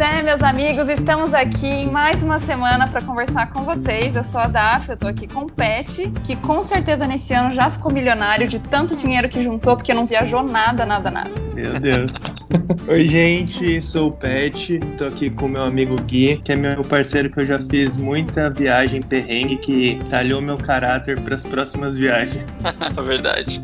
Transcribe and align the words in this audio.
É, 0.00 0.22
meus 0.22 0.42
amigos, 0.42 0.88
estamos 0.88 1.34
aqui 1.34 1.66
em 1.66 1.90
mais 1.90 2.22
uma 2.22 2.38
semana 2.38 2.88
para 2.88 3.02
conversar 3.02 3.52
com 3.52 3.64
vocês. 3.64 4.16
Eu 4.16 4.24
sou 4.24 4.40
a 4.40 4.46
Daf, 4.46 4.88
eu 4.88 4.96
tô 4.96 5.06
aqui 5.06 5.28
com 5.28 5.40
o 5.40 5.52
Pet, 5.52 6.10
que 6.24 6.36
com 6.36 6.62
certeza 6.62 7.06
nesse 7.06 7.34
ano 7.34 7.50
já 7.50 7.68
ficou 7.68 7.92
milionário 7.92 8.48
de 8.48 8.58
tanto 8.58 8.96
dinheiro 8.96 9.28
que 9.28 9.42
juntou, 9.42 9.76
porque 9.76 9.92
não 9.92 10.06
viajou 10.06 10.42
nada, 10.42 10.86
nada, 10.86 11.10
nada. 11.10 11.49
Meu 11.60 11.78
Deus. 11.78 12.12
Oi, 12.88 13.04
gente, 13.04 13.82
sou 13.82 14.08
o 14.08 14.12
Pet, 14.12 14.80
tô 14.96 15.04
aqui 15.04 15.28
com 15.28 15.46
meu 15.46 15.62
amigo 15.62 15.94
Gui, 16.04 16.38
que 16.38 16.52
é 16.52 16.56
meu 16.56 16.82
parceiro 16.82 17.30
que 17.30 17.40
eu 17.40 17.46
já 17.46 17.58
fiz 17.58 17.98
muita 17.98 18.48
viagem 18.48 19.02
perrengue 19.02 19.58
que 19.58 20.00
talhou 20.08 20.40
meu 20.40 20.56
caráter 20.56 21.20
para 21.20 21.34
as 21.34 21.44
próximas 21.44 21.98
viagens. 21.98 22.56
Verdade. 23.06 23.60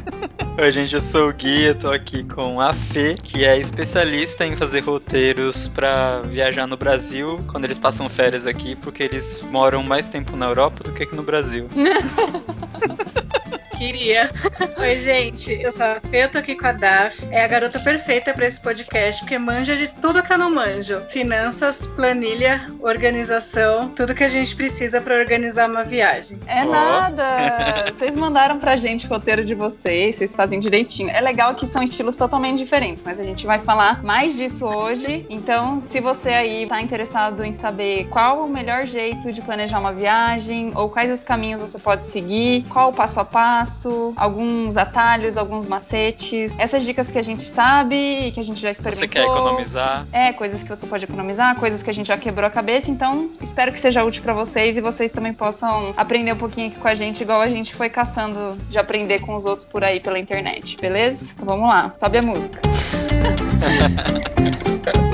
Oi, 0.59 0.71
gente, 0.73 0.93
eu 0.93 1.01
sou 1.01 1.31
o 1.31 1.33
Gui, 1.33 1.63
eu 1.65 1.75
tô 1.75 1.91
aqui 1.91 2.23
com 2.25 2.61
a 2.61 2.75
Fê, 2.75 3.15
que 3.15 3.47
é 3.47 3.59
especialista 3.59 4.45
em 4.45 4.55
fazer 4.57 4.81
roteiros 4.81 5.67
para 5.69 6.21
viajar 6.21 6.67
no 6.67 6.77
Brasil 6.77 7.41
quando 7.49 7.65
eles 7.65 7.79
passam 7.79 8.11
férias 8.11 8.47
aqui, 8.47 8.77
porque 8.77 9.05
eles 9.05 9.43
moram 9.51 9.83
mais 9.83 10.07
tempo 10.07 10.37
na 10.37 10.45
Europa 10.45 10.85
do 10.85 10.93
que 10.93 11.05
aqui 11.05 11.17
no 11.17 11.23
Brasil. 11.23 11.67
Queria. 13.77 14.31
Oi, 14.81 14.99
gente, 14.99 15.53
eu 15.61 15.71
sou 15.71 15.85
a 15.85 16.01
Fê, 16.01 16.25
eu 16.25 16.31
tô 16.31 16.39
aqui 16.39 16.55
com 16.57 16.67
a 16.67 16.73
Daf. 16.73 17.29
É 17.31 17.45
a 17.45 17.47
garota 17.47 17.79
perfeita 17.79 18.33
para 18.33 18.47
esse 18.47 18.59
podcast, 18.59 19.21
porque 19.21 19.39
manja 19.39 19.77
de 19.77 19.89
tudo 19.89 20.23
que 20.23 20.33
eu 20.33 20.39
não 20.39 20.51
manjo: 20.51 21.03
finanças, 21.09 21.87
planilha, 21.89 22.67
organização, 22.81 23.91
tudo 23.91 24.15
que 24.15 24.25
a 24.25 24.29
gente 24.29 24.57
precisa 24.57 24.99
para 25.01 25.19
organizar 25.19 25.69
uma 25.69 25.85
viagem. 25.85 26.41
É 26.47 26.65
oh. 26.65 26.71
nada! 26.71 27.93
Vocês 27.93 28.17
mandaram 28.17 28.59
pra 28.59 28.79
gente 28.79 29.07
o 29.07 29.09
roteiro 29.11 29.45
de 29.45 29.55
vocês, 29.55 30.17
vocês 30.17 30.35
fazem 30.35 30.59
direitinho. 30.59 31.11
É 31.11 31.21
legal 31.21 31.55
que 31.55 31.67
são 31.67 31.83
estilos 31.83 32.17
totalmente 32.17 32.59
diferentes, 32.59 33.05
mas 33.05 33.21
a 33.21 33.25
gente 33.25 33.47
vai 33.47 33.59
falar 33.59 34.03
mais 34.03 34.37
disso 34.37 34.67
hoje. 34.67 35.27
Então, 35.29 35.81
se 35.81 36.01
você 36.01 36.31
aí 36.31 36.67
tá 36.67 36.81
interessado 36.81 37.45
em 37.45 37.53
saber 37.53 38.09
qual 38.09 38.45
o 38.45 38.49
melhor 38.49 38.85
jeito 38.87 39.33
de 39.33 39.41
planejar 39.43 39.79
uma 39.79 39.93
viagem, 39.93 40.71
ou 40.75 40.89
quais 40.89 41.11
os 41.11 41.23
caminhos 41.23 41.61
você 41.61 41.79
pode 41.79 42.07
seguir, 42.07 42.65
qual 42.69 42.91
o 42.91 42.93
passo 42.93 43.21
a 43.21 43.25
passo, 43.25 43.66
passo, 43.67 44.13
alguns 44.17 44.77
atalhos, 44.77 45.37
alguns 45.37 45.67
macetes. 45.67 46.57
Essas 46.59 46.85
dicas 46.85 47.11
que 47.11 47.19
a 47.19 47.23
gente 47.23 47.43
sabe 47.43 47.97
e 48.29 48.33
que 48.33 48.39
a 48.39 48.43
gente 48.43 48.61
já 48.61 48.71
experimentou. 48.71 49.09
Você 49.09 49.15
quer 49.15 49.25
economizar? 49.25 50.07
É, 50.13 50.33
coisas 50.33 50.63
que 50.63 50.69
você 50.69 50.87
pode 50.87 51.05
economizar, 51.05 51.57
coisas 51.57 51.83
que 51.83 51.91
a 51.91 51.93
gente 51.95 52.07
já 52.07 52.17
quebrou 52.17 52.47
a 52.47 52.51
cabeça. 52.51 52.91
Então, 52.91 53.31
espero 53.43 53.73
que 53.73 53.79
seja 53.79 54.05
útil 54.05 54.23
para 54.23 54.33
vocês 54.33 54.77
e 54.77 54.81
vocês 54.81 55.11
também 55.11 55.35
possam 55.35 55.93
aprender 55.97 56.33
um 56.33 56.37
pouquinho 56.37 56.69
aqui 56.69 56.79
com 56.79 56.89
a 56.89 56.95
gente, 56.95 57.23
igual 57.23 57.41
a 57.41 57.49
gente 57.49 57.75
foi 57.75 57.89
caçando 57.89 58.57
de 58.69 58.79
aprender 58.79 59.21
com 59.21 59.35
os 59.35 59.45
outros 59.45 59.67
por 59.67 59.83
aí 59.83 59.99
pela 60.01 60.19
internet, 60.19 60.77
beleza? 60.81 61.33
Então, 61.35 61.47
vamos 61.47 61.69
lá, 61.69 61.93
sobe 61.97 62.19
a 62.19 62.23
música. 62.23 62.61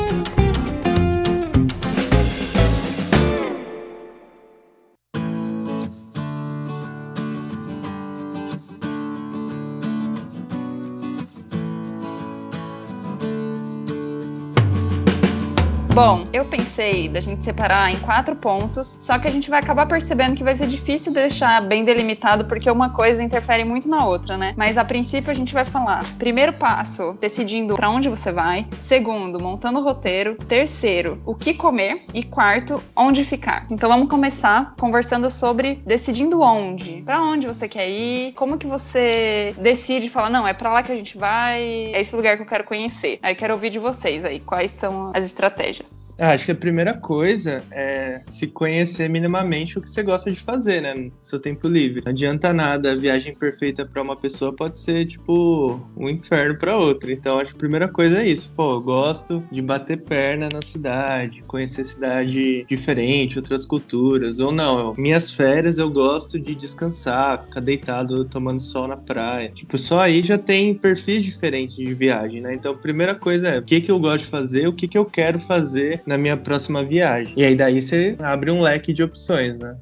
Bom, 15.94 16.24
eu 16.32 16.46
pensei 16.46 17.06
da 17.06 17.20
gente 17.20 17.44
separar 17.44 17.92
em 17.92 17.98
quatro 17.98 18.34
pontos, 18.34 18.96
só 18.98 19.18
que 19.18 19.28
a 19.28 19.30
gente 19.30 19.50
vai 19.50 19.60
acabar 19.60 19.84
percebendo 19.84 20.34
que 20.34 20.42
vai 20.42 20.56
ser 20.56 20.66
difícil 20.66 21.12
deixar 21.12 21.60
bem 21.60 21.84
delimitado, 21.84 22.46
porque 22.46 22.70
uma 22.70 22.88
coisa 22.88 23.22
interfere 23.22 23.62
muito 23.62 23.86
na 23.86 24.06
outra, 24.06 24.38
né? 24.38 24.54
Mas 24.56 24.78
a 24.78 24.86
princípio 24.86 25.30
a 25.30 25.34
gente 25.34 25.52
vai 25.52 25.66
falar: 25.66 26.02
primeiro 26.18 26.54
passo, 26.54 27.12
decidindo 27.20 27.74
para 27.74 27.90
onde 27.90 28.08
você 28.08 28.32
vai. 28.32 28.66
Segundo, 28.72 29.38
montando 29.38 29.80
o 29.80 29.83
roteiro. 29.83 30.36
Terceiro, 30.48 31.20
o 31.27 31.34
que 31.34 31.52
comer. 31.52 32.02
E 32.14 32.22
quarto, 32.22 32.83
onde 32.96 33.22
ficar. 33.22 33.67
Então 33.70 33.90
vamos 33.90 34.08
começar 34.08 34.74
conversando 34.80 35.30
sobre 35.30 35.83
decidindo 35.84 36.40
onde. 36.40 37.02
Para 37.02 37.20
onde 37.20 37.46
você 37.46 37.68
quer 37.68 37.90
ir, 37.90 38.33
como 38.33 38.56
que 38.56 38.67
você 38.67 39.55
decide 39.58 40.08
falar, 40.08 40.30
não, 40.30 40.48
é 40.48 40.55
para 40.55 40.72
lá 40.72 40.83
que 40.83 40.90
a 40.90 40.96
gente 40.96 41.18
vai, 41.18 41.61
é 41.92 42.00
esse 42.00 42.17
lugar 42.17 42.36
que 42.36 42.44
eu 42.44 42.46
quero 42.46 42.64
conhecer. 42.64 43.18
Aí 43.22 43.34
quero 43.34 43.52
ouvir 43.52 43.68
de 43.68 43.78
vocês 43.78 44.24
aí, 44.24 44.40
quais 44.40 44.70
são 44.70 45.12
as 45.14 45.27
estratégias. 45.27 45.83
Ah, 46.18 46.33
acho 46.33 46.45
que 46.45 46.52
a 46.52 46.56
primeira 46.56 46.95
coisa 46.95 47.62
é 47.70 48.20
se 48.28 48.46
conhecer 48.46 49.08
minimamente 49.08 49.78
o 49.78 49.83
que 49.83 49.89
você 49.89 50.02
gosta 50.02 50.30
de 50.30 50.39
fazer, 50.39 50.80
né? 50.80 50.95
No 50.95 51.12
seu 51.20 51.40
tempo 51.40 51.67
livre. 51.68 52.02
Não 52.05 52.12
adianta 52.12 52.52
nada, 52.52 52.92
a 52.92 52.96
viagem 52.96 53.34
perfeita 53.34 53.84
para 53.84 54.02
uma 54.02 54.17
pessoa 54.17 54.52
pode 54.52 54.78
ser, 54.78 55.06
tipo, 55.06 55.80
um 55.96 56.08
inferno 56.08 56.56
para 56.56 56.77
outra. 56.77 57.12
Então, 57.12 57.39
acho 57.39 57.52
que 57.52 57.56
a 57.56 57.61
primeira 57.61 57.89
coisa 57.89 58.23
é 58.23 58.27
isso. 58.27 58.52
Pô, 58.55 58.74
eu 58.74 58.80
gosto 58.80 59.42
de 59.50 59.62
bater 59.62 60.02
perna 60.02 60.48
na 60.52 60.62
cidade, 60.62 61.42
conhecer 61.46 61.84
cidade 61.84 62.64
diferente, 62.68 63.39
outras 63.39 63.64
culturas. 63.64 64.39
Ou 64.39 64.52
não, 64.52 64.94
minhas 64.96 65.30
férias 65.30 65.79
eu 65.79 65.90
gosto 65.90 66.39
de 66.39 66.55
descansar, 66.55 67.44
ficar 67.44 67.61
deitado 67.61 68.24
tomando 68.27 68.61
sol 68.61 68.86
na 68.86 68.96
praia. 68.96 69.48
Tipo, 69.48 69.79
só 69.79 70.00
aí 70.00 70.23
já 70.23 70.39
tem 70.39 70.74
perfis 70.74 71.24
diferentes 71.24 71.77
de 71.77 71.92
viagem, 71.94 72.40
né? 72.40 72.55
Então, 72.55 72.73
a 72.73 72.77
primeira 72.77 73.14
coisa 73.14 73.48
é 73.48 73.58
o 73.58 73.62
que, 73.62 73.80
que 73.80 73.90
eu 73.90 73.98
gosto 73.98 74.24
de 74.24 74.30
fazer, 74.30 74.68
o 74.68 74.73
que, 74.73 74.86
que 74.86 74.98
eu 74.98 75.05
quero 75.05 75.40
fazer 75.40 76.02
na 76.07 76.18
minha 76.18 76.36
próxima 76.36 76.85
viagem. 76.85 77.35
E 77.36 77.45
aí 77.45 77.55
daí 77.55 77.80
você 77.80 78.17
abre 78.18 78.51
um 78.51 78.61
leque 78.61 78.92
de 78.92 79.02
opções, 79.02 79.58
né? 79.58 79.77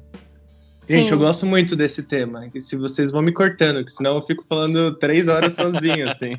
Gente, 0.87 1.07
Sim. 1.07 1.13
eu 1.13 1.19
gosto 1.19 1.45
muito 1.45 1.75
desse 1.75 2.03
tema. 2.03 2.49
E 2.53 2.59
se 2.59 2.75
vocês 2.75 3.11
vão 3.11 3.21
me 3.21 3.31
cortando, 3.31 3.83
que 3.85 3.91
senão 3.91 4.15
eu 4.15 4.21
fico 4.21 4.43
falando 4.43 4.95
três 4.95 5.27
horas 5.27 5.53
sozinho, 5.53 6.09
assim. 6.11 6.37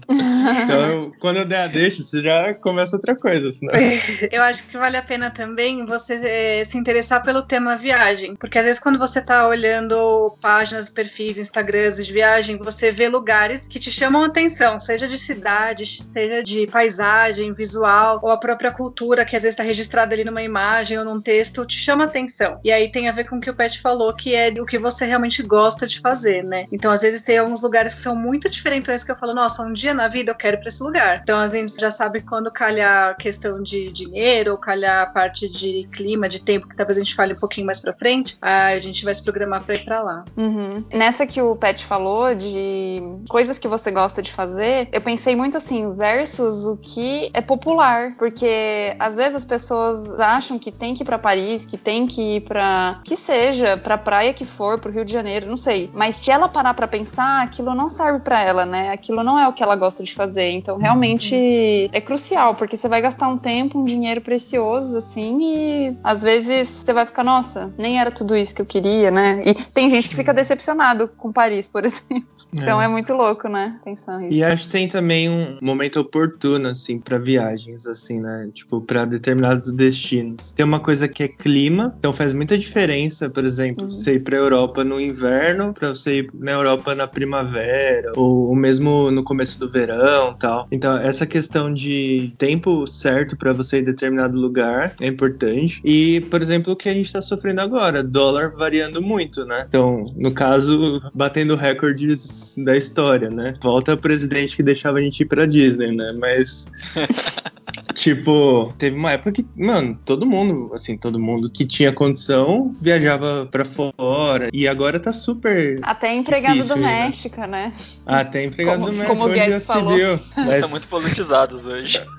então, 0.64 0.80
eu, 0.80 1.12
quando 1.20 1.36
eu 1.38 1.44
der 1.44 1.62
a 1.62 1.66
deixa, 1.68 2.02
você 2.02 2.20
já 2.20 2.52
começa 2.54 2.96
outra 2.96 3.14
coisa, 3.14 3.50
senão. 3.52 3.72
Eu 4.30 4.42
acho 4.42 4.66
que 4.66 4.76
vale 4.76 4.96
a 4.96 5.02
pena 5.02 5.30
também 5.30 5.84
você 5.84 6.14
é, 6.14 6.64
se 6.64 6.78
interessar 6.78 7.22
pelo 7.22 7.42
tema 7.42 7.76
viagem. 7.76 8.34
Porque 8.34 8.58
às 8.58 8.64
vezes, 8.64 8.80
quando 8.80 8.98
você 8.98 9.20
tá 9.20 9.46
olhando 9.46 10.36
páginas, 10.40 10.88
perfis, 10.88 11.38
Instagrams 11.38 12.04
de 12.04 12.12
viagem, 12.12 12.56
você 12.58 12.90
vê 12.90 13.08
lugares 13.08 13.66
que 13.66 13.78
te 13.78 13.90
chamam 13.90 14.24
a 14.24 14.26
atenção, 14.26 14.80
seja 14.80 15.06
de 15.06 15.18
cidade, 15.18 15.86
seja 15.86 16.42
de 16.42 16.66
paisagem, 16.66 17.52
visual, 17.52 18.20
ou 18.22 18.30
a 18.30 18.36
própria 18.36 18.72
cultura, 18.72 19.24
que 19.24 19.36
às 19.36 19.42
vezes 19.42 19.54
está 19.54 19.62
registrada 19.62 20.14
ali 20.14 20.24
numa 20.24 20.42
imagem 20.42 20.98
ou 20.98 21.04
num 21.04 21.20
texto, 21.20 21.66
te 21.66 21.78
chama 21.78 22.04
a 22.04 22.06
atenção. 22.06 22.60
E 22.64 22.72
aí 22.72 22.90
tem 22.90 23.08
a 23.08 23.12
ver 23.12 23.24
com 23.24 23.36
o 23.36 23.40
que 23.40 23.50
o 23.50 23.54
Pet 23.54 23.80
falou, 23.80 24.14
que 24.14 24.31
é 24.34 24.52
o 24.60 24.66
que 24.66 24.78
você 24.78 25.04
realmente 25.04 25.42
gosta 25.42 25.86
de 25.86 26.00
fazer, 26.00 26.42
né? 26.42 26.66
Então, 26.72 26.90
às 26.90 27.02
vezes, 27.02 27.22
tem 27.22 27.38
alguns 27.38 27.62
lugares 27.62 27.94
que 27.94 28.02
são 28.02 28.14
muito 28.14 28.48
diferentes 28.48 29.04
que 29.04 29.10
eu 29.10 29.16
falo, 29.16 29.34
nossa, 29.34 29.62
um 29.62 29.72
dia 29.72 29.94
na 29.94 30.08
vida 30.08 30.30
eu 30.30 30.34
quero 30.34 30.56
ir 30.56 30.60
pra 30.60 30.68
esse 30.68 30.82
lugar. 30.82 31.20
Então, 31.22 31.38
a 31.38 31.48
gente 31.48 31.80
já 31.80 31.90
sabe 31.90 32.20
quando 32.20 32.50
calhar 32.50 33.10
a 33.10 33.14
questão 33.14 33.62
de 33.62 33.90
dinheiro, 33.92 34.52
ou 34.52 34.58
calhar 34.58 35.02
a 35.02 35.06
parte 35.06 35.48
de 35.48 35.88
clima, 35.92 36.28
de 36.28 36.40
tempo, 36.42 36.68
que 36.68 36.76
talvez 36.76 36.98
a 36.98 37.02
gente 37.02 37.14
fale 37.14 37.34
um 37.34 37.38
pouquinho 37.38 37.66
mais 37.66 37.80
pra 37.80 37.92
frente, 37.92 38.36
a 38.40 38.78
gente 38.78 39.04
vai 39.04 39.14
se 39.14 39.22
programar 39.22 39.62
pra 39.62 39.74
ir 39.74 39.84
pra 39.84 40.02
lá. 40.02 40.24
Uhum. 40.36 40.84
Nessa 40.92 41.26
que 41.26 41.40
o 41.40 41.56
Pet 41.56 41.84
falou 41.84 42.34
de 42.34 43.02
coisas 43.28 43.58
que 43.58 43.68
você 43.68 43.90
gosta 43.90 44.22
de 44.22 44.32
fazer, 44.32 44.88
eu 44.92 45.00
pensei 45.00 45.34
muito 45.34 45.56
assim, 45.56 45.92
versus 45.94 46.66
o 46.66 46.76
que 46.76 47.30
é 47.34 47.40
popular. 47.40 48.14
Porque 48.16 48.94
às 48.98 49.16
vezes 49.16 49.36
as 49.36 49.44
pessoas 49.44 50.18
acham 50.20 50.58
que 50.58 50.70
tem 50.70 50.94
que 50.94 51.02
ir 51.02 51.06
pra 51.06 51.18
Paris, 51.18 51.66
que 51.66 51.76
tem 51.76 52.06
que 52.06 52.36
ir 52.36 52.40
pra. 52.42 53.00
que 53.04 53.16
seja, 53.16 53.76
pra 53.76 53.98
praia 53.98 54.21
que 54.30 54.44
for, 54.44 54.78
pro 54.78 54.92
Rio 54.92 55.06
de 55.06 55.12
Janeiro, 55.12 55.46
não 55.46 55.56
sei. 55.56 55.88
Mas 55.94 56.16
se 56.16 56.30
ela 56.30 56.48
parar 56.48 56.74
para 56.74 56.86
pensar, 56.86 57.42
aquilo 57.42 57.74
não 57.74 57.88
serve 57.88 58.20
para 58.20 58.42
ela, 58.42 58.66
né? 58.66 58.90
Aquilo 58.90 59.24
não 59.24 59.38
é 59.38 59.48
o 59.48 59.54
que 59.54 59.62
ela 59.62 59.74
gosta 59.74 60.04
de 60.04 60.14
fazer. 60.14 60.50
Então, 60.50 60.76
realmente 60.76 61.88
é 61.92 62.00
crucial, 62.00 62.54
porque 62.54 62.76
você 62.76 62.88
vai 62.88 63.00
gastar 63.00 63.28
um 63.28 63.38
tempo, 63.38 63.78
um 63.78 63.84
dinheiro 63.84 64.20
precioso, 64.20 64.98
assim, 64.98 65.38
e 65.40 65.96
às 66.04 66.20
vezes 66.22 66.68
você 66.68 66.92
vai 66.92 67.06
ficar, 67.06 67.24
nossa, 67.24 67.72
nem 67.78 67.98
era 67.98 68.10
tudo 68.10 68.36
isso 68.36 68.54
que 68.54 68.60
eu 68.60 68.66
queria, 68.66 69.10
né? 69.10 69.42
E 69.46 69.54
tem 69.72 69.88
gente 69.88 70.08
que 70.08 70.14
fica 70.14 70.34
decepcionado 70.34 71.08
com 71.08 71.32
Paris, 71.32 71.66
por 71.66 71.84
exemplo. 71.86 72.26
Então 72.52 72.80
é, 72.80 72.84
é 72.84 72.88
muito 72.88 73.14
louco, 73.14 73.48
né? 73.48 73.78
Pensar 73.84 74.22
isso. 74.22 74.32
E 74.32 74.44
acho 74.44 74.64
que 74.64 74.72
tem 74.72 74.88
também 74.88 75.30
um 75.30 75.58
momento 75.62 76.00
oportuno, 76.00 76.68
assim, 76.68 76.98
para 76.98 77.18
viagens, 77.18 77.86
assim, 77.86 78.20
né? 78.20 78.50
Tipo, 78.52 78.80
para 78.80 79.04
determinados 79.04 79.70
destinos. 79.72 80.52
Tem 80.52 80.64
uma 80.64 80.80
coisa 80.80 81.08
que 81.08 81.22
é 81.22 81.28
clima, 81.28 81.94
então 81.98 82.12
faz 82.12 82.34
muita 82.34 82.58
diferença, 82.58 83.30
por 83.30 83.44
exemplo, 83.44 83.84
uhum. 83.84 83.88
você 83.88 84.11
para 84.20 84.36
Europa 84.36 84.84
no 84.84 85.00
inverno, 85.00 85.72
para 85.72 85.90
você 85.90 86.20
ir 86.20 86.30
na 86.34 86.52
Europa 86.52 86.94
na 86.94 87.06
primavera, 87.06 88.12
ou, 88.16 88.48
ou 88.48 88.54
mesmo 88.54 89.10
no 89.10 89.22
começo 89.22 89.58
do 89.58 89.68
verão 89.68 90.34
tal. 90.38 90.66
Então, 90.70 90.96
essa 90.96 91.26
questão 91.26 91.72
de 91.72 92.32
tempo 92.38 92.86
certo 92.86 93.36
para 93.36 93.52
você 93.52 93.78
ir 93.78 93.82
em 93.82 93.84
determinado 93.84 94.36
lugar 94.36 94.94
é 95.00 95.06
importante. 95.06 95.80
E, 95.84 96.20
por 96.30 96.42
exemplo, 96.42 96.72
o 96.72 96.76
que 96.76 96.88
a 96.88 96.94
gente 96.94 97.06
está 97.06 97.22
sofrendo 97.22 97.60
agora, 97.60 98.02
dólar 98.02 98.52
variando 98.56 99.00
muito, 99.00 99.44
né? 99.44 99.64
Então, 99.68 100.12
no 100.16 100.32
caso, 100.32 101.02
batendo 101.14 101.56
recordes 101.56 102.54
da 102.58 102.76
história, 102.76 103.30
né? 103.30 103.54
Volta 103.62 103.94
o 103.94 103.96
presidente 103.96 104.56
que 104.56 104.62
deixava 104.62 104.98
a 104.98 105.02
gente 105.02 105.20
ir 105.20 105.26
pra 105.26 105.46
Disney, 105.46 105.94
né? 105.94 106.08
Mas. 106.18 106.66
tipo, 107.94 108.72
teve 108.78 108.96
uma 108.96 109.12
época 109.12 109.32
que, 109.32 109.46
mano, 109.56 109.98
todo 110.04 110.26
mundo, 110.26 110.70
assim, 110.74 110.96
todo 110.96 111.18
mundo 111.18 111.50
que 111.50 111.64
tinha 111.64 111.92
condição 111.92 112.74
viajava 112.80 113.46
para 113.50 113.64
fora 113.64 113.92
fora. 114.02 114.48
E 114.52 114.66
agora 114.66 114.98
tá 114.98 115.12
super. 115.12 115.78
Até 115.82 116.12
empregado 116.12 116.54
difícil 116.54 116.74
aí, 116.74 116.82
né? 116.82 116.88
doméstica, 116.88 117.46
né? 117.46 117.72
Até 118.04 118.42
empregado 118.42 118.80
Como- 118.80 118.90
doméstico 118.90 119.16
como 119.16 119.30
o 119.30 119.32
Guedes 119.32 119.64
falou. 119.64 119.94
viu. 119.94 120.18
Mas 120.36 120.48
Estão 120.56 120.70
muito 120.70 120.88
politizados 120.88 121.66
hoje. 121.66 122.00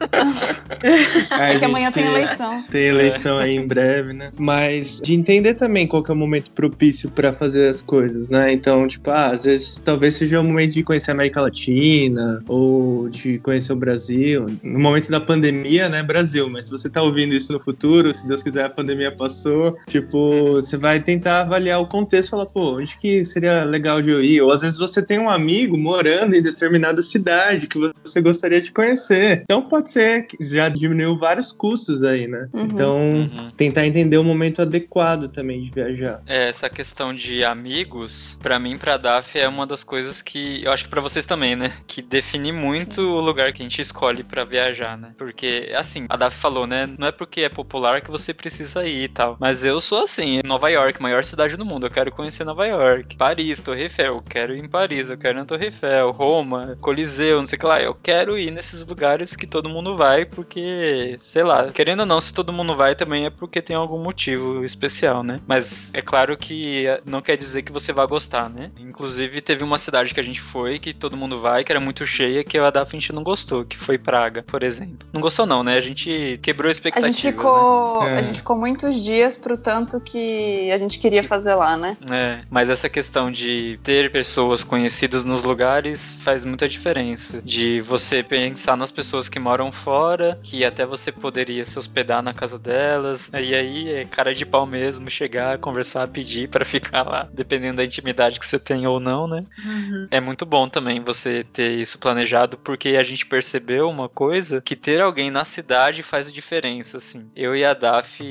É 1.31 1.57
que 1.57 1.65
amanhã 1.65 1.91
tem 1.91 2.05
eleição. 2.05 2.61
Tem 2.69 2.83
eleição 2.83 3.37
aí 3.37 3.55
em 3.55 3.65
breve, 3.65 4.13
né? 4.13 4.31
Mas 4.37 4.99
de 5.01 5.13
entender 5.13 5.53
também 5.53 5.87
qual 5.87 6.03
que 6.03 6.11
é 6.11 6.13
o 6.13 6.17
momento 6.17 6.51
propício 6.51 7.09
pra 7.09 7.31
fazer 7.31 7.69
as 7.69 7.81
coisas, 7.81 8.27
né? 8.29 8.51
Então, 8.51 8.87
tipo, 8.87 9.09
ah, 9.09 9.27
às 9.27 9.45
vezes 9.45 9.81
talvez 9.83 10.15
seja 10.15 10.41
o 10.41 10.43
momento 10.43 10.73
de 10.73 10.83
conhecer 10.83 11.11
a 11.11 11.13
América 11.13 11.41
Latina 11.41 12.41
ou 12.47 13.07
de 13.09 13.39
conhecer 13.39 13.71
o 13.71 13.75
Brasil. 13.77 14.45
No 14.61 14.79
momento 14.79 15.09
da 15.09 15.21
pandemia, 15.21 15.87
né, 15.87 16.03
Brasil, 16.03 16.49
mas 16.49 16.65
se 16.65 16.71
você 16.71 16.89
tá 16.89 17.01
ouvindo 17.01 17.33
isso 17.33 17.53
no 17.53 17.59
futuro, 17.59 18.13
se 18.13 18.27
Deus 18.27 18.43
quiser 18.43 18.65
a 18.65 18.69
pandemia 18.69 19.11
passou, 19.11 19.77
tipo, 19.87 20.55
você 20.55 20.75
vai 20.77 20.99
tentar 20.99 21.41
avaliar 21.41 21.72
o 21.77 21.87
contexto 21.87 22.27
e 22.27 22.31
falar, 22.31 22.45
pô, 22.45 22.77
onde 22.77 22.97
que 22.97 23.23
seria 23.25 23.63
legal 23.63 24.01
de 24.01 24.09
eu 24.09 24.23
ir? 24.23 24.41
Ou 24.41 24.51
às 24.51 24.61
vezes 24.61 24.77
você 24.77 25.01
tem 25.01 25.19
um 25.19 25.29
amigo 25.29 25.77
morando 25.77 26.35
em 26.35 26.41
determinada 26.41 27.01
cidade 27.01 27.67
que 27.67 27.77
você 28.03 28.21
gostaria 28.21 28.61
de 28.61 28.71
conhecer. 28.71 29.41
Então 29.43 29.61
pode 29.61 29.91
ser 29.91 30.23
que 30.27 30.37
já 30.43 30.69
diminuiu 30.69 31.17
vários 31.17 31.51
custos 31.51 32.03
aí, 32.03 32.27
né? 32.27 32.47
Uhum. 32.53 32.63
Então, 32.65 32.93
Uhum. 33.03 33.51
tentar 33.57 33.85
entender 33.85 34.17
o 34.17 34.23
momento 34.23 34.61
adequado 34.61 35.27
também 35.27 35.61
de 35.61 35.71
viajar. 35.71 36.21
É, 36.25 36.49
essa 36.49 36.69
questão 36.69 37.13
de 37.13 37.43
amigos, 37.43 38.37
pra 38.41 38.59
mim, 38.59 38.77
pra 38.77 38.97
DAF, 38.97 39.37
é 39.37 39.47
uma 39.47 39.65
das 39.65 39.83
coisas 39.83 40.21
que 40.21 40.63
eu 40.63 40.71
acho 40.71 40.83
que 40.85 40.89
pra 40.89 41.01
vocês 41.01 41.25
também, 41.25 41.55
né? 41.55 41.73
Que 41.87 42.01
define 42.01 42.51
muito 42.51 43.01
o 43.01 43.19
lugar 43.19 43.51
que 43.51 43.61
a 43.61 43.65
gente 43.65 43.81
escolhe 43.81 44.23
pra 44.23 44.43
viajar, 44.43 44.97
né? 44.97 45.13
Porque, 45.17 45.71
assim, 45.75 46.05
a 46.09 46.15
DAF 46.15 46.35
falou, 46.37 46.67
né? 46.67 46.87
Não 46.97 47.07
é 47.07 47.11
porque 47.11 47.41
é 47.41 47.49
popular 47.49 48.01
que 48.01 48.11
você 48.11 48.33
precisa 48.33 48.85
ir 48.85 49.03
e 49.03 49.07
tal. 49.07 49.37
Mas 49.39 49.63
eu 49.63 49.79
sou 49.81 50.03
assim, 50.03 50.41
Nova 50.45 50.69
York, 50.69 51.01
maior 51.01 51.23
cidade 51.23 51.55
do 51.57 51.62
mundo. 51.65 51.85
Eu 51.85 51.91
quero 51.91 52.11
conhecer 52.11 52.43
Nova 52.43 52.65
York. 52.65 53.15
Paris, 53.15 53.59
Torre 53.61 53.83
Eiffel. 53.83 54.15
Eu 54.15 54.21
quero 54.21 54.55
ir 54.55 54.63
em 54.63 54.67
Paris, 54.67 55.09
eu 55.09 55.17
quero 55.17 55.37
ir 55.37 55.41
na 55.41 55.45
Torre 55.45 55.65
Eiffel. 55.65 56.11
Roma, 56.11 56.77
Coliseu, 56.81 57.39
não 57.39 57.47
sei 57.47 57.57
o 57.57 57.59
que 57.59 57.65
lá. 57.65 57.81
Eu 57.81 57.95
quero 57.95 58.37
ir 58.37 58.51
nesses 58.51 58.85
lugares 58.85 59.35
que 59.35 59.47
todo 59.47 59.69
mundo 59.69 59.95
vai, 59.95 60.25
porque, 60.25 61.15
sei 61.19 61.43
lá, 61.43 61.71
querendo 61.71 62.01
ou 62.01 62.05
não, 62.05 62.19
se 62.21 62.33
todo 62.33 62.53
mundo 62.53 62.75
vai 62.75 62.95
também 62.95 63.25
é 63.25 63.29
porque 63.29 63.61
tem 63.61 63.75
algum 63.75 64.01
motivo 64.01 64.63
especial, 64.63 65.23
né? 65.23 65.39
Mas 65.47 65.91
é 65.93 66.01
claro 66.01 66.37
que 66.37 66.87
eh, 66.87 67.01
não 67.05 67.21
quer 67.21 67.37
dizer 67.37 67.63
que 67.63 67.71
você 67.71 67.91
vai 67.93 68.05
gostar, 68.07 68.49
né? 68.49 68.71
Inclusive, 68.77 69.41
teve 69.41 69.63
uma 69.63 69.77
cidade 69.77 70.13
que 70.13 70.19
a 70.19 70.23
gente 70.23 70.41
foi, 70.41 70.79
que 70.79 70.93
todo 70.93 71.17
mundo 71.17 71.39
vai, 71.39 71.63
que 71.63 71.71
era 71.71 71.79
muito 71.79 72.05
cheia, 72.05 72.43
que 72.43 72.57
a 72.57 72.73
a 72.73 72.85
gente 72.95 73.13
não 73.13 73.23
gostou, 73.23 73.63
que 73.63 73.77
foi 73.77 73.97
Praga, 73.97 74.43
por 74.43 74.63
exemplo. 74.63 75.07
Não 75.13 75.21
gostou 75.21 75.45
não, 75.45 75.63
né? 75.63 75.77
A 75.77 75.81
gente 75.81 76.39
quebrou 76.41 76.69
A 76.69 76.71
expectativas, 76.71 77.15
gente 77.15 77.31
ficou. 77.31 78.03
né? 78.03 78.19
A 78.19 78.21
gente 78.21 78.37
ficou 78.37 78.57
muitos 78.57 79.01
dias 79.03 79.37
pro 79.37 79.57
tanto 79.57 79.99
que 80.01 80.71
a 80.71 80.77
gente 80.77 80.99
queria 80.99 81.23
fazer 81.23 81.52
lá, 81.53 81.77
né? 81.77 81.97
É, 82.09 82.41
mas 82.49 82.69
essa 82.69 82.89
questão 82.89 83.31
de 83.31 83.79
ter 83.83 84.11
pessoas 84.11 84.63
conhecidas 84.63 85.23
nos 85.23 85.43
lugares 85.43 86.15
faz 86.21 86.45
muita 86.45 86.67
diferença. 86.67 87.41
De 87.41 87.81
você 87.81 88.23
pensar 88.23 88.77
nas 88.77 88.91
pessoas 88.91 89.29
que 89.29 89.39
moram 89.39 89.71
fora, 89.71 90.39
que 90.43 90.63
até 90.65 90.85
você 90.85 91.11
poderia 91.11 91.65
se 91.65 91.77
hospedar 91.77 92.21
na 92.21 92.33
casa 92.33 92.57
delas, 92.57 93.29
e 93.33 93.55
aí 93.55 93.91
é 93.91 94.05
cara 94.05 94.33
de 94.33 94.45
pau 94.45 94.65
mesmo 94.65 95.09
chegar, 95.09 95.57
conversar, 95.57 96.07
pedir 96.07 96.49
pra 96.49 96.65
ficar 96.65 97.03
lá, 97.03 97.27
dependendo 97.33 97.77
da 97.77 97.85
intimidade 97.85 98.39
que 98.39 98.45
você 98.45 98.59
tem 98.59 98.85
ou 98.87 98.99
não, 98.99 99.27
né? 99.27 99.41
Uhum. 99.65 100.07
É 100.11 100.19
muito 100.19 100.45
bom 100.45 100.67
também 100.67 101.01
você 101.01 101.43
ter 101.53 101.71
isso 101.71 101.97
planejado, 101.99 102.57
porque 102.57 102.89
a 102.89 103.03
gente 103.03 103.25
percebeu 103.25 103.89
uma 103.89 104.09
coisa, 104.09 104.61
que 104.61 104.75
ter 104.75 105.01
alguém 105.01 105.29
na 105.29 105.45
cidade 105.45 106.03
faz 106.03 106.31
diferença, 106.31 106.97
assim. 106.97 107.29
Eu 107.35 107.55
e 107.55 107.63
a 107.63 107.73
Daf, 107.73 108.21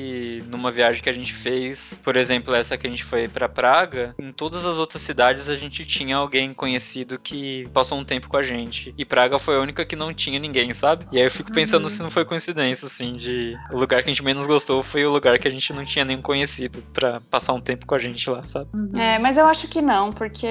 numa 0.47 0.71
viagem 0.71 1.01
que 1.01 1.09
a 1.09 1.13
gente 1.13 1.33
fez, 1.33 1.99
por 2.03 2.15
exemplo, 2.15 2.53
essa 2.53 2.77
que 2.77 2.87
a 2.87 2.89
gente 2.89 3.03
foi 3.13 3.27
pra 3.27 3.47
Praga, 3.47 4.15
em 4.19 4.31
todas 4.31 4.65
as 4.65 4.79
outras 4.79 5.01
cidades 5.03 5.47
a 5.47 5.55
gente 5.55 5.85
tinha 5.85 6.17
alguém 6.17 6.51
conhecido 6.53 7.19
que 7.19 7.67
passou 7.71 7.97
um 7.99 8.03
tempo 8.03 8.27
com 8.27 8.37
a 8.37 8.41
gente. 8.43 8.93
E 8.97 9.05
Praga 9.05 9.37
foi 9.37 9.55
a 9.55 9.59
única 9.59 9.85
que 9.85 9.95
não 9.95 10.11
tinha 10.13 10.39
ninguém, 10.39 10.73
sabe? 10.73 11.05
E 11.11 11.19
aí 11.19 11.23
eu 11.25 11.31
fico 11.31 11.51
pensando 11.53 11.83
Uhum. 11.83 11.89
se 11.89 12.01
não 12.01 12.09
foi 12.09 12.25
coincidência, 12.25 12.87
assim, 12.87 13.15
de 13.15 13.55
o 13.71 13.77
lugar 13.77 14.01
que 14.01 14.09
a 14.09 14.13
gente 14.13 14.23
menos 14.23 14.47
gostou 14.47 14.81
foi 14.81 15.05
o 15.05 15.11
lugar 15.11 15.37
que 15.37 15.47
a 15.47 15.51
gente 15.51 15.71
não 15.73 15.85
tinha 15.85 16.03
nenhum 16.03 16.21
conhecido 16.21 16.81
pra 16.93 17.21
passar 17.29 17.53
um 17.53 17.61
tempo 17.61 17.85
com 17.85 17.93
a 17.93 17.99
gente 17.99 18.27
lá, 18.29 18.43
sabe? 18.45 18.67
Uhum. 18.73 18.91
É, 18.99 19.19
mas 19.19 19.37
eu 19.37 19.45
acho 19.45 19.67
que 19.67 19.81
não, 19.81 20.11
porque, 20.11 20.47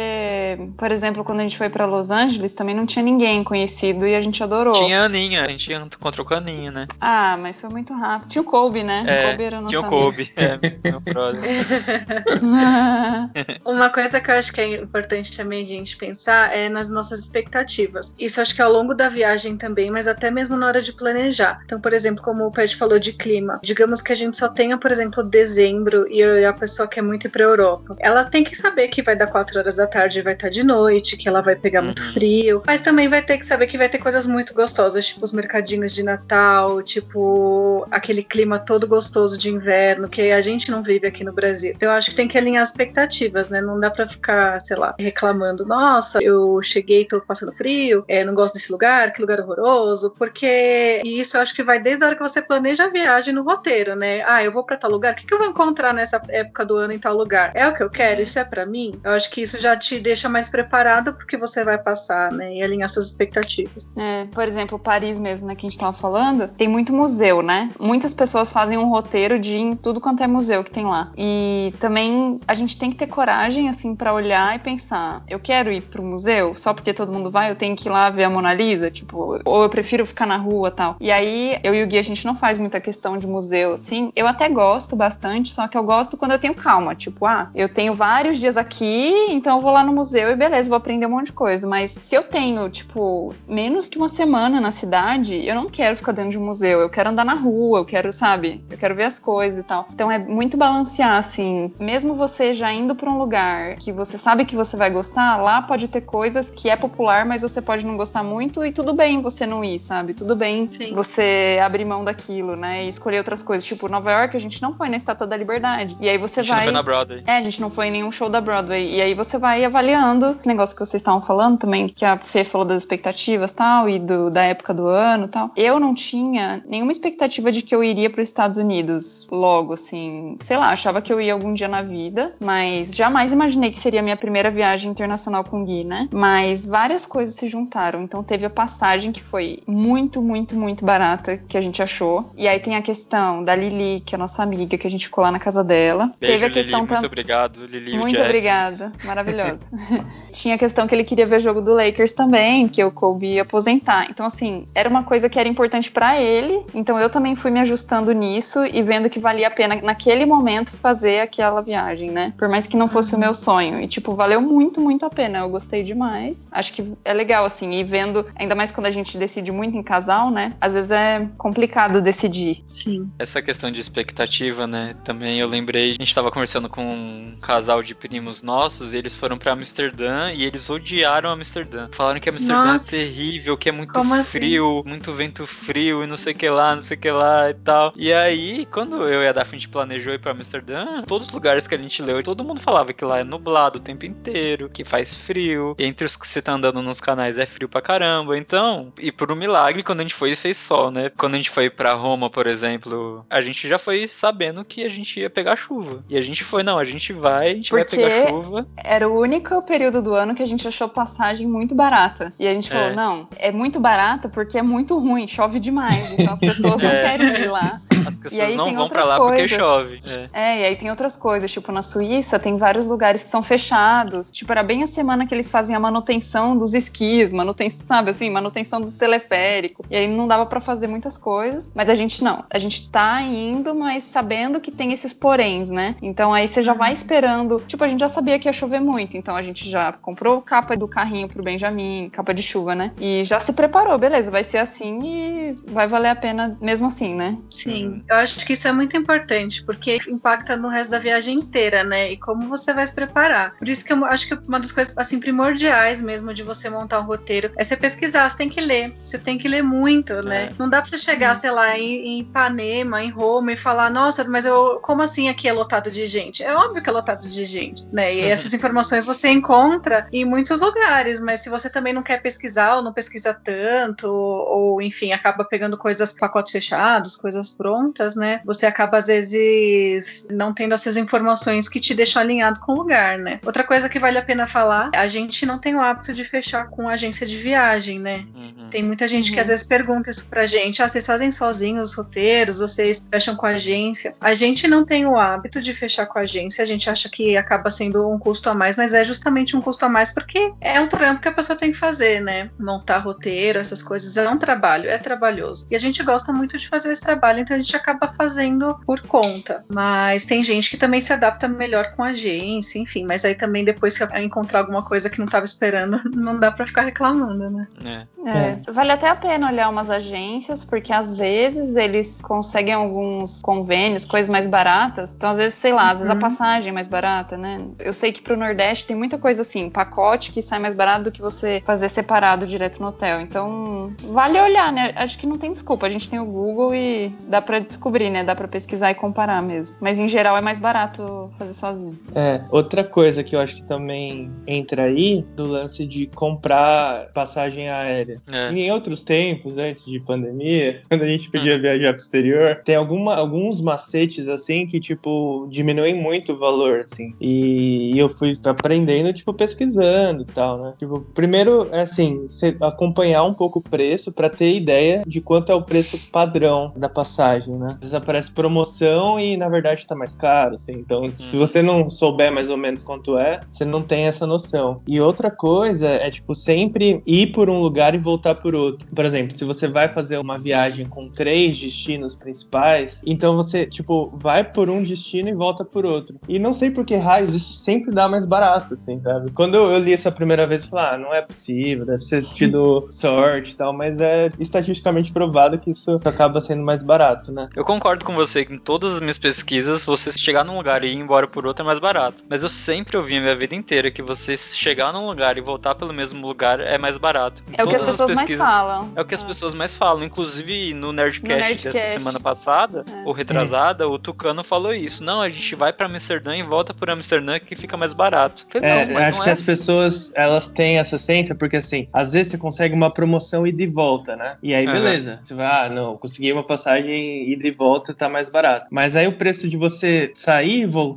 por 0.77 0.93
exemplo, 0.93 1.25
quando 1.25 1.41
a 1.41 1.43
gente 1.43 1.59
foi 1.59 1.69
pra 1.69 1.85
Los 1.85 2.11
Angeles, 2.11 2.55
também 2.55 2.77
não 2.77 2.87
tinha 2.87 3.03
ninguém 3.03 3.43
conhecido 3.43 4.07
e 4.07 4.15
a 4.15 4.21
gente 4.21 4.43
adorou. 4.43 4.75
Tinha 4.75 5.03
a 5.03 5.05
Aninha, 5.07 5.45
a 5.45 5.49
gente 5.49 5.73
encontrou 5.73 6.25
com 6.25 6.35
a 6.35 6.37
Aninha, 6.37 6.71
né? 6.71 6.87
Ah, 7.01 7.37
mas 7.37 7.61
foi 7.61 7.71
muito 7.71 7.93
rápido. 7.93 8.29
Tinha 8.29 8.43
o 8.43 8.45
Kobe, 8.45 8.85
né? 8.85 9.05
É, 9.07 9.27
o 9.27 9.31
Kobe 9.33 9.45
era 9.45 9.59
o 9.59 9.61
nosso 9.63 9.75
Tinha 9.75 9.87
o. 9.87 9.91
Kobe, 9.91 10.33
é, 10.37 10.91
meu 10.91 11.01
brother. 11.01 11.41
Uma 13.65 13.91
coisa 13.91 14.21
que 14.21 14.31
eu 14.31 14.35
acho 14.35 14.53
que 14.53 14.61
é 14.61 14.77
importante 14.77 15.37
também 15.37 15.63
a 15.63 15.65
gente 15.65 15.97
pensar 15.97 16.55
é 16.57 16.69
nas 16.69 16.89
nossas 16.89 17.21
expectativas. 17.21 18.15
Isso 18.19 18.41
acho 18.41 18.55
que 18.55 18.61
é 18.61 18.65
ao 18.65 18.73
longo 18.73 18.95
da 18.95 19.09
viagem 19.09 19.57
também, 19.57 19.91
mas 19.91 20.09
até 20.09 20.31
mesmo 20.31 20.57
na 20.57 20.67
hora 20.67 20.81
de 20.81 20.93
planejar. 20.93 21.59
Então, 21.65 21.81
por 21.81 21.93
exemplo, 21.93 22.23
como 22.23 22.45
o 22.47 22.51
Pet 22.53 22.77
falou 22.77 22.99
de 22.99 23.13
clima, 23.13 23.59
digamos 23.63 24.01
que 24.03 24.13
a 24.13 24.17
gente 24.17 24.37
só 24.37 24.49
tenha, 24.49 24.77
por 24.79 24.91
exemplo, 24.91 25.23
dezembro 25.23 26.07
e 26.09 26.23
a 26.45 26.53
pessoa 26.53 26.89
quer 26.89 27.03
muito 27.03 27.27
ir 27.27 27.31
pra 27.31 27.45
Europa. 27.45 27.97
Ela 28.01 28.25
tem 28.25 28.45
que 28.45 28.57
saber 28.57 28.89
que 28.89 29.03
vai 29.03 29.17
dar 29.17 29.27
4 29.29 29.59
horas 29.59 29.77
da 29.77 29.87
tarde 29.87 30.19
e 30.19 30.23
vai 30.23 30.35
estar 30.35 30.49
de 30.49 30.63
noite, 30.63 31.17
que 31.17 31.29
ela 31.29 31.41
vai 31.41 31.57
pegar 31.57 31.83
muito 31.83 32.03
Uhum. 32.03 32.13
frio, 32.13 32.63
mas 32.67 32.81
também 32.81 33.09
vai 33.09 33.23
ter 33.23 33.39
que 33.39 33.47
saber 33.47 33.67
que 33.67 33.79
vai 33.79 33.89
ter 33.89 33.99
coisas 33.99 34.27
muito 34.27 34.55
gostosas, 34.55 35.07
tipo 35.07 35.25
os 35.25 35.33
mercadinhos 35.33 35.93
de 35.95 36.03
Natal, 36.03 36.83
tipo 36.83 37.87
aquele 37.91 38.23
clima 38.23 38.59
todo 38.59 38.87
gostoso 38.87 39.37
de 39.39 39.51
inverno 39.51 40.09
que 40.09 40.31
a 40.31 40.41
gente 40.41 40.71
não 40.71 40.83
vive 40.83 41.07
aqui 41.07 41.23
no 41.25 41.33
Brasil. 41.33 41.73
Então 41.77 41.89
eu 41.91 41.95
acho 41.95 42.11
que 42.11 42.17
tem 42.17 42.29
que 42.29 42.32
alinhar 42.39 42.63
as 42.63 42.71
expectativas, 42.71 43.51
né? 43.51 43.61
Não 43.61 43.79
dá 43.79 43.91
pra 43.91 44.09
ficar, 44.09 44.61
sei 44.61 44.77
lá, 44.77 44.95
reclamando, 44.99 45.67
nossa, 45.67 46.23
eu 46.23 46.61
cheguei, 46.63 47.05
tô 47.05 47.21
passando 47.21 47.53
frio, 47.53 48.05
é, 48.09 48.25
não 48.25 48.35
gosto 48.35 48.55
desse 48.55 48.73
lugar, 48.73 49.13
que 49.13 49.21
lugar 49.21 49.41
horroroso, 49.41 50.15
porque 50.17 51.01
e 51.05 51.21
isso 51.21 51.37
eu 51.37 51.43
acho 51.43 51.55
que 51.55 51.63
vai 51.63 51.81
desde 51.81 52.05
a 52.05 52.09
hora 52.09 52.17
que 52.17 52.23
você 52.23 52.41
planeja 52.43 52.85
a 52.85 52.91
viagem 52.91 53.35
no 53.35 53.43
roteiro, 53.43 53.95
né? 53.95 54.23
Ah, 54.27 54.43
eu 54.43 54.53
vou 54.53 54.65
pra 54.65 54.77
tal 54.77 54.91
lugar, 54.91 55.13
o 55.13 55.17
que, 55.17 55.27
que 55.27 55.35
eu 55.35 55.39
vou 55.39 55.49
encontrar 55.49 55.93
nessa 55.93 56.21
época 56.29 56.65
do 56.65 56.77
ano 56.77 56.93
em 56.93 56.99
tal 56.99 57.17
lugar? 57.17 57.53
É 57.55 57.67
o 57.67 57.75
que 57.75 57.83
eu 57.83 57.91
quero? 57.91 58.23
Isso 58.23 58.39
é 58.39 58.45
pra 58.45 58.67
mim? 58.67 59.01
Eu 59.05 59.13
acho 59.13 59.31
que 59.31 59.43
isso 59.43 59.59
já 59.59 59.77
te 59.77 59.99
deixa 59.99 60.29
mais 60.29 60.49
preparado 60.49 61.15
porque 61.15 61.37
você 61.37 61.65
vai 61.65 61.79
passar, 61.79 62.33
né? 62.33 62.55
E 62.55 62.63
alinhar 62.63 62.89
suas 62.89 63.07
expectativas. 63.07 63.89
É, 63.97 64.27
por 64.27 64.47
exemplo, 64.47 64.79
Paris 64.79 65.19
mesmo, 65.19 65.47
né, 65.47 65.55
que 65.55 65.67
a 65.67 65.71
gente 65.71 65.79
tava 65.79 65.93
falando, 65.93 66.49
tem 66.49 66.69
muito 66.69 66.93
museu, 66.93 67.43
né? 67.43 67.69
Muitas 67.79 68.15
pessoas 68.15 68.53
fazem 68.53 68.79
um 68.79 68.89
roteiro 68.89 69.39
de 69.39 69.77
tudo 69.83 70.01
quanto 70.01 70.23
é 70.23 70.27
museu 70.27 70.65
que 70.65 70.71
tem 70.71 70.85
lá. 70.85 71.11
E 71.17 71.73
também 71.81 72.22
a 72.47 72.55
gente 72.55 72.79
tem 72.79 72.91
que 72.91 72.97
ter 72.97 73.07
coragem, 73.07 73.69
assim, 73.69 73.95
pra 73.95 74.13
olhar 74.13 74.55
e 74.57 74.59
pensar: 74.59 75.23
eu 75.29 75.39
quero 75.39 75.71
ir 75.71 75.83
pro 75.83 76.03
museu 76.03 76.55
só 76.55 76.73
porque 76.73 76.93
todo 76.93 77.13
mundo 77.13 77.31
vai, 77.31 77.51
eu 77.51 77.57
tenho 77.57 77.77
que 77.77 77.89
ir 77.89 77.91
lá 77.91 78.11
ver 78.11 78.25
a 78.25 78.31
Mona 78.31 78.55
Lisa, 78.55 78.91
tipo, 78.91 79.41
ou 79.45 79.63
eu 79.63 79.69
prefiro 79.69 80.05
ficar 80.07 80.27
na 80.27 80.37
rua 80.37 80.71
tal. 80.71 80.97
E 81.01 81.11
aí, 81.11 81.59
eu 81.63 81.75
e 81.75 81.83
o 81.83 81.87
Gui, 81.87 81.99
a 81.99 82.03
gente 82.03 82.25
não 82.25 82.35
faz 82.37 82.59
muita 82.59 82.81
questão 82.81 83.19
de 83.19 83.27
museu, 83.27 83.75
assim. 83.75 84.13
Eu 84.15 84.27
até 84.27 84.49
gosto 84.49 84.97
bastante, 84.97 85.53
só 85.53 85.67
que 85.69 85.77
eu 85.77 85.83
gosto 85.83 86.17
quando 86.17 86.33
eu 86.33 86.39
tenho 86.39 86.55
calma. 86.55 86.95
Tipo, 86.95 87.27
ah, 87.27 87.51
eu 87.55 87.69
tenho 87.69 87.95
vários 87.95 88.39
dias 88.39 88.57
aqui, 88.57 89.13
então 89.31 89.57
eu 89.57 89.63
vou 89.63 89.73
lá 89.73 89.85
no 89.85 89.93
museu 89.93 90.31
e 90.31 90.37
beleza, 90.37 90.69
vou 90.69 90.77
aprender 90.77 91.07
um 91.07 91.11
monte 91.11 91.27
de 91.27 91.33
coisa. 91.33 91.67
Mas 91.67 91.91
se 91.93 92.15
eu 92.15 92.23
tenho, 92.23 92.69
tipo, 92.69 93.35
menos 93.49 93.89
de 93.89 93.99
uma 93.99 94.09
semana 94.09 94.61
na 94.61 94.73
cidade, 94.73 95.47
eu 95.47 95.55
não 95.55 95.69
quero 95.69 95.97
ficar 95.97 96.13
dentro 96.13 96.33
de 96.33 96.39
um 96.39 96.45
museu. 96.45 96.81
Eu 96.81 96.91
quero 96.91 97.11
andar 97.11 97.25
na 97.25 97.35
rua, 97.35 97.81
eu 97.81 97.85
quero, 97.85 98.13
sabe? 98.13 98.63
Eu 98.71 98.79
quero 98.79 98.95
ver 98.95 99.05
as 99.05 99.19
coisas 99.19 99.59
e 99.59 99.63
tal. 99.63 99.89
Então 99.93 100.11
é 100.11 100.19
muito 100.19 100.57
balancear, 100.57 101.17
assim. 101.17 101.73
Mesmo 101.79 102.12
você 102.15 102.55
já 102.55 102.73
indo 102.73 102.95
pra 102.95 103.11
um 103.11 103.19
lugar 103.19 103.77
que 103.77 103.93
você 103.93 104.19
sabe 104.19 104.45
que 104.45 104.57
você 104.57 104.77
vai 104.77 104.91
gostar, 104.91 105.37
lá 105.37 105.63
pode 105.63 105.89
ter 105.89 106.03
coisas 106.03 106.51
que 106.51 106.69
é 106.69 106.77
popular, 106.77 107.25
mas 107.25 107.43
você 107.43 107.61
pode 107.61 107.85
não 107.85 107.97
gostar 107.97 108.23
muito 108.23 108.65
e 108.65 108.73
tudo 108.73 108.93
bem 108.93 109.21
você 109.21 109.47
não 109.47 109.65
ir, 109.65 109.79
sabe? 109.79 110.15
Tudo 110.15 110.35
bem 110.37 110.69
Sim. 110.71 110.95
você 110.95 111.59
abrir 111.63 111.85
mão 111.85 112.05
daquilo, 112.05 112.57
né? 112.57 112.85
E 112.85 112.89
escolher 112.89 113.19
outras 113.19 113.43
coisas. 113.43 113.65
Tipo, 113.65 113.89
Nova 113.89 114.11
York, 114.11 114.37
a 114.37 114.41
gente 114.41 114.61
não 114.61 114.73
foi 114.75 114.89
na 114.89 114.97
Estátua 114.97 115.27
da 115.27 115.37
Liberdade. 115.37 115.97
E 116.01 116.09
aí 116.09 116.19
você 116.19 116.41
A 116.41 116.43
gente 116.43 116.51
não 116.51 116.57
vai. 116.57 116.65
foi 116.65 116.73
na 116.73 116.83
Broadway. 116.83 117.23
É, 117.27 117.37
a 117.37 117.43
gente 117.43 117.61
não 117.61 117.71
foi 117.71 117.87
em 117.89 117.91
nenhum 117.91 118.13
show 118.13 118.29
da 118.29 118.41
Broadway. 118.41 118.95
E 118.95 119.01
aí 119.01 119.15
você 119.15 119.39
vai 119.39 119.65
avaliando 119.65 120.27
esse 120.31 120.47
negócio 120.47 120.75
que 120.77 120.85
vocês 120.85 121.01
estavam 121.01 121.23
falando 121.23 121.59
também, 121.59 121.89
que 121.89 122.05
a 122.05 122.17
Fê 122.19 122.45
falou 122.45 122.67
das 122.67 122.83
expectativas 122.83 123.53
tal, 123.53 123.89
e 123.89 123.99
do, 123.99 124.31
da 124.31 124.43
época 124.43 124.73
do 124.75 124.87
ano 124.87 125.29
tal. 125.29 125.51
Eu 125.57 125.79
não 125.81 125.95
tinha 125.95 126.63
nenhuma 126.67 126.93
expectativa 126.93 127.51
de 127.53 127.63
que 127.63 127.75
eu 127.75 127.83
iria 127.83 128.11
para 128.11 128.23
os 128.23 128.29
Estados 128.29 128.59
Unidos 128.59 129.27
logo, 129.31 129.75
assim. 129.75 130.37
Sei 130.41 130.57
lá, 130.57 130.69
achava 130.71 131.01
que 131.01 131.13
eu 131.13 131.21
ia 131.21 131.33
algum 131.33 131.53
dia 131.53 131.69
na 131.69 131.83
vida, 131.83 132.02
mas 132.41 132.95
jamais 132.95 133.33
imaginei 133.33 133.71
que 133.71 133.79
seria 133.79 134.01
a 134.01 134.03
minha 134.03 134.17
primeira 134.17 134.51
viagem 134.51 134.91
internacional 134.91 135.45
com 135.45 135.63
o 135.63 135.65
Gui, 135.65 135.85
né? 135.85 136.09
Mas 136.11 136.67
várias 136.67 137.05
coisas 137.07 137.35
se 137.35 137.49
juntaram. 137.49 138.03
Então 138.03 138.23
teve 138.23 138.47
a 138.47 138.51
passagem 138.51 139.13
que 139.13 139.23
foi 139.23 139.61
muito, 139.67 140.23
muito, 140.23 140.57
muito 140.57 140.85
barata, 140.85 141.37
que 141.37 141.57
a 141.59 141.61
gente 141.61 141.83
achou. 141.83 142.31
E 142.37 142.49
aí 142.49 142.59
tem 142.61 142.77
a 142.77 142.83
questão 142.83 143.45
da 143.45 143.55
Lili, 143.55 144.01
que 144.01 144.15
é 144.15 144.17
a 144.17 144.19
nossa 144.19 144.43
amiga, 144.43 144.79
que 144.79 144.87
a 144.87 144.91
gente 144.91 145.07
ficou 145.07 145.23
lá 145.23 145.31
na 145.31 145.39
casa 145.39 145.63
dela. 145.63 146.13
Beijo, 146.21 146.33
teve 146.33 146.45
a 146.45 146.49
Lili, 146.49 146.55
questão 146.55 146.81
muito 146.81 146.91
também. 146.91 147.07
obrigado, 147.07 147.67
Lili 147.67 147.99
Muito 147.99 148.21
obrigada, 148.21 148.93
maravilhosa. 149.05 149.67
Tinha 150.33 150.55
a 150.55 150.59
questão 150.59 150.87
que 150.87 150.95
ele 150.95 151.05
queria 151.05 151.27
ver 151.27 151.41
jogo 151.41 151.61
do 151.61 151.75
Lakers 151.75 152.13
também, 152.13 152.69
que 152.69 152.83
Kobe 152.91 153.27
ia 153.27 153.43
aposentar. 153.43 154.07
Então, 154.11 154.25
assim, 154.25 154.67
era 154.75 154.89
uma 154.89 155.03
coisa 155.03 155.29
que 155.29 155.39
era 155.39 155.49
importante 155.49 155.91
pra 155.91 156.21
ele. 156.21 156.65
Então, 156.75 156.99
eu 156.99 157.11
também 157.11 157.35
fui 157.35 157.51
me 157.51 157.61
ajustando 157.61 158.13
nisso 158.13 158.65
e 158.65 158.83
vendo 158.83 159.11
que 159.11 159.19
valia 159.19 159.49
a 159.49 159.51
pena, 159.51 159.77
naquele 159.83 160.25
momento, 160.25 160.73
fazer 160.73 161.21
aquela 161.21 161.61
viagem. 161.61 161.92
Né? 162.01 162.33
Por 162.37 162.49
mais 162.49 162.67
que 162.67 162.77
não 162.77 162.89
fosse 162.89 163.15
o 163.15 163.19
meu 163.19 163.35
sonho. 163.35 163.81
E, 163.81 163.87
tipo, 163.87 164.15
valeu 164.15 164.41
muito, 164.41 164.81
muito 164.81 165.05
a 165.07 165.11
pena. 165.11 165.39
Eu 165.39 165.49
gostei 165.49 165.83
demais. 165.83 166.49
Acho 166.51 166.73
que 166.73 166.93
é 167.05 167.13
legal, 167.13 167.45
assim, 167.45 167.73
e 167.73 167.85
vendo, 167.85 168.27
ainda 168.37 168.55
mais 168.55 168.73
quando 168.73 168.87
a 168.87 168.91
gente 168.91 169.17
decide 169.19 169.53
muito 169.53 169.77
em 169.77 169.83
casal, 169.83 170.31
né? 170.31 170.55
Às 170.61 170.75
vezes 170.75 170.91
é 170.91 171.29
complicado 171.39 172.01
decidir. 172.01 172.63
Sim. 172.65 173.11
Essa 173.19 173.41
questão 173.43 173.71
de 173.71 173.81
expectativa, 173.81 174.67
né? 174.67 174.95
Também 175.05 175.39
eu 175.39 175.49
lembrei, 175.49 175.91
a 175.91 176.03
gente 176.03 176.15
tava 176.15 176.31
conversando 176.31 176.69
com 176.69 176.83
um 176.83 177.37
casal 177.41 177.83
de 177.83 177.95
primos 177.95 178.43
nossos, 178.43 178.95
e 178.95 178.97
eles 178.97 179.17
foram 179.17 179.39
para 179.39 179.53
Amsterdã 179.53 180.33
e 180.33 180.45
eles 180.45 180.69
odiaram 180.69 181.31
Amsterdã. 181.31 181.89
Falaram 181.93 182.21
que 182.21 182.29
Amsterdã 182.29 182.73
Nossa. 182.73 182.97
é 182.97 183.01
terrível, 183.01 183.57
que 183.57 183.69
é 183.69 183.73
muito 183.73 183.93
Como 183.93 184.15
assim? 184.15 184.25
frio, 184.25 184.83
muito 184.87 185.13
vento 185.13 185.47
frio 185.47 186.03
e 186.03 186.07
não 186.07 186.17
sei 186.17 186.33
o 186.33 186.37
que 186.37 186.49
lá, 186.49 186.75
não 186.75 186.83
sei 186.83 186.97
o 186.97 187.01
que 187.01 187.11
lá 187.11 187.51
e 187.51 187.55
tal. 187.55 187.93
E 187.97 188.13
aí, 188.13 188.67
quando 188.67 188.97
eu 189.07 189.23
e 189.23 189.29
a 189.29 189.33
Daphne 189.33 189.67
planejou 189.69 190.13
ir 190.13 190.19
pra 190.19 190.33
Amsterdã, 190.33 191.03
todos 191.07 191.29
os 191.29 191.33
lugares 191.33 191.67
que 191.67 191.75
a 191.75 191.79
gente 191.83 192.03
leu, 192.03 192.23
todo 192.23 192.45
mundo 192.45 192.61
falava 192.61 192.93
que 192.93 193.05
lá 193.05 193.19
é 193.21 193.25
nublado 193.25 193.79
o 193.79 193.83
tempo 193.83 194.07
inteiro, 194.07 194.69
que 194.69 194.85
faz 194.85 195.15
frio. 195.17 195.75
E 195.79 195.85
entre 195.85 196.05
os 196.07 196.17
que 196.17 196.27
você 196.27 196.41
tá 196.43 196.53
andando 196.53 196.81
nos 196.83 197.01
canais 197.01 197.39
é 197.39 197.47
frio 197.47 197.69
pra 197.69 197.81
caramba. 197.81 198.37
Então, 198.39 198.93
e 198.99 199.11
por 199.13 199.31
um 199.31 199.35
milagre, 199.37 199.83
quando 199.83 200.01
a 200.01 200.03
gente 200.03 200.15
foi, 200.15 200.35
fez 200.37 200.57
sol, 200.57 200.91
né? 200.91 201.11
Quando 201.17 201.35
a 201.35 201.37
gente 201.37 201.51
foi 201.51 201.69
pra 201.71 201.95
Roma, 201.95 202.31
por 202.31 202.47
exemplo, 202.47 203.25
a 203.29 203.41
gente 203.41 203.69
já 203.69 203.79
foi 203.79 204.07
sabendo 204.07 204.65
que 204.65 204.85
a 204.85 204.89
gente 204.89 205.21
ia 205.21 205.29
pegar 205.31 205.57
chuva. 205.57 206.03
E 206.09 206.17
a 206.17 206.23
gente 206.23 206.45
foi, 206.45 206.63
não, 206.63 206.79
a 206.79 206.85
gente 206.85 207.13
vai, 207.13 207.51
a 207.51 207.55
gente 207.55 207.71
Porque- 207.71 207.97
vai 207.97 208.11
pegar 208.11 208.29
chuva. 208.29 208.67
Era 208.77 209.09
o 209.09 209.19
único 209.21 209.61
período 209.63 210.01
do 210.03 210.15
ano 210.15 210.35
que 210.35 210.43
a 210.43 210.47
gente 210.47 210.67
achou 210.67 210.89
passagem 210.89 211.47
muito 211.47 211.75
barata. 211.75 212.33
E 212.39 212.47
a 212.47 212.53
gente 212.55 212.69
falou, 212.69 212.89
É. 212.89 212.95
não, 212.95 213.29
é 213.39 213.51
muito 213.53 213.81
barata 213.81 214.29
porque 214.29 214.59
é 214.59 214.63
muito 214.63 214.99
ruim, 214.99 215.27
chove 215.27 215.59
demais. 215.61 216.13
Então 216.19 216.33
as 216.35 216.41
pessoas 216.41 216.77
não 216.81 216.91
É. 216.91 217.17
querem 217.17 217.43
ir 217.45 217.51
lá. 217.51 217.73
As 218.07 218.19
pessoas 218.19 218.41
aí 218.41 218.57
não 218.57 218.65
tem 218.67 218.75
vão 218.77 218.89
pra 218.89 219.01
outras 219.01 219.07
lá 219.09 219.17
porque 219.19 219.39
coisas. 219.39 219.59
chove. 219.59 220.01
É. 220.33 220.43
É, 220.43 220.61
e 220.61 220.65
aí 220.67 220.77
tem 220.77 220.91
outras 220.91 221.17
coisas, 221.17 221.51
tipo, 221.51 221.72
na 221.73 221.83
Suíça 221.83 222.39
tem 222.39 222.57
vários 222.57 222.87
lugares 222.87 223.23
que 223.25 223.31
são 223.31 223.43
fechados. 223.43 224.31
Tipo, 224.31 224.53
era 224.53 224.63
bem 224.63 224.83
a 224.83 224.87
semana 224.87 225.27
que 225.27 225.35
eles 225.35 225.51
fazem 225.51 225.75
a 225.75 225.81
manutenção 225.81 226.57
dos 226.57 226.75
esquis, 226.75 227.33
manutenção, 227.33 227.87
sabe 227.87 228.11
assim, 228.11 228.31
manutenção 228.31 228.81
do 228.81 228.93
teleférico. 228.93 229.85
E 229.91 229.97
aí 229.97 230.07
não 230.09 230.29
dava 230.29 230.47
pra 230.47 230.61
fazer 230.61 230.87
muitas 230.87 231.19
coisas, 231.19 231.73
mas 231.75 231.89
a 231.89 231.95
gente 231.95 232.23
não. 232.23 232.45
A 232.51 232.59
gente 232.59 232.91
tá 232.91 233.21
indo, 233.23 233.75
mas 233.75 234.05
sabendo 234.05 234.61
que 234.61 234.71
tem 234.71 234.93
esses 234.93 235.15
poréns, 235.15 235.71
né? 235.71 235.97
Então 236.03 236.33
aí 236.33 236.47
você 236.47 236.63
já 236.63 236.75
vai 236.75 236.93
esperando. 236.93 237.63
Tipo, 237.67 237.85
a 237.85 237.89
gente 237.89 238.01
já 238.01 238.09
sabia 238.09 238.39
que 238.39 238.49
ia 238.49 238.53
chover 238.53 238.81
muito, 238.81 239.17
então 239.17 239.35
a 239.35 239.43
gente 239.43 239.69
já 239.69 239.93
comprou 239.93 240.41
capa 240.43 240.77
do 240.77 240.87
carrinho 240.87 241.29
pro 241.29 241.43
Benjamin, 241.43 242.11
capa 242.11 242.35
de 242.35 242.43
chuva, 242.43 242.75
né? 242.75 242.93
E 243.01 243.25
já 243.25 243.41
se 243.41 243.53
preparou, 243.53 243.97
beleza, 243.99 244.31
vai 244.31 244.45
ser 244.45 244.59
assim 244.59 245.01
e 245.03 245.55
vai 245.69 245.87
valer 245.87 246.09
a 246.09 246.17
pena 246.17 246.57
mesmo 246.61 246.89
assim, 246.89 247.15
né? 247.15 247.39
Sim, 247.51 248.03
eu 248.09 248.17
acho 248.17 248.45
que 248.45 248.53
isso 248.53 248.69
é 248.69 248.73
muito 248.73 248.97
importante, 248.97 249.65
porque 249.65 249.99
impacta 250.09 250.57
no 250.57 250.69
resto 250.69 250.91
da 250.91 250.99
viagem 250.99 251.39
inteira, 251.39 251.62
né? 251.71 252.13
E 252.13 252.17
como 252.17 252.49
você 252.49 252.73
vai 252.73 252.87
se 252.87 252.95
preparar. 252.95 253.55
Por 253.59 253.69
isso 253.69 253.85
que 253.85 253.93
eu 253.93 254.05
acho 254.05 254.27
que 254.29 254.35
uma 254.49 254.59
das 254.59 254.73
coisas, 254.73 254.97
assim, 254.99 255.21
primordiais 255.21 256.01
mesmo 256.01 256.33
de 256.35 256.43
você 256.43 256.69
montar 256.69 257.01
um 257.01 257.05
roteiro 257.05 257.51
é 257.57 257.65
você 257.65 257.77
pesquisar, 257.77 258.29
você 258.29 258.37
tem 258.37 258.49
que 258.49 258.61
ler. 258.61 258.95
Você 259.03 259.19
tem 259.19 259.39
que 259.39 259.49
ler 259.49 259.63
muito, 259.63 260.15
né? 260.23 260.49
Não 260.59 260.69
dá 260.69 260.81
pra 260.81 260.91
você 260.91 260.99
chegar, 260.99 261.35
sei 261.35 261.51
lá, 261.51 261.77
em, 261.79 262.07
em 262.07 262.21
Ipanema, 262.21 263.03
em 263.03 263.11
Roma 263.11 263.53
e 263.53 263.57
falar, 263.57 263.91
nossa, 263.91 264.25
mas 264.25 264.45
eu, 264.45 264.81
como 264.83 265.03
assim 265.03 265.29
aqui 265.29 265.49
é 265.49 265.53
lotado 265.53 265.91
de 265.91 266.07
gente? 266.07 266.43
É 266.43 266.55
óbvio 266.55 266.83
que 266.83 266.89
é 266.89 266.93
lotado 266.93 267.27
de 267.29 267.45
gente, 267.45 267.87
né? 267.93 268.15
E 268.15 268.23
Uhum. 268.23 268.29
essas 268.29 268.55
informações 268.55 269.07
você 269.07 269.29
encontra 269.29 270.07
em 270.13 270.25
muitos 270.25 270.61
lugares, 270.61 271.21
mas 271.21 271.41
se 271.41 271.51
você 271.51 271.69
também 271.71 271.93
não 271.93 272.03
quer 272.03 272.21
pesquisar 272.23 272.77
ou 272.77 272.83
não 272.83 272.93
pesquisa 272.93 273.35
tanto, 273.35 274.07
ou, 274.09 274.73
ou, 274.73 274.83
enfim, 274.83 275.13
acaba 275.13 275.45
pegando 275.45 275.77
coisas, 275.77 276.13
pacotes 276.13 276.53
fechados, 276.53 277.17
coisas 277.17 277.51
prontas, 277.51 278.15
né? 278.17 278.41
Você 278.45 278.67
acaba, 278.67 278.99
às 278.99 279.07
vezes, 279.07 280.27
não 280.31 280.53
tendo 280.53 280.75
essas 280.75 280.97
informações 280.97 281.42
que 281.71 281.81
te 281.81 281.95
deixam 281.95 282.23
alinhado 282.23 282.61
com 282.61 282.73
o 282.73 282.77
lugar, 282.77 283.19
né? 283.19 283.41
Outra 283.45 283.65
coisa 283.65 283.89
que 283.89 283.99
vale 283.99 284.19
a 284.19 284.23
pena 284.23 284.47
falar, 284.47 284.91
a 284.95 285.09
gente 285.09 285.45
não 285.47 285.59
tem 285.59 285.75
o 285.75 285.81
hábito 285.81 286.13
de 286.13 286.25
fechar 286.25 286.69
com 286.69 286.89
agência 286.89 287.27
de 287.27 287.37
viagem, 287.37 287.99
né? 287.99 288.25
Uhum. 288.35 288.69
Tem 288.71 288.83
muita 288.83 289.07
gente 289.09 289.31
que 289.31 289.37
Uhum. 289.37 289.43
às 289.43 289.49
vezes 289.49 289.67
pergunta 289.67 290.11
isso 290.11 290.29
pra 290.29 290.47
gente: 290.47 290.83
ah, 290.83 290.89
vocês 290.89 291.07
fazem 291.07 291.31
sozinhos 291.31 291.91
os 291.91 291.95
roteiros, 291.97 292.59
vocês 292.59 293.07
fecham 293.11 293.35
com 293.37 293.47
a 293.47 293.51
agência. 293.51 294.15
A 294.21 294.35
gente 294.35 294.67
não 294.69 294.85
tem 294.85 295.07
o 295.07 295.17
hábito 295.17 295.61
de 295.61 295.73
fechar 295.75 296.07
com 296.07 296.19
a 296.19 296.23
agência, 296.23 296.63
a 296.63 296.67
gente 296.67 296.89
acha 296.89 297.09
que 297.09 297.37
acaba 297.37 297.71
sendo 297.71 298.09
um 298.09 298.19
custo 298.19 298.49
a 298.51 298.55
mais, 298.55 298.77
mas 298.77 298.95
é 298.95 299.03
justamente 299.05 299.57
um 299.57 299.61
custo 299.61 299.85
a 299.85 299.89
mais 299.89 300.13
porque 300.13 300.53
é 300.61 300.81
um 300.81 300.89
trampo 300.89 301.21
que 301.21 301.29
a 301.29 301.33
pessoa 301.33 301.59
tem 301.59 301.73
que 301.73 301.79
fazer, 301.79 302.21
né? 302.21 302.51
Montar 302.59 302.99
roteiro, 302.99 303.59
essas 303.59 303.83
coisas, 303.83 304.17
é 304.17 304.29
um 304.29 304.39
trabalho, 304.39 304.89
é 304.89 304.99
trabalhoso. 304.99 305.67
E 305.71 305.77
a 305.77 305.79
gente 305.79 306.03
gosta 306.03 306.33
muito 306.33 306.57
de 306.59 306.69
fazer 306.69 306.93
esse 306.93 307.03
trabalho, 307.03 307.41
então 307.41 307.57
a 307.57 307.61
gente 307.61 307.75
acaba 307.77 308.09
fazendo 308.09 308.79
por 308.87 309.01
conta. 309.03 309.65
Mas 309.69 310.25
tem 310.25 310.43
gente 310.43 310.71
que 310.71 310.77
também 310.77 311.01
se 311.01 311.13
adapta 311.13 311.32
melhor 311.49 311.93
com 311.97 312.03
a 312.03 312.09
agência, 312.09 312.79
enfim, 312.79 313.05
mas 313.05 313.25
aí 313.25 313.35
também 313.35 313.65
depois 313.65 313.97
que 313.99 314.19
encontrar 314.21 314.61
alguma 314.61 314.83
coisa 314.83 315.09
que 315.11 315.19
não 315.19 315.25
estava 315.27 315.45
esperando, 315.45 316.01
não 316.15 316.39
dá 316.39 316.51
pra 316.51 316.67
ficar 316.67 316.83
reclamando, 316.83 317.51
né? 317.51 317.67
É. 317.85 318.13
É, 318.25 318.57
Vale 318.71 318.93
até 318.93 319.09
a 319.09 319.17
pena 319.17 319.49
olhar 319.49 319.69
umas 319.69 319.91
agências, 319.91 320.65
porque 320.65 320.93
às 320.93 321.17
vezes 321.19 321.75
eles 321.75 322.21
conseguem 322.23 322.73
alguns 322.73 323.41
convênios, 323.43 324.05
coisas 324.05 324.31
mais 324.31 324.47
baratas. 324.47 325.15
Então, 325.17 325.31
às 325.31 325.39
vezes, 325.39 325.55
sei 325.55 325.73
lá, 325.73 325.91
às 325.91 325.99
vezes 325.99 326.11
a 326.11 326.15
Uhum. 326.15 326.21
passagem 326.21 326.71
é 326.71 326.73
mais 326.73 326.87
barata, 326.87 327.37
né? 327.37 327.65
Eu 327.81 327.93
sei 327.93 328.13
que 328.13 328.23
pro 328.23 328.37
Nordeste 328.37 328.87
tem 328.87 328.97
muita 328.97 329.19
coisa 329.19 329.43
assim, 329.43 329.69
pacote 329.69 330.31
que 330.31 330.41
sai 330.41 330.61
mais 330.61 330.75
barato 330.75 331.05
do 331.05 331.13
que 331.13 331.21
você 331.21 331.61
fazer 331.67 331.89
separado 331.89 332.47
direto 332.47 332.81
no 332.81 332.89
hotel. 332.89 333.21
Então, 333.21 333.93
vale 334.05 334.41
olhar, 334.41 334.73
né? 334.73 334.93
Acho 334.97 335.19
que 335.19 335.27
não 335.27 335.37
tem 335.39 335.53
desculpa. 335.53 335.87
A 335.87 335.91
gente 335.91 336.09
tem 336.09 336.21
o 336.21 336.25
Google 336.25 336.75
e 336.75 337.09
dá 337.29 337.43
pra 337.43 337.59
descobrir, 337.59 338.09
né? 338.09 338.23
Dá 338.23 338.35
pra 338.37 338.47
pesquisar 338.47 338.91
e 338.91 338.95
comparar 338.95 339.43
mesmo. 339.43 339.77
Mas 339.81 339.99
em 339.99 340.07
geral 340.09 340.37
é 340.37 340.41
mais 340.41 340.61
barato 340.61 341.22
fazer 341.39 341.55
sozinho. 341.55 341.99
É, 342.15 342.43
outra 342.51 342.85
coisa 342.85 343.23
que 343.23 343.35
eu 343.35 343.41
acho 343.41 343.57
que 343.57 343.65
também 343.65 344.31
entra 344.47 344.85
aí, 344.85 345.25
do 345.37 345.47
lance 345.47 345.87
de 345.87 346.07
comprar 346.09 347.11
passagem 347.13 347.69
aérea. 347.69 348.21
É. 348.31 348.53
Em 348.53 348.71
outros 348.71 349.03
tempos, 349.03 349.59
antes 349.59 349.85
de 349.85 350.01
pandemia, 350.01 350.83
quando 350.89 351.03
a 351.03 351.09
gente 351.09 351.31
podia 351.31 351.59
viajar 351.59 351.93
pro 351.93 352.03
exterior, 352.03 352.63
tem 352.65 352.75
alguma, 352.75 353.17
alguns 353.17 353.61
macetes 353.61 354.29
assim 354.29 354.67
que, 354.67 354.81
tipo, 354.81 355.47
diminuem 355.51 355.95
muito 355.95 356.33
o 356.33 356.39
valor, 356.39 356.81
assim. 356.81 357.15
E 357.21 357.93
eu 357.97 358.09
fui 358.09 358.39
aprendendo, 358.45 359.13
tipo, 359.13 359.33
pesquisando 359.33 360.23
e 360.23 360.27
tal, 360.27 360.59
né? 360.59 360.75
Tipo, 360.79 361.01
primeiro, 361.15 361.69
é 361.73 361.83
assim, 361.83 362.25
você 362.29 362.57
acompanhar 362.61 363.25
um 363.25 363.35
pouco 363.35 363.59
o 363.59 363.63
preço 363.63 364.13
pra 364.13 364.29
ter 364.29 364.55
ideia 364.55 365.03
de 365.07 365.21
quanto 365.21 365.53
é 365.53 365.55
o 365.55 365.63
preço 365.63 365.99
padrão 366.11 366.73
da 366.77 366.89
passagem, 366.89 367.55
né? 367.55 367.73
Às 367.75 367.79
vezes 367.79 367.95
aparece 367.95 368.31
promoção 368.31 369.19
e, 369.19 369.37
na 369.37 369.49
verdade, 369.49 369.87
tá 369.87 369.95
mais 369.95 370.15
caro, 370.15 370.57
assim. 370.57 370.73
Então, 370.73 371.05
se 371.17 371.37
você 371.37 371.63
não 371.63 371.89
souber 371.89 372.33
mais 372.33 372.51
ou 372.51 372.57
menos 372.57 372.83
quanto 372.83 373.19
é, 373.19 373.41
você 373.51 373.65
não 373.65 373.83
tem 373.83 374.05
essa 374.05 374.27
noção. 374.27 374.81
E 374.87 375.01
outra 375.01 375.31
coisa 375.31 375.89
é, 375.89 376.11
tipo, 376.11 376.35
sempre 376.35 377.03
ir 377.07 377.33
por 377.33 377.49
um 377.49 377.61
lugar 377.61 377.95
e 377.95 377.99
voltar 377.99 378.35
por 378.37 378.55
outro. 378.55 378.89
Por 378.95 379.05
exemplo, 379.05 379.37
se 379.37 379.45
você 379.45 379.69
vai 379.69 379.89
fazer 379.89 380.19
uma 380.19 380.39
viagem 380.39 380.87
com 380.87 381.09
três 381.09 381.59
destinos 381.59 382.15
principais, 382.15 383.03
então 383.07 383.37
você, 383.37 383.67
tipo, 383.67 384.13
vai 384.15 384.45
por 384.45 384.69
um 384.69 384.83
destino 384.83 385.29
e 385.29 385.35
volta 385.35 385.65
por 385.65 385.85
outro. 385.85 386.17
E 386.29 386.39
não 386.39 386.53
sei 386.53 386.71
por 386.71 386.85
que 386.85 386.97
raios 386.97 387.35
isso 387.35 387.55
sempre 387.55 387.93
dá 387.93 388.09
mais 388.09 388.25
barato, 388.25 388.75
assim, 388.75 389.01
sabe? 389.01 389.31
Quando 389.33 389.55
eu, 389.55 389.79
li 389.79 389.93
isso 389.93 390.09
a 390.09 390.13
primeira 390.13 390.47
vez, 390.47 390.65
eu 390.65 390.71
falei, 390.71 390.95
ah, 390.95 390.99
não 390.99 391.15
é 391.15 391.23
possível, 391.23 391.85
deve 391.85 392.01
ser 392.01 392.23
tido 392.23 392.87
sorte 392.91 393.53
e 393.53 393.57
tal, 393.57 393.73
mas 393.73 394.01
é 394.01 394.31
estatisticamente 394.39 395.13
provado 395.13 395.59
que 395.59 395.71
isso 395.71 396.01
acaba 396.05 396.41
sendo 396.41 396.63
mais 396.63 396.83
barato, 396.83 397.33
né? 397.33 397.49
Eu 397.55 397.65
concordo 397.65 398.05
com 398.05 398.15
você 398.15 398.45
que 398.45 398.55
em 398.55 398.59
todas 398.59 398.95
as 398.95 399.01
minhas 399.01 399.19
pesquisas, 399.19 399.85
você 399.85 400.13
chegar 400.13 400.45
num 400.45 400.57
lugar 400.57 400.85
e 400.85 400.95
embora 401.03 401.27
por 401.27 401.47
outro 401.47 401.63
é 401.63 401.67
mais 401.67 401.79
barato. 401.79 402.25
Mas 402.29 402.43
eu 402.43 402.49
sempre 402.49 402.97
ouvi 402.97 403.17
a 403.17 403.21
minha 403.21 403.37
vida 403.37 403.55
inteira 403.55 403.91
que 403.91 404.03
você 404.03 404.37
chegar 404.37 404.93
num 404.93 405.07
lugar 405.07 405.37
e 405.37 405.41
voltar 405.41 405.75
pelo 405.75 405.93
mesmo 405.93 406.27
lugar 406.27 406.61
é 406.61 406.79
mais 406.79 406.97
barato. 406.97 407.43
É 407.57 407.65
o 407.65 407.69
que 407.69 407.77
as 407.77 407.83
pessoas 407.83 408.11
mais 408.13 408.27
pesquisas- 408.29 408.47
falam. 408.47 408.93
É 408.97 409.01
o 409.01 409.05
que 409.05 409.15
as 409.15 409.23
pessoas 409.23 409.55
mais 409.55 409.75
falam. 409.75 410.05
Inclusive 410.05 410.73
no 410.75 410.93
Nerdcast, 410.93 411.23
No 411.23 411.39
dessa 411.39 411.69
Nerdcast. 411.79 411.99
semana 411.99 412.21
passada, 412.21 412.85
É. 412.89 413.03
ou 413.07 413.13
retrasada, 413.13 413.89
o 413.89 413.99
Tucano 413.99 414.43
falou 414.45 414.73
isso. 414.75 415.03
Não, 415.05 415.21
a 415.21 415.29
gente 415.29 415.55
vai 415.55 415.73
pra 415.73 415.87
Amsterdã 415.87 416.37
e 416.37 416.43
volta 416.43 416.73
por 416.73 416.89
Amsterdã 416.91 417.39
que 417.39 417.55
fica 417.57 417.77
mais 417.77 417.93
barato. 417.93 418.47
Eu 418.55 418.61
falei, 418.61 418.71
É, 418.77 418.87
não, 418.87 418.97
acho 418.99 419.19
não 419.19 419.25
que 419.25 419.31
é 419.31 419.33
as 419.33 419.39
assim. 419.41 419.47
pessoas, 419.47 420.13
elas 420.15 420.51
têm 420.51 420.79
essa 420.79 420.99
ciência, 420.99 421.35
porque 421.35 421.57
assim, 421.57 421.89
às 421.93 422.13
vezes 422.13 422.33
você 422.33 422.39
consegue 422.39 422.75
uma 422.75 422.91
promoção 422.91 423.47
ida 423.47 423.63
e 423.63 423.67
volta, 423.67 424.15
né? 424.17 424.37
E 424.43 424.55
aí, 424.55 424.67
beleza. 424.67 425.21
Você 425.25 425.35
vai, 425.35 425.47
ah, 425.47 425.69
não, 425.69 425.97
consegui 425.97 426.33
uma 426.33 426.45
passagem 426.45 427.31
ida 427.31 427.47
e 427.47 427.51
volta, 427.51 427.93
tá 427.95 428.09
mais 428.09 428.29
barato. 428.29 428.67
Mas 428.71 428.95
aí 428.97 429.07
o 429.07 429.13
preço 429.13 429.49
de 429.49 429.57
você 429.57 430.13
sair 430.15 430.63
e 430.63 430.67
voltar, 430.67 430.92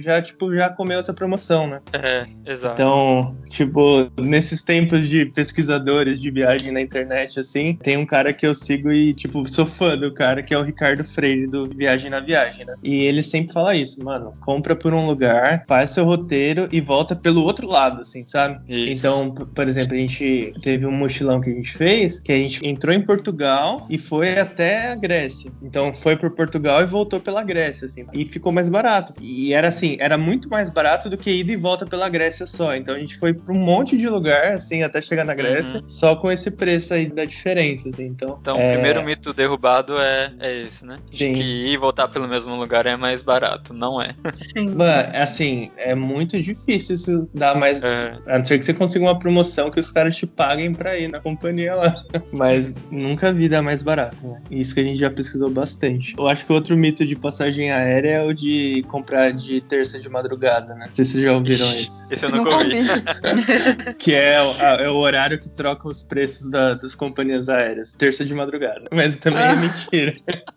já, 0.00 0.20
tipo, 0.22 0.54
já 0.54 0.68
comeu 0.68 0.98
essa 0.98 1.12
promoção, 1.12 1.66
né? 1.66 1.80
É, 1.92 2.22
exato. 2.44 2.74
Então, 2.74 3.34
tipo, 3.48 4.10
nesses 4.16 4.62
tempos 4.62 5.08
de 5.08 5.26
pesquisadores 5.26 6.20
de 6.20 6.30
viagem 6.30 6.72
na 6.72 6.80
internet, 6.80 7.40
assim, 7.40 7.78
tem 7.82 7.96
um 7.96 8.06
cara 8.06 8.32
que 8.32 8.46
eu 8.46 8.54
sigo 8.54 8.92
e, 8.92 9.14
tipo, 9.14 9.46
sou 9.48 9.66
fã 9.66 9.96
do 9.96 10.12
cara, 10.12 10.42
que 10.42 10.54
é 10.54 10.58
o 10.58 10.62
Ricardo 10.62 11.04
Freire, 11.04 11.46
do 11.46 11.68
Viagem 11.68 12.10
na 12.10 12.20
Viagem, 12.20 12.64
né? 12.64 12.74
E 12.82 13.02
ele 13.02 13.22
sempre 13.22 13.52
fala 13.52 13.74
isso, 13.74 14.02
mano, 14.02 14.34
compra 14.40 14.74
por 14.74 14.92
um 14.94 15.06
lugar, 15.06 15.62
faz 15.66 15.90
seu 15.90 16.04
roteiro 16.04 16.68
e 16.72 16.80
volta 16.80 17.14
pelo 17.14 17.42
outro 17.42 17.66
lado, 17.68 18.00
assim, 18.00 18.24
sabe? 18.24 18.60
Isso. 18.68 19.06
Então, 19.06 19.30
por 19.30 19.68
exemplo, 19.68 19.94
a 19.94 19.98
gente 19.98 20.52
teve 20.62 20.86
um 20.86 20.92
mochilão 20.92 21.40
que 21.40 21.50
a 21.50 21.54
gente 21.54 21.72
fez, 21.72 22.20
que 22.20 22.32
a 22.32 22.36
gente 22.36 22.66
entrou 22.66 22.94
em 22.94 23.02
Portugal 23.02 23.86
e 23.88 23.98
foi 23.98 24.38
até 24.38 24.92
a 24.92 24.94
Grécia. 24.94 25.50
Então, 25.62 25.92
foi 25.92 26.16
por 26.16 26.30
Portugal 26.30 26.82
e 26.82 26.86
voltou 26.86 27.20
pela 27.20 27.42
Grécia, 27.42 27.86
assim. 27.86 28.04
E 28.12 28.24
ficou 28.24 28.52
mais 28.52 28.68
barato. 28.68 29.14
E 29.28 29.52
era 29.52 29.68
assim, 29.68 29.96
era 29.98 30.16
muito 30.16 30.48
mais 30.48 30.70
barato 30.70 31.10
do 31.10 31.16
que 31.16 31.30
ida 31.30 31.50
e 31.52 31.56
volta 31.56 31.84
pela 31.84 32.08
Grécia 32.08 32.46
só. 32.46 32.74
Então 32.76 32.94
a 32.94 32.98
gente 32.98 33.16
foi 33.18 33.34
pra 33.34 33.52
um 33.52 33.58
monte 33.58 33.96
de 33.98 34.08
lugar, 34.08 34.52
assim, 34.52 34.82
até 34.82 35.02
chegar 35.02 35.24
na 35.24 35.34
Grécia, 35.34 35.80
Uhum. 35.80 35.88
só 35.88 36.14
com 36.16 36.30
esse 36.30 36.50
preço 36.50 36.94
aí 36.94 37.06
da 37.06 37.24
diferença, 37.24 37.88
assim. 37.88 38.06
Então, 38.06 38.38
Então, 38.40 38.56
é, 38.58 38.68
o 38.68 38.72
primeiro 38.74 39.04
mito 39.04 39.32
derrubado 39.32 39.98
é, 39.98 40.32
é 40.38 40.60
esse, 40.60 40.84
né? 40.84 40.96
De 41.10 41.16
Sim. 41.16 41.32
Que 41.34 41.40
ir 41.40 41.72
e 41.72 41.76
voltar 41.76 42.06
pelo 42.08 42.28
mesmo 42.28 42.54
lugar 42.54 42.86
é 42.86 42.96
mais 42.96 43.20
barato. 43.22 43.74
Não 43.74 44.00
é. 44.00 44.14
Sim. 44.32 44.70
Mano, 44.70 45.08
assim, 45.14 45.70
é 45.76 45.94
muito 45.94 46.40
difícil 46.40 46.94
isso 46.94 47.28
dar 47.34 47.54
mais. 47.56 47.82
É, 47.82 48.16
A 48.26 48.38
não 48.38 48.44
ser 48.44 48.58
que 48.58 48.64
você 48.64 48.74
consiga 48.74 49.04
uma 49.04 49.18
promoção 49.18 49.70
que 49.70 49.80
os 49.80 49.90
caras 49.90 50.16
te 50.16 50.26
paguem 50.26 50.72
pra 50.72 50.96
ir 50.96 51.08
na 51.08 51.18
companhia 51.20 51.74
lá. 51.74 51.94
Mas 52.32 52.76
nunca 52.90 53.32
vi 53.32 53.48
dar 53.48 53.62
mais 53.62 53.82
barato, 53.82 54.26
né? 54.28 54.40
Isso 54.50 54.74
que 54.74 54.80
a 54.80 54.84
gente 54.84 54.98
já 55.00 55.10
pesquisou 55.10 55.50
bastante. 55.50 56.14
Eu 56.18 56.28
acho 56.28 56.44
que 56.46 56.52
outro 56.52 56.76
mito 56.76 57.04
de 57.04 57.16
passagem 57.16 57.70
aérea 57.72 58.18
é 58.18 58.22
o 58.22 58.32
de 58.32 58.84
comprar 58.88 59.15
de 59.32 59.60
terça 59.60 59.98
de 59.98 60.08
madrugada, 60.08 60.74
né? 60.74 60.86
Não 60.88 60.94
sei 60.94 61.04
se 61.04 61.12
vocês 61.12 61.24
já 61.24 61.32
ouviram 61.32 61.74
isso. 61.74 62.06
esse 62.10 62.24
eu 62.24 62.30
nunca 62.30 62.50
Nunca 62.50 62.64
ouvi. 62.64 63.94
Que 63.98 64.14
é, 64.14 64.36
é 64.80 64.88
o 64.90 64.96
horário 64.96 65.38
que 65.38 65.48
troca 65.48 65.88
os 65.88 66.02
preços 66.02 66.50
da- 66.50 66.74
das 66.74 66.94
companhias 66.94 67.48
aéreas. 67.48 67.94
Terça 67.94 68.24
de 68.24 68.34
madrugada. 68.34 68.84
Mas 68.92 69.16
também 69.16 69.42
é 69.42 69.48
Ah. 69.48 69.56
mentira. 69.56 70.16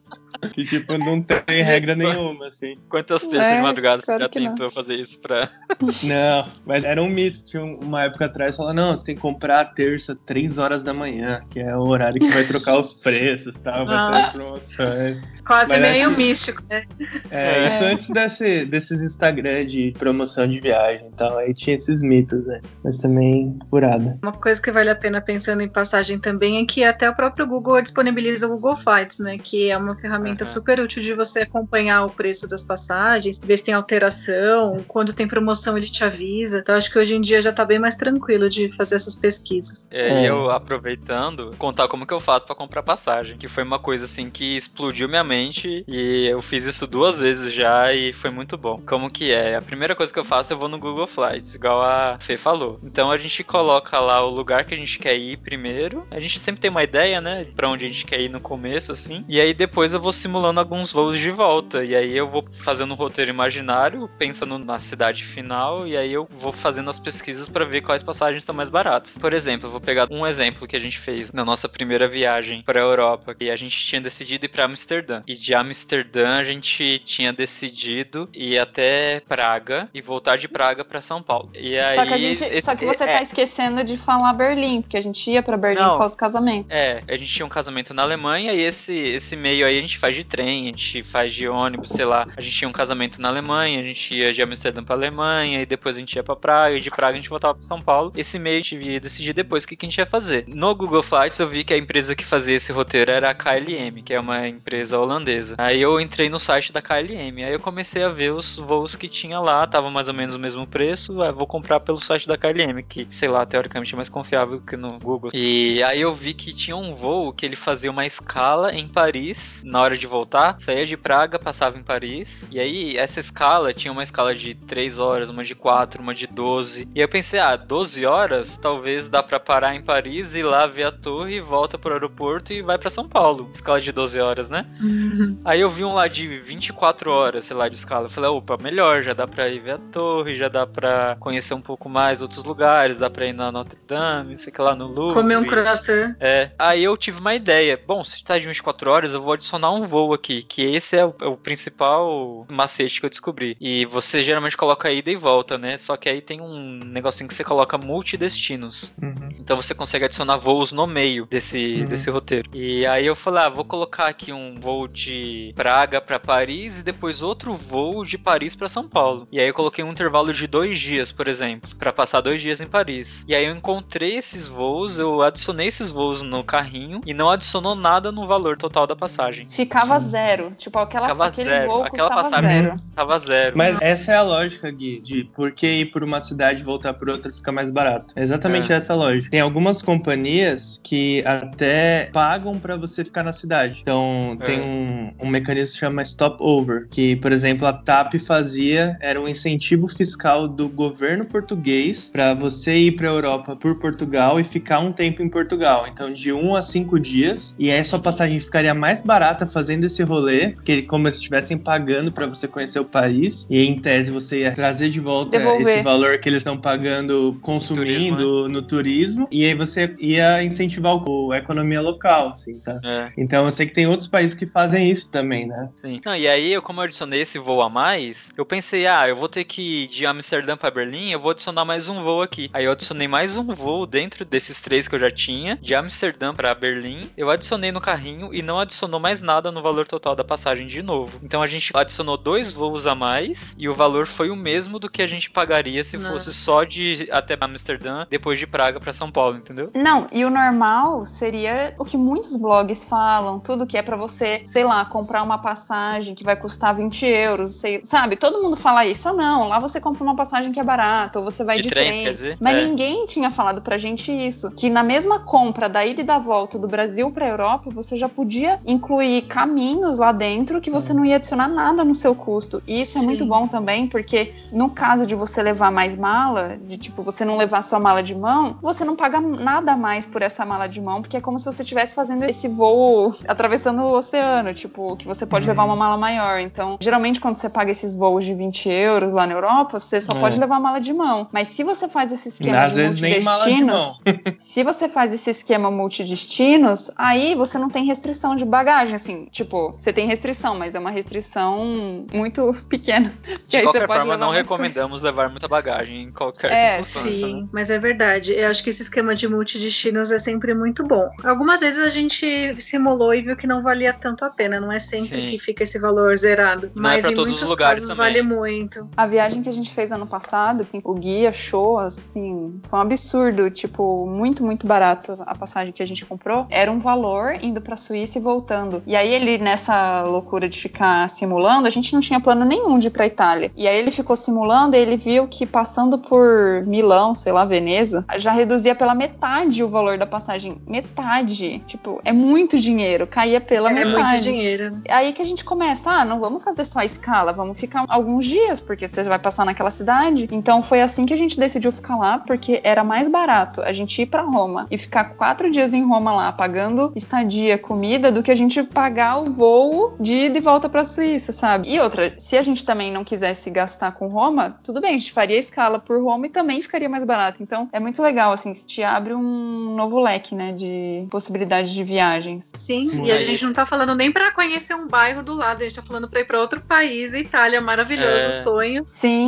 Que, 0.53 0.63
tipo, 0.65 0.97
não 0.97 1.21
tem 1.21 1.61
regra 1.63 1.95
nenhuma, 1.95 2.47
assim. 2.47 2.75
Quantas 2.89 3.21
terças 3.27 3.49
de 3.51 3.55
É, 3.57 3.61
madrugada 3.61 4.01
você 4.01 4.05
claro 4.05 4.21
já 4.23 4.29
que 4.29 4.39
não. 4.39 4.49
tentou 4.49 4.71
fazer 4.71 4.95
isso 4.95 5.19
pra. 5.19 5.49
Não, 6.03 6.45
mas 6.65 6.83
era 6.83 7.01
um 7.01 7.07
mito. 7.09 7.43
Tinha 7.45 7.63
uma 7.63 8.03
época 8.03 8.25
atrás 8.25 8.55
falando, 8.57 8.77
não, 8.77 8.97
você 8.97 9.05
tem 9.05 9.15
que 9.15 9.21
comprar 9.21 9.61
a 9.61 9.65
terça, 9.65 10.15
3 10.25 10.57
horas 10.57 10.83
da 10.83 10.93
manhã, 10.93 11.41
que 11.49 11.59
é 11.59 11.75
o 11.75 11.81
horário 11.81 12.19
que 12.19 12.27
vai 12.29 12.43
trocar 12.43 12.77
os 12.79 12.95
preços, 12.95 13.57
tá? 13.59 13.83
Vai 13.83 13.97
sair 13.99 14.31
promoções. 14.31 15.21
Quase 15.45 15.69
Mas 15.71 15.81
meio 15.81 16.11
místico, 16.11 16.61
né? 16.69 16.83
É, 17.31 17.63
É. 17.63 17.65
isso 17.67 17.83
antes 17.83 18.09
desse, 18.09 18.65
desses 18.65 19.01
Instagram 19.01 19.65
de 19.65 19.93
promoção 19.97 20.47
de 20.47 20.59
viagem 20.59 21.07
e 21.07 21.15
tal. 21.15 21.37
Aí 21.37 21.53
tinha 21.53 21.75
esses 21.75 22.01
mitos, 22.01 22.45
né? 22.45 22.59
Mas 22.83 22.97
também 22.97 23.57
furada. 23.69 24.17
Uma 24.21 24.33
coisa 24.33 24.61
que 24.61 24.71
vale 24.71 24.89
a 24.89 24.95
pena 24.95 25.21
pensando 25.21 25.61
em 25.61 25.69
passagem 25.69 26.19
também 26.19 26.61
é 26.61 26.65
que 26.65 26.83
até 26.83 27.09
o 27.09 27.15
próprio 27.15 27.47
Google 27.47 27.81
disponibiliza 27.81 28.45
o 28.47 28.51
Google 28.51 28.75
Flights, 28.75 29.19
né? 29.19 29.37
Que 29.37 29.69
é 29.71 29.77
uma 29.77 29.95
ferramenta 29.95 30.28
Aham. 30.31 30.45
super 30.45 30.79
útil 30.79 31.01
de 31.01 31.13
você 31.13 31.41
acompanhar 31.41 32.05
o 32.05 32.09
preço 32.09 32.47
das 32.47 32.63
passagens, 32.63 33.39
ver 33.43 33.57
se 33.57 33.63
tem 33.65 33.73
alteração, 33.73 34.77
quando 34.87 35.13
tem 35.13 35.27
promoção 35.27 35.77
ele 35.77 35.87
te 35.87 36.03
avisa. 36.03 36.59
Então 36.59 36.75
acho 36.75 36.91
que 36.91 36.99
hoje 36.99 37.15
em 37.15 37.21
dia 37.21 37.41
já 37.41 37.51
tá 37.51 37.63
bem 37.65 37.79
mais 37.79 37.95
tranquilo 37.95 38.49
de 38.49 38.69
fazer 38.75 38.95
essas 38.95 39.15
pesquisas. 39.15 39.87
É, 39.91 40.09
É. 40.09 40.21
E 40.23 40.25
eu 40.25 40.49
aproveitando, 40.49 41.51
contar 41.57 41.87
como 41.87 42.05
que 42.05 42.13
eu 42.13 42.19
faço 42.19 42.45
pra 42.45 42.55
comprar 42.55 42.81
passagem. 42.83 43.37
Que 43.37 43.47
foi 43.47 43.63
uma 43.63 43.79
coisa 43.79 44.05
assim 44.05 44.29
que 44.29 44.55
explodiu 44.57 45.07
minha 45.07 45.23
mente 45.23 45.83
e 45.87 46.27
eu 46.27 46.41
fiz 46.41 46.65
isso 46.65 46.87
duas 46.87 47.19
vezes 47.19 47.53
já 47.53 47.93
e 47.93 48.11
foi 48.13 48.29
muito 48.29 48.57
bom. 48.57 48.81
Como 48.87 49.09
que 49.09 49.31
é? 49.31 49.55
A 49.55 49.61
primeira 49.61 49.95
coisa 49.95 50.11
que 50.11 50.19
eu 50.19 50.23
faço, 50.23 50.51
eu 50.53 50.57
vou 50.57 50.67
no 50.67 50.79
Google 50.79 51.07
Flights, 51.07 51.53
igual 51.55 51.81
a 51.81 52.17
Fê 52.19 52.37
falou. 52.37 52.79
Então 52.83 53.11
a 53.11 53.17
gente 53.17 53.43
coloca 53.43 53.99
lá 53.99 54.23
o 54.25 54.29
lugar 54.29 54.63
que 54.65 54.73
a 54.73 54.77
gente 54.77 54.97
quer 54.97 55.15
ir 55.17 55.37
primeiro. 55.37 56.03
A 56.11 56.19
gente 56.19 56.39
sempre 56.39 56.61
tem 56.61 56.71
uma 56.71 56.83
ideia, 56.83 57.19
né? 57.21 57.45
Pra 57.55 57.69
onde 57.69 57.85
a 57.85 57.87
gente 57.87 58.05
quer 58.05 58.19
ir 58.21 58.29
no 58.29 58.39
começo, 58.39 58.91
assim. 58.91 59.23
E 59.27 59.39
aí 59.39 59.53
depois 59.53 59.93
eu 59.93 59.99
vou 60.01 60.11
simulando 60.19 60.59
alguns 60.59 60.91
voos 60.91 61.17
de 61.17 61.31
volta. 61.31 61.83
E 61.83 61.95
aí 61.95 62.15
eu 62.17 62.27
vou 62.29 62.45
fazendo 62.63 62.91
um 62.91 62.95
roteiro 62.95 63.31
imaginário, 63.31 64.09
pensando 64.17 64.57
na 64.59 64.79
cidade 64.79 65.23
final. 65.23 65.87
E 65.87 65.95
aí 65.97 66.11
eu 66.13 66.27
vou 66.39 66.51
fazendo 66.51 66.89
as 66.89 66.99
pesquisas 66.99 67.47
pra 67.49 67.65
ver 67.65 67.81
quais 67.81 68.03
passagens 68.03 68.41
estão 68.43 68.53
mais 68.55 68.69
baratas. 68.69 69.17
Por 69.17 69.33
exemplo, 69.33 69.67
eu 69.67 69.71
vou 69.71 69.81
pegar 69.81 70.07
um 70.11 70.25
exemplo 70.27 70.67
que 70.67 70.75
a 70.75 70.79
gente 70.79 70.99
fez 70.99 71.31
na 71.31 71.43
nossa 71.45 71.67
primeira 71.69 72.07
viagem 72.07 72.61
pra 72.61 72.79
Europa. 72.79 73.35
E 73.39 73.49
a 73.49 73.55
gente 73.55 73.77
tinha 73.85 74.01
decidido 74.01 74.45
ir 74.45 74.49
pra 74.49 74.65
Amsterdã. 74.65 75.21
E 75.27 75.35
de 75.35 75.53
Amsterdã 75.55 76.37
a 76.37 76.43
gente 76.43 76.99
tinha 77.05 77.31
decidido 77.31 78.29
ir 78.33 78.59
até 78.59 79.21
Praga 79.27 79.89
e 79.93 80.01
voltar 80.01 80.37
de 80.37 80.47
Praga 80.47 80.83
pra 80.83 81.01
São 81.01 81.21
Paulo. 81.21 81.49
E 81.53 81.77
aí, 81.77 81.95
Só 81.95 82.05
que, 82.05 82.13
a 82.13 82.17
gente, 82.17 82.43
esse- 82.43 82.61
só 82.61 82.75
que 82.75 82.85
você 82.85 83.03
é, 83.03 83.07
tá 83.07 83.21
esquecendo 83.21 83.83
de 83.83 83.97
falar 83.97 84.33
Berlim, 84.33 84.81
porque 84.81 84.97
a 84.97 85.01
gente 85.01 85.29
ia 85.29 85.41
pra 85.41 85.55
Berlim 85.57 85.79
Não. 85.81 85.91
por 85.91 85.99
causa 85.99 86.15
do 86.15 86.19
casamento. 86.19 86.67
É, 86.69 87.01
a 87.07 87.15
gente 87.15 87.27
tinha 87.33 87.45
um 87.45 87.49
casamento 87.49 87.93
na 87.93 88.01
Alemanha 88.03 88.53
e 88.53 88.59
esse, 88.61 88.93
esse 88.93 89.35
meio 89.35 89.65
aí 89.65 89.77
a 89.77 89.81
gente 89.81 89.97
faz 89.97 90.08
de 90.13 90.23
trem, 90.23 90.63
a 90.63 90.65
gente 90.67 91.03
faz 91.03 91.33
de 91.33 91.47
ônibus, 91.47 91.89
sei 91.89 92.05
lá. 92.05 92.27
A 92.35 92.41
gente 92.41 92.55
tinha 92.55 92.69
um 92.69 92.73
casamento 92.73 93.21
na 93.21 93.29
Alemanha, 93.29 93.79
a 93.79 93.83
gente 93.83 94.13
ia 94.15 94.33
de 94.33 94.41
Amsterdã 94.41 94.83
pra 94.83 94.95
Alemanha 94.95 95.61
e 95.61 95.65
depois 95.65 95.95
a 95.95 95.99
gente 95.99 96.15
ia 96.15 96.23
pra 96.23 96.35
Praga 96.35 96.75
e 96.75 96.81
de 96.81 96.89
Praga 96.89 97.13
a 97.13 97.15
gente 97.15 97.29
voltava 97.29 97.55
pra 97.55 97.63
São 97.63 97.81
Paulo. 97.81 98.11
Esse 98.15 98.37
meio 98.39 98.59
a 98.59 98.61
gente 98.61 98.77
ia 98.77 98.99
decidir 98.99 99.33
depois 99.33 99.63
o 99.63 99.67
que, 99.67 99.75
que 99.75 99.85
a 99.85 99.89
gente 99.89 99.97
ia 99.97 100.05
fazer. 100.05 100.45
No 100.47 100.73
Google 100.75 101.03
Flights 101.03 101.39
eu 101.39 101.47
vi 101.47 101.63
que 101.63 101.73
a 101.73 101.77
empresa 101.77 102.15
que 102.15 102.25
fazia 102.25 102.55
esse 102.55 102.71
roteiro 102.71 103.11
era 103.11 103.29
a 103.29 103.33
KLM, 103.33 104.01
que 104.03 104.13
é 104.13 104.19
uma 104.19 104.47
empresa 104.47 104.97
holandesa. 104.97 105.55
Aí 105.57 105.81
eu 105.81 105.99
entrei 105.99 106.29
no 106.29 106.39
site 106.39 106.71
da 106.71 106.81
KLM, 106.81 107.43
aí 107.43 107.53
eu 107.53 107.59
comecei 107.59 108.03
a 108.03 108.09
ver 108.09 108.33
os 108.33 108.57
voos 108.57 108.95
que 108.95 109.07
tinha 109.07 109.39
lá, 109.39 109.65
tava 109.67 109.89
mais 109.89 110.07
ou 110.07 110.13
menos 110.13 110.35
o 110.35 110.39
mesmo 110.39 110.65
preço, 110.65 111.21
ah, 111.21 111.31
vou 111.31 111.47
comprar 111.47 111.79
pelo 111.79 111.99
site 111.99 112.27
da 112.27 112.37
KLM, 112.37 112.83
que, 112.87 113.05
sei 113.05 113.29
lá, 113.29 113.45
teoricamente 113.45 113.93
é 113.93 113.95
mais 113.95 114.09
confiável 114.09 114.61
que 114.61 114.75
no 114.75 114.99
Google. 114.99 115.31
E 115.33 115.81
aí 115.83 116.01
eu 116.01 116.13
vi 116.13 116.33
que 116.33 116.53
tinha 116.53 116.75
um 116.75 116.93
voo 116.95 117.33
que 117.33 117.45
ele 117.45 117.55
fazia 117.55 117.91
uma 117.91 118.05
escala 118.05 118.73
em 118.73 118.87
Paris 118.87 119.63
na 119.65 119.81
hora 119.81 119.97
de 119.99 120.07
voltar, 120.07 120.55
saía 120.59 120.85
de 120.85 120.97
Praga, 120.97 121.37
passava 121.37 121.77
em 121.77 121.83
Paris, 121.83 122.47
e 122.51 122.59
aí 122.59 122.97
essa 122.97 123.19
escala 123.19 123.73
tinha 123.73 123.91
uma 123.91 124.03
escala 124.03 124.33
de 124.33 124.55
3 124.55 124.97
horas, 124.97 125.29
uma 125.29 125.43
de 125.43 125.53
4, 125.53 126.01
uma 126.01 126.15
de 126.15 126.25
12. 126.25 126.87
E 126.95 126.99
aí 126.99 127.03
eu 127.03 127.09
pensei, 127.09 127.39
ah, 127.39 127.55
12 127.55 128.05
horas, 128.05 128.57
talvez 128.57 129.07
dá 129.07 129.21
pra 129.21 129.39
parar 129.39 129.75
em 129.75 129.81
Paris, 129.81 130.33
ir 130.35 130.43
lá 130.43 130.65
ver 130.65 130.85
a 130.85 130.91
torre, 130.91 131.39
volta 131.39 131.77
pro 131.77 131.93
aeroporto 131.93 132.53
e 132.53 132.61
vai 132.61 132.77
pra 132.77 132.89
São 132.89 133.07
Paulo. 133.07 133.49
Escala 133.53 133.81
de 133.81 133.91
12 133.91 134.19
horas, 134.19 134.49
né? 134.49 134.65
Aí 135.43 135.61
eu 135.61 135.69
vi 135.69 135.83
um 135.83 135.93
lá 135.93 136.07
de 136.07 136.39
24 136.39 137.11
horas, 137.11 137.45
sei 137.45 137.55
lá, 137.55 137.67
de 137.67 137.75
escala. 137.75 138.05
Eu 138.05 138.09
falei, 138.09 138.29
opa, 138.29 138.57
melhor, 138.61 139.03
já 139.03 139.13
dá 139.13 139.27
pra 139.27 139.49
ir 139.49 139.59
ver 139.59 139.71
a 139.71 139.77
torre, 139.77 140.37
já 140.37 140.47
dá 140.47 140.65
pra 140.65 141.17
conhecer 141.19 141.53
um 141.53 141.61
pouco 141.61 141.89
mais 141.89 142.21
outros 142.21 142.43
lugares, 142.43 142.97
dá 142.97 143.09
pra 143.09 143.25
ir 143.25 143.33
na 143.33 143.51
Notre 143.51 143.77
Dame, 143.87 144.37
sei 144.37 144.51
que 144.51 144.61
lá 144.61 144.75
no 144.75 144.87
Louvre. 144.87 145.13
Comer 145.13 145.37
um 145.37 145.45
croissant. 145.45 146.15
É, 146.19 146.51
aí 146.57 146.83
eu 146.83 146.95
tive 146.95 147.19
uma 147.19 147.35
ideia. 147.35 147.79
Bom, 147.85 148.03
se 148.03 148.23
tá 148.23 148.37
de 148.37 148.47
24 148.47 148.89
horas, 148.89 149.13
eu 149.13 149.21
vou 149.21 149.33
adicionar 149.33 149.71
um 149.71 149.83
voo 149.89 150.13
aqui, 150.13 150.43
que 150.43 150.61
esse 150.63 150.95
é 150.97 151.05
o, 151.05 151.13
é 151.21 151.25
o 151.27 151.35
principal 151.35 152.45
macete 152.49 152.99
que 152.99 153.05
eu 153.05 153.09
descobri. 153.09 153.57
E 153.59 153.85
você 153.85 154.23
geralmente 154.23 154.55
coloca 154.55 154.91
ida 154.91 155.09
e 155.11 155.15
volta, 155.15 155.57
né? 155.57 155.77
Só 155.77 155.97
que 155.97 156.07
aí 156.07 156.21
tem 156.21 156.39
um 156.41 156.79
negocinho 156.85 157.27
que 157.27 157.33
você 157.33 157.43
coloca 157.43 157.77
multidestinos. 157.77 158.93
Uhum. 159.01 159.29
Então 159.39 159.55
você 159.55 159.73
consegue 159.73 160.05
adicionar 160.05 160.37
voos 160.37 160.71
no 160.71 160.85
meio 160.85 161.25
desse, 161.25 161.81
Uhum. 161.81 161.85
desse 161.85 162.09
roteiro. 162.09 162.49
E 162.53 162.85
aí 162.85 163.05
eu 163.05 163.15
falei, 163.15 163.43
ah, 163.43 163.49
vou 163.49 163.65
colocar 163.65 164.07
aqui 164.07 164.31
um 164.31 164.55
voo 164.59 164.87
de 164.87 165.51
Praga 165.55 165.99
pra 166.01 166.19
Paris 166.19 166.79
e 166.79 166.83
depois 166.83 167.21
outro 167.21 167.53
voo 167.53 168.03
de 168.05 168.17
Paris 168.17 168.55
pra 168.55 168.67
São 168.69 168.87
Paulo. 168.87 169.27
E 169.31 169.39
aí 169.39 169.47
eu 169.47 169.53
coloquei 169.53 169.83
um 169.83 169.91
intervalo 169.91 170.33
de 170.33 170.47
dois 170.47 170.79
dias, 170.79 171.11
por 171.11 171.27
exemplo, 171.27 171.69
pra 171.77 171.91
passar 171.93 172.21
dois 172.21 172.41
dias 172.41 172.61
em 172.61 172.67
Paris. 172.67 173.23
E 173.27 173.33
aí 173.35 173.45
eu 173.45 173.55
encontrei 173.55 174.17
esses 174.17 174.47
voos, 174.47 174.99
eu 174.99 175.21
adicionei 175.21 175.67
esses 175.67 175.91
voos 175.91 176.21
no 176.21 176.43
carrinho 176.43 177.01
e 177.05 177.13
não 177.13 177.29
adicionou 177.29 177.75
nada 177.75 178.11
no 178.11 178.27
valor 178.27 178.57
total 178.57 178.85
da 178.85 178.95
passagem. 178.95 179.47
Ficava 179.81 179.99
Sim. 179.99 180.09
zero. 180.09 180.53
Tipo, 180.57 180.79
aquela, 180.79 181.07
Ficava 181.07 181.27
aquele 181.27 181.49
zero. 181.49 181.67
voo 181.71 181.83
Aquela 181.83 182.09
custava 182.09 182.29
passagem 182.29 182.63
zero. 182.63 182.75
tava 182.95 183.19
zero. 183.19 183.57
Mas 183.57 183.77
essa 183.81 184.11
é 184.11 184.15
a 184.15 184.21
lógica, 184.21 184.69
Gui, 184.71 184.99
de 185.01 185.23
por 185.35 185.51
que 185.51 185.67
ir 185.67 185.85
por 185.91 186.03
uma 186.03 186.19
cidade 186.21 186.61
e 186.61 186.65
voltar 186.65 186.93
por 186.93 187.09
outra 187.09 187.31
fica 187.31 187.51
mais 187.51 187.71
barato. 187.71 188.13
É 188.15 188.21
exatamente 188.21 188.71
É. 188.71 188.75
essa 188.75 188.93
a 188.93 188.95
lógica. 188.95 189.29
Tem 189.31 189.39
algumas 189.39 189.81
companhias 189.81 190.79
que 190.83 191.23
até 191.25 192.09
pagam 192.11 192.59
pra 192.59 192.75
você 192.75 193.05
ficar 193.05 193.23
na 193.23 193.31
cidade. 193.33 193.79
Então, 193.81 194.37
É. 194.41 194.43
tem 194.43 194.61
um, 194.61 195.13
um 195.21 195.27
mecanismo 195.27 195.73
que 195.73 195.79
chama 195.79 196.03
stopover, 196.03 196.87
que, 196.89 197.15
por 197.17 197.31
exemplo, 197.31 197.65
a 197.67 197.73
TAP 197.73 198.15
fazia, 198.19 198.97
era 199.01 199.19
um 199.21 199.27
incentivo 199.27 199.87
fiscal 199.87 200.47
do 200.47 200.67
governo 200.67 201.25
português 201.25 202.09
pra 202.11 202.33
você 202.33 202.75
ir 202.75 202.91
pra 202.93 203.07
Europa 203.07 203.55
por 203.55 203.79
Portugal 203.79 204.39
e 204.39 204.43
ficar 204.43 204.79
um 204.79 204.91
tempo 204.91 205.21
em 205.21 205.29
Portugal. 205.29 205.85
Então, 205.87 206.11
de 206.11 206.33
um 206.33 206.55
a 206.55 206.61
cinco 206.61 206.99
dias, 206.99 207.55
e 207.57 207.71
aí 207.71 207.83
sua 207.83 207.99
passagem 207.99 208.39
ficaria 208.39 208.73
mais 208.73 209.01
barata 209.01 209.45
fazendo 209.45 209.58
esse 209.67 210.03
rolê, 210.03 210.49
porque 210.49 210.81
como 210.83 211.07
se 211.09 211.15
estivessem 211.15 211.57
pagando 211.57 212.11
pra 212.11 212.25
você 212.25 212.47
conhecer 212.47 212.79
o 212.79 212.85
país, 212.85 213.45
e 213.49 213.65
em 213.65 213.79
tese 213.79 214.11
você 214.11 214.41
ia 214.41 214.51
trazer 214.51 214.89
de 214.89 214.99
volta 214.99 215.37
Devolver. 215.37 215.67
esse 215.67 215.83
valor 215.83 216.17
que 216.19 216.29
eles 216.29 216.39
estão 216.39 216.57
pagando 216.57 217.37
consumindo 217.41 218.47
no 218.47 218.61
turismo, 218.61 219.27
e 219.31 219.45
aí 219.45 219.53
você 219.53 219.93
ia 219.99 220.43
incentivar 220.43 220.95
o, 220.95 221.31
a 221.31 221.37
economia 221.37 221.81
local, 221.81 222.29
assim, 222.29 222.59
sabe? 222.59 222.87
É. 222.87 223.11
Então 223.17 223.45
eu 223.45 223.51
sei 223.51 223.65
que 223.65 223.73
tem 223.73 223.87
outros 223.87 224.07
países 224.07 224.35
que 224.35 224.45
fazem 224.45 224.89
isso 224.91 225.09
também, 225.09 225.47
né? 225.47 225.69
Sim. 225.75 225.97
Não, 226.05 226.15
e 226.15 226.27
aí, 226.27 226.53
eu, 226.53 226.61
como 226.61 226.79
eu 226.79 226.85
adicionei 226.85 227.21
esse 227.21 227.39
voo 227.39 227.61
a 227.61 227.69
mais, 227.69 228.31
eu 228.37 228.45
pensei, 228.45 228.87
ah, 228.87 229.07
eu 229.07 229.15
vou 229.15 229.27
ter 229.27 229.43
que 229.43 229.83
ir 229.83 229.87
de 229.87 230.05
Amsterdã 230.05 230.55
pra 230.55 230.71
Berlim, 230.71 231.09
eu 231.11 231.19
vou 231.19 231.31
adicionar 231.31 231.65
mais 231.65 231.89
um 231.89 231.99
voo 232.01 232.21
aqui. 232.21 232.49
Aí 232.53 232.65
eu 232.65 232.71
adicionei 232.71 233.07
mais 233.07 233.37
um 233.37 233.43
voo 233.53 233.85
dentro 233.85 234.23
desses 234.25 234.59
três 234.59 234.87
que 234.87 234.95
eu 234.95 234.99
já 234.99 235.11
tinha, 235.11 235.57
de 235.61 235.75
Amsterdã 235.75 236.33
pra 236.33 236.55
Berlim. 236.55 237.09
Eu 237.17 237.29
adicionei 237.29 237.71
no 237.71 237.81
carrinho 237.81 238.33
e 238.33 238.41
não 238.41 238.59
adicionou 238.59 238.99
mais 238.99 239.21
nada 239.21 239.48
somada 239.49 239.51
no 239.51 239.61
valor 239.61 239.87
total 239.87 240.15
da 240.15 240.23
passagem 240.23 240.67
de 240.67 240.81
novo. 240.81 241.19
Então 241.23 241.41
a 241.41 241.47
gente 241.47 241.71
adicionou 241.73 242.17
dois 242.17 242.51
voos 242.51 242.87
a 242.87 242.95
mais 242.95 243.55
e 243.59 243.67
o 243.67 243.75
valor 243.75 244.07
foi 244.07 244.29
o 244.29 244.35
mesmo 244.35 244.79
do 244.79 244.89
que 244.89 245.01
a 245.01 245.07
gente 245.07 245.29
pagaria 245.29 245.83
se 245.83 245.97
Nossa. 245.97 246.11
fosse 246.11 246.33
só 246.33 246.63
de 246.63 247.07
até 247.11 247.37
Amsterdã, 247.39 248.05
depois 248.09 248.37
de 248.37 248.45
Praga 248.45 248.79
para 248.79 248.93
São 248.93 249.11
Paulo, 249.11 249.37
entendeu? 249.37 249.71
Não, 249.73 250.07
e 250.11 250.23
o 250.23 250.29
normal 250.29 251.05
seria 251.05 251.73
o 251.77 251.85
que 251.85 251.97
muitos 251.97 252.35
blogs 252.35 252.83
falam, 252.83 253.39
tudo 253.39 253.65
que 253.65 253.77
é 253.77 253.81
para 253.81 253.95
você, 253.95 254.41
sei 254.45 254.63
lá, 254.63 254.85
comprar 254.85 255.23
uma 255.23 255.37
passagem 255.37 256.13
que 256.13 256.23
vai 256.23 256.35
custar 256.35 256.75
20 256.75 257.05
euros, 257.05 257.55
sei, 257.55 257.81
sabe? 257.83 258.15
Todo 258.15 258.41
mundo 258.41 258.55
fala 258.55 258.85
isso 258.85 259.09
ou 259.09 259.15
não. 259.15 259.47
Lá 259.47 259.59
você 259.59 259.81
compra 259.81 260.03
uma 260.03 260.15
passagem 260.15 260.51
que 260.51 260.59
é 260.59 260.63
barata, 260.63 261.19
ou 261.19 261.25
você 261.25 261.43
vai 261.43 261.57
de, 261.57 261.63
de 261.63 261.69
trem. 261.69 262.03
Quer 262.03 262.11
dizer? 262.11 262.37
Mas 262.39 262.57
é. 262.57 262.65
ninguém 262.65 263.05
tinha 263.05 263.31
falado 263.31 263.61
pra 263.61 263.77
gente 263.77 264.11
isso. 264.11 264.51
Que 264.51 264.69
na 264.69 264.83
mesma 264.83 265.19
compra 265.19 265.67
da 265.69 265.85
ida 265.85 266.01
e 266.01 266.03
da 266.03 266.17
volta 266.17 266.59
do 266.59 266.67
Brasil 266.67 267.09
pra 267.11 267.27
Europa, 267.27 267.69
você 267.71 267.95
já 267.95 268.09
podia 268.09 268.59
incluir 268.65 269.23
caminhos 269.39 269.97
lá 269.97 270.11
dentro 270.11 270.59
que 270.59 270.69
você 270.69 270.93
não 270.93 271.05
ia 271.05 271.15
adicionar 271.15 271.47
nada 271.47 271.85
no 271.85 271.95
seu 271.95 272.13
custo. 272.13 272.61
E 272.67 272.81
isso 272.81 272.97
é 272.97 273.01
Sim. 273.01 273.07
muito 273.07 273.25
bom 273.25 273.47
também, 273.47 273.87
porque 273.87 274.33
no 274.51 274.69
caso 274.69 275.05
de 275.05 275.15
você 275.15 275.41
levar 275.41 275.71
mais 275.71 275.95
mala, 275.95 276.57
de 276.61 276.77
tipo, 276.77 277.03
você 277.03 277.23
não 277.23 277.37
levar 277.37 277.61
sua 277.61 277.79
mala 277.79 278.03
de 278.03 278.13
mão, 278.13 278.57
você 278.61 278.83
não 278.83 278.97
paga 278.97 279.21
nada 279.21 279.77
mais 279.77 280.05
por 280.05 280.21
essa 280.21 280.45
mala 280.45 280.67
de 280.67 280.81
mão, 280.81 281.01
porque 281.01 281.15
é 281.15 281.21
como 281.21 281.39
se 281.39 281.45
você 281.45 281.63
estivesse 281.63 281.95
fazendo 281.95 282.25
esse 282.25 282.49
voo 282.49 283.15
atravessando 283.27 283.81
o 283.81 283.97
oceano, 283.97 284.53
tipo, 284.53 284.97
que 284.97 285.07
você 285.07 285.25
pode 285.25 285.45
uhum. 285.45 285.51
levar 285.51 285.63
uma 285.63 285.75
mala 285.75 285.97
maior. 285.97 286.39
Então, 286.39 286.77
geralmente 286.81 287.21
quando 287.21 287.37
você 287.37 287.47
paga 287.47 287.71
esses 287.71 287.95
voos 287.95 288.25
de 288.25 288.33
20 288.33 288.69
euros 288.69 289.13
lá 289.13 289.25
na 289.25 289.33
Europa, 289.33 289.79
você 289.79 290.01
só 290.01 290.17
é. 290.17 290.19
pode 290.19 290.37
levar 290.37 290.59
mala 290.59 290.79
de 290.79 290.91
mão. 290.91 291.27
Mas 291.31 291.47
se 291.47 291.63
você 291.63 291.87
faz 291.87 292.11
esse 292.11 292.27
esquema 292.27 292.63
Às 292.63 292.71
de 292.71 292.77
vezes 292.77 292.99
multidestinos, 292.99 294.01
de 294.05 294.35
se 294.43 294.63
você 294.63 294.89
faz 294.89 295.13
esse 295.13 295.29
esquema 295.29 295.71
multidestinos, 295.71 296.91
aí 296.97 297.35
você 297.35 297.57
não 297.57 297.69
tem 297.69 297.85
restrição 297.85 298.35
de 298.35 298.43
bagagem, 298.43 298.95
assim, 298.95 299.28
tipo, 299.31 299.71
você 299.77 299.93
tem 299.93 300.07
restrição, 300.07 300.57
mas 300.57 300.75
é 300.75 300.79
uma 300.79 300.91
restrição 300.91 302.05
muito 302.13 302.53
pequena. 302.69 303.11
De 303.47 303.61
qualquer 303.61 303.87
forma, 303.87 304.17
não 304.17 304.29
recomendamos 304.29 305.01
levar 305.01 305.29
muita 305.29 305.47
bagagem 305.47 306.03
em 306.03 306.11
qualquer 306.11 306.51
é, 306.51 306.83
circunstância. 306.83 307.27
Sim, 307.27 307.41
né? 307.41 307.49
mas 307.51 307.69
é 307.69 307.79
verdade. 307.79 308.33
Eu 308.33 308.49
acho 308.49 308.63
que 308.63 308.69
esse 308.69 308.81
esquema 308.81 309.15
de 309.15 309.27
multidestinos 309.27 310.11
é 310.11 310.19
sempre 310.19 310.53
muito 310.53 310.83
bom. 310.83 311.07
Algumas 311.23 311.59
vezes 311.59 311.79
a 311.79 311.89
gente 311.89 312.55
simulou 312.61 313.13
e 313.13 313.21
viu 313.21 313.35
que 313.35 313.47
não 313.47 313.61
valia 313.61 313.93
tanto 313.93 314.25
a 314.25 314.29
pena, 314.29 314.59
não 314.59 314.71
é 314.71 314.79
sempre 314.79 315.21
sim. 315.21 315.29
que 315.29 315.39
fica 315.39 315.63
esse 315.63 315.79
valor 315.79 316.15
zerado. 316.17 316.71
Não 316.75 316.89
é 316.89 316.95
mas 316.95 317.05
é 317.05 317.11
em 317.11 317.15
muitos 317.15 317.55
casos 317.55 317.87
também. 317.87 317.97
vale 317.97 318.21
muito. 318.21 318.89
A 318.95 319.05
viagem 319.07 319.41
que 319.41 319.49
a 319.49 319.53
gente 319.53 319.73
fez 319.73 319.91
ano 319.91 320.07
passado, 320.07 320.65
o 320.83 320.93
guia 320.93 321.31
show, 321.31 321.77
assim, 321.77 322.59
foi 322.63 322.79
um 322.79 322.81
absurdo, 322.81 323.49
tipo, 323.49 324.05
muito, 324.05 324.43
muito 324.43 324.65
barato 324.65 325.17
a 325.25 325.35
passagem 325.35 325.73
que 325.73 325.83
a 325.83 325.85
gente 325.85 326.05
comprou. 326.05 326.47
Era 326.49 326.71
um 326.71 326.79
valor 326.79 327.35
indo 327.41 327.61
pra 327.61 327.75
Suíça 327.75 328.17
e 328.17 328.21
voltando. 328.21 328.81
E 328.85 328.95
aí 328.95 329.18
ele, 329.19 329.37
nessa 329.37 330.03
loucura 330.03 330.47
de 330.47 330.59
ficar 330.59 331.07
simulando, 331.09 331.67
a 331.67 331.71
gente 331.71 331.93
não 331.93 331.99
tinha 331.99 332.19
plano 332.19 332.45
nenhum 332.45 332.79
de 332.79 332.87
ir 332.87 332.91
pra 332.91 333.05
Itália. 333.05 333.51
E 333.55 333.67
aí 333.67 333.77
ele 333.77 333.91
ficou 333.91 334.15
simulando 334.15 334.75
e 334.75 334.79
ele 334.79 334.97
viu 334.97 335.27
que 335.27 335.45
passando 335.45 335.97
por 335.97 336.63
Milão, 336.65 337.13
sei 337.13 337.31
lá, 337.31 337.45
Veneza, 337.45 338.05
já 338.17 338.31
reduzia 338.31 338.73
pela 338.75 338.95
metade 338.95 339.63
o 339.63 339.67
valor 339.67 339.97
da 339.97 340.05
passagem. 340.05 340.61
Metade. 340.65 341.59
Tipo, 341.67 342.01
é 342.03 342.11
muito 342.11 342.59
dinheiro. 342.59 343.07
Caía 343.07 343.41
pela 343.41 343.69
é 343.69 343.73
metade. 343.73 343.97
É 343.97 344.03
muito 344.03 344.23
dinheiro. 344.23 344.81
Aí 344.89 345.13
que 345.13 345.21
a 345.21 345.25
gente 345.25 345.43
começa, 345.43 345.89
ah, 345.91 346.05
não 346.05 346.19
vamos 346.19 346.43
fazer 346.43 346.65
só 346.65 346.79
a 346.79 346.85
escala, 346.85 347.33
vamos 347.33 347.59
ficar 347.59 347.85
alguns 347.87 348.25
dias, 348.25 348.61
porque 348.61 348.87
você 348.87 349.03
vai 349.03 349.19
passar 349.19 349.45
naquela 349.45 349.71
cidade. 349.71 350.27
Então 350.31 350.61
foi 350.61 350.81
assim 350.81 351.05
que 351.05 351.13
a 351.13 351.17
gente 351.17 351.39
decidiu 351.39 351.71
ficar 351.71 351.97
lá, 351.97 352.19
porque 352.19 352.61
era 352.63 352.83
mais 352.83 353.07
barato 353.07 353.61
a 353.61 353.71
gente 353.71 354.01
ir 354.01 354.05
para 354.05 354.21
Roma 354.21 354.67
e 354.69 354.77
ficar 354.77 355.15
quatro 355.15 355.49
dias 355.51 355.73
em 355.73 355.85
Roma 355.85 356.11
lá, 356.13 356.31
pagando 356.31 356.91
estadia, 356.95 357.57
comida, 357.57 358.11
do 358.11 358.23
que 358.23 358.31
a 358.31 358.35
gente 358.35 358.61
pagar 358.63 359.08
o 359.17 359.25
voo 359.25 359.95
de 359.99 360.25
ida 360.25 360.37
e 360.37 360.41
volta 360.41 360.69
pra 360.69 360.85
Suíça, 360.85 361.31
sabe? 361.31 361.69
E 361.69 361.79
outra, 361.79 362.13
se 362.17 362.37
a 362.37 362.41
gente 362.41 362.65
também 362.65 362.91
não 362.91 363.03
quisesse 363.03 363.49
gastar 363.49 363.91
com 363.93 364.07
Roma, 364.07 364.57
tudo 364.63 364.81
bem, 364.81 364.95
a 364.95 364.97
gente 364.97 365.11
faria 365.11 365.37
escala 365.37 365.79
por 365.79 366.01
Roma 366.01 366.27
e 366.27 366.29
também 366.29 366.61
ficaria 366.61 366.89
mais 366.89 367.05
barato. 367.05 367.41
Então 367.41 367.69
é 367.71 367.79
muito 367.79 368.01
legal, 368.01 368.31
assim, 368.31 368.51
te 368.53 368.83
abre 368.83 369.13
um 369.13 369.75
novo 369.75 369.99
leque, 369.99 370.35
né, 370.35 370.51
de 370.51 371.07
possibilidades 371.09 371.71
de 371.71 371.83
viagens. 371.83 372.51
Sim, 372.55 373.03
e 373.03 373.11
a 373.11 373.17
gente 373.17 373.43
não 373.45 373.53
tá 373.53 373.65
falando 373.65 373.95
nem 373.95 374.11
para 374.11 374.31
conhecer 374.31 374.75
um 374.75 374.87
bairro 374.87 375.23
do 375.23 375.33
lado, 375.33 375.61
a 375.61 375.63
gente 375.65 375.75
tá 375.75 375.81
falando 375.81 376.09
pra 376.09 376.19
ir 376.19 376.25
pra 376.25 376.39
outro 376.39 376.61
país, 376.61 377.13
Itália, 377.13 377.61
maravilhoso, 377.61 378.25
é... 378.25 378.31
sonho. 378.31 378.83
Sim, 378.85 379.25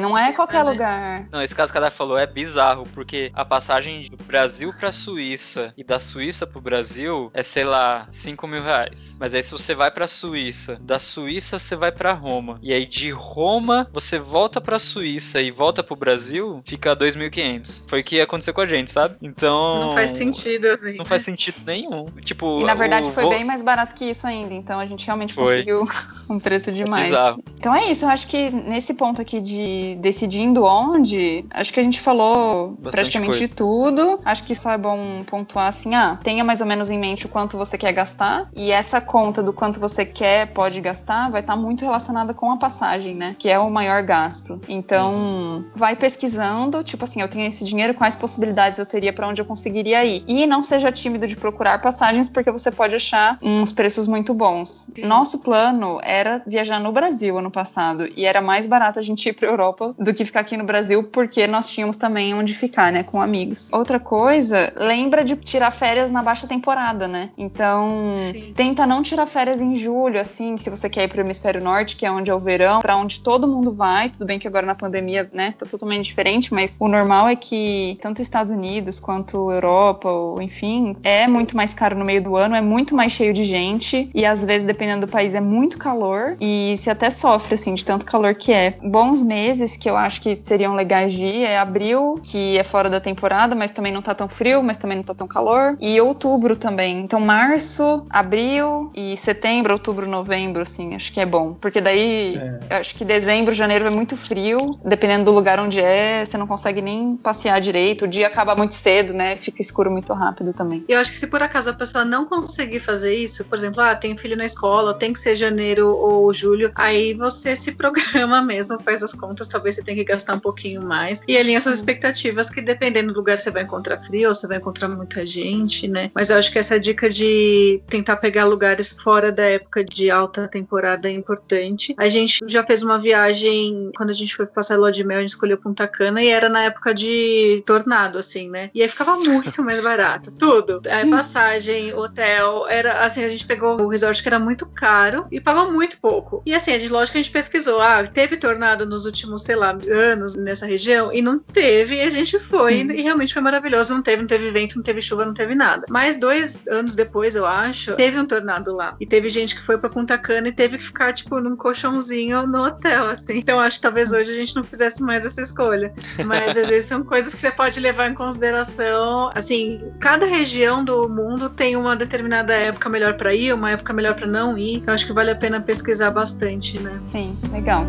não 0.00 0.16
é 0.16 0.32
qualquer 0.32 0.64
né? 0.64 0.70
lugar. 0.70 1.26
Não, 1.30 1.42
esse 1.42 1.54
caso 1.54 1.72
que 1.72 1.78
ela 1.78 1.90
falou 1.90 2.18
é 2.18 2.26
bizarro, 2.26 2.84
porque 2.94 3.30
a 3.34 3.44
passagem 3.44 4.08
do 4.10 4.24
Brasil 4.24 4.72
pra 4.78 4.92
Suíça 4.92 5.72
e 5.76 5.84
da 5.84 5.98
Suíça 5.98 6.46
pro 6.46 6.60
Brasil 6.60 7.30
é, 7.34 7.42
sei 7.42 7.64
lá, 7.64 8.08
5 8.10 8.46
mil 8.46 8.62
reais. 8.62 9.16
Mas 9.20 9.34
aí 9.34 9.42
se 9.42 9.50
você 9.52 9.74
vai 9.74 9.90
pra 9.90 10.06
Suíça, 10.06 10.78
da 10.80 10.98
Suíça 10.98 11.58
você 11.58 11.76
vai 11.76 11.92
pra 11.92 12.14
Roma. 12.14 12.58
E 12.62 12.72
aí 12.72 12.86
de 12.86 13.10
Roma 13.10 13.86
você 13.92 14.18
volta 14.18 14.62
pra 14.62 14.78
Suíça 14.78 15.42
e 15.42 15.50
volta 15.50 15.82
pro 15.82 15.94
Brasil, 15.94 16.62
fica 16.64 16.96
2.500. 16.96 17.84
Foi 17.86 18.00
o 18.00 18.04
que 18.04 18.18
aconteceu 18.18 18.54
com 18.54 18.62
a 18.62 18.66
gente, 18.66 18.90
sabe? 18.90 19.16
Então. 19.20 19.80
Não 19.80 19.92
faz 19.92 20.12
sentido, 20.12 20.68
assim. 20.68 20.96
Não 20.96 21.04
faz 21.04 21.22
sentido 21.22 21.56
nenhum. 21.66 22.06
Tipo. 22.24 22.62
E 22.62 22.64
na 22.64 22.72
verdade 22.72 23.10
foi 23.10 23.28
bem 23.28 23.44
mais 23.44 23.60
barato 23.60 23.94
que 23.94 24.06
isso 24.06 24.26
ainda. 24.26 24.54
Então 24.54 24.80
a 24.80 24.86
gente 24.86 25.04
realmente 25.04 25.34
foi. 25.34 25.44
conseguiu 25.44 25.86
um 26.30 26.40
preço 26.40 26.72
demais. 26.72 27.06
Bizarro. 27.06 27.44
Então 27.58 27.74
é 27.74 27.90
isso. 27.90 28.06
Eu 28.06 28.08
acho 28.08 28.26
que 28.26 28.50
nesse 28.50 28.94
ponto 28.94 29.20
aqui 29.20 29.40
de 29.42 29.96
decidindo 30.00 30.64
onde, 30.64 31.44
acho 31.50 31.74
que 31.74 31.80
a 31.80 31.82
gente 31.82 32.00
falou 32.00 32.68
Bastante 32.70 32.92
praticamente 32.92 33.30
coisa. 33.32 33.48
de 33.48 33.54
tudo. 33.54 34.20
Acho 34.24 34.44
que 34.44 34.54
só 34.54 34.72
é 34.72 34.78
bom 34.78 35.22
pontuar 35.26 35.68
assim, 35.68 35.94
ah, 35.94 36.18
tenha 36.22 36.42
mais 36.42 36.62
ou 36.62 36.66
menos 36.66 36.90
em 36.90 36.98
mente 36.98 37.26
o 37.26 37.28
quanto 37.28 37.58
você 37.58 37.76
quer 37.76 37.92
gastar. 37.92 38.48
E 38.56 38.70
essa 38.70 39.00
conta 39.10 39.42
do 39.42 39.52
quanto 39.52 39.80
você 39.80 40.04
quer, 40.04 40.46
pode 40.52 40.80
gastar, 40.80 41.28
vai 41.32 41.40
estar 41.40 41.54
tá 41.54 41.58
muito 41.58 41.84
relacionada 41.84 42.32
com 42.32 42.48
a 42.52 42.56
passagem, 42.56 43.12
né? 43.12 43.34
Que 43.36 43.48
é 43.48 43.58
o 43.58 43.68
maior 43.68 44.04
gasto. 44.04 44.60
Então, 44.68 45.64
vai 45.74 45.96
pesquisando, 45.96 46.84
tipo 46.84 47.02
assim, 47.02 47.20
eu 47.20 47.26
tenho 47.26 47.48
esse 47.48 47.64
dinheiro, 47.64 47.92
quais 47.92 48.14
possibilidades 48.14 48.78
eu 48.78 48.86
teria 48.86 49.12
para 49.12 49.26
onde 49.26 49.42
eu 49.42 49.44
conseguiria 49.44 50.04
ir. 50.04 50.22
E 50.28 50.46
não 50.46 50.62
seja 50.62 50.92
tímido 50.92 51.26
de 51.26 51.34
procurar 51.34 51.82
passagens, 51.82 52.28
porque 52.28 52.52
você 52.52 52.70
pode 52.70 52.94
achar 52.94 53.36
uns 53.42 53.72
preços 53.72 54.06
muito 54.06 54.32
bons. 54.32 54.88
Nosso 55.02 55.40
plano 55.40 55.98
era 56.04 56.40
viajar 56.46 56.78
no 56.78 56.92
Brasil 56.92 57.36
ano 57.36 57.50
passado. 57.50 58.08
E 58.16 58.24
era 58.24 58.40
mais 58.40 58.68
barato 58.68 59.00
a 59.00 59.02
gente 59.02 59.28
ir 59.28 59.32
pra 59.32 59.48
Europa 59.48 59.92
do 59.98 60.14
que 60.14 60.24
ficar 60.24 60.40
aqui 60.40 60.56
no 60.56 60.62
Brasil, 60.62 61.02
porque 61.02 61.48
nós 61.48 61.68
tínhamos 61.68 61.96
também 61.96 62.32
onde 62.32 62.54
ficar, 62.54 62.92
né? 62.92 63.02
Com 63.02 63.20
amigos. 63.20 63.68
Outra 63.72 63.98
coisa, 63.98 64.72
lembra 64.76 65.24
de 65.24 65.34
tirar 65.34 65.72
férias 65.72 66.12
na 66.12 66.22
baixa 66.22 66.46
temporada, 66.46 67.08
né? 67.08 67.30
Então, 67.36 68.14
Sim. 68.30 68.52
tenta 68.54 68.86
não 68.90 69.04
tirar 69.04 69.26
férias 69.26 69.62
em 69.62 69.76
julho, 69.76 70.20
assim, 70.20 70.58
se 70.58 70.68
você 70.68 70.90
quer 70.90 71.04
ir 71.04 71.08
pro 71.08 71.20
hemisfério 71.20 71.62
norte, 71.62 71.94
que 71.94 72.04
é 72.04 72.10
onde 72.10 72.28
é 72.28 72.34
o 72.34 72.40
verão, 72.40 72.80
para 72.80 72.96
onde 72.96 73.20
todo 73.20 73.46
mundo 73.46 73.72
vai. 73.72 74.08
Tudo 74.08 74.26
bem 74.26 74.36
que 74.36 74.48
agora 74.48 74.66
na 74.66 74.74
pandemia, 74.74 75.30
né, 75.32 75.54
tá 75.56 75.64
totalmente 75.64 76.06
diferente, 76.06 76.52
mas 76.52 76.76
o 76.80 76.88
normal 76.88 77.28
é 77.28 77.36
que 77.36 77.96
tanto 78.02 78.20
Estados 78.20 78.50
Unidos 78.50 78.98
quanto 78.98 79.52
Europa, 79.52 80.10
ou 80.10 80.42
enfim, 80.42 80.96
é 81.04 81.28
muito 81.28 81.56
mais 81.56 81.72
caro 81.72 81.96
no 81.96 82.04
meio 82.04 82.20
do 82.20 82.36
ano, 82.36 82.56
é 82.56 82.60
muito 82.60 82.92
mais 82.92 83.12
cheio 83.12 83.32
de 83.32 83.44
gente 83.44 84.10
e 84.12 84.26
às 84.26 84.44
vezes, 84.44 84.66
dependendo 84.66 85.06
do 85.06 85.12
país, 85.12 85.36
é 85.36 85.40
muito 85.40 85.78
calor 85.78 86.36
e 86.40 86.74
se 86.76 86.90
até 86.90 87.10
sofre, 87.10 87.54
assim, 87.54 87.74
de 87.74 87.84
tanto 87.84 88.04
calor 88.04 88.34
que 88.34 88.52
é. 88.52 88.76
Bons 88.82 89.22
meses 89.22 89.76
que 89.76 89.88
eu 89.88 89.96
acho 89.96 90.20
que 90.20 90.34
seriam 90.34 90.74
legais 90.74 91.12
de 91.12 91.22
ir 91.22 91.44
é 91.44 91.58
abril, 91.58 92.20
que 92.24 92.58
é 92.58 92.64
fora 92.64 92.90
da 92.90 93.00
temporada, 93.00 93.54
mas 93.54 93.70
também 93.70 93.92
não 93.92 94.02
tá 94.02 94.16
tão 94.16 94.28
frio, 94.28 94.64
mas 94.64 94.78
também 94.78 94.96
não 94.96 95.04
tá 95.04 95.14
tão 95.14 95.28
calor, 95.28 95.76
e 95.80 96.00
outubro 96.00 96.56
também. 96.56 97.00
Então, 97.00 97.20
março, 97.20 98.04
abril 98.10 98.79
e 98.94 99.16
setembro, 99.16 99.72
outubro, 99.72 100.08
novembro, 100.08 100.62
assim, 100.62 100.94
acho 100.94 101.12
que 101.12 101.20
é 101.20 101.26
bom. 101.26 101.54
Porque 101.54 101.80
daí, 101.80 102.36
é. 102.36 102.76
acho 102.76 102.94
que 102.94 103.04
dezembro, 103.04 103.52
janeiro 103.52 103.86
é 103.86 103.90
muito 103.90 104.16
frio, 104.16 104.78
dependendo 104.84 105.24
do 105.26 105.32
lugar 105.32 105.58
onde 105.58 105.80
é, 105.80 106.24
você 106.24 106.38
não 106.38 106.46
consegue 106.46 106.80
nem 106.80 107.16
passear 107.16 107.60
direito, 107.60 108.04
o 108.04 108.08
dia 108.08 108.26
acaba 108.26 108.54
muito 108.54 108.74
cedo, 108.74 109.12
né? 109.12 109.36
Fica 109.36 109.60
escuro 109.60 109.90
muito 109.90 110.12
rápido 110.12 110.52
também. 110.52 110.84
Eu 110.88 110.98
acho 110.98 111.10
que 111.10 111.16
se 111.16 111.26
por 111.26 111.42
acaso 111.42 111.70
a 111.70 111.74
pessoa 111.74 112.04
não 112.04 112.24
conseguir 112.24 112.80
fazer 112.80 113.14
isso, 113.14 113.44
por 113.44 113.56
exemplo, 113.56 113.80
ah, 113.80 113.94
tem 113.94 114.16
filho 114.16 114.36
na 114.36 114.44
escola, 114.44 114.94
tem 114.94 115.12
que 115.12 115.18
ser 115.18 115.34
janeiro 115.34 115.88
ou 115.88 116.32
julho, 116.32 116.70
aí 116.74 117.14
você 117.14 117.56
se 117.56 117.72
programa 117.76 118.42
mesmo, 118.42 118.80
faz 118.80 119.02
as 119.02 119.12
contas, 119.12 119.48
talvez 119.48 119.74
você 119.74 119.82
tenha 119.82 119.96
que 119.96 120.04
gastar 120.04 120.34
um 120.34 120.40
pouquinho 120.40 120.82
mais 120.82 121.22
e 121.26 121.36
alinha 121.36 121.60
suas 121.60 121.76
expectativas, 121.76 122.50
que 122.50 122.60
dependendo 122.60 123.12
do 123.12 123.18
lugar 123.18 123.38
você 123.38 123.50
vai 123.50 123.62
encontrar 123.62 124.00
frio, 124.00 124.28
ou 124.28 124.34
você 124.34 124.46
vai 124.46 124.58
encontrar 124.58 124.88
muita 124.88 125.24
gente, 125.24 125.88
né? 125.88 126.10
Mas 126.14 126.30
eu 126.30 126.38
acho 126.38 126.50
que 126.52 126.58
essa 126.58 126.78
dica 126.78 127.08
de 127.08 127.80
tentar 127.88 128.16
pegar 128.16 128.44
lugares 128.70 128.90
fora 128.90 129.32
da 129.32 129.44
época 129.44 129.84
de 129.84 130.10
alta 130.10 130.46
temporada 130.46 131.08
é 131.08 131.12
importante. 131.12 131.94
A 131.98 132.08
gente 132.08 132.38
já 132.46 132.64
fez 132.64 132.82
uma 132.82 132.98
viagem, 132.98 133.90
quando 133.96 134.10
a 134.10 134.14
gente 134.14 134.34
foi 134.34 134.46
passar 134.46 134.76
lua 134.76 134.92
de 134.92 135.04
mel, 135.04 135.18
a 135.18 135.20
gente 135.20 135.30
escolheu 135.30 135.58
Punta 135.58 135.86
Cana 135.88 136.22
e 136.22 136.28
era 136.28 136.48
na 136.48 136.62
época 136.62 136.94
de 136.94 137.62
tornado, 137.66 138.18
assim, 138.18 138.48
né? 138.48 138.70
E 138.74 138.82
aí 138.82 138.88
ficava 138.88 139.16
muito 139.16 139.62
mais 139.62 139.82
barato, 139.82 140.30
tudo. 140.38 140.80
A 140.88 141.08
passagem, 141.08 141.92
hotel, 141.94 142.66
era 142.68 143.04
assim, 143.04 143.24
a 143.24 143.28
gente 143.28 143.44
pegou 143.44 143.80
o 143.80 143.88
resort 143.88 144.22
que 144.22 144.28
era 144.28 144.38
muito 144.38 144.66
caro 144.66 145.26
e 145.30 145.40
pagou 145.40 145.72
muito 145.72 145.98
pouco. 145.98 146.42
E 146.46 146.54
assim, 146.54 146.72
a 146.72 146.78
gente, 146.78 146.92
lógico 146.92 147.12
que 147.12 147.18
a 147.18 147.22
gente 147.22 147.32
pesquisou, 147.32 147.80
ah, 147.80 148.06
teve 148.06 148.36
tornado 148.36 148.86
nos 148.86 149.04
últimos, 149.04 149.42
sei 149.42 149.56
lá, 149.56 149.76
anos 149.90 150.36
nessa 150.36 150.66
região 150.66 151.12
e 151.12 151.20
não 151.20 151.38
teve, 151.38 151.96
e 151.96 152.02
a 152.02 152.10
gente 152.10 152.38
foi 152.38 152.80
e 152.80 153.02
realmente 153.02 153.32
foi 153.32 153.42
maravilhoso. 153.42 153.94
Não 153.94 154.02
teve, 154.02 154.22
não 154.22 154.28
teve 154.28 154.50
vento, 154.50 154.76
não 154.76 154.82
teve 154.82 155.02
chuva, 155.02 155.24
não 155.24 155.34
teve 155.34 155.54
nada. 155.54 155.86
Mas 155.88 156.18
dois 156.18 156.66
anos 156.68 156.94
depois, 156.94 157.34
eu 157.34 157.46
acho, 157.46 157.94
teve 157.96 158.18
um 158.18 158.26
tornado 158.26 158.59
lá. 158.68 158.96
E 159.00 159.06
teve 159.06 159.28
gente 159.28 159.54
que 159.54 159.62
foi 159.62 159.78
pra 159.78 159.88
Punta 159.88 160.16
Cana 160.18 160.48
e 160.48 160.52
teve 160.52 160.78
que 160.78 160.84
ficar, 160.84 161.12
tipo, 161.12 161.40
num 161.40 161.56
colchãozinho 161.56 162.46
no 162.46 162.64
hotel, 162.64 163.08
assim. 163.08 163.38
Então 163.38 163.58
acho 163.60 163.76
que 163.76 163.82
talvez 163.82 164.12
hoje 164.12 164.32
a 164.32 164.34
gente 164.34 164.54
não 164.54 164.62
fizesse 164.62 165.02
mais 165.02 165.24
essa 165.24 165.42
escolha. 165.42 165.92
Mas 166.24 166.56
às 166.56 166.68
vezes 166.68 166.88
são 166.88 167.02
coisas 167.02 167.34
que 167.34 167.40
você 167.40 167.50
pode 167.50 167.78
levar 167.80 168.10
em 168.10 168.14
consideração. 168.14 169.30
Assim, 169.34 169.92
cada 170.00 170.26
região 170.26 170.84
do 170.84 171.08
mundo 171.08 171.50
tem 171.50 171.76
uma 171.76 171.96
determinada 171.96 172.54
época 172.54 172.88
melhor 172.88 173.14
para 173.14 173.34
ir, 173.34 173.52
uma 173.52 173.70
época 173.70 173.92
melhor 173.92 174.14
para 174.14 174.26
não 174.26 174.56
ir. 174.56 174.76
Então 174.76 174.92
acho 174.94 175.06
que 175.06 175.12
vale 175.12 175.30
a 175.30 175.36
pena 175.36 175.60
pesquisar 175.60 176.10
bastante, 176.10 176.78
né? 176.78 177.00
Sim, 177.10 177.36
legal. 177.52 177.86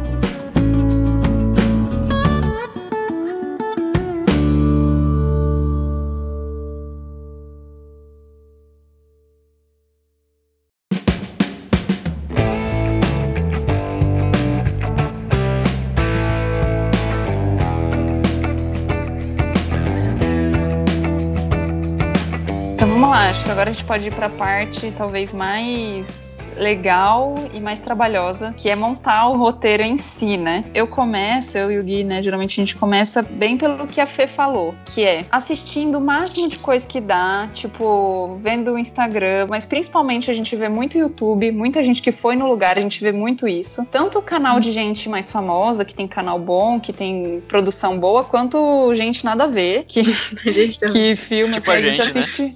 Acho 23.32 23.46
que 23.46 23.52
agora 23.52 23.70
a 23.70 23.74
gente 23.74 23.86
pode 23.86 24.08
ir 24.10 24.14
para 24.14 24.26
a 24.26 24.30
parte 24.30 24.92
talvez 24.92 25.34
mais 25.34 26.31
legal 26.62 27.36
e 27.54 27.60
mais 27.60 27.80
trabalhosa, 27.80 28.54
que 28.56 28.70
é 28.70 28.76
montar 28.76 29.28
o 29.30 29.36
roteiro 29.36 29.84
em 29.84 29.98
si, 29.98 30.38
né? 30.38 30.64
Eu 30.74 30.88
começo, 30.88 31.58
eu 31.58 31.72
e 31.72 31.80
o 31.80 31.84
Gui, 31.84 32.04
né? 32.04 32.22
Geralmente 32.22 32.60
a 32.60 32.64
gente 32.64 32.76
começa 32.76 33.22
bem 33.22 33.58
pelo 33.58 33.88
que 33.88 34.00
a 34.00 34.06
Fê 34.06 34.28
falou, 34.28 34.76
que 34.86 35.04
é 35.04 35.26
assistindo 35.32 35.98
o 35.98 36.02
máximo 36.02 36.48
de 36.48 36.60
coisa 36.60 36.86
que 36.86 37.02
dá, 37.02 37.50
tipo, 37.54 38.40
vendo 38.42 38.74
o 38.74 38.78
Instagram, 38.78 39.48
mas 39.50 39.66
principalmente 39.66 40.30
a 40.30 40.34
gente 40.34 40.56
vê 40.56 40.70
muito 40.70 40.98
YouTube, 40.98 41.52
muita 41.52 41.82
gente 41.82 42.02
que 42.02 42.12
foi 42.12 42.36
no 42.36 42.48
lugar, 42.48 42.78
a 42.78 42.82
gente 42.82 43.02
vê 43.02 43.12
muito 43.12 43.48
isso. 43.48 43.86
Tanto 43.92 44.20
o 44.20 44.22
canal 44.22 44.60
de 44.60 44.72
gente 44.72 45.10
mais 45.10 45.32
famosa, 45.32 45.84
que 45.84 45.96
tem 45.96 46.08
canal 46.08 46.38
bom, 46.38 46.80
que 46.80 46.94
tem 46.94 47.42
produção 47.48 48.00
boa, 48.00 48.24
quanto 48.24 48.94
gente 48.94 49.26
nada 49.26 49.46
a 49.46 49.48
ver, 49.48 49.86
que, 49.88 50.04
que 50.92 51.16
filma, 51.16 51.58
Tipo 51.58 51.72
a 51.72 51.74
a 51.74 51.82
gente 51.82 51.96
gente, 51.96 52.14
né? 52.14 52.22
assiste. 52.22 52.56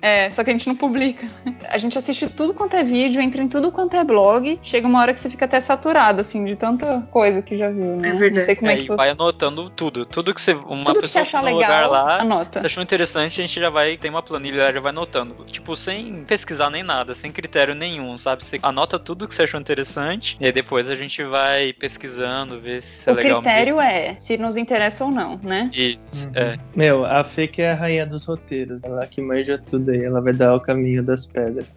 É, 0.00 0.30
só 0.30 0.44
que 0.44 0.50
a 0.50 0.52
gente 0.52 0.66
não 0.66 0.76
publica. 0.76 1.26
A 1.70 1.78
gente 1.78 1.98
assiste 1.98 2.28
tudo 2.28 2.54
quanto 2.54 2.76
é 2.76 2.84
vídeo, 2.84 3.20
entra 3.38 3.42
em 3.44 3.48
tudo 3.48 3.70
quanto 3.70 3.94
é 3.96 4.04
blog. 4.04 4.58
Chega 4.62 4.86
uma 4.86 5.00
hora 5.00 5.14
que 5.14 5.20
você 5.20 5.30
fica 5.30 5.44
até 5.44 5.60
saturado, 5.60 6.20
assim, 6.20 6.44
de 6.44 6.56
tanta 6.56 7.00
coisa 7.10 7.40
que 7.40 7.56
já 7.56 7.70
viu, 7.70 7.96
né? 7.96 8.08
É 8.10 8.12
verdade. 8.12 8.38
Não 8.40 8.44
sei 8.44 8.56
como 8.56 8.70
é, 8.70 8.74
Aí 8.74 8.80
que 8.82 8.88
você... 8.88 8.96
vai 8.96 9.10
anotando 9.10 9.70
tudo. 9.70 10.04
Tudo 10.04 10.34
que 10.34 10.40
você. 10.40 10.52
Uma 10.54 10.84
Tudo 10.84 11.00
que 11.02 11.08
você 11.08 11.20
pessoa 11.20 11.22
achar 11.22 11.42
legal, 11.42 11.60
lugar 11.60 11.88
lá. 11.88 12.20
anota. 12.20 12.60
Se 12.60 12.66
achou 12.66 12.82
interessante, 12.82 13.40
a 13.40 13.46
gente 13.46 13.60
já 13.60 13.70
vai. 13.70 13.96
Tem 13.96 14.10
uma 14.10 14.22
planilha, 14.22 14.64
lá, 14.64 14.72
já 14.72 14.80
vai 14.80 14.90
anotando. 14.90 15.44
Tipo, 15.46 15.76
sem 15.76 16.24
pesquisar 16.24 16.70
nem 16.70 16.82
nada, 16.82 17.14
sem 17.14 17.30
critério 17.30 17.74
nenhum, 17.74 18.16
sabe? 18.18 18.44
Você 18.44 18.58
anota 18.62 18.98
tudo 18.98 19.28
que 19.28 19.34
você 19.34 19.42
achou 19.44 19.60
interessante. 19.60 20.36
E 20.40 20.46
aí 20.46 20.52
depois 20.52 20.88
a 20.90 20.96
gente 20.96 21.22
vai 21.24 21.72
pesquisando, 21.72 22.60
ver 22.60 22.82
se 22.82 23.08
é 23.08 23.12
O 23.12 23.16
legal. 23.16 23.40
critério 23.42 23.80
é 23.80 24.14
se 24.18 24.36
nos 24.36 24.56
interessa 24.56 25.04
ou 25.04 25.10
não, 25.10 25.38
né? 25.42 25.70
mesmo. 25.74 25.98
Isso, 25.98 26.26
Uhum. 26.26 26.32
é. 26.34 26.56
Meu, 26.74 27.04
a 27.04 27.22
Fê 27.24 27.46
que 27.46 27.62
é 27.62 27.72
a 27.72 27.74
rainha 27.74 28.06
dos 28.06 28.24
roteiros. 28.26 28.82
Ela 28.84 29.06
que 29.06 29.20
manja 29.20 29.58
tudo 29.58 29.90
aí. 29.90 30.04
Ela 30.04 30.20
vai 30.20 30.32
dar 30.32 30.54
o 30.54 30.60
caminho 30.60 31.02
das 31.02 31.26
pedras. 31.26 31.68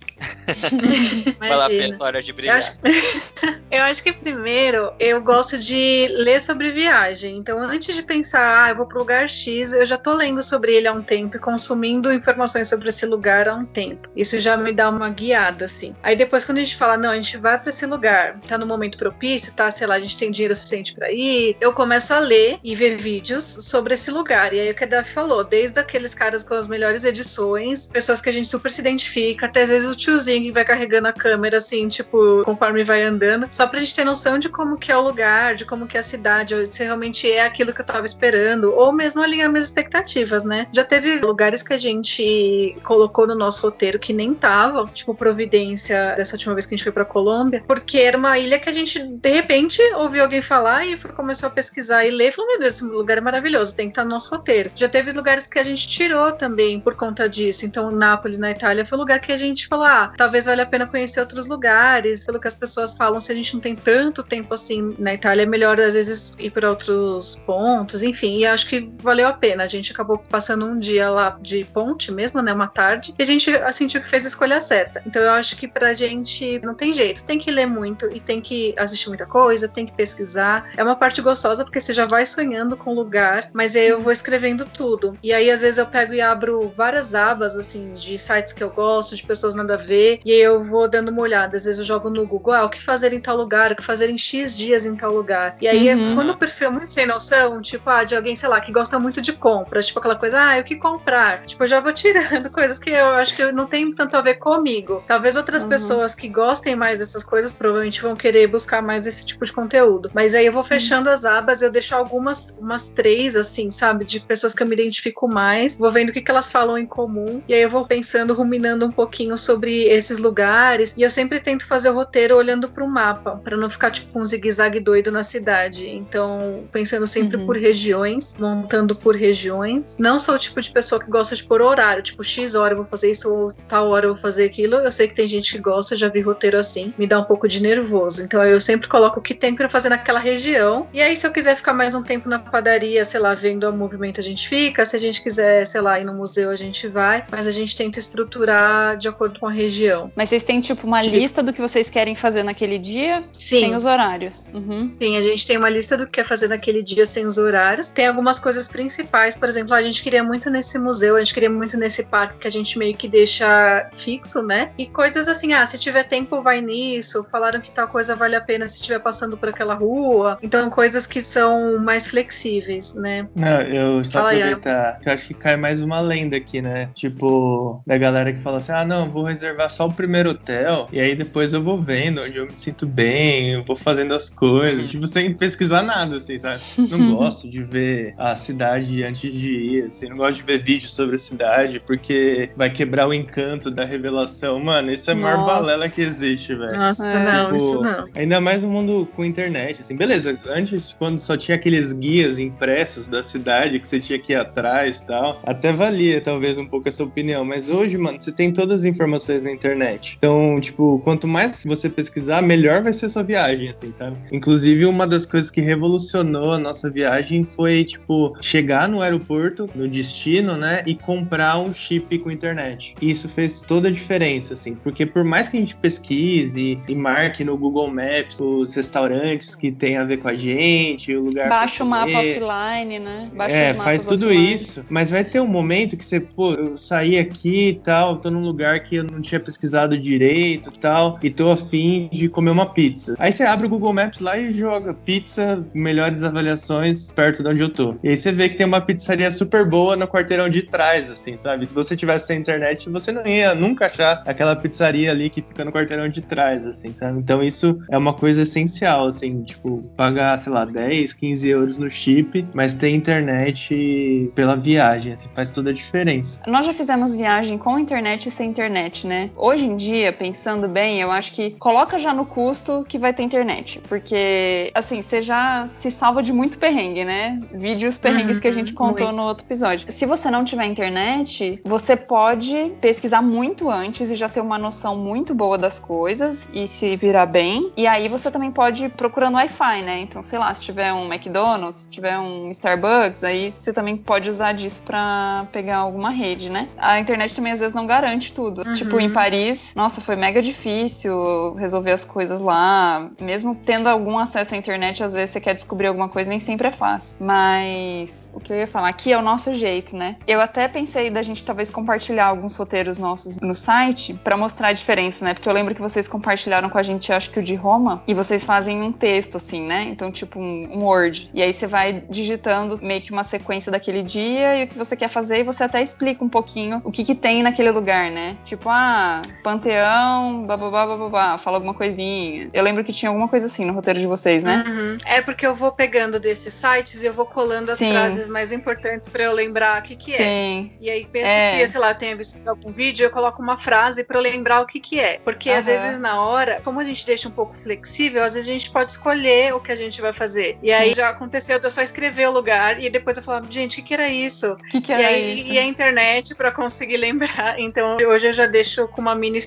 Vai 1.41 1.57
lá, 1.57 1.65
Imagina. 1.71 1.95
essa 1.95 2.03
hora 2.03 2.21
de 2.21 2.29
Eu 2.29 2.35
brilhar. 2.35 2.57
acho, 2.57 2.77
eu 3.71 3.83
acho 3.83 4.03
que 4.03 4.13
primeiro 4.13 4.91
eu 4.99 5.19
gosto 5.21 5.57
de 5.57 6.07
ler 6.11 6.39
sobre 6.39 6.71
viagem. 6.71 7.37
Então, 7.37 7.59
antes 7.59 7.95
de 7.95 8.03
pensar, 8.03 8.65
ah, 8.65 8.69
eu 8.69 8.75
vou 8.75 8.85
pro 8.85 8.99
lugar 8.99 9.27
X, 9.27 9.73
eu 9.73 9.85
já 9.85 9.97
tô 9.97 10.13
lendo 10.13 10.43
sobre 10.43 10.73
ele 10.75 10.87
há 10.87 10.93
um 10.93 11.01
tempo 11.01 11.35
e 11.35 11.39
consumindo 11.39 12.13
informações 12.13 12.67
sobre 12.69 12.89
esse 12.89 13.07
lugar 13.07 13.47
há 13.47 13.55
um 13.55 13.65
tempo. 13.65 14.07
Isso 14.15 14.39
já 14.39 14.55
me 14.55 14.71
dá 14.71 14.87
uma 14.89 15.09
guiada, 15.09 15.65
assim. 15.65 15.95
Aí 16.03 16.15
depois, 16.15 16.45
quando 16.45 16.59
a 16.59 16.61
gente 16.61 16.75
fala, 16.75 16.95
não, 16.95 17.09
a 17.09 17.15
gente 17.15 17.37
vai 17.37 17.57
pra 17.59 17.69
esse 17.69 17.87
lugar, 17.87 18.39
tá 18.47 18.55
no 18.55 18.67
momento 18.67 18.97
propício, 18.97 19.53
tá, 19.55 19.71
sei 19.71 19.87
lá, 19.87 19.95
a 19.95 19.99
gente 19.99 20.17
tem 20.17 20.29
dinheiro 20.29 20.55
suficiente 20.55 20.93
pra 20.93 21.11
ir, 21.11 21.57
eu 21.59 21.73
começo 21.73 22.13
a 22.13 22.19
ler 22.19 22.59
e 22.63 22.75
ver 22.75 22.97
vídeos 22.97 23.43
sobre 23.43 23.95
esse 23.95 24.11
lugar. 24.11 24.53
E 24.53 24.59
aí 24.59 24.69
o 24.71 24.75
que 24.75 24.83
a 24.83 24.87
Davi 24.87 25.09
falou, 25.09 25.43
desde 25.43 25.79
aqueles 25.79 26.13
caras 26.13 26.43
com 26.43 26.53
as 26.53 26.67
melhores 26.67 27.03
edições, 27.03 27.87
pessoas 27.87 28.21
que 28.21 28.29
a 28.29 28.33
gente 28.33 28.47
super 28.47 28.71
se 28.71 28.79
identifica, 28.81 29.47
até 29.47 29.63
às 29.63 29.69
vezes 29.69 29.89
o 29.89 29.95
tiozinho 29.95 30.43
que 30.43 30.51
vai 30.51 30.63
carregando 30.63 31.07
a 31.07 31.13
câmera, 31.13 31.30
assim, 31.55 31.87
tipo, 31.87 32.43
conforme 32.43 32.83
vai 32.83 33.03
andando, 33.03 33.47
só 33.51 33.67
pra 33.67 33.79
gente 33.79 33.95
ter 33.95 34.03
noção 34.03 34.37
de 34.37 34.49
como 34.49 34.77
que 34.77 34.91
é 34.91 34.97
o 34.97 35.01
lugar, 35.01 35.55
de 35.55 35.65
como 35.65 35.87
que 35.87 35.97
é 35.97 35.99
a 35.99 36.03
cidade, 36.03 36.65
se 36.65 36.83
realmente 36.83 37.29
é 37.29 37.45
aquilo 37.45 37.73
que 37.73 37.81
eu 37.81 37.85
tava 37.85 38.05
esperando, 38.05 38.73
ou 38.73 38.91
mesmo 38.91 39.21
alinhar 39.21 39.49
minhas 39.49 39.65
expectativas, 39.65 40.43
né? 40.43 40.67
Já 40.73 40.83
teve 40.83 41.19
lugares 41.19 41.63
que 41.63 41.73
a 41.73 41.77
gente 41.77 42.75
colocou 42.83 43.27
no 43.27 43.35
nosso 43.35 43.61
roteiro 43.61 43.99
que 43.99 44.13
nem 44.13 44.31
estavam, 44.33 44.87
tipo 44.87 45.13
Providência, 45.13 46.15
dessa 46.15 46.35
última 46.35 46.53
vez 46.53 46.65
que 46.65 46.73
a 46.73 46.77
gente 46.77 46.83
foi 46.83 46.93
pra 46.93 47.05
Colômbia, 47.05 47.63
porque 47.67 47.99
era 47.99 48.17
uma 48.17 48.37
ilha 48.37 48.59
que 48.59 48.69
a 48.69 48.71
gente, 48.71 48.99
de 48.99 49.29
repente, 49.29 49.81
ouviu 49.95 50.23
alguém 50.23 50.41
falar 50.41 50.85
e 50.85 50.97
começou 50.97 51.47
a 51.47 51.51
pesquisar 51.51 52.05
e 52.05 52.11
ler, 52.11 52.29
e 52.29 52.31
falou, 52.31 52.51
meu 52.51 52.59
Deus, 52.59 52.75
esse 52.75 52.85
lugar 52.85 53.17
é 53.17 53.21
maravilhoso, 53.21 53.75
tem 53.75 53.87
que 53.87 53.91
estar 53.91 54.03
no 54.03 54.09
nosso 54.09 54.33
roteiro. 54.33 54.71
Já 54.75 54.89
teve 54.89 55.11
lugares 55.11 55.47
que 55.47 55.59
a 55.59 55.63
gente 55.63 55.87
tirou 55.87 56.31
também 56.31 56.79
por 56.79 56.95
conta 56.95 57.29
disso, 57.29 57.65
então 57.65 57.91
Nápoles, 57.91 58.37
na 58.37 58.51
Itália, 58.51 58.85
foi 58.85 58.97
um 58.97 59.01
lugar 59.01 59.19
que 59.19 59.31
a 59.31 59.37
gente 59.37 59.67
falou, 59.67 59.85
ah, 59.85 60.13
talvez 60.17 60.45
valha 60.45 60.63
a 60.63 60.65
pena 60.65 60.87
conhecer 60.87 61.20
outros 61.21 61.47
lugares, 61.47 62.25
pelo 62.25 62.39
que 62.39 62.47
as 62.47 62.55
pessoas 62.55 62.95
falam, 62.95 63.19
se 63.19 63.31
a 63.31 63.35
gente 63.35 63.53
não 63.53 63.61
tem 63.61 63.75
tanto 63.75 64.23
tempo 64.23 64.53
assim 64.53 64.95
na 64.99 65.13
Itália, 65.13 65.43
é 65.43 65.45
melhor 65.45 65.79
às 65.79 65.93
vezes 65.93 66.35
ir 66.37 66.51
para 66.51 66.69
outros 66.69 67.41
pontos, 67.45 68.03
enfim, 68.03 68.39
e 68.39 68.45
acho 68.45 68.67
que 68.67 68.91
valeu 69.01 69.27
a 69.27 69.33
pena. 69.33 69.63
A 69.63 69.67
gente 69.67 69.91
acabou 69.91 70.21
passando 70.29 70.65
um 70.65 70.79
dia 70.79 71.09
lá 71.09 71.37
de 71.41 71.63
ponte 71.65 72.11
mesmo, 72.11 72.41
né, 72.41 72.51
uma 72.51 72.67
tarde, 72.67 73.13
e 73.17 73.21
a 73.21 73.25
gente 73.25 73.51
sentiu 73.71 74.01
que 74.01 74.07
fez 74.07 74.25
a 74.25 74.27
escolha 74.27 74.59
certa. 74.59 75.01
Então 75.05 75.21
eu 75.21 75.31
acho 75.31 75.55
que 75.55 75.67
pra 75.67 75.93
gente 75.93 76.59
não 76.59 76.73
tem 76.73 76.93
jeito, 76.93 77.23
tem 77.23 77.39
que 77.39 77.51
ler 77.51 77.65
muito 77.65 78.09
e 78.13 78.19
tem 78.19 78.41
que 78.41 78.73
assistir 78.77 79.09
muita 79.09 79.25
coisa, 79.25 79.67
tem 79.67 79.85
que 79.85 79.93
pesquisar. 79.93 80.69
É 80.75 80.83
uma 80.83 80.95
parte 80.95 81.21
gostosa 81.21 81.63
porque 81.63 81.79
você 81.79 81.93
já 81.93 82.05
vai 82.05 82.25
sonhando 82.25 82.75
com 82.75 82.91
o 82.91 82.95
lugar, 82.95 83.49
mas 83.53 83.75
aí 83.75 83.87
eu 83.87 83.99
vou 83.99 84.11
escrevendo 84.11 84.65
tudo. 84.65 85.17
E 85.21 85.33
aí 85.33 85.49
às 85.51 85.61
vezes 85.61 85.77
eu 85.77 85.85
pego 85.85 86.13
e 86.13 86.21
abro 86.21 86.69
várias 86.69 87.13
abas 87.13 87.55
assim 87.55 87.93
de 87.93 88.17
sites 88.17 88.53
que 88.53 88.63
eu 88.63 88.69
gosto, 88.69 89.15
de 89.15 89.23
pessoas 89.23 89.53
nada 89.53 89.75
a 89.75 89.77
ver, 89.77 90.21
e 90.25 90.31
aí 90.31 90.41
eu 90.41 90.63
vou 90.63 90.89
dando 90.89 91.10
uma 91.11 91.21
olhada. 91.21 91.57
Às 91.57 91.65
vezes 91.65 91.79
eu 91.79 91.85
jogo 91.85 92.09
no 92.09 92.25
Google, 92.25 92.53
ah, 92.53 92.65
o 92.65 92.69
que 92.69 92.81
fazer 92.81 93.13
em 93.13 93.19
tal 93.19 93.37
lugar, 93.37 93.71
o 93.71 93.75
que 93.75 93.83
fazer 93.83 94.09
em 94.09 94.17
X 94.17 94.55
dias 94.57 94.85
em 94.85 94.95
tal 94.95 95.11
lugar. 95.11 95.55
E 95.61 95.67
aí 95.67 95.93
Uhum. 95.93 96.15
quando 96.15 96.29
o 96.31 96.37
perfil 96.37 96.67
é 96.67 96.71
muito 96.71 96.91
sem 96.91 97.05
noção, 97.05 97.61
tipo, 97.61 97.89
ah, 97.89 98.03
de 98.03 98.15
alguém, 98.15 98.35
sei 98.35 98.47
lá, 98.49 98.59
que 98.61 98.71
gosta 98.71 98.99
muito 98.99 99.21
de 99.21 99.33
compras, 99.33 99.87
tipo 99.87 99.99
aquela 99.99 100.15
coisa, 100.15 100.39
ah, 100.41 100.59
o 100.59 100.63
que 100.63 100.75
comprar? 100.75 101.43
Tipo, 101.45 101.63
eu 101.63 101.67
já 101.67 101.79
vou 101.79 101.91
tirando 101.93 102.49
coisas 102.51 102.79
que 102.79 102.89
eu 102.89 103.07
acho 103.15 103.35
que 103.35 103.51
não 103.51 103.67
tem 103.67 103.91
tanto 103.93 104.15
a 104.15 104.21
ver 104.21 104.35
comigo. 104.35 105.03
Talvez 105.07 105.35
outras 105.35 105.63
Uhum. 105.63 105.69
pessoas 105.69 106.15
que 106.15 106.27
gostem 106.29 106.75
mais 106.75 106.99
dessas 106.99 107.23
coisas 107.23 107.53
provavelmente 107.53 108.01
vão 108.01 108.15
querer 108.15 108.47
buscar 108.47 108.81
mais 108.81 109.05
esse 109.07 109.25
tipo 109.25 109.45
de 109.45 109.51
conteúdo. 109.53 110.09
Mas 110.13 110.33
aí 110.33 110.45
eu 110.45 110.53
vou 110.53 110.63
Sim. 110.63 110.69
fechando 110.69 111.09
as 111.09 111.25
abas, 111.25 111.61
eu 111.61 111.69
deixo 111.71 111.95
algumas, 111.95 112.53
umas 112.57 112.89
três, 112.89 113.35
assim, 113.35 113.69
sabe, 113.71 114.05
de 114.05 114.19
pessoas 114.21 114.53
que 114.53 114.63
eu 114.63 114.67
me 114.67 114.73
identifico 114.75 115.27
mais, 115.27 115.77
vou 115.77 115.91
vendo 115.91 116.09
o 116.09 116.13
que, 116.13 116.21
que 116.21 116.31
elas 116.31 116.51
falam 116.51 116.77
em 116.77 116.85
comum, 116.85 117.41
e 117.47 117.53
aí 117.53 117.61
eu 117.61 117.69
vou 117.69 117.85
pensando, 117.85 118.33
ruminando 118.33 118.85
um 118.85 118.91
pouquinho 118.91 119.37
sobre 119.37 119.83
esses 119.85 120.19
lugares, 120.19 120.93
e 121.01 121.03
eu 121.03 121.09
sempre 121.09 121.39
tento 121.39 121.65
fazer 121.65 121.89
o 121.89 121.93
roteiro 121.95 122.37
olhando 122.37 122.69
pro 122.69 122.87
mapa, 122.87 123.31
para 123.43 123.57
não 123.57 123.67
ficar 123.71 123.89
tipo 123.89 124.19
um 124.19 124.23
zigue-zague 124.23 124.79
doido 124.79 125.11
na 125.11 125.23
cidade. 125.23 125.89
Então, 125.89 126.63
pensando 126.71 127.07
sempre 127.07 127.37
Uhum. 127.37 127.45
por 127.47 127.57
regiões, 127.57 128.35
montando 128.37 128.95
por 128.95 129.15
regiões. 129.15 129.95
Não 129.97 130.19
sou 130.19 130.35
o 130.35 130.37
tipo 130.37 130.61
de 130.61 130.69
pessoa 130.69 131.01
que 131.01 131.09
gosta 131.09 131.35
de 131.35 131.43
pôr 131.43 131.59
horário, 131.63 132.03
tipo, 132.03 132.23
X 132.23 132.53
hora 132.53 132.73
eu 132.73 132.77
vou 132.77 132.85
fazer 132.85 133.09
isso, 133.09 133.33
ou 133.33 133.47
tal 133.67 133.89
hora 133.89 134.05
eu 134.05 134.13
vou 134.13 134.21
fazer 134.21 134.45
aquilo. 134.45 134.75
Eu 134.75 134.91
sei 134.91 135.07
que 135.07 135.15
tem 135.15 135.25
gente 135.25 135.51
que 135.51 135.57
gosta, 135.57 135.95
já 135.95 136.07
vi 136.07 136.21
roteiro 136.21 136.57
assim, 136.59 136.93
me 136.99 137.07
dá 137.07 137.19
um 137.19 137.23
pouco 137.23 137.47
de 137.47 137.59
nervoso. 137.59 138.21
Então 138.23 138.43
eu 138.43 138.59
sempre 138.59 138.87
coloco 138.87 139.19
o 139.19 139.23
que 139.23 139.33
tem 139.33 139.55
pra 139.55 139.67
fazer 139.67 139.89
naquela 139.89 140.19
região. 140.19 140.87
E 140.93 141.01
aí, 141.01 141.17
se 141.17 141.25
eu 141.25 141.31
quiser 141.31 141.55
ficar 141.55 141.73
mais 141.73 141.95
um 141.95 142.03
tempo 142.03 142.29
na 142.29 142.37
padaria, 142.37 143.03
sei 143.03 143.19
lá, 143.19 143.33
vendo 143.33 143.67
o 143.67 143.73
movimento, 143.73 144.19
a 144.19 144.23
gente 144.23 144.47
fica. 144.47 144.85
Se 144.85 144.95
a 144.95 144.99
gente 144.99 145.23
quiser, 145.23 145.65
sei 145.65 145.81
lá, 145.81 145.99
ir 145.99 146.03
no 146.03 146.13
museu, 146.13 146.51
a 146.51 146.55
gente 146.55 146.87
vai. 146.87 147.25
Mas 147.31 147.47
a 147.47 147.51
gente 147.51 147.75
tenta 147.75 147.97
estruturar 147.97 148.97
de 148.97 149.07
acordo 149.07 149.39
com 149.39 149.47
a 149.47 149.51
região. 149.51 150.11
Mas 150.15 150.29
vocês 150.29 150.43
têm, 150.43 150.59
tipo, 150.61 150.85
uma 150.91 151.01
Tipo- 151.01 151.15
lista 151.15 151.41
do 151.41 151.53
que 151.53 151.61
vocês 151.61 151.89
querem 151.89 152.15
fazer 152.15 152.43
naquele 152.43 152.77
dia, 152.77 153.23
Sim. 153.31 153.59
sem 153.61 153.75
os 153.75 153.85
horários. 153.85 154.49
Uhum. 154.53 154.93
Sim, 154.99 155.17
a 155.17 155.21
gente 155.21 155.47
tem 155.47 155.57
uma 155.57 155.69
lista 155.69 155.95
do 155.97 156.05
que 156.05 156.11
quer 156.13 156.25
fazer 156.25 156.49
naquele 156.49 156.83
dia 156.83 157.05
sem 157.05 157.25
os 157.25 157.37
horários. 157.37 157.87
Tem 157.93 158.07
algumas 158.07 158.37
coisas 158.37 158.67
principais, 158.67 159.35
por 159.35 159.47
exemplo, 159.47 159.73
a 159.73 159.81
gente 159.81 160.03
queria 160.03 160.23
muito 160.23 160.49
nesse 160.49 160.77
museu, 160.77 161.15
a 161.15 161.19
gente 161.19 161.33
queria 161.33 161.49
muito 161.49 161.77
nesse 161.77 162.03
parque 162.03 162.39
que 162.39 162.47
a 162.47 162.51
gente 162.51 162.77
meio 162.77 162.95
que 162.95 163.07
deixa 163.07 163.89
fixo, 163.93 164.41
né? 164.41 164.71
E 164.77 164.85
coisas 164.85 165.29
assim, 165.29 165.53
ah, 165.53 165.65
se 165.65 165.79
tiver 165.79 166.03
tempo, 166.03 166.41
vai 166.41 166.59
nisso. 166.59 167.25
Falaram 167.31 167.61
que 167.61 167.71
tal 167.71 167.87
coisa 167.87 168.13
vale 168.15 168.35
a 168.35 168.41
pena 168.41 168.67
se 168.67 168.75
estiver 168.75 168.99
passando 168.99 169.37
por 169.37 169.47
aquela 169.49 169.73
rua. 169.73 170.37
Então, 170.43 170.69
coisas 170.69 171.07
que 171.07 171.21
são 171.21 171.79
mais 171.79 172.07
flexíveis, 172.07 172.95
né? 172.95 173.27
Não, 173.35 173.61
eu 173.61 174.03
só 174.03 174.19
Fala 174.19 174.33
aproveitar 174.33 174.99
eu 175.05 175.13
acho 175.13 175.27
que 175.27 175.33
cai 175.33 175.55
mais 175.55 175.81
uma 175.81 176.01
lenda 176.01 176.35
aqui, 176.37 176.61
né? 176.61 176.89
Tipo, 176.93 177.81
da 177.87 177.97
galera 177.97 178.33
que 178.33 178.39
fala 178.41 178.57
assim: 178.57 178.71
ah, 178.73 178.85
não, 178.85 179.09
vou 179.09 179.23
reservar 179.23 179.69
só 179.69 179.87
o 179.87 179.93
primeiro 179.93 180.31
hotel 180.31 180.80
e 180.91 180.99
aí 180.99 181.15
depois 181.15 181.53
eu 181.53 181.61
vou 181.61 181.81
vendo 181.81 182.21
onde 182.21 182.37
eu 182.37 182.45
me 182.45 182.53
sinto 182.55 182.85
bem, 182.85 183.53
eu 183.53 183.63
vou 183.63 183.75
fazendo 183.75 184.13
as 184.13 184.29
coisas, 184.29 184.89
tipo, 184.89 185.05
sem 185.07 185.33
pesquisar 185.33 185.83
nada, 185.83 186.17
assim, 186.17 186.37
sabe? 186.39 186.59
Não 186.89 187.15
gosto 187.15 187.49
de 187.49 187.63
ver 187.63 188.13
a 188.17 188.35
cidade 188.35 189.03
antes 189.03 189.33
de 189.33 189.53
ir, 189.53 189.85
assim, 189.85 190.09
não 190.09 190.17
gosto 190.17 190.37
de 190.37 190.43
ver 190.43 190.59
vídeos 190.59 190.93
sobre 190.93 191.15
a 191.15 191.19
cidade, 191.19 191.79
porque 191.79 192.49
vai 192.55 192.69
quebrar 192.69 193.07
o 193.07 193.13
encanto 193.13 193.69
da 193.69 193.85
revelação. 193.85 194.59
Mano, 194.59 194.91
isso 194.91 195.09
é 195.09 195.13
a 195.13 195.15
maior 195.15 195.37
Nossa. 195.37 195.55
balela 195.55 195.89
que 195.89 196.01
existe, 196.01 196.55
velho. 196.55 196.77
Nossa, 196.77 197.05
É, 197.05 197.25
não, 197.25 197.43
tipo, 197.45 197.55
isso 197.55 197.81
não. 197.81 198.07
Ainda 198.15 198.41
mais 198.41 198.61
no 198.61 198.69
mundo 198.69 199.07
com 199.13 199.23
internet, 199.25 199.81
assim. 199.81 199.95
Beleza, 199.95 200.37
antes, 200.47 200.95
quando 200.97 201.19
só 201.19 201.35
tinha 201.35 201.55
aqueles 201.55 201.93
guias 201.93 202.39
impressos 202.39 203.07
da 203.07 203.23
cidade 203.23 203.79
que 203.79 203.87
você 203.87 203.99
tinha 203.99 204.19
que 204.19 204.33
ir 204.33 204.35
atrás 204.35 205.01
e 205.01 205.07
tal, 205.07 205.41
até 205.43 205.71
valia, 205.71 206.21
talvez, 206.21 206.57
um 206.57 206.65
pouco 206.65 206.87
essa 206.87 207.03
opinião. 207.03 207.43
Mas 207.43 207.69
hoje, 207.69 207.97
mano, 207.97 208.19
você 208.19 208.31
tem 208.31 208.51
todas 208.51 208.81
as 208.81 208.85
informações 208.85 209.41
na 209.41 209.51
internet. 209.51 210.15
Então, 210.17 210.59
tipo, 210.59 210.70
quanto 211.03 211.27
mais 211.27 211.63
você 211.65 211.89
pesquisar, 211.89 212.41
melhor 212.41 212.81
vai 212.81 212.93
ser 212.93 213.07
a 213.07 213.09
sua 213.09 213.23
viagem, 213.23 213.69
assim, 213.69 213.93
sabe? 213.97 214.17
Inclusive, 214.31 214.85
uma 214.85 215.07
das 215.07 215.25
coisas 215.25 215.51
que 215.51 215.61
revolucionou 215.61 216.53
a 216.53 216.59
nossa 216.59 216.89
viagem 216.89 217.45
foi, 217.45 217.83
tipo, 217.83 218.35
chegar 218.41 218.87
no 218.87 219.01
aeroporto, 219.01 219.69
no 219.75 219.87
destino, 219.87 220.55
né, 220.57 220.83
e 220.85 220.95
comprar 220.95 221.57
um 221.57 221.73
chip 221.73 222.17
com 222.19 222.31
internet. 222.31 222.95
E 223.01 223.11
isso 223.11 223.27
fez 223.29 223.61
toda 223.61 223.87
a 223.87 223.91
diferença, 223.91 224.53
assim, 224.53 224.75
porque 224.75 225.05
por 225.05 225.23
mais 225.23 225.47
que 225.47 225.57
a 225.57 225.59
gente 225.59 225.75
pesquise 225.75 226.79
e 226.87 226.95
marque 226.95 227.43
no 227.43 227.57
Google 227.57 227.89
Maps 227.89 228.39
os 228.39 228.75
restaurantes 228.75 229.55
que 229.55 229.71
tem 229.71 229.97
a 229.97 230.03
ver 230.03 230.17
com 230.17 230.27
a 230.27 230.35
gente, 230.35 231.15
o 231.15 231.25
lugar. 231.25 231.49
Baixa 231.49 231.83
o 231.83 231.87
mapa 231.87 232.11
offline, 232.11 232.99
né? 232.99 233.23
Baixa 233.33 233.55
é, 233.55 233.73
faz 233.73 234.05
tudo 234.05 234.27
offline. 234.27 234.53
isso, 234.53 234.85
mas 234.89 235.11
vai 235.11 235.23
ter 235.23 235.39
um 235.39 235.47
momento 235.47 235.97
que 235.97 236.05
você, 236.05 236.19
pô, 236.19 236.53
eu 236.53 236.77
saí 236.77 237.17
aqui 237.17 237.69
e 237.69 237.73
tal, 237.75 238.17
tô 238.17 238.29
num 238.29 238.41
lugar 238.41 238.81
que 238.81 238.97
eu 238.97 239.03
não 239.03 239.21
tinha 239.21 239.39
pesquisado 239.39 239.97
direito 239.97 240.50
tal, 240.57 241.17
e 241.21 241.29
tô 241.29 241.51
afim 241.51 242.09
de 242.11 242.27
comer 242.29 242.51
uma 242.51 242.65
pizza. 242.65 243.15
Aí 243.19 243.31
você 243.31 243.43
abre 243.43 243.67
o 243.67 243.69
Google 243.69 243.93
Maps 243.93 244.19
lá 244.19 244.37
e 244.37 244.51
joga 244.51 244.93
pizza, 244.93 245.63
melhores 245.73 246.23
avaliações 246.23 247.11
perto 247.11 247.43
de 247.43 247.49
onde 247.49 247.63
eu 247.63 247.69
tô. 247.69 247.95
E 248.03 248.09
aí 248.09 248.17
você 248.17 248.31
vê 248.31 248.49
que 248.49 248.55
tem 248.55 248.65
uma 248.65 248.81
pizzaria 248.81 249.31
super 249.31 249.65
boa 249.65 249.95
no 249.95 250.07
quarteirão 250.07 250.49
de 250.49 250.63
trás, 250.63 251.09
assim, 251.09 251.37
sabe? 251.41 251.65
Se 251.65 251.73
você 251.73 251.95
tivesse 251.95 252.27
sem 252.27 252.39
internet, 252.39 252.89
você 252.89 253.11
não 253.11 253.25
ia 253.25 253.55
nunca 253.55 253.85
achar 253.85 254.23
aquela 254.25 254.55
pizzaria 254.55 255.11
ali 255.11 255.29
que 255.29 255.41
fica 255.41 255.63
no 255.63 255.71
quarteirão 255.71 256.07
de 256.09 256.21
trás, 256.21 256.65
assim, 256.65 256.93
sabe? 256.93 257.19
Então 257.19 257.43
isso 257.43 257.77
é 257.89 257.97
uma 257.97 258.13
coisa 258.13 258.41
essencial, 258.41 259.07
assim, 259.07 259.43
tipo, 259.43 259.81
pagar, 259.95 260.37
sei 260.37 260.51
lá, 260.51 260.65
10, 260.65 261.13
15 261.13 261.49
euros 261.49 261.77
no 261.77 261.89
chip, 261.89 262.45
mas 262.53 262.73
ter 262.73 262.89
internet 262.89 264.31
pela 264.35 264.55
viagem, 264.55 265.13
assim, 265.13 265.29
faz 265.33 265.51
toda 265.51 265.69
a 265.69 265.73
diferença. 265.73 266.41
Nós 266.47 266.65
já 266.65 266.73
fizemos 266.73 267.15
viagem 267.15 267.57
com 267.57 267.79
internet 267.79 268.27
e 268.27 268.31
sem 268.31 268.49
internet, 268.49 269.07
né? 269.07 269.29
Hoje 269.37 269.65
em 269.65 269.75
dia, 269.75 270.11
pensando 270.11 270.40
bem, 270.67 270.99
eu 270.99 271.11
acho 271.11 271.31
que 271.33 271.51
coloca 271.51 271.97
já 271.99 272.13
no 272.13 272.25
custo 272.25 272.85
que 272.87 272.97
vai 272.97 273.13
ter 273.13 273.23
internet. 273.23 273.79
Porque, 273.87 274.71
assim, 274.73 275.01
você 275.01 275.21
já 275.21 275.65
se 275.67 275.91
salva 275.91 276.23
de 276.23 276.33
muito 276.33 276.57
perrengue, 276.57 277.03
né? 277.03 277.41
Vídeos 277.53 277.97
perrengues 277.97 278.39
que 278.39 278.47
a 278.47 278.51
gente 278.51 278.73
contou 278.73 279.07
muito. 279.07 279.21
no 279.21 279.27
outro 279.27 279.45
episódio. 279.45 279.91
Se 279.91 280.05
você 280.05 280.31
não 280.31 280.43
tiver 280.43 280.65
internet, 280.65 281.61
você 281.63 281.95
pode 281.95 282.73
pesquisar 282.81 283.21
muito 283.21 283.69
antes 283.69 284.11
e 284.11 284.15
já 284.15 284.27
ter 284.27 284.41
uma 284.41 284.57
noção 284.57 284.95
muito 284.95 285.33
boa 285.33 285.57
das 285.57 285.79
coisas 285.79 286.49
e 286.53 286.67
se 286.67 286.95
virar 286.95 287.25
bem. 287.25 287.71
E 287.77 287.85
aí 287.85 288.07
você 288.07 288.31
também 288.31 288.51
pode 288.51 288.85
ir 288.85 288.89
procurando 288.89 289.35
Wi-Fi, 289.35 289.81
né? 289.81 289.99
Então, 289.99 290.23
sei 290.23 290.39
lá, 290.39 290.53
se 290.53 290.63
tiver 290.63 290.93
um 290.93 291.11
McDonald's, 291.11 291.81
se 291.81 291.89
tiver 291.89 292.17
um 292.17 292.49
Starbucks, 292.49 293.23
aí 293.23 293.51
você 293.51 293.73
também 293.73 293.97
pode 293.97 294.29
usar 294.29 294.53
disso 294.53 294.81
pra 294.83 295.45
pegar 295.51 295.77
alguma 295.77 296.09
rede, 296.09 296.49
né? 296.49 296.69
A 296.77 296.99
internet 296.99 297.35
também 297.35 297.53
às 297.53 297.59
vezes 297.59 297.73
não 297.73 297.85
garante 297.85 298.33
tudo. 298.33 298.65
Uhum. 298.65 298.73
Tipo, 298.73 298.99
em 298.99 299.11
Paris, 299.11 299.73
nossa, 299.75 300.01
foi 300.01 300.15
mega 300.15 300.30
difícil 300.39 301.55
resolver 301.55 301.91
as 301.91 302.05
coisas 302.05 302.39
lá. 302.39 303.09
Mesmo 303.19 303.55
tendo 303.55 303.87
algum 303.87 304.17
acesso 304.17 304.53
à 304.53 304.57
internet, 304.57 305.03
às 305.03 305.13
vezes 305.13 305.31
você 305.31 305.41
quer 305.41 305.55
descobrir 305.55 305.87
alguma 305.87 306.07
coisa, 306.07 306.29
nem 306.29 306.39
sempre 306.39 306.67
é 306.67 306.71
fácil. 306.71 307.17
Mas 307.19 308.29
o 308.33 308.39
que 308.39 308.53
eu 308.53 308.57
ia 308.57 308.67
falar, 308.67 308.89
aqui 308.89 309.11
é 309.11 309.17
o 309.17 309.21
nosso 309.21 309.53
jeito, 309.53 309.95
né? 309.95 310.17
Eu 310.27 310.39
até 310.39 310.67
pensei 310.67 311.09
da 311.09 311.21
gente 311.21 311.43
talvez 311.43 311.69
compartilhar 311.69 312.27
alguns 312.27 312.55
roteiros 312.55 312.97
nossos 312.97 313.37
no 313.39 313.55
site 313.55 314.13
pra 314.13 314.37
mostrar 314.37 314.69
a 314.69 314.73
diferença, 314.73 315.25
né? 315.25 315.33
Porque 315.33 315.49
eu 315.49 315.53
lembro 315.53 315.73
que 315.75 315.81
vocês 315.81 316.07
compartilharam 316.07 316.69
com 316.69 316.77
a 316.77 316.83
gente, 316.83 317.11
acho 317.11 317.29
que 317.29 317.39
o 317.39 317.43
de 317.43 317.55
Roma, 317.55 318.03
e 318.07 318.13
vocês 318.13 318.45
fazem 318.45 318.81
um 318.81 318.91
texto, 318.91 319.37
assim, 319.37 319.61
né? 319.61 319.83
Então, 319.83 320.11
tipo, 320.11 320.39
um, 320.39 320.77
um 320.77 320.83
Word. 320.83 321.29
E 321.33 321.41
aí 321.41 321.51
você 321.51 321.67
vai 321.67 322.03
digitando 322.09 322.79
meio 322.81 323.01
que 323.01 323.11
uma 323.11 323.23
sequência 323.23 323.71
daquele 323.71 324.03
dia 324.03 324.57
e 324.57 324.63
o 324.63 324.67
que 324.67 324.77
você 324.77 324.95
quer 324.95 325.07
fazer, 325.07 325.39
e 325.39 325.43
você 325.43 325.63
até 325.63 325.81
explica 325.81 326.23
um 326.23 326.29
pouquinho 326.29 326.81
o 326.83 326.91
que, 326.91 327.03
que 327.03 327.15
tem 327.15 327.43
naquele 327.43 327.71
lugar, 327.71 328.11
né? 328.11 328.37
Tipo, 328.43 328.69
ah, 328.69 329.21
panteão, 329.43 330.20
bababá, 330.45 330.85
bababá, 330.85 331.37
fala 331.37 331.57
alguma 331.57 331.73
coisinha. 331.73 332.49
Eu 332.53 332.63
lembro 332.63 332.83
que 332.83 332.93
tinha 332.93 333.09
alguma 333.09 333.27
coisa 333.27 333.45
assim 333.47 333.65
no 333.65 333.73
roteiro 333.73 333.99
de 333.99 334.07
vocês, 334.07 334.43
né? 334.43 334.63
Uhum. 334.65 334.97
É 335.05 335.21
porque 335.21 335.45
eu 335.45 335.55
vou 335.55 335.71
pegando 335.71 336.19
desses 336.19 336.53
sites 336.53 337.01
e 337.03 337.05
eu 337.05 337.13
vou 337.13 337.25
colando 337.25 337.71
as 337.71 337.79
Sim. 337.79 337.89
frases 337.91 338.27
mais 338.27 338.51
importantes 338.51 339.09
pra 339.09 339.23
eu 339.23 339.31
lembrar 339.33 339.79
o 339.79 339.83
que, 339.83 339.95
que 339.95 340.13
é. 340.13 340.17
Sim. 340.17 340.71
E 340.79 340.89
aí, 340.89 341.07
mesmo 341.13 341.27
É. 341.27 341.59
que, 341.59 341.67
sei 341.67 341.79
lá, 341.81 341.93
tenha 341.93 342.15
visto 342.15 342.37
algum 342.47 342.71
vídeo, 342.71 343.05
eu 343.05 343.09
coloco 343.11 343.41
uma 343.41 343.57
frase 343.57 344.03
pra 344.03 344.17
eu 344.17 344.21
lembrar 344.21 344.61
o 344.61 344.65
que 344.65 344.79
que 344.79 344.99
é. 344.99 345.19
Porque 345.23 345.49
às 345.49 345.67
Aham. 345.67 345.77
vezes 345.77 345.99
na 345.99 346.21
hora, 346.21 346.61
como 346.63 346.79
a 346.79 346.83
gente 346.83 347.05
deixa 347.05 347.27
um 347.27 347.31
pouco 347.31 347.55
flexível, 347.55 348.23
às 348.23 348.33
vezes 348.33 348.49
a 348.49 348.51
gente 348.51 348.71
pode 348.71 348.89
escolher 348.91 349.53
o 349.53 349.59
que 349.59 349.71
a 349.71 349.75
gente 349.75 350.01
vai 350.01 350.13
fazer. 350.13 350.57
E 350.61 350.71
aí 350.71 350.93
já 350.93 351.09
aconteceu 351.09 351.59
de 351.59 351.65
eu 351.65 351.71
só 351.71 351.81
escrever 351.81 352.27
o 352.27 352.31
lugar 352.31 352.81
e 352.81 352.89
depois 352.89 353.17
eu 353.17 353.23
falava, 353.23 353.49
gente, 353.51 353.73
o 353.73 353.75
que 353.75 353.81
que 353.89 353.93
era 353.93 354.09
isso? 354.09 354.53
O 354.53 354.57
que, 354.69 354.81
que 354.81 354.91
e 354.91 354.95
era 354.95 355.07
aí 355.07 355.39
isso? 355.39 355.51
e 355.51 355.59
a 355.59 355.63
internet 355.63 356.35
pra 356.35 356.51
conseguir 356.51 356.97
lembrar. 356.97 357.59
Então 357.59 357.97
hoje 358.07 358.27
eu 358.27 358.33
já 358.33 358.45
deixo 358.45 358.87
com 358.87 359.01
uma 359.01 359.15
mini 359.15 359.37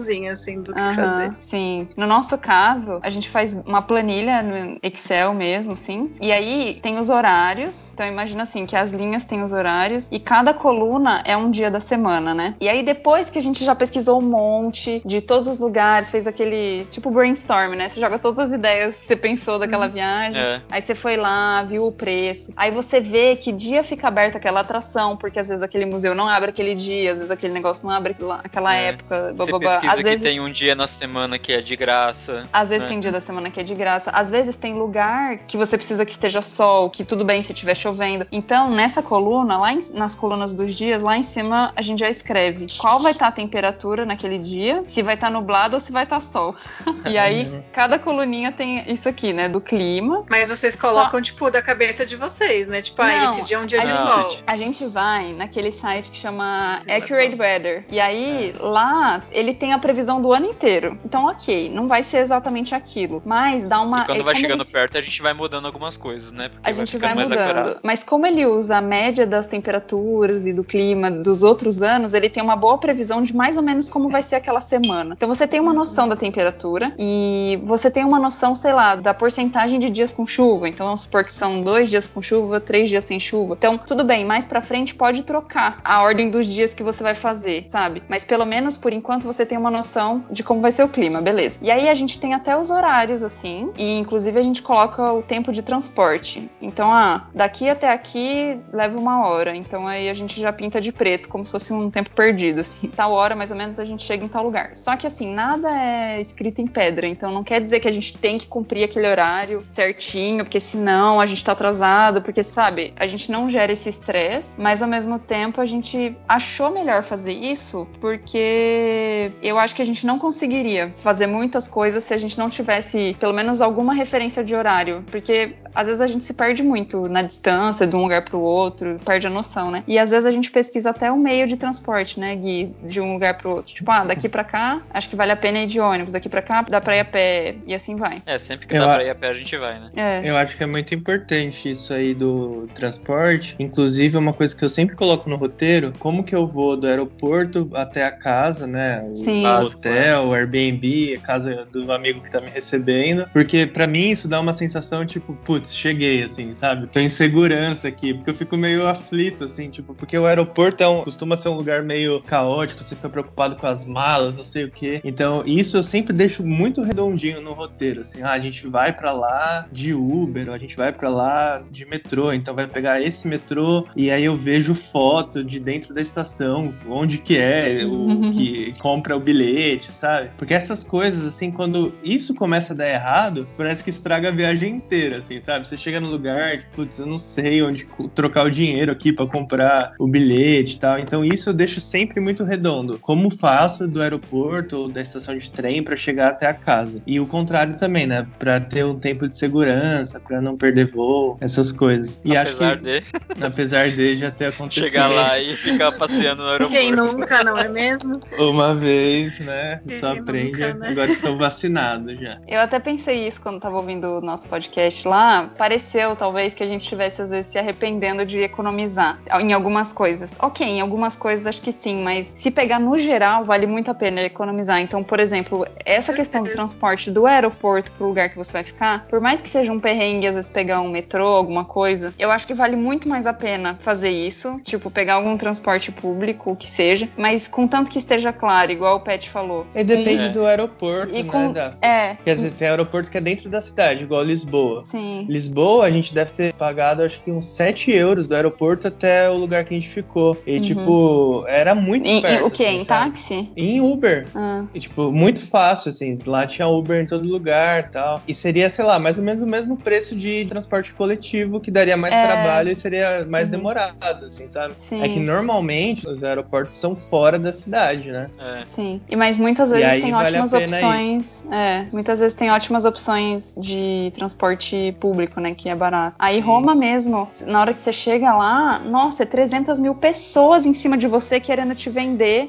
explicaçãozinha 0.00 0.32
assim 0.32 0.60
do 0.62 0.72
que 0.72 0.80
Aham, 0.80 0.94
fazer. 0.94 1.32
Sim. 1.38 1.88
No 1.96 2.06
nosso 2.06 2.36
caso, 2.38 2.98
a 3.02 3.10
gente 3.10 3.28
faz 3.28 3.54
uma 3.66 3.82
planilha 3.82 4.42
no 4.42 4.78
Excel 4.82 5.34
mesmo, 5.34 5.76
sim. 5.76 6.10
E 6.20 6.32
aí 6.32 6.78
tem 6.82 6.98
os 6.98 7.08
horários. 7.08 7.92
Então 7.92 8.06
imagina 8.06 8.42
assim, 8.42 8.66
que 8.66 8.76
as 8.76 8.92
linhas 8.92 9.24
têm 9.24 9.42
os 9.42 9.52
horários 9.52 10.08
e 10.10 10.18
cada 10.18 10.52
coluna 10.54 11.22
é 11.24 11.36
um 11.36 11.50
dia 11.50 11.70
da 11.70 11.80
semana, 11.80 12.34
né? 12.34 12.54
E 12.60 12.68
aí 12.68 12.82
depois 12.82 13.30
que 13.30 13.38
a 13.38 13.42
gente 13.42 13.64
já 13.64 13.74
pesquisou 13.74 14.20
um 14.20 14.24
monte 14.24 15.02
de 15.04 15.20
todos 15.20 15.46
os 15.46 15.58
lugares, 15.58 16.10
fez 16.10 16.26
aquele 16.26 16.84
tipo 16.90 17.10
brainstorm, 17.10 17.74
né? 17.74 17.88
Você 17.88 18.00
joga 18.00 18.18
todas 18.18 18.46
as 18.46 18.52
ideias 18.52 18.96
que 18.96 19.04
você 19.04 19.16
pensou 19.16 19.58
daquela 19.58 19.86
viagem. 19.88 20.40
É. 20.40 20.60
Aí 20.70 20.82
você 20.82 20.94
foi 20.94 21.16
lá, 21.16 21.62
viu 21.62 21.86
o 21.86 21.92
preço. 21.92 22.52
Aí 22.56 22.70
você 22.70 23.00
vê 23.00 23.36
que 23.36 23.52
dia 23.52 23.82
fica 23.82 24.08
aberta 24.08 24.38
aquela 24.38 24.60
atração, 24.60 25.16
porque 25.16 25.38
às 25.38 25.48
vezes 25.48 25.62
aquele 25.62 25.86
museu 25.86 26.14
não 26.14 26.28
abre 26.28 26.50
aquele 26.50 26.74
dia, 26.74 27.12
às 27.12 27.18
vezes 27.18 27.30
aquele 27.30 27.52
negócio 27.52 27.86
não 27.86 27.92
abre 27.94 28.16
naquela 28.18 28.74
É. 28.74 28.88
época. 28.88 29.32
Você 29.34 29.50
bababá. 29.52 29.72
pesquisa 29.72 29.89
Às 29.90 29.96
que 29.98 30.02
vezes 30.04 30.22
tem 30.22 30.40
um 30.40 30.50
dia 30.50 30.74
na 30.74 30.86
semana 30.86 31.38
que 31.38 31.52
é 31.52 31.60
de 31.60 31.76
graça. 31.76 32.44
às 32.52 32.68
vezes 32.68 32.84
né? 32.84 32.88
tem 32.88 33.00
dia 33.00 33.12
da 33.12 33.20
semana 33.20 33.50
que 33.50 33.60
é 33.60 33.62
de 33.62 33.74
graça, 33.74 34.10
às 34.10 34.30
vezes 34.30 34.56
tem 34.56 34.74
lugar 34.74 35.38
que 35.46 35.56
você 35.56 35.76
precisa 35.76 36.04
que 36.04 36.12
esteja 36.12 36.42
sol, 36.42 36.90
que 36.90 37.04
tudo 37.04 37.24
bem 37.24 37.42
se 37.42 37.52
estiver 37.52 37.74
chovendo. 37.74 38.26
Então, 38.30 38.70
nessa 38.70 39.02
coluna, 39.02 39.58
lá 39.58 39.72
em- 39.72 39.92
nas 39.92 40.14
colunas 40.14 40.54
dos 40.54 40.74
dias, 40.74 41.02
lá 41.02 41.16
em 41.16 41.22
cima, 41.22 41.72
a 41.76 41.82
gente 41.82 41.98
já 42.00 42.08
escreve 42.08 42.66
qual 42.78 43.00
vai 43.00 43.12
estar 43.12 43.28
a 43.28 43.32
temperatura 43.32 44.04
naquele 44.04 44.38
dia, 44.38 44.84
se 44.86 45.02
vai 45.02 45.14
estar 45.14 45.30
nublado 45.30 45.76
ou 45.76 45.80
se 45.80 45.92
vai 45.92 46.04
estar 46.04 46.20
sol. 46.20 46.54
e 47.08 47.18
aí, 47.18 47.62
cada 47.72 47.98
coluninha 47.98 48.52
tem 48.52 48.90
isso 48.90 49.08
aqui, 49.08 49.32
né, 49.32 49.48
do 49.48 49.60
clima. 49.60 50.24
Mas 50.28 50.48
vocês 50.48 50.76
colocam, 50.76 51.20
tipo, 51.20 51.50
da 51.50 51.62
cabeça 51.62 52.04
de 52.06 52.16
vocês, 52.16 52.66
né? 52.66 52.82
Tipo, 52.82 53.02
ah, 53.02 53.24
esse 53.24 53.42
dia 53.42 53.56
é 53.56 53.60
um 53.60 53.66
dia 53.66 53.80
de 53.80 53.92
sol. 53.92 54.36
A 54.46 54.56
gente 54.56 54.86
vai 54.86 55.32
naquele 55.32 55.72
site 55.72 56.10
que 56.10 56.16
chama 56.18 56.80
Accurate 56.88 57.34
Weather. 57.36 57.84
E 57.90 58.00
aí, 58.00 58.54
lá, 58.60 59.22
ele 59.30 59.54
tem 59.54 59.72
a 59.72 59.78
previsão 59.80 60.20
do 60.22 60.32
ano 60.32 60.46
inteiro. 60.46 60.98
Então, 61.04 61.26
ok, 61.26 61.68
não 61.70 61.88
vai 61.88 62.02
ser 62.04 62.18
exatamente 62.18 62.74
aquilo. 62.74 63.22
Mas 63.24 63.64
dá 63.64 63.80
uma. 63.80 64.02
e 64.02 64.06
quando 64.06 64.20
é 64.20 64.22
vai 64.22 64.36
chegando 64.36 64.60
eles- 64.60 64.72
perto, 64.72 64.96
a 64.98 65.02
gente 65.02 65.20
vai 65.22 65.32
mudando 65.32 65.66
algumas 65.66 65.96
coisas, 65.96 66.30
né? 66.32 66.48
Porque 66.48 66.68
A 66.68 66.72
gente 66.72 66.96
vai 66.98 67.14
mais 67.14 67.28
mudando. 67.28 67.44
acurado. 67.48 67.80
Mas 67.82 68.04
como 68.04 68.26
ele 68.26 68.46
usa 68.46 68.76
a 68.76 68.80
média 68.80 69.26
das 69.26 69.48
temperaturas 69.48 70.46
e 70.46 70.52
do 70.52 70.62
clima 70.62 71.10
dos 71.10 71.42
outros 71.42 71.82
anos, 71.82 72.14
ele 72.14 72.28
tem 72.28 72.42
uma 72.42 72.56
boa 72.56 72.78
previsão 72.78 73.22
de 73.22 73.34
mais 73.34 73.56
ou 73.56 73.62
menos 73.62 73.88
como 73.88 74.08
vai 74.08 74.22
ser 74.22 74.36
aquela 74.36 74.60
semana. 74.60 75.14
Então 75.16 75.28
você 75.28 75.46
tem 75.46 75.60
uma 75.60 75.72
noção 75.72 76.06
da 76.08 76.16
temperatura 76.16 76.92
e 76.98 77.58
você 77.64 77.90
tem 77.90 78.04
uma 78.04 78.18
noção, 78.18 78.54
sei 78.54 78.72
lá, 78.72 78.94
da 78.96 79.14
porcentagem 79.14 79.78
de 79.80 79.88
dias 79.90 80.12
com 80.12 80.26
chuva. 80.26 80.68
Então 80.68 80.86
vamos 80.86 81.02
supor 81.02 81.24
que 81.24 81.32
são 81.32 81.62
dois 81.62 81.88
dias 81.88 82.06
com 82.06 82.20
chuva, 82.20 82.60
três 82.60 82.88
dias 82.90 83.04
sem 83.04 83.18
chuva. 83.18 83.54
Então, 83.58 83.78
tudo 83.78 84.04
bem, 84.04 84.24
mais 84.24 84.44
pra 84.44 84.60
frente 84.60 84.94
pode 84.94 85.22
trocar 85.22 85.80
a 85.84 86.02
ordem 86.02 86.30
dos 86.30 86.46
dias 86.46 86.74
que 86.74 86.82
você 86.82 87.02
vai 87.02 87.14
fazer, 87.14 87.64
sabe? 87.68 88.02
Mas 88.08 88.24
pelo 88.24 88.44
menos 88.44 88.76
por 88.76 88.92
enquanto 88.92 89.24
você 89.24 89.46
tem 89.46 89.56
uma 89.56 89.69
noção 89.70 90.24
de 90.30 90.42
como 90.42 90.60
vai 90.60 90.72
ser 90.72 90.84
o 90.84 90.88
clima, 90.88 91.20
beleza? 91.20 91.58
E 91.62 91.70
aí 91.70 91.88
a 91.88 91.94
gente 91.94 92.18
tem 92.18 92.34
até 92.34 92.56
os 92.56 92.70
horários, 92.70 93.22
assim, 93.22 93.70
e 93.76 93.98
inclusive 93.98 94.38
a 94.38 94.42
gente 94.42 94.62
coloca 94.62 95.12
o 95.12 95.22
tempo 95.22 95.52
de 95.52 95.62
transporte. 95.62 96.48
Então, 96.60 96.92
ah, 96.92 97.28
daqui 97.34 97.68
até 97.68 97.90
aqui 97.90 98.58
leva 98.72 98.98
uma 98.98 99.26
hora. 99.26 99.54
Então 99.54 99.86
aí 99.86 100.08
a 100.08 100.14
gente 100.14 100.40
já 100.40 100.52
pinta 100.52 100.80
de 100.80 100.92
preto, 100.92 101.28
como 101.28 101.44
se 101.44 101.52
fosse 101.52 101.72
um 101.72 101.90
tempo 101.90 102.10
perdido, 102.10 102.60
assim. 102.60 102.88
Tal 103.00 103.12
hora, 103.12 103.34
mais 103.34 103.50
ou 103.50 103.56
menos, 103.56 103.78
a 103.78 103.84
gente 103.84 104.02
chega 104.02 104.24
em 104.24 104.28
tal 104.28 104.44
lugar. 104.44 104.76
Só 104.76 104.96
que 104.96 105.06
assim, 105.06 105.32
nada 105.32 105.68
é 105.70 106.20
escrito 106.20 106.60
em 106.60 106.66
pedra. 106.66 107.06
Então 107.06 107.32
não 107.32 107.44
quer 107.44 107.60
dizer 107.60 107.80
que 107.80 107.88
a 107.88 107.92
gente 107.92 108.16
tem 108.16 108.38
que 108.38 108.46
cumprir 108.46 108.84
aquele 108.84 109.08
horário 109.08 109.62
certinho, 109.66 110.44
porque 110.44 110.60
senão 110.60 111.20
a 111.20 111.26
gente 111.26 111.44
tá 111.44 111.52
atrasado, 111.52 112.22
porque, 112.22 112.42
sabe, 112.42 112.92
a 112.96 113.06
gente 113.06 113.30
não 113.30 113.48
gera 113.48 113.72
esse 113.72 113.88
estresse, 113.88 114.60
mas 114.60 114.82
ao 114.82 114.88
mesmo 114.88 115.18
tempo 115.18 115.60
a 115.60 115.66
gente 115.66 116.16
achou 116.28 116.70
melhor 116.70 117.02
fazer 117.02 117.32
isso 117.32 117.86
porque 118.00 119.32
eu 119.42 119.58
acho 119.60 119.74
que 119.76 119.82
a 119.82 119.86
gente 119.86 120.06
não 120.06 120.18
conseguiria 120.18 120.92
fazer 120.96 121.26
muitas 121.26 121.68
coisas 121.68 122.02
se 122.04 122.12
a 122.14 122.18
gente 122.18 122.38
não 122.38 122.48
tivesse 122.50 123.16
pelo 123.20 123.32
menos 123.32 123.60
alguma 123.60 123.94
referência 123.94 124.42
de 124.44 124.54
horário, 124.54 125.04
porque 125.10 125.56
às 125.74 125.86
vezes 125.86 126.00
a 126.00 126.06
gente 126.06 126.24
se 126.24 126.34
perde 126.34 126.62
muito 126.62 127.08
na 127.08 127.22
distância 127.22 127.86
de 127.86 127.94
um 127.94 128.02
lugar 128.02 128.24
para 128.24 128.36
o 128.36 128.40
outro, 128.40 128.98
perde 129.04 129.26
a 129.26 129.30
noção, 129.30 129.70
né? 129.70 129.84
E 129.86 129.98
às 129.98 130.10
vezes 130.10 130.26
a 130.26 130.30
gente 130.30 130.50
pesquisa 130.50 130.90
até 130.90 131.10
o 131.12 131.16
meio 131.16 131.46
de 131.46 131.56
transporte, 131.56 132.18
né, 132.18 132.34
Gui, 132.34 132.74
de 132.82 133.00
um 133.00 133.12
lugar 133.12 133.34
para 133.38 133.48
o 133.48 133.52
outro. 133.56 133.72
Tipo, 133.72 133.90
ah, 133.90 134.04
daqui 134.04 134.28
para 134.28 134.42
cá, 134.42 134.82
acho 134.92 135.08
que 135.08 135.14
vale 135.16 135.30
a 135.32 135.36
pena 135.36 135.60
ir 135.60 135.66
de 135.66 135.78
ônibus, 135.80 136.12
daqui 136.12 136.28
para 136.28 136.42
cá 136.42 136.62
dá 136.62 136.80
para 136.80 136.96
ir 136.96 137.00
a 137.00 137.04
pé 137.04 137.54
e 137.66 137.74
assim 137.74 137.94
vai. 137.96 138.20
É, 138.26 138.38
sempre 138.38 138.66
que 138.66 138.74
Eu 138.76 138.80
dá 138.84 138.90
a- 138.90 138.94
pra 138.94 139.04
ir 139.04 139.10
a 139.10 139.14
pé 139.14 139.28
a 139.28 139.34
gente 139.34 139.56
vai, 139.56 139.78
né? 139.78 139.90
É. 139.96 140.22
Eu 140.28 140.36
acho 140.36 140.56
que 140.56 140.62
é 140.62 140.66
muito 140.66 140.94
importante 140.94 141.70
isso 141.70 141.92
aí 141.94 142.14
do 142.14 142.68
transporte. 142.74 143.54
Inclusive, 143.58 144.16
uma 144.16 144.32
coisa 144.32 144.56
que 144.56 144.64
eu 144.64 144.68
sempre 144.68 144.96
coloco 144.96 145.28
no 145.30 145.36
roteiro, 145.36 145.92
como 145.98 146.24
que 146.24 146.34
eu 146.34 146.46
vou 146.46 146.76
do 146.76 146.86
aeroporto 146.86 147.70
até 147.74 148.04
a 148.04 148.10
casa, 148.10 148.66
né? 148.66 149.02
O 149.10 149.16
Sim. 149.16 149.39
Hotel, 149.44 150.26
o 150.26 150.34
Airbnb, 150.34 151.14
a 151.14 151.20
casa 151.20 151.66
do 151.72 151.90
amigo 151.92 152.20
que 152.20 152.30
tá 152.30 152.40
me 152.40 152.50
recebendo. 152.50 153.26
Porque 153.32 153.66
pra 153.66 153.86
mim 153.86 154.10
isso 154.10 154.28
dá 154.28 154.40
uma 154.40 154.52
sensação, 154.52 155.04
tipo, 155.04 155.34
putz, 155.44 155.74
cheguei, 155.74 156.22
assim, 156.22 156.54
sabe? 156.54 156.86
Tô 156.86 157.00
em 157.00 157.08
segurança 157.08 157.88
aqui, 157.88 158.14
porque 158.14 158.30
eu 158.30 158.34
fico 158.34 158.56
meio 158.56 158.86
aflito, 158.86 159.44
assim, 159.44 159.70
tipo, 159.70 159.94
porque 159.94 160.16
o 160.16 160.26
aeroporto 160.26 160.82
é 160.82 160.88
um, 160.88 161.02
costuma 161.02 161.36
ser 161.36 161.48
um 161.48 161.56
lugar 161.56 161.82
meio 161.82 162.20
caótico, 162.22 162.82
você 162.82 162.94
fica 162.94 163.08
preocupado 163.08 163.56
com 163.56 163.66
as 163.66 163.84
malas, 163.84 164.34
não 164.34 164.44
sei 164.44 164.64
o 164.64 164.70
quê. 164.70 165.00
Então, 165.04 165.42
isso 165.46 165.76
eu 165.76 165.82
sempre 165.82 166.12
deixo 166.12 166.44
muito 166.44 166.82
redondinho 166.82 167.40
no 167.40 167.52
roteiro, 167.52 168.00
assim, 168.00 168.22
ah, 168.22 168.32
a 168.32 168.40
gente 168.40 168.66
vai 168.66 168.92
pra 168.92 169.12
lá 169.12 169.66
de 169.72 169.94
Uber, 169.94 170.48
ou 170.48 170.54
a 170.54 170.58
gente 170.58 170.76
vai 170.76 170.92
pra 170.92 171.08
lá 171.08 171.62
de 171.70 171.86
metrô, 171.86 172.32
então 172.32 172.54
vai 172.54 172.66
pegar 172.66 173.00
esse 173.00 173.26
metrô 173.26 173.86
e 173.96 174.10
aí 174.10 174.24
eu 174.24 174.36
vejo 174.36 174.74
foto 174.74 175.42
de 175.44 175.60
dentro 175.60 175.94
da 175.94 176.00
estação, 176.00 176.72
onde 176.88 177.18
que 177.18 177.36
é, 177.36 177.84
o 177.84 178.30
que 178.32 178.74
compra 178.78 179.16
o 179.16 179.20
bilhete, 179.32 179.92
sabe? 179.92 180.30
Porque 180.36 180.54
essas 180.54 180.84
coisas, 180.84 181.26
assim, 181.26 181.50
quando 181.50 181.94
isso 182.02 182.34
começa 182.34 182.72
a 182.72 182.76
dar 182.76 182.88
errado, 182.88 183.46
parece 183.56 183.82
que 183.84 183.90
estraga 183.90 184.28
a 184.28 184.32
viagem 184.32 184.76
inteira, 184.76 185.18
assim, 185.18 185.40
sabe? 185.40 185.66
Você 185.66 185.76
chega 185.76 186.00
no 186.00 186.08
lugar, 186.08 186.58
tipo, 186.58 186.70
putz, 186.76 186.98
eu 186.98 187.06
não 187.06 187.18
sei 187.18 187.62
onde 187.62 187.86
trocar 188.14 188.46
o 188.46 188.50
dinheiro 188.50 188.90
aqui 188.92 189.12
pra 189.12 189.26
comprar 189.26 189.92
o 189.98 190.06
bilhete 190.06 190.76
e 190.76 190.78
tal. 190.78 190.98
Então 190.98 191.24
isso 191.24 191.50
eu 191.50 191.54
deixo 191.54 191.80
sempre 191.80 192.20
muito 192.20 192.44
redondo. 192.44 192.98
Como 192.98 193.30
faço 193.30 193.86
do 193.86 194.02
aeroporto 194.02 194.82
ou 194.82 194.88
da 194.88 195.00
estação 195.00 195.36
de 195.36 195.50
trem 195.50 195.82
pra 195.82 195.96
chegar 195.96 196.30
até 196.30 196.46
a 196.46 196.54
casa. 196.54 197.02
E 197.06 197.20
o 197.20 197.26
contrário 197.26 197.76
também, 197.76 198.06
né? 198.06 198.26
Pra 198.38 198.60
ter 198.60 198.84
um 198.84 198.98
tempo 198.98 199.28
de 199.28 199.36
segurança, 199.36 200.18
pra 200.20 200.40
não 200.40 200.56
perder 200.56 200.90
voo, 200.90 201.36
essas 201.40 201.70
coisas. 201.72 202.20
E 202.24 202.36
Apesar 202.36 202.72
acho 202.72 202.82
de 202.82 203.00
que, 203.00 203.04
apesar 203.44 203.90
de 203.90 204.16
já 204.16 204.30
ter 204.30 204.46
acontecido 204.50 204.84
chegar 204.84 205.08
lá 205.08 205.38
e 205.38 205.54
ficar 205.56 205.92
passeando 205.92 206.42
no 206.42 206.48
aeroporto. 206.48 206.72
Quem 206.72 206.92
nunca, 206.92 207.44
não 207.44 207.58
é 207.58 207.68
mesmo? 207.68 208.20
uma 208.38 208.74
vez, 208.74 209.19
né? 209.40 209.80
Só 209.98 210.12
aprende. 210.12 210.52
nunca, 210.52 210.74
né? 210.74 210.88
Agora 210.88 211.10
estou 211.10 211.36
vacinado 211.36 212.14
já. 212.16 212.38
Eu 212.46 212.60
até 212.60 212.78
pensei 212.78 213.26
isso 213.26 213.40
quando 213.40 213.60
tava 213.60 213.76
ouvindo 213.76 214.18
o 214.18 214.20
nosso 214.20 214.48
podcast 214.48 215.06
lá. 215.06 215.50
Pareceu, 215.56 216.16
talvez, 216.16 216.54
que 216.54 216.62
a 216.62 216.66
gente 216.66 216.82
estivesse, 216.82 217.22
às 217.22 217.30
vezes, 217.30 217.52
se 217.52 217.58
arrependendo 217.58 218.24
de 218.24 218.38
economizar 218.40 219.18
em 219.40 219.52
algumas 219.52 219.92
coisas. 219.92 220.36
Ok, 220.38 220.66
em 220.66 220.80
algumas 220.80 221.16
coisas 221.16 221.46
acho 221.46 221.62
que 221.62 221.72
sim, 221.72 222.02
mas 222.02 222.26
se 222.26 222.50
pegar 222.50 222.78
no 222.78 222.98
geral, 222.98 223.44
vale 223.44 223.66
muito 223.66 223.90
a 223.90 223.94
pena 223.94 224.22
economizar. 224.22 224.80
Então, 224.80 225.02
por 225.02 225.20
exemplo, 225.20 225.66
essa 225.84 226.12
questão 226.12 226.42
do 226.42 226.50
transporte 226.50 227.10
do 227.10 227.26
aeroporto 227.26 227.92
pro 227.92 228.06
lugar 228.06 228.28
que 228.28 228.36
você 228.36 228.52
vai 228.52 228.64
ficar, 228.64 229.06
por 229.06 229.20
mais 229.20 229.42
que 229.42 229.48
seja 229.48 229.72
um 229.72 229.80
perrengue, 229.80 230.26
às 230.26 230.34
vezes 230.34 230.50
pegar 230.50 230.80
um 230.80 230.90
metrô, 230.90 231.26
alguma 231.26 231.64
coisa, 231.64 232.14
eu 232.18 232.30
acho 232.30 232.46
que 232.46 232.54
vale 232.54 232.76
muito 232.76 233.08
mais 233.08 233.26
a 233.26 233.32
pena 233.32 233.76
fazer 233.76 234.10
isso. 234.10 234.60
Tipo, 234.64 234.90
pegar 234.90 235.14
algum 235.14 235.36
transporte 235.36 235.92
público, 235.92 236.52
o 236.52 236.56
que 236.56 236.68
seja, 236.68 237.08
mas 237.16 237.48
contanto 237.48 237.90
que 237.90 237.98
esteja 237.98 238.32
claro, 238.32 238.70
igual 238.70 238.96
o 238.96 239.00
Pet 239.10 239.28
falou. 239.28 239.66
E 239.74 239.82
depende 239.82 240.26
É. 240.26 240.28
do 240.28 240.46
aeroporto, 240.46 241.16
E 241.16 241.24
né? 241.24 241.30
com- 241.32 241.52
Da... 241.52 241.74
É, 241.82 242.14
Porque 242.14 242.30
às 242.30 242.40
vezes 242.40 242.56
tem 242.56 242.68
aeroporto 242.68 243.10
que 243.10 243.18
é 243.18 243.20
dentro 243.20 243.48
da 243.50 243.60
cidade, 243.60 244.04
igual 244.04 244.22
Lisboa. 244.22 244.82
sim. 244.84 245.26
Lisboa, 245.28 245.84
a 245.86 245.90
gente 245.90 246.14
deve 246.14 246.30
ter 246.32 246.52
pagado 246.54 247.02
acho 247.02 247.20
que 247.24 247.30
uns 247.32 247.44
7 247.46 247.90
euros 247.90 248.28
do 248.28 248.36
aeroporto 248.36 248.86
até 248.86 249.28
o 249.28 249.34
lugar 249.34 249.64
que 249.64 249.74
a 249.74 249.76
gente 249.76 249.88
ficou. 249.88 250.36
E, 250.46 250.54
Uhum. 250.56 250.60
tipo, 250.60 251.44
era 251.48 251.74
muito 251.74 252.06
Em- 252.08 252.18
em- 252.18 252.22
perto. 252.22 252.46
o 252.46 252.50
quê? 252.52 252.64
assim, 252.66 252.80
Em 252.80 252.84
sabe? 252.84 253.04
táxi? 253.10 253.52
Em 253.56 253.80
Uber. 253.80 254.26
Ah. 254.32 254.64
E, 254.72 254.78
tipo, 254.78 255.10
muito 255.10 255.44
fácil, 255.44 255.90
assim. 255.90 256.16
Lá 256.24 256.46
tinha 256.46 256.68
Uber 256.68 257.02
em 257.02 257.06
todo 257.06 257.26
lugar 257.26 257.80
e 257.80 257.88
tal. 257.90 258.22
E 258.28 258.34
seria, 258.34 258.70
sei 258.70 258.84
lá, 258.84 259.00
mais 259.00 259.18
ou 259.18 259.24
menos 259.24 259.42
o 259.42 259.46
mesmo 259.46 259.76
preço 259.76 260.14
de 260.14 260.44
transporte 260.44 260.92
coletivo, 260.94 261.58
que 261.60 261.70
daria 261.72 261.96
mais 261.96 262.14
É. 262.14 262.26
trabalho 262.26 262.70
e 262.70 262.76
seria 262.76 263.26
mais 263.28 263.46
Uhum. 263.46 263.50
demorado, 263.50 264.24
assim, 264.24 264.48
sabe? 264.48 264.74
Sim. 264.78 265.02
É 265.02 265.08
que 265.08 265.18
normalmente 265.18 266.06
os 266.06 266.22
aeroportos 266.22 266.76
são 266.76 266.94
fora 266.94 267.40
da 267.40 267.52
cidade, 267.52 268.12
né? 268.12 268.28
É. 268.38 268.60
Sim. 268.66 268.99
E 269.08 269.16
mas 269.16 269.38
muitas 269.38 269.70
vezes 269.70 270.00
tem 270.00 270.12
vale 270.12 270.26
ótimas 270.26 270.52
opções. 270.52 271.44
É, 271.50 271.86
muitas 271.92 272.20
vezes 272.20 272.34
tem 272.34 272.50
ótimas 272.50 272.84
opções 272.84 273.56
de 273.58 274.12
transporte 274.14 274.94
público, 275.00 275.40
né? 275.40 275.54
Que 275.54 275.68
é 275.68 275.74
barato. 275.74 276.16
Aí 276.18 276.36
Sim. 276.36 276.40
Roma 276.42 276.74
mesmo, 276.74 277.28
na 277.46 277.60
hora 277.60 277.74
que 277.74 277.80
você 277.80 277.92
chega 277.92 278.32
lá, 278.32 278.78
nossa, 278.78 279.24
é 279.24 279.26
300 279.26 279.80
mil 279.80 279.94
pessoas 279.94 280.64
em 280.64 280.72
cima 280.72 280.96
de 280.96 281.08
você 281.08 281.40
querendo 281.40 281.74
te 281.74 281.90
vender 281.90 282.48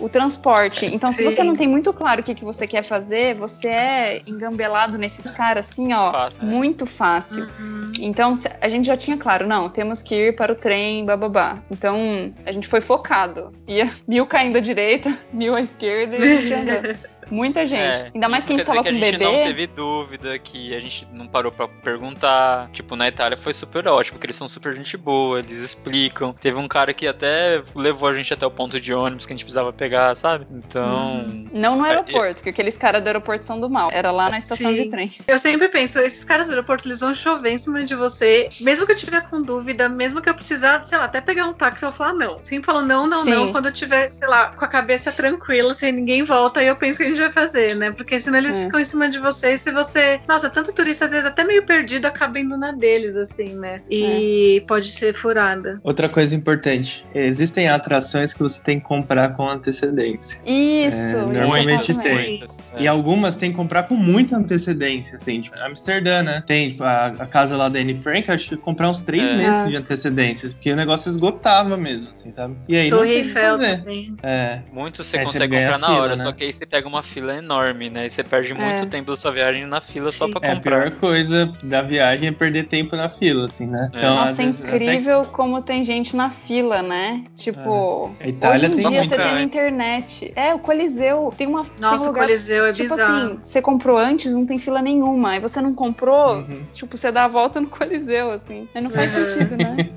o 0.00 0.08
transporte. 0.08 0.86
Então, 1.02 1.10
se 1.10 1.18
Sim. 1.18 1.24
você 1.30 1.42
não 1.42 1.56
tem 1.56 1.66
muito 1.66 1.92
claro 1.92 2.20
o 2.20 2.24
que, 2.24 2.34
que 2.34 2.44
você 2.44 2.66
quer 2.66 2.82
fazer, 2.82 3.34
você 3.34 3.68
é 3.68 4.22
engambelado 4.26 4.98
nesses 4.98 5.30
caras 5.30 5.68
assim, 5.70 5.92
ó. 5.94 6.12
Fácil, 6.12 6.44
né? 6.44 6.54
Muito 6.54 6.86
fácil. 6.86 7.44
Uhum. 7.58 7.92
Então, 8.00 8.36
se- 8.36 8.50
a 8.60 8.68
gente 8.68 8.86
já 8.86 8.96
tinha 8.96 9.16
claro, 9.16 9.46
não, 9.46 9.68
temos 9.70 10.02
que 10.02 10.14
ir 10.14 10.36
para 10.36 10.52
o 10.52 10.54
trem, 10.54 11.04
bababá. 11.04 11.58
Então, 11.70 12.32
a 12.44 12.52
gente 12.52 12.68
foi 12.68 12.80
focado. 12.80 13.52
Ia 13.66 13.90
mil 14.06 14.26
caindo 14.26 14.58
à 14.58 14.60
direita, 14.60 15.16
mil 15.32 15.54
à 15.54 15.60
esquerda 15.60 15.91
e 15.92 16.22
a 16.22 16.36
gente 16.40 16.54
andando. 16.54 17.11
Muita 17.30 17.66
gente. 17.66 18.06
É, 18.06 18.10
Ainda 18.14 18.28
mais 18.28 18.44
que 18.44 18.52
a 18.52 18.56
gente 18.56 18.66
tava 18.66 18.78
com 18.78 18.84
que 18.84 18.88
a 18.90 18.92
gente 18.92 19.18
não 19.18 19.30
bebê. 19.32 19.44
teve 19.44 19.66
dúvida, 19.66 20.38
que 20.38 20.74
a 20.74 20.80
gente 20.80 21.06
não 21.12 21.26
parou 21.26 21.50
pra 21.52 21.66
perguntar. 21.68 22.68
Tipo, 22.72 22.96
na 22.96 23.08
Itália 23.08 23.36
foi 23.36 23.52
super 23.54 23.86
ótimo, 23.88 24.14
porque 24.18 24.26
eles 24.26 24.36
são 24.36 24.48
super 24.48 24.74
gente 24.76 24.96
boa, 24.96 25.38
eles 25.38 25.58
explicam. 25.58 26.34
Teve 26.40 26.58
um 26.58 26.68
cara 26.68 26.92
que 26.92 27.06
até 27.06 27.62
levou 27.74 28.08
a 28.08 28.14
gente 28.14 28.32
até 28.32 28.46
o 28.46 28.50
ponto 28.50 28.80
de 28.80 28.92
ônibus 28.92 29.26
que 29.26 29.32
a 29.32 29.36
gente 29.36 29.44
precisava 29.44 29.72
pegar, 29.72 30.14
sabe? 30.16 30.46
Então. 30.50 31.24
Não 31.52 31.76
no 31.76 31.86
É, 31.86 31.90
aeroporto, 31.90 32.36
porque 32.36 32.50
aqueles 32.50 32.76
caras 32.76 33.02
do 33.02 33.06
aeroporto 33.06 33.44
são 33.44 33.58
do 33.60 33.68
mal. 33.68 33.90
Era 33.92 34.10
lá 34.10 34.28
na 34.30 34.38
estação 34.38 34.70
Sim. 34.70 34.82
de 34.82 34.90
trem. 34.90 35.10
Eu 35.26 35.38
sempre 35.38 35.68
penso, 35.68 35.98
esses 36.00 36.24
caras 36.24 36.46
do 36.46 36.50
aeroporto, 36.50 36.86
eles 36.86 37.00
vão 37.00 37.14
chover 37.14 37.52
em 37.52 37.58
cima 37.58 37.82
de 37.82 37.94
você. 37.94 38.48
Mesmo 38.60 38.86
que 38.86 38.92
eu 38.92 38.96
tiver 38.96 39.22
com 39.28 39.42
dúvida, 39.42 39.88
mesmo 39.88 40.20
que 40.20 40.28
eu 40.28 40.34
precisar, 40.34 40.84
sei 40.84 40.98
lá, 40.98 41.04
até 41.04 41.20
pegar 41.20 41.46
um 41.46 41.52
táxi, 41.52 41.84
eu 41.84 41.90
vou 41.90 41.96
falar 41.98 42.14
não. 42.14 42.42
Sempre 42.44 42.66
falo 42.66 42.82
não, 42.82 43.06
não, 43.06 43.24
Sim. 43.24 43.30
não. 43.30 43.52
Quando 43.52 43.66
eu 43.66 43.72
tiver, 43.72 44.12
sei 44.12 44.28
lá, 44.28 44.48
com 44.48 44.64
a 44.64 44.68
cabeça 44.68 45.12
tranquila, 45.12 45.74
sem 45.74 45.92
ninguém 45.92 46.22
volta, 46.22 46.60
aí 46.60 46.66
eu 46.66 46.76
penso 46.76 46.98
que 46.98 47.04
a 47.04 47.06
gente 47.08 47.11
vai 47.18 47.32
fazer, 47.32 47.74
né? 47.76 47.90
Porque 47.90 48.18
senão 48.18 48.38
eles 48.38 48.58
É. 48.60 48.64
ficam 48.64 48.80
em 48.80 48.84
cima 48.84 49.08
de 49.08 49.18
você 49.18 49.54
e 49.54 49.58
se 49.58 49.70
você. 49.70 50.20
Nossa, 50.28 50.48
tanto 50.50 50.72
turista, 50.74 51.04
às 51.06 51.10
vezes 51.10 51.26
até 51.26 51.44
meio 51.44 51.64
perdido, 51.64 52.06
acaba 52.06 52.38
indo 52.38 52.56
na 52.56 52.72
deles, 52.72 53.16
assim, 53.16 53.54
né? 53.54 53.82
E 53.90 54.58
É. 54.62 54.66
pode 54.66 54.90
ser 54.90 55.14
furada. 55.14 55.80
Outra 55.82 56.08
coisa 56.08 56.34
importante: 56.34 57.06
existem 57.14 57.68
atrações 57.68 58.32
que 58.34 58.40
você 58.40 58.62
tem 58.62 58.78
que 58.80 58.86
comprar 58.86 59.36
com 59.36 59.48
antecedência. 59.48 60.40
Isso. 60.46 60.96
É, 60.96 61.14
normalmente 61.40 61.92
tem. 61.94 62.02
também. 62.02 62.44
É. 62.74 62.82
E 62.82 62.88
algumas 62.88 63.36
tem 63.36 63.50
que 63.50 63.56
comprar 63.56 63.84
com 63.84 63.94
muita 63.94 64.36
antecedência, 64.36 65.16
assim, 65.16 65.40
tipo, 65.40 65.56
Amsterdã, 65.58 66.22
né? 66.22 66.42
Tem, 66.46 66.70
tipo, 66.70 66.84
a, 66.84 67.06
a 67.06 67.26
casa 67.26 67.56
lá 67.56 67.68
da 67.68 67.78
Anne 67.78 67.96
Frank, 67.96 68.30
acho 68.30 68.50
que 68.50 68.56
comprar 68.56 68.88
uns 68.90 69.00
três 69.02 69.30
É. 69.30 69.34
meses 69.36 69.54
Ah. 69.62 69.66
de 69.68 69.76
antecedência, 69.76 70.48
porque 70.50 70.72
o 70.72 70.76
negócio 70.76 71.08
esgotava 71.10 71.76
mesmo, 71.76 72.10
assim, 72.10 72.32
sabe? 72.32 72.56
E 72.68 72.76
aí 72.76 72.90
Torre 72.90 73.10
Eiffel 73.16 73.58
também. 73.58 74.16
É, 74.22 74.60
Muito 74.72 75.02
você 75.02 75.18
Aí 75.18 75.24
você 75.24 75.32
consegue 75.32 75.52
ganha 75.56 75.72
comprar 75.72 75.78
na 75.78 75.86
fila, 75.88 76.00
hora, 76.02 76.16
né? 76.16 76.22
só 76.24 76.32
que 76.32 76.44
aí 76.44 76.52
você 76.52 76.66
pega 76.66 76.88
uma 76.88 77.01
fila 77.02 77.36
enorme, 77.36 77.90
né? 77.90 78.06
E 78.06 78.10
você 78.10 78.22
perde 78.24 78.54
muito 78.54 78.82
É. 78.84 78.86
tempo 78.86 79.10
da 79.10 79.16
sua 79.16 79.30
viagem 79.32 79.66
na 79.66 79.80
fila 79.80 80.10
só 80.10 80.26
Sim. 80.26 80.32
pra 80.32 80.48
é 80.48 80.52
a 80.52 80.54
comprar. 80.56 80.90
pior 80.90 80.98
coisa 80.98 81.52
da 81.62 81.82
viagem 81.82 82.28
é 82.28 82.32
perder 82.32 82.64
tempo 82.68 82.96
na 82.96 83.08
fila, 83.08 83.46
assim, 83.46 83.66
né? 83.66 83.90
É. 83.94 84.04
às 84.06 84.10
Nossa, 84.14 84.42
é 84.42 84.46
até 84.46 84.52
que- 84.52 84.66
incrível 84.84 85.24
como 85.26 85.60
tem 85.62 85.84
gente 85.84 86.16
na 86.16 86.30
fila, 86.30 86.82
né? 86.82 87.24
Tipo, 87.36 88.10
A 88.20 88.28
Itália 88.28 88.56
hoje 88.56 88.66
em 88.66 88.70
tem 88.82 88.88
dia 88.90 89.00
muita, 89.00 89.16
você 89.16 89.22
tem 89.22 89.32
na 89.32 89.38
né? 89.38 89.42
internet. 89.42 90.32
É, 90.36 90.54
o 90.54 90.58
Coliseu. 90.58 91.32
Tem 91.36 91.46
uma. 91.46 91.64
tem 91.64 91.72
um 91.78 91.80
Nossa, 91.80 92.04
o 92.04 92.06
lugar, 92.08 92.24
Coliseu 92.24 92.66
é 92.66 92.72
Tipo 92.72 92.94
bizarro. 92.94 93.24
assim, 93.26 93.38
você 93.42 93.60
comprou 93.62 93.98
antes, 93.98 94.32
não 94.34 94.46
tem 94.46 94.58
fila 94.58 94.80
nenhuma. 94.80 95.30
Aí 95.30 95.40
você 95.40 95.60
não 95.60 95.74
comprou, 95.74 96.36
Uhum. 96.36 96.64
tipo, 96.72 96.96
você 96.96 97.10
dá 97.10 97.24
a 97.24 97.28
volta 97.28 97.60
no 97.60 97.68
Coliseu, 97.70 98.30
assim. 98.30 98.68
Aí 98.74 98.80
não 98.82 98.90
faz 98.90 99.12
Uhum. 99.16 99.28
sentido, 99.28 99.56
né? 99.56 99.76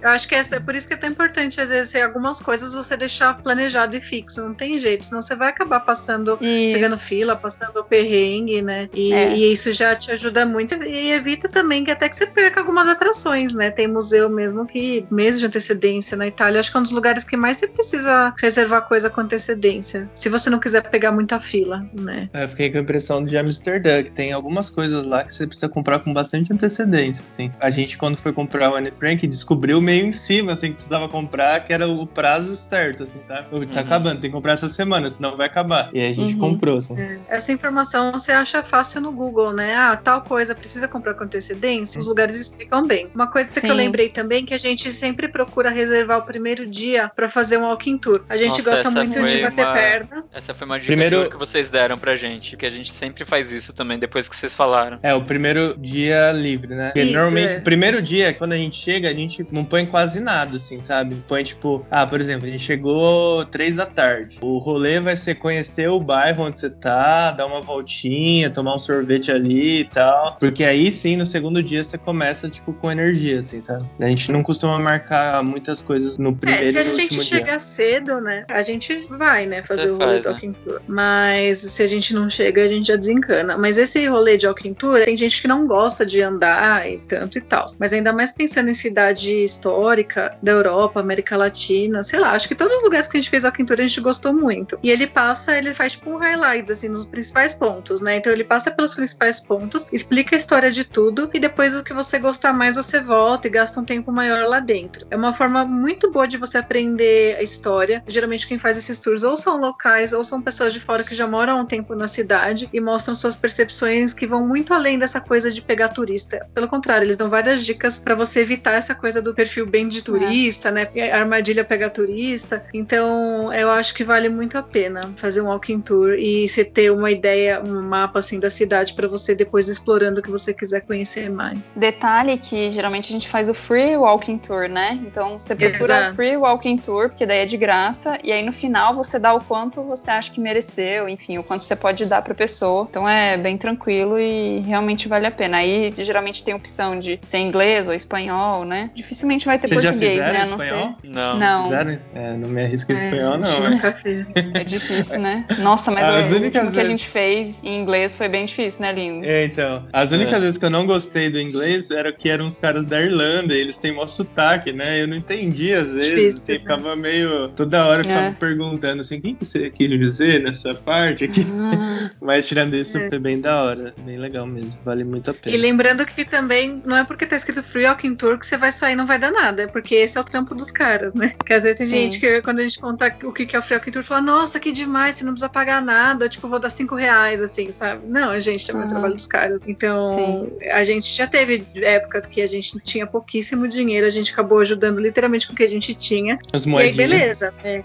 Eu 0.00 0.10
acho 0.10 0.28
que 0.28 0.34
essa, 0.34 0.56
é 0.56 0.60
por 0.60 0.74
isso 0.76 0.86
que 0.86 0.94
é 0.94 0.96
tão 0.96 1.08
importante, 1.10 1.60
às 1.60 1.70
vezes, 1.70 1.94
algumas 1.96 2.40
coisas 2.40 2.72
você 2.74 2.96
deixar 2.96 3.36
planejado 3.42 3.96
e 3.96 4.00
fixo. 4.00 4.40
Não 4.44 4.54
tem 4.54 4.78
jeito, 4.78 5.04
senão 5.04 5.20
você 5.20 5.34
vai 5.34 5.48
acabar 5.48 5.80
passando, 5.80 6.27
pegando 6.36 6.94
Isso. 6.96 7.06
fila, 7.06 7.36
passando 7.36 7.82
perrengue, 7.84 8.62
né? 8.62 8.88
E, 8.94 9.12
É. 9.12 9.34
e 9.34 9.52
isso 9.52 9.72
já 9.72 9.94
te 9.96 10.10
ajuda 10.10 10.44
muito 10.44 10.74
e 10.82 11.10
evita 11.12 11.48
também 11.48 11.84
que 11.84 11.90
até 11.90 12.08
que 12.08 12.16
você 12.16 12.26
perca 12.26 12.60
algumas 12.60 12.88
atrações, 12.88 13.52
né? 13.54 13.70
Tem 13.70 13.86
museu 13.88 14.28
mesmo 14.28 14.66
que, 14.66 15.06
meses 15.10 15.40
de 15.40 15.46
antecedência 15.46 16.16
na 16.16 16.26
Itália, 16.26 16.60
acho 16.60 16.70
que 16.70 16.76
é 16.76 16.80
um 16.80 16.82
dos 16.82 16.92
lugares 16.92 17.24
que 17.24 17.36
mais 17.36 17.56
você 17.56 17.66
precisa 17.66 18.34
reservar 18.40 18.82
coisa 18.86 19.08
com 19.10 19.20
antecedência. 19.20 20.08
Se 20.14 20.28
você 20.28 20.50
não 20.50 20.58
quiser 20.60 20.82
pegar 20.90 21.12
muita 21.12 21.38
fila, 21.40 21.84
né? 21.92 22.28
Eu 22.34 22.48
fiquei 22.48 22.70
com 22.70 22.78
a 22.78 22.80
impressão 22.80 23.24
de 23.24 23.36
Amsterdã, 23.38 24.02
que 24.02 24.10
tem 24.10 24.32
algumas 24.32 24.68
coisas 24.70 25.04
lá 25.06 25.24
que 25.24 25.32
você 25.32 25.46
precisa 25.46 25.68
comprar 25.68 25.98
com 26.00 26.12
bastante 26.12 26.52
antecedência, 26.52 27.24
assim. 27.28 27.50
A 27.60 27.70
gente, 27.70 27.96
quando 27.96 28.16
foi 28.16 28.32
comprar 28.32 28.70
o 28.70 28.74
Anne 28.76 28.92
Frank, 28.98 29.26
descobriu 29.26 29.80
meio 29.80 30.06
em 30.06 30.12
cima, 30.12 30.52
assim, 30.52 30.68
que 30.68 30.74
precisava 30.74 31.08
comprar, 31.08 31.64
que 31.64 31.72
era 31.72 31.88
o 31.88 32.06
prazo 32.06 32.56
certo, 32.56 33.02
assim, 33.04 33.20
sabe? 33.26 33.48
Tá 33.48 33.56
Uhum. 33.56 33.86
acabando, 33.86 34.20
tem 34.20 34.30
que 34.30 34.34
comprar 34.36 34.52
essa 34.52 34.68
semana, 34.68 35.10
senão 35.10 35.36
vai 35.36 35.46
acabar. 35.46 35.90
E 35.92 36.00
aí 36.00 36.10
a 36.12 36.14
gente 36.18 36.34
Uhum. 36.34 36.40
comprou, 36.52 36.78
assim. 36.78 36.98
É, 36.98 37.18
Essa 37.28 37.52
informação 37.52 38.12
você 38.12 38.32
acha 38.32 38.62
fácil 38.62 39.00
no 39.00 39.12
Google, 39.12 39.52
né? 39.52 39.74
Ah, 39.74 39.96
tal 39.96 40.22
coisa 40.22 40.54
precisa 40.54 40.86
comprar 40.88 41.14
com 41.14 41.24
antecedência. 41.24 41.98
Os 41.98 42.06
lugares 42.06 42.38
explicam 42.38 42.82
bem. 42.82 43.08
Uma 43.14 43.26
coisa 43.30 43.50
que 43.50 43.60
Sim. 43.60 43.68
eu 43.68 43.74
lembrei 43.74 44.08
também 44.08 44.42
é 44.42 44.46
que 44.46 44.54
a 44.54 44.58
gente 44.58 44.90
sempre 44.92 45.28
procura 45.28 45.70
reservar 45.70 46.18
o 46.18 46.22
primeiro 46.22 46.66
dia 46.66 47.10
pra 47.14 47.28
fazer 47.28 47.58
um 47.58 47.62
walking 47.66 47.98
tour. 47.98 48.22
A 48.28 48.36
gente 48.36 48.48
Nossa, 48.50 48.62
gosta 48.70 48.90
muito 48.90 49.12
de 49.24 49.42
bater 49.42 49.64
uma- 49.64 49.72
perna. 49.72 50.24
Essa 50.32 50.54
foi 50.54 50.66
uma 50.66 50.76
dica 50.78 50.86
Primeiro- 50.86 51.30
que 51.30 51.36
vocês 51.36 51.68
deram 51.68 51.98
pra 51.98 52.16
gente, 52.16 52.50
porque 52.50 52.66
a 52.66 52.70
gente 52.70 52.92
sempre 52.92 53.24
faz 53.24 53.52
isso 53.52 53.72
também 53.72 53.98
depois 53.98 54.28
que 54.28 54.36
vocês 54.36 54.54
falaram. 54.54 54.98
É, 55.02 55.14
o 55.14 55.22
primeiro 55.24 55.76
dia 55.78 56.32
livre, 56.32 56.74
né? 56.74 56.86
Porque 56.88 57.02
Isso, 57.02 57.12
normalmente, 57.14 57.54
é. 57.54 57.58
o 57.58 57.62
primeiro 57.62 58.00
dia, 58.02 58.32
quando 58.34 58.52
a 58.52 58.56
gente 58.56 58.76
chega, 58.76 59.08
a 59.08 59.14
gente 59.14 59.46
não 59.50 59.64
põe 59.64 59.84
quase 59.86 60.20
nada, 60.20 60.56
assim, 60.56 60.80
sabe? 60.80 61.16
Põe, 61.28 61.42
tipo, 61.44 61.84
ah, 61.90 62.06
por 62.06 62.20
exemplo, 62.20 62.46
a 62.46 62.50
gente 62.50 62.62
chegou 62.62 63.44
três 63.46 63.76
da 63.76 63.86
tarde. 63.86 64.38
O 64.42 64.58
rolê 64.58 65.00
vai 65.00 65.16
ser 65.16 65.34
conhecer 65.36 65.88
o 65.88 66.00
bairro 66.08 66.44
onde 66.44 66.58
você 66.58 66.70
tá, 66.70 67.32
dar 67.32 67.44
uma 67.46 67.60
voltinha, 67.60 68.48
tomar 68.48 68.74
um 68.74 68.78
sorvete 68.78 69.30
ali 69.30 69.80
e 69.80 69.84
tal. 69.84 70.36
Porque 70.40 70.64
aí 70.64 70.90
sim, 70.90 71.16
no 71.16 71.26
segundo 71.26 71.62
dia, 71.62 71.84
você 71.84 71.98
começa, 71.98 72.48
tipo, 72.48 72.72
com 72.72 72.90
energia, 72.90 73.40
assim, 73.40 73.60
sabe? 73.60 73.84
A 74.00 74.06
gente 74.06 74.32
não 74.32 74.42
costuma 74.42 74.78
marcar 74.78 75.42
muitas 75.42 75.82
coisas 75.82 76.16
no 76.16 76.34
primeiro 76.34 76.66
É, 76.66 76.72
se 76.72 76.78
a 76.78 76.94
gente 76.94 77.22
chegar 77.22 77.56
dia. 77.56 77.58
cedo, 77.58 78.20
né? 78.22 78.44
A 78.48 78.62
gente 78.62 79.06
vai, 79.10 79.44
né? 79.44 79.62
Fazer 79.62 79.82
Você 79.82 79.90
o 79.90 79.98
rolê 79.98 80.06
faz, 80.06 80.22
de 80.22 80.26
né? 80.28 80.32
walking 80.32 80.52
tour. 80.64 80.80
Mas 80.88 81.58
se 81.58 81.82
a 81.82 81.86
gente 81.86 82.14
não 82.14 82.26
chega, 82.28 82.64
a 82.64 82.66
gente 82.66 82.86
já 82.86 82.96
desencana. 82.96 83.58
Mas 83.58 83.76
esse 83.76 84.06
rolê 84.06 84.38
de 84.38 84.46
walking 84.46 84.72
tour, 84.72 85.04
tem 85.04 85.16
gente 85.16 85.42
que 85.42 85.46
não 85.48 85.66
gosta 85.66 86.06
de 86.06 86.22
andar 86.22 86.90
e 86.90 86.96
tanto 86.98 87.36
e 87.36 87.40
tal. 87.42 87.66
Mas 87.78 87.92
ainda 87.92 88.12
mais 88.12 88.32
pensando 88.32 88.70
em 88.70 88.74
cidade 88.74 89.44
histórica 89.44 90.34
da 90.42 90.52
Europa, 90.52 91.00
América 91.00 91.36
Latina, 91.36 92.02
sei 92.02 92.18
lá, 92.18 92.32
acho 92.32 92.48
que 92.48 92.54
todos 92.54 92.74
os 92.78 92.82
lugares 92.84 93.06
que 93.08 93.16
a 93.18 93.20
gente 93.20 93.28
fez 93.30 93.44
walking 93.44 93.66
tour 93.66 93.76
a 93.78 93.82
gente 93.82 94.00
gostou 94.00 94.32
muito. 94.32 94.78
E 94.82 94.90
ele 94.90 95.06
passa, 95.06 95.56
ele 95.58 95.74
faz 95.74 95.97
tipo 95.98 96.10
um 96.10 96.16
highlights, 96.16 96.70
assim, 96.70 96.88
nos 96.88 97.04
principais 97.04 97.54
pontos, 97.54 98.00
né? 98.00 98.16
Então 98.16 98.32
ele 98.32 98.44
passa 98.44 98.70
pelos 98.70 98.94
principais 98.94 99.40
pontos, 99.40 99.86
explica 99.92 100.34
a 100.34 100.38
história 100.38 100.70
de 100.70 100.84
tudo 100.84 101.28
e 101.34 101.40
depois 101.40 101.78
o 101.78 101.84
que 101.84 101.92
você 101.92 102.18
gostar 102.18 102.52
mais 102.52 102.76
você 102.76 103.00
volta 103.00 103.48
e 103.48 103.50
gasta 103.50 103.80
um 103.80 103.84
tempo 103.84 104.10
maior 104.12 104.48
lá 104.48 104.60
dentro. 104.60 105.06
É 105.10 105.16
uma 105.16 105.32
forma 105.32 105.64
muito 105.64 106.10
boa 106.10 106.26
de 106.26 106.36
você 106.36 106.58
aprender 106.58 107.36
a 107.36 107.42
história. 107.42 108.02
Geralmente 108.06 108.46
quem 108.46 108.58
faz 108.58 108.78
esses 108.78 109.00
tours 109.00 109.22
ou 109.22 109.36
são 109.36 109.60
locais 109.60 110.12
ou 110.12 110.22
são 110.22 110.40
pessoas 110.40 110.72
de 110.72 110.80
fora 110.80 111.04
que 111.04 111.14
já 111.14 111.26
moram 111.26 111.58
há 111.58 111.60
um 111.60 111.66
tempo 111.66 111.94
na 111.94 112.08
cidade 112.08 112.68
e 112.72 112.80
mostram 112.80 113.14
suas 113.14 113.36
percepções 113.36 114.14
que 114.14 114.26
vão 114.26 114.46
muito 114.46 114.72
além 114.72 114.98
dessa 114.98 115.20
coisa 115.20 115.50
de 115.50 115.60
pegar 115.60 115.88
turista. 115.88 116.46
Pelo 116.54 116.68
contrário, 116.68 117.04
eles 117.04 117.16
dão 117.16 117.28
várias 117.28 117.64
dicas 117.64 117.98
para 117.98 118.14
você 118.14 118.40
evitar 118.40 118.74
essa 118.74 118.94
coisa 118.94 119.20
do 119.20 119.34
perfil 119.34 119.66
bem 119.66 119.88
de 119.88 120.02
turista, 120.02 120.70
né? 120.70 120.88
A 121.12 121.18
armadilha 121.18 121.64
pegar 121.64 121.90
turista. 121.90 122.64
Então, 122.72 123.52
eu 123.52 123.70
acho 123.70 123.94
que 123.94 124.04
vale 124.04 124.28
muito 124.28 124.56
a 124.56 124.62
pena 124.62 125.00
fazer 125.16 125.40
um 125.42 125.46
walking 125.46 125.80
tour 125.88 126.14
e 126.18 126.46
você 126.46 126.64
ter 126.64 126.92
uma 126.92 127.10
ideia, 127.10 127.62
um 127.64 127.80
mapa 127.82 128.18
assim 128.18 128.38
da 128.38 128.50
cidade 128.50 128.92
para 128.92 129.08
você 129.08 129.34
depois 129.34 129.68
explorando 129.70 130.20
o 130.20 130.22
que 130.22 130.30
você 130.30 130.52
quiser 130.52 130.82
conhecer 130.82 131.30
mais. 131.30 131.72
Detalhe 131.74 132.36
que 132.36 132.68
geralmente 132.68 133.08
a 133.08 133.12
gente 133.12 133.26
faz 133.28 133.48
o 133.48 133.54
free 133.54 133.96
walking 133.96 134.36
tour, 134.36 134.68
né? 134.68 134.98
Então 135.06 135.38
você 135.38 135.54
procura 135.54 135.98
Exato. 136.00 136.16
free 136.16 136.36
walking 136.36 136.76
tour, 136.76 137.08
porque 137.08 137.24
daí 137.24 137.38
é 137.38 137.46
de 137.46 137.56
graça, 137.56 138.18
e 138.22 138.30
aí 138.30 138.42
no 138.42 138.52
final 138.52 138.94
você 138.94 139.18
dá 139.18 139.32
o 139.32 139.40
quanto 139.42 139.82
você 139.82 140.10
acha 140.10 140.30
que 140.30 140.40
mereceu, 140.40 141.08
enfim, 141.08 141.38
o 141.38 141.42
quanto 141.42 141.64
você 141.64 141.74
pode 141.74 142.04
dar 142.04 142.20
pra 142.20 142.34
pessoa. 142.34 142.86
Então 142.90 143.08
é 143.08 143.36
bem 143.36 143.56
tranquilo 143.56 144.18
e 144.18 144.60
realmente 144.60 145.08
vale 145.08 145.26
a 145.26 145.30
pena. 145.30 145.58
Aí 145.58 145.92
geralmente 145.96 146.44
tem 146.44 146.54
opção 146.54 146.98
de 146.98 147.18
ser 147.22 147.38
inglês 147.38 147.88
ou 147.88 147.94
espanhol, 147.94 148.64
né? 148.64 148.90
Dificilmente 148.94 149.46
vai 149.46 149.58
ter 149.58 149.68
Vocês 149.68 149.82
português, 149.82 150.18
né? 150.18 150.44
Não 150.46 150.56
espanhol? 150.56 150.94
Não. 151.04 151.38
Não, 151.38 151.62
Fizeram? 151.64 151.98
É, 152.14 152.36
não 152.36 152.48
me 152.50 152.62
arrisco 152.64 152.92
em 152.92 152.96
É, 152.96 152.98
espanhol, 152.98 153.38
não. 153.38 153.70
né? 153.70 153.92
fez. 154.02 154.26
é 154.54 154.64
difícil, 154.64 155.18
né? 155.18 155.44
Nossa, 155.60 155.77
mas 155.86 156.04
As 156.04 156.30
o 156.32 156.36
únicas 156.36 156.44
último 156.44 156.50
que 156.50 156.58
a 156.58 156.62
vezes- 156.82 156.88
gente 156.88 157.06
fez 157.08 157.60
em 157.62 157.80
inglês 157.80 158.14
foi 158.16 158.28
bem 158.28 158.44
difícil, 158.44 158.80
né, 158.82 158.92
lindo? 158.92 159.24
É, 159.24 159.44
então. 159.44 159.86
As 159.92 160.10
únicas 160.12 160.34
É. 160.34 160.40
vezes 160.40 160.58
que 160.58 160.64
eu 160.64 160.70
não 160.70 160.86
gostei 160.86 161.30
do 161.30 161.38
inglês 161.40 161.90
era 161.90 162.12
que 162.12 162.28
eram 162.28 162.46
os 162.46 162.58
caras 162.58 162.86
da 162.86 163.00
Irlanda, 163.00 163.54
e 163.54 163.58
eles 163.60 163.78
têm 163.78 163.92
mó 163.92 164.06
sotaque, 164.06 164.72
né? 164.72 165.00
Eu 165.02 165.08
não 165.08 165.16
entendi 165.16 165.72
às 165.72 165.88
vezes, 165.92 166.10
Difícil, 166.10 166.38
assim, 166.42 166.52
né? 166.52 166.58
ficava 166.60 166.96
meio. 166.96 167.48
Toda 167.50 167.84
hora 167.86 168.00
eu 168.00 168.04
ficava 168.04 168.26
É. 168.26 168.32
perguntando 168.32 169.00
assim, 169.02 169.20
quem 169.20 169.34
que 169.34 169.44
você 169.44 169.70
quis 169.70 169.88
dizer 169.88 170.42
nessa 170.42 170.74
parte 170.74 171.24
aqui? 171.24 171.44
Ah, 171.50 172.10
Mas 172.20 172.46
tirando 172.46 172.74
isso, 172.74 172.98
É. 172.98 173.08
foi 173.08 173.18
bem 173.18 173.40
da 173.40 173.62
hora. 173.62 173.94
Bem 174.04 174.18
legal 174.18 174.46
mesmo, 174.46 174.80
vale 174.84 175.04
muito 175.04 175.30
a 175.30 175.34
E 175.34 175.36
pena. 175.36 175.56
lembrando 175.56 176.04
que 176.06 176.24
também 176.24 176.82
não 176.84 176.96
é 176.96 177.04
porque 177.04 177.26
tá 177.26 177.36
escrito 177.36 177.62
Free 177.62 177.86
Walking 177.86 178.14
Tour 178.14 178.38
que 178.38 178.46
você 178.46 178.56
vai 178.56 178.72
sair 178.72 178.92
e 178.92 178.96
não 178.96 179.06
vai 179.06 179.18
dar 179.18 179.30
nada, 179.30 179.62
é 179.62 179.66
porque 179.66 179.94
esse 179.94 180.16
é 180.18 180.20
o 180.20 180.24
trampo 180.24 180.54
dos 180.54 180.70
caras, 180.70 181.14
né? 181.14 181.32
Que 181.46 181.52
às 181.54 181.62
vezes 181.62 181.78
tem 181.78 181.86
Sim. 181.86 181.96
gente 181.96 182.20
que 182.20 182.40
quando 182.42 182.60
a 182.60 182.62
gente 182.62 182.78
conta 182.80 183.14
o 183.24 183.32
que 183.32 183.46
que 183.46 183.56
é 183.56 183.58
o 183.58 183.62
Free 183.62 183.76
Walking 183.76 183.90
Tour, 183.90 184.02
fala, 184.02 184.20
nossa, 184.22 184.58
que 184.60 184.72
demais, 184.72 185.16
você 185.16 185.24
não 185.24 185.32
precisa 185.32 185.48
pagar 185.58 185.82
nada, 185.82 186.28
tipo, 186.28 186.46
vou 186.46 186.60
dar 186.60 186.70
cinco 186.70 186.94
reais, 186.94 187.42
assim, 187.42 187.72
sabe? 187.72 188.06
Não, 188.06 188.38
gente, 188.38 188.64
também 188.64 188.82
é 188.82 188.84
o 188.84 188.86
Uhum. 188.86 188.88
trabalho 188.90 189.14
dos 189.14 189.26
caras. 189.26 189.60
Então, 189.66 190.06
Sim. 190.14 190.50
a 190.70 190.84
gente 190.84 191.12
já 191.12 191.26
teve 191.26 191.66
época 191.82 192.20
que 192.20 192.40
a 192.40 192.46
gente 192.46 192.78
tinha 192.84 193.06
pouquíssimo 193.08 193.66
dinheiro, 193.66 194.06
a 194.06 194.10
gente 194.10 194.32
acabou 194.32 194.60
ajudando 194.60 195.00
literalmente 195.00 195.48
com 195.48 195.54
o 195.54 195.56
que 195.56 195.64
a 195.64 195.68
gente 195.68 195.94
tinha. 195.94 196.38
Os 196.54 196.64
E 196.64 196.76
aí, 196.76 196.92
beleza. 196.94 197.52
é. 197.64 197.82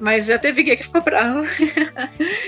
Mas 0.00 0.26
já 0.26 0.38
teve 0.38 0.62
guia 0.62 0.76
que 0.76 0.84
ficou 0.84 1.02
bravo. 1.02 1.40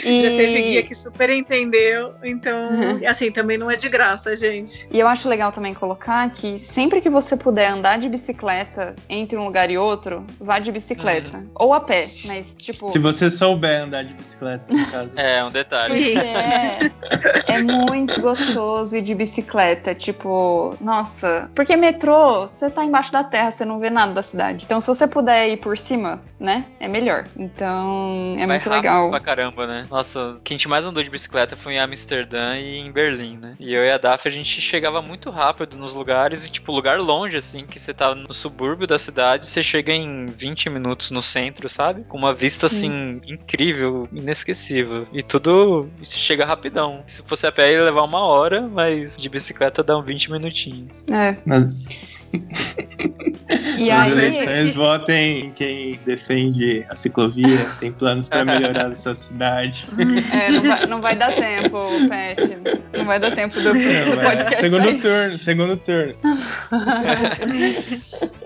E... 0.05 0.21
Já 0.23 0.29
teve 0.31 0.63
guia 0.63 0.83
que 0.85 0.95
super 0.95 1.29
entendeu. 1.31 2.15
Então, 2.23 2.71
Uhum. 2.71 3.01
assim, 3.09 3.33
também 3.33 3.59
não 3.59 3.69
é 3.69 3.75
de 3.75 3.89
graça, 3.89 4.37
gente. 4.37 4.87
E 4.93 5.01
eu 5.01 5.09
acho 5.09 5.29
legal 5.29 5.51
também 5.51 5.75
colocar 5.75 6.31
que 6.31 6.61
sempre 6.61 7.01
que 7.01 7.11
você 7.11 7.37
puder 7.37 7.69
andar 7.73 7.99
de 7.99 8.09
bicicleta 8.09 8.95
entre 9.09 9.37
um 9.37 9.45
lugar 9.47 9.69
e 9.69 9.77
outro, 9.77 10.25
vá 10.39 10.61
de 10.61 10.71
bicicleta. 10.71 11.45
Ou 11.57 11.75
a 11.75 11.81
pé, 11.81 12.11
mas 12.27 12.55
tipo. 12.57 12.89
Se 12.89 13.01
você 13.01 13.29
souber 13.29 13.83
andar 13.83 14.05
de 14.05 14.15
bicicleta, 14.15 14.60
É, 15.17 15.43
um 15.45 15.51
detalhe. 15.51 16.15
É, 16.21 16.91
é 17.55 17.63
muito 17.63 18.21
gostoso 18.21 18.97
ir 18.97 19.03
de 19.03 19.15
bicicleta. 19.15 19.95
Tipo, 19.95 20.77
nossa. 20.81 21.51
Porque 21.55 21.77
metrô, 21.77 22.47
você 22.47 22.71
tá 22.71 22.85
embaixo 22.85 23.13
da 23.13 23.25
terra, 23.25 23.51
você 23.51 23.65
não 23.65 23.79
vê 23.79 23.91
nada 23.91 24.13
da 24.13 24.23
cidade. 24.23 24.63
Então, 24.65 24.81
se 24.81 24.87
você 24.87 25.07
puder 25.07 25.49
ir 25.49 25.57
por 25.57 25.77
cima, 25.77 26.23
né? 26.39 26.67
É 26.79 26.89
melhor. 26.89 27.25
Então, 27.37 28.35
é 28.37 28.47
Vai 28.47 28.59
muito 28.59 28.71
legal. 28.71 29.11
Pra 29.11 29.21
caramba, 29.21 29.67
né? 29.67 29.83
Nossa, 29.91 30.33
o 30.33 30.41
que 30.41 30.55
a 30.55 30.57
gente 30.57 30.69
mais 30.69 30.85
andou 30.85 31.03
de 31.03 31.11
bicicleta 31.11 31.57
foi 31.57 31.75
em 31.75 31.79
Amsterdã 31.79 32.57
e 32.57 32.79
em 32.79 32.91
Berlim, 32.91 33.37
né? 33.37 33.55
E 33.59 33.75
eu 33.75 33.85
e 33.85 33.91
a 33.91 33.99
Daf, 33.99 34.27
a 34.27 34.31
gente 34.31 34.61
chegava 34.61 35.03
muito 35.03 35.31
rápido 35.31 35.77
nos 35.77 35.93
lugares 35.95 36.47
e, 36.47 36.51
tipo, 36.51 36.73
lugar 36.73 36.99
longe, 36.99 37.37
assim, 37.37 37.67
que 37.67 37.79
você 37.79 37.93
tá 37.93 38.15
no 38.15 38.33
subúrbio 38.33 38.87
da 38.87 38.99
cidade, 38.99 39.47
você 39.47 39.63
chega 39.63 39.93
em 39.93 40.27
20 40.27 40.71
minutos 40.71 41.11
no 41.11 41.23
centro, 41.23 41.69
sabe? 41.69 42.05
Com 42.05 42.19
uma 42.19 42.33
vista, 42.33 42.67
assim, 42.67 43.21
incrível, 43.27 44.09
inesquecível. 44.13 44.50
E 45.13 45.23
tudo 45.23 45.89
chega 46.03 46.45
rapidão. 46.45 47.03
Se 47.07 47.23
fosse 47.23 47.47
a 47.47 47.53
pé, 47.53 47.73
ia 47.73 47.85
levar 47.85 48.03
uma 48.03 48.21
hora, 48.21 48.63
mas 48.63 49.17
de 49.17 49.29
bicicleta 49.29 49.83
dá 49.83 49.99
uns 49.99 50.07
20 50.07 50.33
minutinhos. 50.33 51.05
É. 51.13 51.37
Nas, 51.45 51.75
E 53.77 53.89
nas 53.89 54.07
aí. 54.07 54.13
eleições, 54.13 54.75
votem 54.77 55.47
em 55.47 55.51
quem 55.51 55.99
defende 56.07 56.87
a 56.89 56.95
ciclovia, 56.95 57.67
tem 57.81 57.91
planos 57.91 58.29
pra 58.29 58.45
melhorar 58.47 58.87
a 58.87 58.95
sua 58.95 59.17
cidade. 59.17 59.85
É, 60.33 60.51
não, 60.53 60.63
vai, 60.63 60.87
não 60.87 61.01
vai 61.01 61.17
dar 61.17 61.33
tempo, 61.33 61.87
Pet. 62.09 62.41
Não 62.97 63.05
vai 63.05 63.19
dar 63.19 63.33
tempo 63.33 63.57
do, 63.61 63.73
do 63.73 63.75
Não, 63.75 63.81
é. 63.81 64.25
podcast. 64.25 64.61
Segundo 64.61 64.85
sair. 64.85 65.01
turno, 65.01 65.39
segundo 65.39 65.77
turno. 65.77 66.15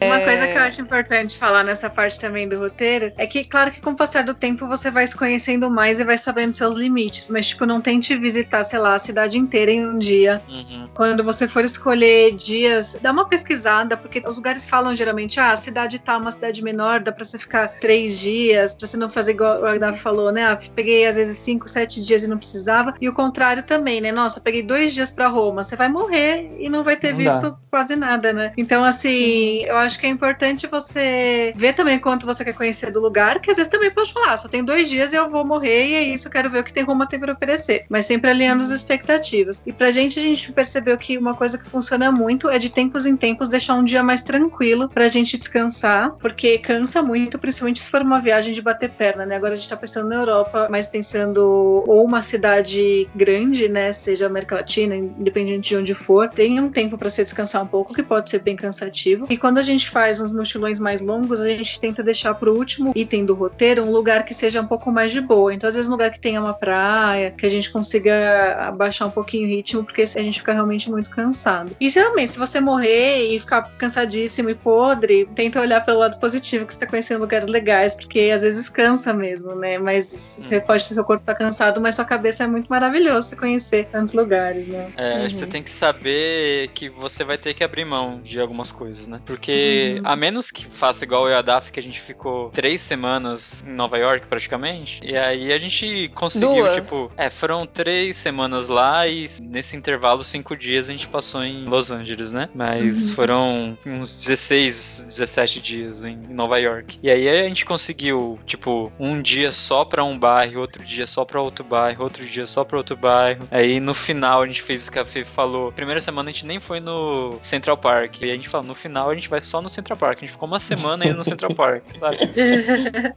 Uma 0.00 0.20
É. 0.20 0.24
coisa 0.24 0.46
que 0.46 0.58
eu 0.58 0.62
acho 0.62 0.80
importante 0.82 1.38
falar 1.38 1.64
nessa 1.64 1.88
parte 1.90 2.18
também 2.20 2.48
do 2.48 2.58
roteiro 2.58 3.12
é 3.16 3.26
que, 3.26 3.44
claro 3.44 3.70
que 3.70 3.80
com 3.80 3.90
o 3.90 3.96
passar 3.96 4.24
do 4.24 4.34
tempo 4.34 4.66
você 4.66 4.90
vai 4.90 5.06
se 5.06 5.16
conhecendo 5.16 5.70
mais 5.70 6.00
e 6.00 6.04
vai 6.04 6.16
sabendo 6.18 6.54
seus 6.54 6.76
limites, 6.76 7.30
mas, 7.30 7.48
tipo, 7.48 7.66
não 7.66 7.80
tente 7.80 8.16
visitar, 8.16 8.62
sei 8.64 8.78
lá, 8.78 8.94
a 8.94 8.98
cidade 8.98 9.38
inteira 9.38 9.70
em 9.70 9.86
um 9.86 9.98
dia. 9.98 10.40
Uhum. 10.48 10.88
Quando 10.94 11.24
você 11.24 11.48
for 11.48 11.64
escolher 11.64 12.32
dias, 12.34 12.96
dá 13.00 13.10
uma 13.12 13.26
pesquisada, 13.28 13.96
porque 13.96 14.22
os 14.26 14.36
lugares 14.36 14.66
falam 14.68 14.94
geralmente, 14.94 15.40
ah, 15.40 15.52
a 15.52 15.56
cidade 15.56 15.98
tá 15.98 16.16
uma 16.16 16.30
cidade 16.30 16.62
menor, 16.62 17.00
dá 17.00 17.10
pra 17.12 17.24
você 17.24 17.38
ficar 17.38 17.68
três 17.80 18.20
dias, 18.20 18.74
pra 18.74 18.86
você 18.86 18.96
não 18.96 19.08
fazer 19.10 19.32
igual 19.32 19.64
a 19.64 19.78
Daf 19.78 19.98
falou, 20.00 20.30
né? 20.32 20.44
Ah, 20.44 20.56
peguei 20.74 21.06
às 21.06 21.16
vezes 21.16 21.36
cinco, 21.38 21.68
sete 21.68 22.04
dias 22.04 22.24
e 22.24 22.28
não 22.28 22.38
precisava. 22.38 22.94
E 23.00 23.08
o 23.08 23.12
contrário 23.12 23.62
também, 23.62 24.00
né? 24.00 24.12
Nossa, 24.12 24.40
peguei 24.40 24.62
dois 24.62 24.92
dias 24.94 25.10
pra 25.10 25.28
Roma, 25.28 25.62
você 25.62 25.76
vai 25.76 25.88
morrer 25.88 26.50
e 26.58 26.68
não 26.68 26.82
vai 26.84 26.96
ter 26.96 27.12
Não 27.12 27.18
visto 27.18 27.56
quase 27.70 27.96
nada, 27.96 28.32
né? 28.32 28.52
Então, 28.56 28.84
assim, 28.84 29.64
eu 29.72 29.78
acho 29.78 29.98
que 29.98 30.06
é 30.06 30.08
importante 30.08 30.66
você 30.66 31.52
ver 31.56 31.72
também 31.74 31.98
quanto 31.98 32.26
você 32.26 32.44
quer 32.44 32.54
conhecer 32.54 32.90
do 32.92 33.00
lugar, 33.00 33.40
que 33.40 33.50
às 33.50 33.56
vezes 33.56 33.70
também 33.70 33.90
pode 33.90 34.12
falar, 34.12 34.32
"Ah, 34.32 34.36
só 34.36 34.48
tem 34.48 34.64
dois 34.64 34.88
dias 34.88 35.12
e 35.12 35.16
eu 35.16 35.30
vou 35.30 35.44
morrer, 35.44 35.86
e 35.88 35.94
é 35.94 36.02
isso, 36.02 36.28
eu 36.28 36.32
quero 36.32 36.50
ver 36.50 36.60
o 36.60 36.64
que 36.64 36.72
tem 36.72 36.82
Roma 36.84 37.08
tem 37.08 37.18
pra 37.18 37.32
oferecer. 37.32 37.84
Mas 37.88 38.06
sempre 38.06 38.30
alinhando 38.30 38.62
as 38.62 38.70
expectativas. 38.70 39.62
E 39.66 39.72
pra 39.72 39.90
gente, 39.90 40.18
a 40.18 40.22
gente 40.22 40.52
percebeu 40.52 40.96
que 40.98 41.16
uma 41.16 41.34
coisa 41.34 41.58
que 41.58 41.68
funciona 41.68 42.12
muito 42.12 42.48
é 42.50 42.58
de 42.58 42.70
tempos 42.70 43.06
em 43.06 43.16
tempos 43.16 43.48
deixar 43.48 43.74
um 43.74 43.84
dia 43.84 44.02
mais 44.02 44.22
tranquilo 44.22 44.88
pra 44.88 45.08
gente 45.08 45.38
descansar, 45.38 46.12
porque 46.20 46.58
cansa 46.58 47.02
muito, 47.02 47.38
principalmente 47.38 47.80
se 47.80 47.90
for 47.90 48.02
uma 48.02 48.20
viagem 48.20 48.52
de 48.52 48.60
bater 48.60 48.90
perna, 48.90 49.24
né? 49.24 49.36
Agora 49.36 49.52
a 49.54 49.56
gente 49.56 49.68
tá 49.68 49.76
pensando 49.76 50.08
na 50.08 50.16
Europa, 50.16 50.68
mas 50.70 50.86
pensando 50.86 51.40
ou 51.86 52.04
uma 52.04 52.20
cidade 52.22 53.08
grande, 53.14 53.68
né? 53.68 53.92
Seja 53.92 54.26
América 54.26 54.56
Latina, 54.56 54.94
independente 54.96 55.70
de 55.70 55.76
onde 55.76 55.94
for, 55.94 56.28
tem 56.28 56.60
um 56.60 56.68
tempo 56.70 56.98
pra 56.98 57.08
você 57.08 57.22
descansar 57.22 57.62
um 57.62 57.66
pouco, 57.66 57.94
que 57.94 58.02
pode 58.02 58.28
ser 58.28 58.40
bem 58.40 58.56
cansativo. 58.56 59.26
E 59.30 59.36
quando 59.36 59.61
a 59.62 59.64
gente 59.64 59.88
faz 59.88 60.20
uns 60.20 60.32
mochilões 60.32 60.80
mais 60.80 61.00
longos, 61.00 61.40
a 61.40 61.48
gente 61.48 61.80
tenta 61.80 62.02
deixar 62.02 62.34
pro 62.34 62.54
último 62.54 62.92
item 62.94 63.24
do 63.24 63.34
roteiro 63.34 63.84
um 63.84 63.90
lugar 63.90 64.24
que 64.24 64.34
seja 64.34 64.60
um 64.60 64.66
pouco 64.66 64.90
mais 64.90 65.12
de 65.12 65.20
boa. 65.20 65.54
Então, 65.54 65.68
às 65.68 65.76
vezes, 65.76 65.88
um 65.88 65.92
lugar 65.92 66.10
que 66.10 66.20
tenha 66.20 66.40
uma 66.40 66.52
praia, 66.52 67.30
que 67.30 67.46
a 67.46 67.48
gente 67.48 67.70
consiga 67.70 68.68
abaixar 68.68 69.08
um 69.08 69.10
pouquinho 69.10 69.46
o 69.46 69.48
ritmo, 69.48 69.84
porque 69.84 70.02
a 70.02 70.22
gente 70.22 70.40
fica 70.40 70.52
realmente 70.52 70.90
muito 70.90 71.10
cansado. 71.10 71.74
E 71.80 71.88
realmente, 71.88 72.32
se 72.32 72.38
você 72.38 72.60
morrer 72.60 73.34
e 73.34 73.38
ficar 73.38 73.62
cansadíssimo 73.78 74.50
e 74.50 74.54
podre, 74.54 75.28
tenta 75.34 75.60
olhar 75.60 75.84
pelo 75.84 76.00
lado 76.00 76.18
positivo, 76.18 76.66
que 76.66 76.74
você 76.74 76.80
tá 76.80 76.86
conhecendo 76.86 77.20
lugares 77.20 77.46
legais, 77.46 77.94
porque 77.94 78.30
às 78.34 78.42
vezes 78.42 78.68
cansa 78.68 79.12
mesmo, 79.12 79.54
né? 79.54 79.78
Mas 79.78 80.36
hum. 80.38 80.44
você 80.44 80.60
pode 80.60 80.86
ter 80.86 80.94
seu 80.94 81.04
corpo 81.04 81.24
tá 81.24 81.34
cansado, 81.34 81.80
mas 81.80 81.94
sua 81.94 82.04
cabeça 82.04 82.44
é 82.44 82.46
muito 82.46 82.68
maravilhosa 82.68 83.28
você 83.28 83.36
conhecer 83.36 83.86
tantos 83.90 84.14
lugares, 84.14 84.68
né? 84.68 84.92
É, 84.96 85.22
uhum. 85.22 85.30
você 85.30 85.46
tem 85.46 85.62
que 85.62 85.70
saber 85.70 86.68
que 86.68 86.88
você 86.88 87.24
vai 87.24 87.38
ter 87.38 87.54
que 87.54 87.64
abrir 87.64 87.84
mão 87.84 88.20
de 88.22 88.38
algumas 88.40 88.70
coisas, 88.70 89.06
né? 89.06 89.20
Porque 89.24 89.41
uhum. 89.50 90.02
a 90.04 90.16
menos 90.16 90.50
que 90.50 90.66
faça 90.66 91.04
igual 91.04 91.26
eu 91.26 91.32
e 91.32 91.34
a 91.34 91.42
Daf, 91.42 91.70
que 91.72 91.80
a 91.80 91.82
gente 91.82 92.00
ficou 92.00 92.50
três 92.50 92.80
semanas 92.80 93.64
em 93.66 93.72
Nova 93.72 93.98
York 93.98 94.26
praticamente, 94.26 95.00
e 95.02 95.16
aí 95.16 95.52
a 95.52 95.58
gente 95.58 96.10
conseguiu, 96.14 96.54
Duas. 96.54 96.74
tipo, 96.76 97.12
é, 97.16 97.30
foram 97.30 97.66
três 97.66 98.16
semanas 98.16 98.66
lá 98.66 99.06
e 99.06 99.26
nesse 99.42 99.76
intervalo, 99.76 100.22
cinco 100.22 100.56
dias, 100.56 100.88
a 100.88 100.92
gente 100.92 101.08
passou 101.08 101.42
em 101.44 101.64
Los 101.64 101.90
Angeles, 101.90 102.32
né? 102.32 102.48
Mas 102.54 103.06
uhum. 103.06 103.14
foram 103.14 103.78
uns 103.86 104.16
16, 104.16 105.06
17 105.08 105.60
dias 105.60 106.04
em 106.04 106.16
Nova 106.16 106.58
York. 106.58 106.98
E 107.02 107.10
aí 107.10 107.28
a 107.28 107.44
gente 107.44 107.64
conseguiu, 107.64 108.38
tipo, 108.46 108.92
um 108.98 109.20
dia 109.20 109.52
só 109.52 109.84
pra 109.84 110.04
um 110.04 110.18
bairro, 110.18 110.60
outro 110.60 110.84
dia 110.84 111.06
só 111.06 111.24
pra 111.24 111.40
outro 111.40 111.64
bairro, 111.64 112.04
outro 112.04 112.24
dia 112.24 112.46
só 112.46 112.64
pra 112.64 112.78
outro 112.78 112.96
bairro. 112.96 113.46
Aí 113.50 113.80
no 113.80 113.94
final 113.94 114.42
a 114.42 114.46
gente 114.46 114.62
fez 114.62 114.88
o 114.88 114.92
que 114.92 114.98
a 114.98 115.04
Fê 115.04 115.24
falou. 115.24 115.72
Primeira 115.72 116.00
semana 116.00 116.30
a 116.30 116.32
gente 116.32 116.46
nem 116.46 116.60
foi 116.60 116.80
no 116.80 117.38
Central 117.42 117.76
Park. 117.76 118.20
E 118.22 118.30
a 118.30 118.34
gente 118.34 118.48
falou, 118.48 118.66
no 118.66 118.74
final 118.74 119.10
a 119.10 119.14
gente 119.14 119.28
vai 119.32 119.40
só 119.40 119.62
no 119.62 119.70
Central 119.70 119.98
Park. 119.98 120.18
A 120.18 120.20
gente 120.20 120.32
ficou 120.32 120.46
uma 120.46 120.60
semana 120.60 121.06
indo 121.06 121.16
no 121.16 121.24
Central 121.24 121.54
Park, 121.54 121.84
sabe? 121.92 122.18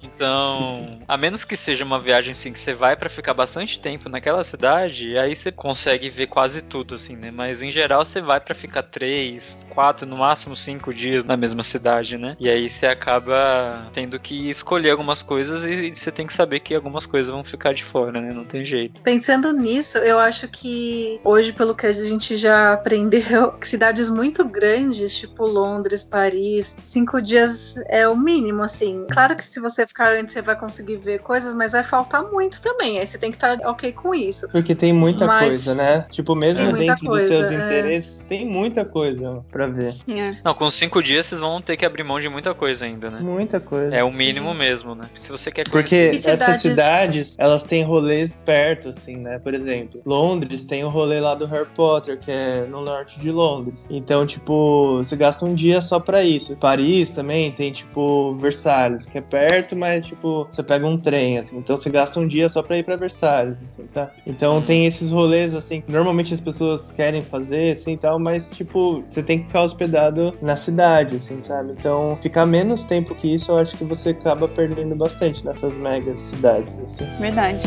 Então, 0.02 1.00
a 1.08 1.18
menos 1.18 1.44
que 1.44 1.58
seja 1.58 1.84
uma 1.84 2.00
viagem 2.00 2.32
assim 2.32 2.54
que 2.54 2.60
você 2.60 2.74
vai 2.74 2.96
para 2.96 3.10
ficar 3.10 3.34
bastante 3.34 3.80
tempo 3.80 4.08
naquela 4.08 4.44
cidade, 4.44 5.18
aí 5.18 5.36
você 5.36 5.52
consegue 5.52 6.10
ver 6.10 6.28
quase 6.28 6.62
tudo, 6.62 6.96
assim, 6.96 7.16
né? 7.16 7.32
Mas 7.32 7.62
em 7.62 7.70
geral 7.70 8.06
você 8.06 8.22
vai 8.22 8.40
para 8.40 8.56
ficar 8.56 8.84
três, 8.84 9.66
quatro, 9.70 10.08
no 10.08 10.18
máximo 10.18 10.56
cinco 10.56 10.94
dias 10.94 11.26
na 11.26 11.36
mesma 11.36 11.64
cidade, 11.64 12.18
né? 12.18 12.38
E 12.40 12.50
aí 12.50 12.70
você 12.70 12.86
acaba 12.86 13.90
tendo 13.94 14.18
que 14.20 14.50
escolher 14.50 14.92
algumas 14.92 15.22
coisas 15.22 15.66
e 15.66 15.94
você 15.94 16.12
tem 16.12 16.26
que 16.26 16.34
saber 16.34 16.62
que 16.62 16.74
algumas 16.74 17.06
coisas 17.06 17.30
vão 17.30 17.44
ficar 17.44 17.74
de 17.74 17.84
fora, 17.84 18.22
né? 18.22 18.32
Não 18.34 18.46
tem 18.46 18.66
jeito. 18.66 19.02
Pensando 19.02 19.52
nisso, 19.52 19.98
eu 19.98 20.18
acho 20.18 20.48
que 20.48 21.20
hoje, 21.24 21.52
pelo 21.52 21.76
que 21.76 21.88
a 21.88 21.92
gente 21.92 22.38
já 22.38 22.74
aprendeu, 22.74 23.52
que 23.60 23.68
cidades 23.68 24.08
muito 24.08 24.46
grandes, 24.46 25.18
tipo 25.18 25.46
Londres, 25.46 26.05
Paris, 26.06 26.76
cinco 26.80 27.22
dias 27.22 27.76
é 27.88 28.08
o 28.08 28.16
mínimo, 28.16 28.64
assim. 28.64 29.06
Claro 29.10 29.36
que 29.36 29.44
se 29.44 29.60
você 29.60 29.86
ficar 29.86 30.14
antes, 30.14 30.34
você 30.34 30.42
vai 30.42 30.58
conseguir 30.58 30.98
ver 30.98 31.20
coisas, 31.20 31.54
mas 31.54 31.72
vai 31.72 31.84
faltar 31.84 32.24
muito 32.24 32.62
também. 32.62 33.00
Aí 33.00 33.08
você 33.08 33.18
tem 33.18 33.32
que 33.32 33.38
estar 33.38 33.58
ok 33.68 33.92
com 33.92 34.14
isso. 34.14 34.48
Porque 34.50 34.76
tem 34.76 34.94
muita 34.94 35.26
mas... 35.26 35.44
coisa, 35.44 35.76
né? 35.76 36.06
Tipo, 36.10 36.36
mesmo 36.36 36.74
dentro 36.74 37.06
coisa, 37.06 37.28
dos 37.28 37.38
seus 37.38 37.52
é. 37.52 37.56
interesses, 37.56 38.26
tem 38.26 38.46
muita 38.46 38.86
coisa 38.86 39.44
pra 39.52 39.68
ver. 39.68 39.94
É. 40.10 40.38
Não, 40.44 40.54
com 40.54 40.70
cinco 40.70 41.02
dias 41.02 41.26
vocês 41.26 41.42
vão 41.42 41.62
ter 41.62 41.78
que 41.78 41.86
abrir 41.86 42.04
mão 42.04 42.20
de 42.20 42.30
muita 42.30 42.54
coisa 42.54 42.86
ainda, 42.86 43.10
né? 43.10 43.20
Muita 43.20 43.60
coisa. 43.60 43.96
É 43.96 44.04
o 44.04 44.12
mínimo 44.12 44.52
Sim. 44.52 44.58
mesmo, 44.58 44.96
né? 44.96 45.06
Se 45.16 45.32
você 45.32 45.52
quer 45.52 45.70
Porque 45.70 46.08
conhecer... 46.08 46.32
essas 46.32 46.62
cidades, 46.62 47.36
elas 47.38 47.64
têm 47.64 47.84
rolês 47.84 48.38
perto, 48.46 48.90
assim, 48.90 49.18
né? 49.18 49.40
Por 49.40 49.54
exemplo, 49.54 50.02
Londres 50.06 50.66
tem 50.66 50.84
o 50.84 50.90
rolê 50.90 51.20
lá 51.20 51.36
do 51.36 51.46
Harry 51.46 51.68
Potter, 51.76 52.20
que 52.20 52.32
é 52.32 52.66
no 52.66 52.82
norte 52.82 53.20
de 53.20 53.32
Londres. 53.32 53.88
Então, 53.90 54.26
tipo, 54.26 54.98
você 54.98 55.16
gasta 55.16 55.46
um 55.46 55.54
dia 55.54 55.82
só 55.82 55.95
pra 56.00 56.24
isso. 56.24 56.56
Paris 56.58 57.12
também 57.12 57.52
tem, 57.52 57.72
tipo, 57.72 58.36
Versalhes, 58.36 59.06
que 59.06 59.18
é 59.18 59.22
perto, 59.22 59.76
mas, 59.76 60.06
tipo, 60.06 60.48
você 60.50 60.64
pega 60.64 60.86
um 60.86 60.98
trem, 60.98 61.38
assim. 61.38 61.58
Então 61.58 61.76
você 61.76 61.90
gasta 61.90 62.20
um 62.20 62.28
dia 62.28 62.48
só 62.50 62.62
pra 62.62 62.78
ir 62.78 62.84
pra 62.84 62.96
Versalhes, 62.96 63.62
assim, 63.66 63.88
sabe? 63.88 64.12
Então 64.26 64.62
tem 64.62 64.86
esses 64.86 65.12
rolês, 65.12 65.54
assim, 65.54 65.82
que 65.82 65.92
normalmente 65.92 66.34
as 66.34 66.42
pessoas 66.42 66.92
querem 66.92 67.22
fazer, 67.22 67.74
assim, 67.74 67.94
e 67.94 67.98
tal, 67.98 68.20
mas, 68.20 68.52
tipo, 68.52 69.04
você 69.10 69.24
tem 69.24 69.40
que 69.40 69.48
ficar 69.48 69.64
hospedado 69.64 70.34
na 70.42 70.56
cidade, 70.56 71.18
assim, 71.18 71.42
sabe? 71.42 71.74
Então, 71.78 72.18
ficar 72.22 72.46
menos 72.46 72.84
tempo 72.84 73.16
que 73.16 73.34
isso, 73.34 73.52
eu 73.52 73.58
acho 73.58 73.78
que 73.78 73.84
você 73.84 74.10
acaba 74.10 74.48
perdendo 74.48 74.96
bastante 74.96 75.46
nessas 75.46 75.78
megas 75.78 76.20
cidades, 76.20 76.80
assim. 76.80 77.06
Verdade. 77.20 77.66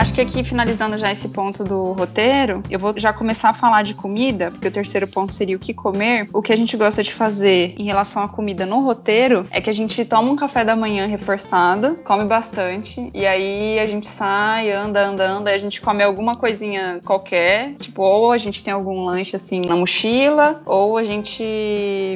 Acho 0.00 0.14
que 0.14 0.20
aqui, 0.22 0.42
finalizando 0.42 0.96
já 0.96 1.12
esse 1.12 1.28
ponto 1.28 1.62
do 1.62 1.92
roteiro, 1.92 2.62
eu 2.70 2.78
vou 2.78 2.94
já 2.96 3.12
começar 3.12 3.50
a 3.50 3.52
falar 3.52 3.82
de 3.82 3.92
comida, 3.92 4.50
porque 4.50 4.66
o 4.66 4.70
terceiro 4.70 5.06
ponto 5.06 5.34
seria 5.34 5.54
o 5.54 5.58
que 5.58 5.74
comer. 5.74 6.26
O 6.32 6.40
que 6.40 6.54
a 6.54 6.56
gente 6.56 6.74
gosta 6.74 7.02
de 7.02 7.12
fazer 7.12 7.74
em 7.78 7.84
relação 7.84 8.22
à 8.22 8.28
comida 8.28 8.64
no 8.64 8.80
roteiro 8.80 9.44
é 9.50 9.60
que 9.60 9.68
a 9.68 9.74
gente 9.74 10.02
toma 10.06 10.30
um 10.30 10.36
café 10.36 10.64
da 10.64 10.74
manhã 10.74 11.06
reforçado, 11.06 11.98
come 12.02 12.24
bastante, 12.24 13.10
e 13.12 13.26
aí 13.26 13.78
a 13.78 13.84
gente 13.84 14.06
sai, 14.06 14.72
anda, 14.72 15.06
anda, 15.06 15.28
anda, 15.28 15.50
e 15.52 15.54
a 15.54 15.58
gente 15.58 15.82
come 15.82 16.02
alguma 16.02 16.34
coisinha 16.34 17.02
qualquer, 17.04 17.74
tipo, 17.74 18.00
ou 18.00 18.32
a 18.32 18.38
gente 18.38 18.64
tem 18.64 18.72
algum 18.72 19.04
lanche 19.04 19.36
assim 19.36 19.60
na 19.66 19.76
mochila, 19.76 20.62
ou 20.64 20.96
a 20.96 21.02
gente, 21.02 21.44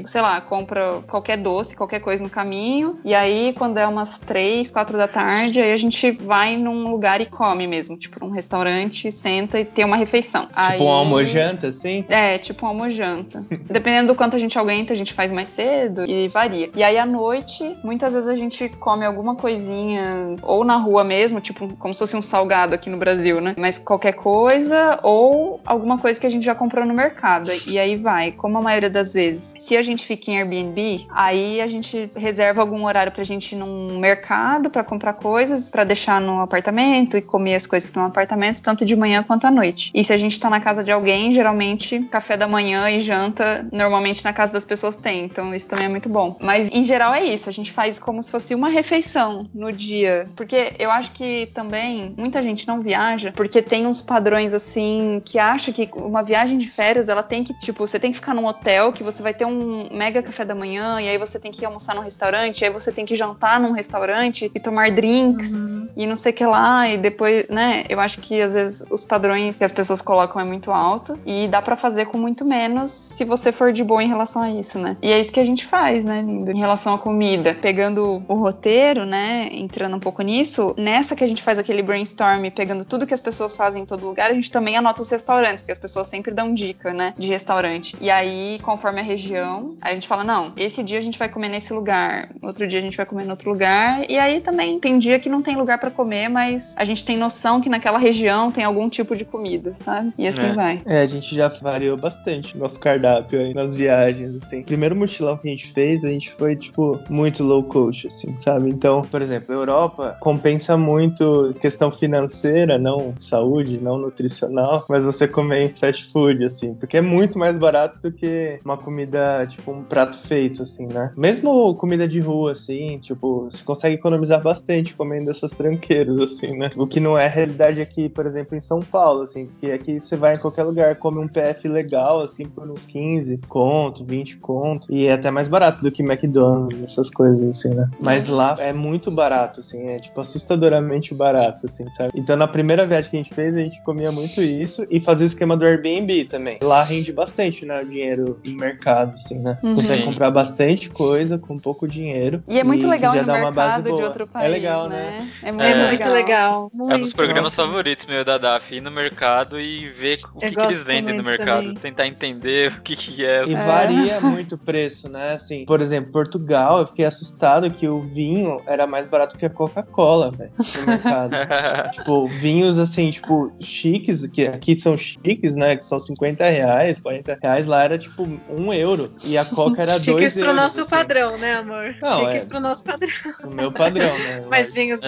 sei 0.07 0.22
lá, 0.22 0.41
compra 0.41 1.03
qualquer 1.07 1.37
doce, 1.37 1.76
qualquer 1.76 2.01
coisa 2.01 2.24
no 2.24 2.30
caminho, 2.30 2.99
e 3.05 3.14
aí 3.14 3.55
quando 3.59 3.76
é 3.76 3.87
umas 3.87 4.20
três, 4.20 4.70
quatro 4.70 4.97
da 4.97 5.07
tarde, 5.07 5.61
aí 5.61 5.70
a 5.70 5.76
gente 5.76 6.12
vai 6.12 6.57
num 6.57 6.91
lugar 6.91 7.20
e 7.20 7.26
come 7.26 7.74
mesmo, 7.75 7.97
tipo, 7.97 8.25
num 8.25 8.31
restaurante, 8.31 9.11
senta 9.11 9.59
e 9.59 9.64
tem 9.64 9.85
uma 9.85 9.97
refeição. 9.97 10.47
Tipo 10.47 10.55
Aí... 10.55 10.81
um 10.81 10.89
almojanta, 10.89 11.68
assim? 11.68 12.05
É, 12.09 12.39
tipo 12.39 12.64
um 12.64 12.68
almojanta. 12.68 13.45
Dependendo 13.64 14.09
do 14.09 14.14
quanto 14.14 14.37
a 14.37 14.39
gente 14.39 14.59
aguenta, 14.59 14.93
a 14.93 14.97
gente 14.97 15.12
faz 15.12 15.33
mais 15.33 15.49
cedo 15.49 16.05
e 16.07 16.29
varia. 16.29 16.70
E 16.75 16.83
aí 16.83 16.97
à 16.97 17.07
noite, 17.07 17.77
muitas 17.83 18.12
vezes 18.12 18.29
a 18.29 18.35
gente 18.35 18.68
come 18.68 19.05
alguma 19.05 19.35
coisinha, 19.35 20.37
ou 20.43 20.64
na 20.64 20.77
rua 20.77 21.03
mesmo, 21.03 21.41
tipo, 21.41 21.68
como 21.77 21.93
se 21.93 22.01
fosse 22.01 22.16
um 22.16 22.22
salgado 22.22 22.75
aqui 22.75 22.89
no 22.89 22.97
Brasil, 22.97 23.41
né? 23.41 23.55
Mas 23.59 23.79
qualquer 23.79 24.12
coisa, 24.12 24.99
ou 25.03 25.61
alguma 25.64 25.99
coisa 25.99 26.20
que 26.20 26.27
a 26.27 26.31
gente 26.31 26.45
já 26.45 26.55
comprou 26.55 26.87
no 26.87 26.95
mercado. 26.95 27.51
E 27.66 27.79
aí 27.79 27.97
vai, 27.97 28.33
como 28.33 28.59
a 28.59 28.62
maioria 28.62 28.91
das 28.91 29.12
vezes. 29.12 29.55
Se 29.59 29.77
a 29.77 29.83
gente 29.83 30.05
fica 30.05 30.31
em 30.31 30.39
Airbnb, 30.39 31.07
aí 31.11 31.61
a 31.61 31.66
gente 31.66 32.11
reserva 32.14 32.61
algum 32.61 32.85
horário 32.85 33.11
pra 33.11 33.25
gente 33.25 33.55
ir 33.55 33.59
num 33.59 33.99
mercado 33.99 34.70
para 34.70 34.85
comprar 34.85 35.14
coisas, 35.14 35.68
para 35.68 35.85
deixar 35.85 36.20
no 36.20 36.41
apartamento 36.41 37.16
e 37.16 37.22
comer 37.22 37.55
as 37.55 37.63
coisas 37.66 37.86
que 37.86 37.90
estão 37.90 38.02
no 38.02 38.08
apartamento, 38.08 38.62
tanto 38.62 38.84
de 38.84 38.96
manhã 38.96 39.22
quanto 39.22 39.46
à 39.46 39.50
noite. 39.50 39.90
E 39.94 40.02
se 40.04 40.12
a 40.12 40.16
gente 40.16 40.38
tá 40.38 40.48
na 40.50 40.60
casa 40.60 40.82
de 40.82 40.92
alguém, 40.92 41.32
geralmente 41.32 42.00
café 42.10 42.36
da 42.36 42.46
manhã 42.46 42.90
e 42.90 43.00
janta, 43.00 43.66
normalmente 43.72 44.24
na 44.24 44.32
casa 44.32 44.52
das 44.52 44.64
pessoas 44.64 44.96
tem. 44.96 45.24
Então 45.24 45.54
isso 45.54 45.68
também 45.68 45.86
é 45.86 45.88
muito 45.88 46.08
bom. 46.08 46.36
Mas 46.40 46.68
em 46.70 46.84
geral 46.84 47.14
é 47.14 47.24
isso, 47.24 47.48
a 47.48 47.52
gente 47.52 47.72
faz 47.72 47.98
como 47.98 48.22
se 48.22 48.30
fosse 48.30 48.54
uma 48.54 48.68
refeição 48.68 49.46
no 49.54 49.72
dia. 49.72 50.28
Porque 50.36 50.74
eu 50.78 50.90
acho 50.90 51.12
que 51.12 51.46
também 51.54 52.14
muita 52.16 52.42
gente 52.42 52.66
não 52.66 52.80
viaja 52.80 53.32
porque 53.34 53.62
tem 53.62 53.86
uns 53.86 54.02
padrões 54.02 54.54
assim 54.54 55.20
que 55.24 55.38
acha 55.38 55.72
que 55.72 55.88
uma 55.94 56.22
viagem 56.22 56.58
de 56.58 56.68
férias 56.68 57.08
ela 57.08 57.22
tem 57.22 57.44
que, 57.44 57.52
tipo, 57.58 57.86
você 57.86 57.98
tem 57.98 58.10
que 58.10 58.16
ficar 58.16 58.34
num 58.34 58.46
hotel 58.46 58.92
que 58.92 59.02
você 59.02 59.22
vai 59.22 59.34
ter 59.34 59.44
um 59.44 59.88
mega 59.92 60.22
café 60.22 60.44
da 60.44 60.54
manhã 60.54 61.00
e 61.00 61.08
aí 61.08 61.18
você 61.18 61.38
tem 61.38 61.50
que 61.50 61.64
almoçar 61.64 61.94
num 61.94 62.02
restaurante, 62.02 62.60
e 62.60 62.64
aí 62.64 62.70
você 62.70 62.92
tem 62.92 63.04
que 63.04 63.16
jantar 63.16 63.60
num 63.60 63.72
restaurante 63.72 64.50
e 64.54 64.60
tomar 64.60 64.90
drinks 64.90 65.52
Uhum. 65.52 65.84
E 65.97 66.07
não 66.07 66.16
sei 66.16 66.32
o 66.32 66.34
que 66.34 66.45
lá, 66.45 66.88
e 66.88 66.99
depois, 66.99 67.49
né? 67.49 67.84
Eu 67.88 68.01
acho 68.01 68.20
que 68.20 68.40
às 68.40 68.55
vezes 68.55 68.84
os 68.90 69.05
padrões 69.05 69.59
que 69.59 69.64
as 69.64 69.72
pessoas 69.72 70.03
colocam 70.03 70.40
é 70.40 70.45
muito 70.45 70.70
alto 70.70 71.18
e 71.24 71.49
dá 71.49 71.62
pra 71.62 71.76
fazer 71.76 72.07
com 72.07 72.18
muito 72.18 72.45
menos 72.45 72.90
se 72.90 73.24
você 73.24 73.53
for 73.53 73.72
de 73.72 73.84
boa 73.84 74.03
em 74.03 74.09
relação 74.09 74.42
a 74.42 74.51
isso, 74.51 74.78
né? 74.78 74.97
E 75.03 75.12
é 75.12 75.20
isso 75.20 75.32
que 75.32 75.40
a 75.40 75.45
gente 75.45 75.64
faz, 75.66 76.05
né, 76.05 76.22
lindo? 76.22 76.51
Em 76.51 76.59
relação 76.59 76.95
à 76.95 76.99
comida. 76.99 77.55
Pegando 77.55 78.22
o 78.26 78.34
roteiro, 78.34 79.05
né? 79.05 79.49
Entrando 79.53 79.97
um 79.97 80.01
pouco 80.01 80.22
nisso, 80.22 80.74
nessa 80.76 81.14
que 81.14 81.24
a 81.24 81.26
gente 81.26 81.42
faz 81.42 81.59
aquele 81.59 81.82
brainstorm, 81.82 82.51
pegando 82.51 82.84
tudo 82.84 83.07
que 83.07 83.14
as 83.14 83.20
pessoas 83.20 83.57
fazem 83.57 83.82
em 83.82 83.86
todo 83.86 84.07
lugar, 84.07 84.30
a 84.30 84.34
gente 84.34 84.51
também 84.51 84.76
anota 84.76 85.03
os 85.03 85.11
restaurantes, 85.11 85.61
porque 85.61 85.72
as 85.72 85.78
pessoas 85.78 86.09
sempre 86.09 86.32
dão 86.32 86.55
dica, 86.55 86.92
né? 86.92 87.14
De 87.16 87.28
restaurante. 87.28 87.97
E 88.01 88.11
aí, 88.11 88.59
conforme 88.62 89.01
a 89.01 89.03
região, 89.03 89.76
a 89.80 89.92
gente 89.92 90.09
fala: 90.09 90.24
não, 90.24 90.53
esse 90.57 90.82
dia 90.82 90.99
a 90.99 91.03
gente 91.03 91.18
vai 91.18 91.28
comer 91.28 91.49
nesse 91.49 91.72
lugar, 91.72 92.30
outro 92.42 92.66
dia 92.66 92.78
a 92.78 92.82
gente 92.82 92.97
vai 92.97 93.07
comer 93.07 93.26
em 93.26 93.30
outro 93.30 93.51
lugar. 93.51 94.09
E 94.09 94.18
aí 94.18 94.40
também 94.40 94.78
tem 94.78 94.99
dia 94.99 95.18
que 95.18 95.28
não 95.28 95.42
tem 95.42 95.57
lugar 95.57 95.78
pra 95.85 95.91
comer, 95.91 96.28
mas 96.28 96.74
a 96.78 96.85
gente 96.85 97.05
tem 97.05 97.16
noção 97.16 97.61
que 97.61 97.68
naquela 97.68 97.99
região 97.99 98.51
tem 98.51 98.64
algum 98.64 98.89
tipo 98.89 99.14
de 99.14 99.24
comida, 99.24 99.74
sabe? 99.76 100.12
E 100.16 100.26
assim 100.26 100.47
É. 100.47 100.53
vai. 100.55 100.82
É, 100.87 101.01
a 101.01 101.07
gente 101.07 101.35
já 101.35 101.49
variou 101.49 101.97
bastante 101.97 102.57
nosso 102.57 102.80
cardápio 102.80 103.41
aí 103.41 103.53
nas 103.53 103.74
viagens, 103.74 104.35
assim. 104.43 104.62
Primeiro 104.62 104.97
mochilão 104.97 105.37
que 105.37 105.47
a 105.47 105.51
gente 105.51 105.72
fez, 105.72 106.03
a 106.03 106.09
gente 106.09 106.32
foi, 106.39 106.57
tipo, 106.57 106.99
muito 107.11 107.43
low 107.45 107.62
cost, 107.64 108.07
assim, 108.07 108.35
sabe? 108.41 108.70
Então, 108.70 109.03
por 109.03 109.20
exemplo, 109.20 109.55
a 109.55 109.59
Europa 109.59 110.16
compensa 110.20 110.76
muito 110.76 111.55
questão 111.61 111.93
financeira, 111.93 112.78
não 112.78 113.14
saúde, 113.18 113.78
não 113.80 113.99
nutricional, 113.99 114.85
mas 114.89 115.05
você 115.05 115.28
comer 115.28 115.64
em 115.64 115.68
fast 115.68 116.11
food, 116.12 116.45
assim, 116.45 116.74
porque 116.74 116.97
é 116.97 117.01
muito 117.01 117.39
mais 117.39 117.59
barato 117.59 117.99
do 118.01 118.12
que 118.12 118.59
uma 118.64 118.76
comida, 118.76 119.47
tipo, 119.47 119.70
um 119.70 119.82
prato 119.82 120.16
feito, 120.18 120.62
assim, 120.62 120.87
né? 120.87 121.12
Mesmo 121.16 121.74
comida 121.74 122.09
de 122.09 122.20
rua, 122.20 122.53
assim, 122.53 122.99
tipo, 123.01 123.49
você 123.51 123.62
consegue 123.64 123.97
economizar 123.97 124.43
bastante 124.43 124.95
comendo 124.95 125.30
essas 125.30 125.53
tranqueiras, 125.75 126.20
assim, 126.20 126.57
né? 126.57 126.70
O 126.77 126.87
que 126.87 127.01
não 127.01 127.18
é 127.18 127.27
realidade 127.27 127.81
aqui, 127.81 128.09
por 128.09 128.27
exemplo, 128.27 128.57
em 128.57 128.61
São 128.61 128.81
Paulo, 128.81 129.22
assim, 129.22 129.47
porque 129.47 129.72
aqui 129.72 130.01
você 130.01 130.16
vai 130.16 130.35
em 130.35 130.39
qualquer 130.39 130.62
lugar, 130.64 130.97
come 130.97 131.18
um 131.18 131.29
PF 131.29 131.68
legal, 131.68 132.22
assim, 132.22 132.47
por 132.47 132.70
uns 132.70 132.87
15 132.87 133.41
conto, 133.49 134.05
20 134.05 134.39
conto, 134.39 134.87
e 134.91 135.07
é 135.07 135.12
até 135.12 135.31
mais 135.31 135.49
barato 135.49 135.83
do 135.83 135.91
que 135.91 136.03
McDonald's, 136.03 136.83
essas 136.83 137.11
coisas, 137.11 137.43
assim, 137.59 137.75
né? 137.75 137.89
Mas 138.01 138.29
lá 138.29 138.55
é 138.59 138.72
muito 138.72 139.11
barato, 139.11 139.61
assim, 139.61 139.89
é, 139.89 139.97
tipo, 139.97 140.20
assustadoramente 140.20 141.14
barato, 141.14 141.66
assim, 141.66 141.91
sabe? 141.93 142.12
Então, 142.14 142.37
na 142.37 142.49
primeira 142.49 142.87
viagem 142.87 143.11
que 143.11 143.16
a 143.16 143.22
gente 143.22 143.35
fez, 143.35 143.55
a 143.55 143.59
gente 143.59 143.83
comia 143.83 144.12
muito 144.12 144.41
isso 144.41 144.87
e 144.91 145.01
fazia 145.01 145.25
o 145.25 145.27
esquema 145.27 145.57
do 145.57 145.64
Airbnb 145.64 146.25
também. 146.27 146.59
Lá 146.62 146.83
rende 146.83 147.12
bastante, 147.12 147.64
né, 147.64 147.81
o 147.83 147.87
dinheiro 147.87 148.39
no 148.45 148.57
mercado, 148.57 149.14
assim, 149.14 149.39
né? 149.39 149.59
Uhum. 149.62 149.75
Consegue 149.75 150.03
comprar 150.03 150.31
bastante 150.31 150.91
coisa 150.91 151.39
com 151.39 151.59
pouco 151.59 151.87
dinheiro. 151.89 152.43
E 152.49 152.59
é 152.59 152.64
muito 152.64 152.87
legal 152.87 153.14
já 153.14 153.20
no 153.20 153.27
dá 153.27 153.35
uma 153.35 153.51
base 153.53 153.83
mercado 153.83 153.97
de 153.97 154.03
outro 154.03 154.27
país, 154.27 154.47
É 154.47 154.49
legal, 154.49 154.89
né? 154.89 154.95
né? 154.95 155.31
É 155.43 155.53
muito, 155.53 155.63
É. 155.64 155.70
É 155.70 155.74
legal. 155.74 155.88
muito 155.88 156.08
legal. 156.10 156.70
É 156.72 156.76
um 156.76 156.88
dos 156.88 156.98
Muito. 157.00 157.16
programas 157.16 157.44
Nossa. 157.44 157.56
favoritos 157.56 158.06
meu 158.06 158.24
da 158.24 158.38
DAF, 158.38 158.74
ir 158.76 158.80
no 158.80 158.90
mercado 158.90 159.60
e 159.60 159.90
ver 159.90 160.18
o 160.34 160.38
que, 160.38 160.50
que 160.50 160.60
eles 160.60 160.84
vendem 160.84 161.14
no 161.16 161.22
muito 161.22 161.38
mercado. 161.38 161.62
também. 161.66 161.74
Tentar 161.74 162.06
entender 162.06 162.72
o 162.72 162.80
que, 162.82 162.96
que 162.96 163.24
é. 163.24 163.44
E 163.46 163.54
É. 163.54 163.56
varia 163.64 164.20
muito 164.22 164.54
o 164.54 164.58
preço, 164.58 165.08
né? 165.08 165.32
Assim, 165.34 165.64
por 165.64 165.80
exemplo, 165.80 166.12
Portugal, 166.12 166.80
eu 166.80 166.86
fiquei 166.86 167.04
assustado 167.04 167.70
que 167.70 167.88
o 167.88 168.00
vinho 168.02 168.60
era 168.66 168.86
mais 168.86 169.06
barato 169.06 169.36
que 169.36 169.46
a 169.46 169.50
Coca-Cola, 169.50 170.30
velho, 170.30 170.52
no 170.58 170.86
mercado. 170.86 171.36
tipo, 171.92 172.28
vinhos 172.28 172.78
assim, 172.78 173.10
tipo, 173.10 173.52
chiques, 173.60 174.26
que 174.28 174.46
aqui 174.46 174.78
são 174.78 174.96
chiques, 174.96 175.54
né? 175.56 175.76
Que 175.76 175.84
são 175.84 175.98
50 175.98 176.44
reais, 176.44 177.00
40 177.00 177.38
reais, 177.42 177.66
lá 177.66 177.82
era 177.84 177.98
tipo 177.98 178.22
um 178.48 178.72
euro. 178.72 179.12
E 179.24 179.36
a 179.38 179.44
Coca 179.44 179.82
era 179.82 179.92
dois 180.00 180.04
Chiques 180.04 180.36
euros. 180.36 180.52
pro 180.52 180.54
nosso 180.62 180.80
assim, 180.82 180.90
padrão, 180.90 181.36
né, 181.38 181.54
amor? 181.54 181.94
Não, 182.02 182.20
Chiques 182.20 182.42
é. 182.42 182.46
pro 182.46 182.60
nosso 182.60 182.84
padrão. 182.84 183.08
O 183.44 183.54
meu 183.54 183.72
padrão, 183.72 184.18
né? 184.18 184.44
Mas 184.48 184.72
vinhos 184.72 185.00
É. 185.02 185.06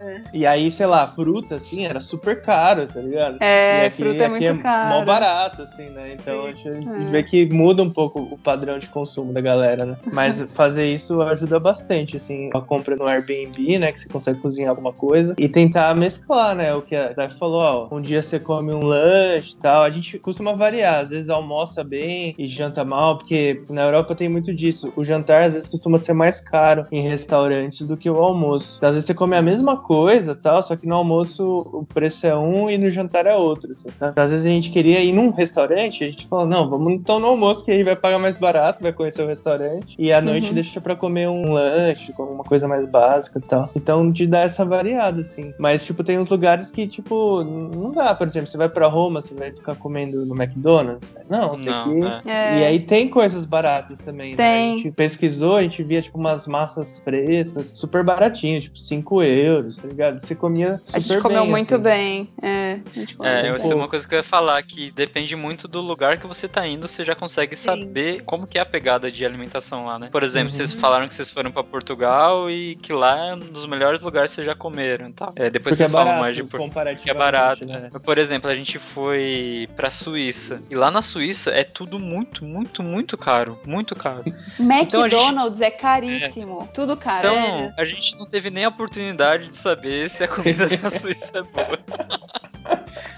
é. 0.00 0.22
E 0.32 0.46
aí, 0.46 0.70
sei 0.70 0.86
lá, 0.86 1.06
fruta, 1.06 1.56
assim, 1.56 1.84
era 1.84 2.00
super 2.00 2.42
caro, 2.42 2.86
tá 2.86 3.00
ligado? 3.00 3.38
É, 3.40 3.84
E 3.84 3.86
aqui- 3.86 3.96
fruta 3.96 4.22
é 4.22 4.26
aqui 4.26 4.30
muito 4.50 4.62
caro. 4.62 4.88
mó 4.90 5.04
barato, 5.04 5.62
assim, 5.62 5.88
né? 5.90 6.12
Então 6.14 6.46
a 6.46 6.52
gente, 6.52 6.68
a 6.68 6.74
gente 6.74 6.92
É. 6.92 7.04
vê 7.06 7.22
que 7.22 7.46
muda 7.52 7.82
um 7.82 7.90
pouco 7.90 8.20
o 8.20 8.38
padrão 8.38 8.78
de 8.78 8.86
consumo 8.88 9.32
da 9.32 9.40
galera, 9.40 9.84
né? 9.86 9.96
Mas 10.12 10.42
fazer 10.54 10.92
isso 10.92 11.22
ajuda 11.22 11.58
bastante, 11.60 12.16
assim, 12.16 12.50
a 12.54 12.60
compra 12.60 12.96
no 12.96 13.06
Airbnb, 13.06 13.78
né? 13.78 13.92
Que 13.92 14.00
você 14.00 14.08
consegue 14.08 14.40
cozinhar 14.40 14.70
alguma 14.70 14.92
coisa 14.92 15.34
e 15.38 15.48
tentar 15.48 15.94
mesclar, 15.96 16.54
né? 16.54 16.74
O 16.74 16.82
que 16.82 16.94
a 16.96 17.12
Dai 17.12 17.30
falou, 17.30 17.60
ó, 17.90 17.94
um 17.94 18.00
dia 18.00 18.20
você 18.22 18.38
come 18.40 18.72
um 18.72 18.84
lanche 18.84 19.54
e 19.54 19.56
tal. 19.56 19.82
A 19.82 19.90
gente 19.90 20.18
costuma 20.18 20.52
variar, 20.54 21.00
às 21.04 21.08
vezes 21.10 21.28
almoça 21.28 21.84
bem 21.84 22.34
e 22.38 22.46
janta 22.46 22.84
mal, 22.84 23.18
porque 23.18 23.62
na 23.70 23.82
Europa 23.82 24.14
tem 24.14 24.28
muito 24.28 24.52
disso. 24.54 24.92
O 24.96 25.04
jantar 25.04 25.42
às 25.44 25.54
vezes 25.54 25.68
costuma 25.68 25.98
ser 25.98 26.12
mais 26.14 26.40
caro 26.40 26.86
em 26.90 27.00
restaurantes 27.00 27.86
do 27.86 27.96
que 27.96 28.08
o 28.10 28.16
almoço. 28.16 28.76
Então, 28.78 28.88
às 28.88 28.94
vezes 28.94 29.06
você 29.06 29.14
come 29.14 29.36
a 29.36 29.42
mesma 29.42 29.53
coisa, 29.84 30.34
tal, 30.34 30.62
só 30.62 30.76
que 30.76 30.86
no 30.86 30.94
almoço 30.94 31.66
o 31.72 31.84
preço 31.84 32.26
é 32.26 32.36
um 32.36 32.68
e 32.70 32.78
no 32.78 32.88
jantar 32.90 33.26
é 33.26 33.34
outro, 33.36 33.72
assim, 33.72 33.90
sabe? 33.90 34.12
Então, 34.12 34.24
às 34.24 34.30
vezes 34.30 34.46
a 34.46 34.48
gente 34.48 34.70
queria 34.70 35.00
ir 35.00 35.12
num 35.12 35.30
restaurante, 35.30 36.04
a 36.04 36.06
gente 36.06 36.26
falou, 36.26 36.46
não, 36.46 36.68
vamos 36.68 36.92
então 36.92 37.18
no 37.20 37.26
almoço 37.26 37.64
que 37.64 37.70
aí 37.70 37.82
vai 37.82 37.96
pagar 37.96 38.18
mais 38.18 38.38
barato, 38.38 38.82
vai 38.82 38.92
conhecer 38.92 39.22
o 39.22 39.26
restaurante 39.26 39.94
e 39.98 40.12
à 40.12 40.20
noite 40.20 40.48
Uhum. 40.48 40.54
deixa 40.54 40.80
pra 40.80 40.94
comer 40.96 41.28
um 41.28 41.52
lanche, 41.52 42.12
com 42.12 42.22
uma 42.24 42.44
coisa 42.44 42.66
mais 42.68 42.86
básica 42.86 43.38
e 43.38 43.42
tal. 43.42 43.70
Então, 43.74 44.10
de 44.10 44.26
dar 44.26 44.40
essa 44.40 44.64
variada, 44.64 45.20
assim. 45.20 45.52
Mas, 45.58 45.84
tipo, 45.84 46.02
tem 46.04 46.18
uns 46.18 46.28
lugares 46.28 46.70
que, 46.70 46.86
tipo, 46.86 47.42
não 47.44 47.92
dá, 47.92 48.14
por 48.14 48.26
exemplo, 48.26 48.48
você 48.48 48.56
vai 48.56 48.68
pra 48.68 48.86
Roma, 48.88 49.20
você 49.22 49.34
vai 49.34 49.52
ficar 49.52 49.74
comendo 49.76 50.24
no 50.26 50.34
McDonald's? 50.34 51.14
Não, 51.28 51.50
você 51.50 51.64
tem 51.64 51.72
que 51.84 51.94
Não, 52.00 52.08
é. 52.08 52.22
É. 52.26 52.58
e 52.60 52.64
aí 52.64 52.80
tem 52.80 53.08
coisas 53.08 53.44
baratas 53.44 54.00
também, 54.00 54.30
né? 54.32 54.36
Tem. 54.36 54.72
A 54.72 54.74
gente 54.74 54.90
pesquisou, 54.90 55.56
a 55.56 55.62
gente 55.62 55.82
via, 55.82 56.00
tipo, 56.02 56.18
umas 56.18 56.46
massas 56.46 56.98
frescas, 57.00 57.68
super 57.74 58.02
baratinhas, 58.04 58.64
tipo, 58.64 58.78
5 58.78 59.22
euros, 59.22 59.43
tá 59.80 59.88
ligado? 59.88 60.20
Você 60.20 60.34
comia 60.34 60.80
super 60.84 60.96
A 60.96 61.00
gente 61.00 61.20
comeu 61.20 61.42
bem, 61.42 61.50
muito 61.50 61.74
assim. 61.74 61.82
bem. 61.82 62.28
É, 62.42 62.80
a 62.84 62.94
gente 62.98 63.14
comeu 63.16 63.32
É, 63.32 63.48
essa 63.48 63.72
é 63.72 63.74
uma 63.74 63.88
coisa 63.88 64.06
que 64.06 64.14
eu 64.14 64.18
ia 64.18 64.22
falar, 64.22 64.62
que 64.62 64.90
depende 64.90 65.34
muito 65.36 65.66
do 65.68 65.80
lugar 65.80 66.18
que 66.18 66.26
você 66.26 66.48
tá 66.48 66.66
indo, 66.66 66.86
você 66.88 67.04
já 67.04 67.14
consegue 67.14 67.54
saber 67.56 68.22
como 68.24 68.46
que 68.46 68.58
é 68.58 68.60
a 68.60 68.66
pegada 68.66 69.10
de 69.10 69.24
alimentação 69.24 69.86
lá, 69.86 69.98
né? 69.98 70.08
Por 70.10 70.22
exemplo, 70.22 70.50
Uhum. 70.50 70.56
vocês 70.56 70.72
falaram 70.72 71.06
que 71.08 71.14
vocês 71.14 71.30
foram 71.30 71.50
pra 71.50 71.62
Portugal 71.64 72.50
e 72.50 72.76
que 72.76 72.92
lá 72.92 73.28
é 73.28 73.34
um 73.34 73.38
dos 73.38 73.66
melhores 73.66 74.00
lugares 74.00 74.30
que 74.30 74.36
vocês 74.36 74.46
já 74.46 74.54
comeram 74.54 75.08
e 75.08 75.12
tal. 75.12 75.32
É, 75.36 75.50
depois 75.50 75.74
Porque 75.76 75.82
é 75.82 75.86
vocês 75.86 75.90
falam 75.90 76.04
barato, 76.06 76.20
mais 76.22 76.34
de 76.36 76.44
Por- 76.44 76.58
comparativamente, 76.60 77.02
que 77.04 77.10
é 77.10 77.14
barato, 77.14 77.66
né? 77.66 77.80
né? 77.80 77.90
Por 78.04 78.18
exemplo, 78.18 78.50
a 78.50 78.54
gente 78.54 78.78
foi 78.78 79.68
pra 79.76 79.90
Suíça. 79.90 80.62
E 80.70 80.74
lá 80.74 80.90
na 80.90 81.02
Suíça 81.02 81.50
é 81.50 81.64
tudo 81.64 81.98
muito, 81.98 82.44
muito, 82.44 82.82
muito 82.82 83.16
caro. 83.16 83.58
Muito 83.66 83.94
caro. 83.94 84.24
Então 84.84 85.02
a 85.02 85.08
gente- 85.08 85.14
McDonald's 85.16 85.60
é 85.60 85.70
caríssimo. 85.70 86.68
Tudo 86.74 86.96
caro. 86.96 87.18
Então, 87.28 87.72
a 87.76 87.84
gente 87.84 88.16
não 88.18 88.26
teve 88.26 88.50
nem 88.50 88.64
a 88.64 88.68
oportunidade 88.68 89.14
de 89.48 89.56
saber 89.56 90.08
se 90.10 90.24
a 90.24 90.28
comida 90.28 90.68
da 90.68 90.90
Suíça 90.90 91.38
é 91.38 91.42
boa. 91.42 91.78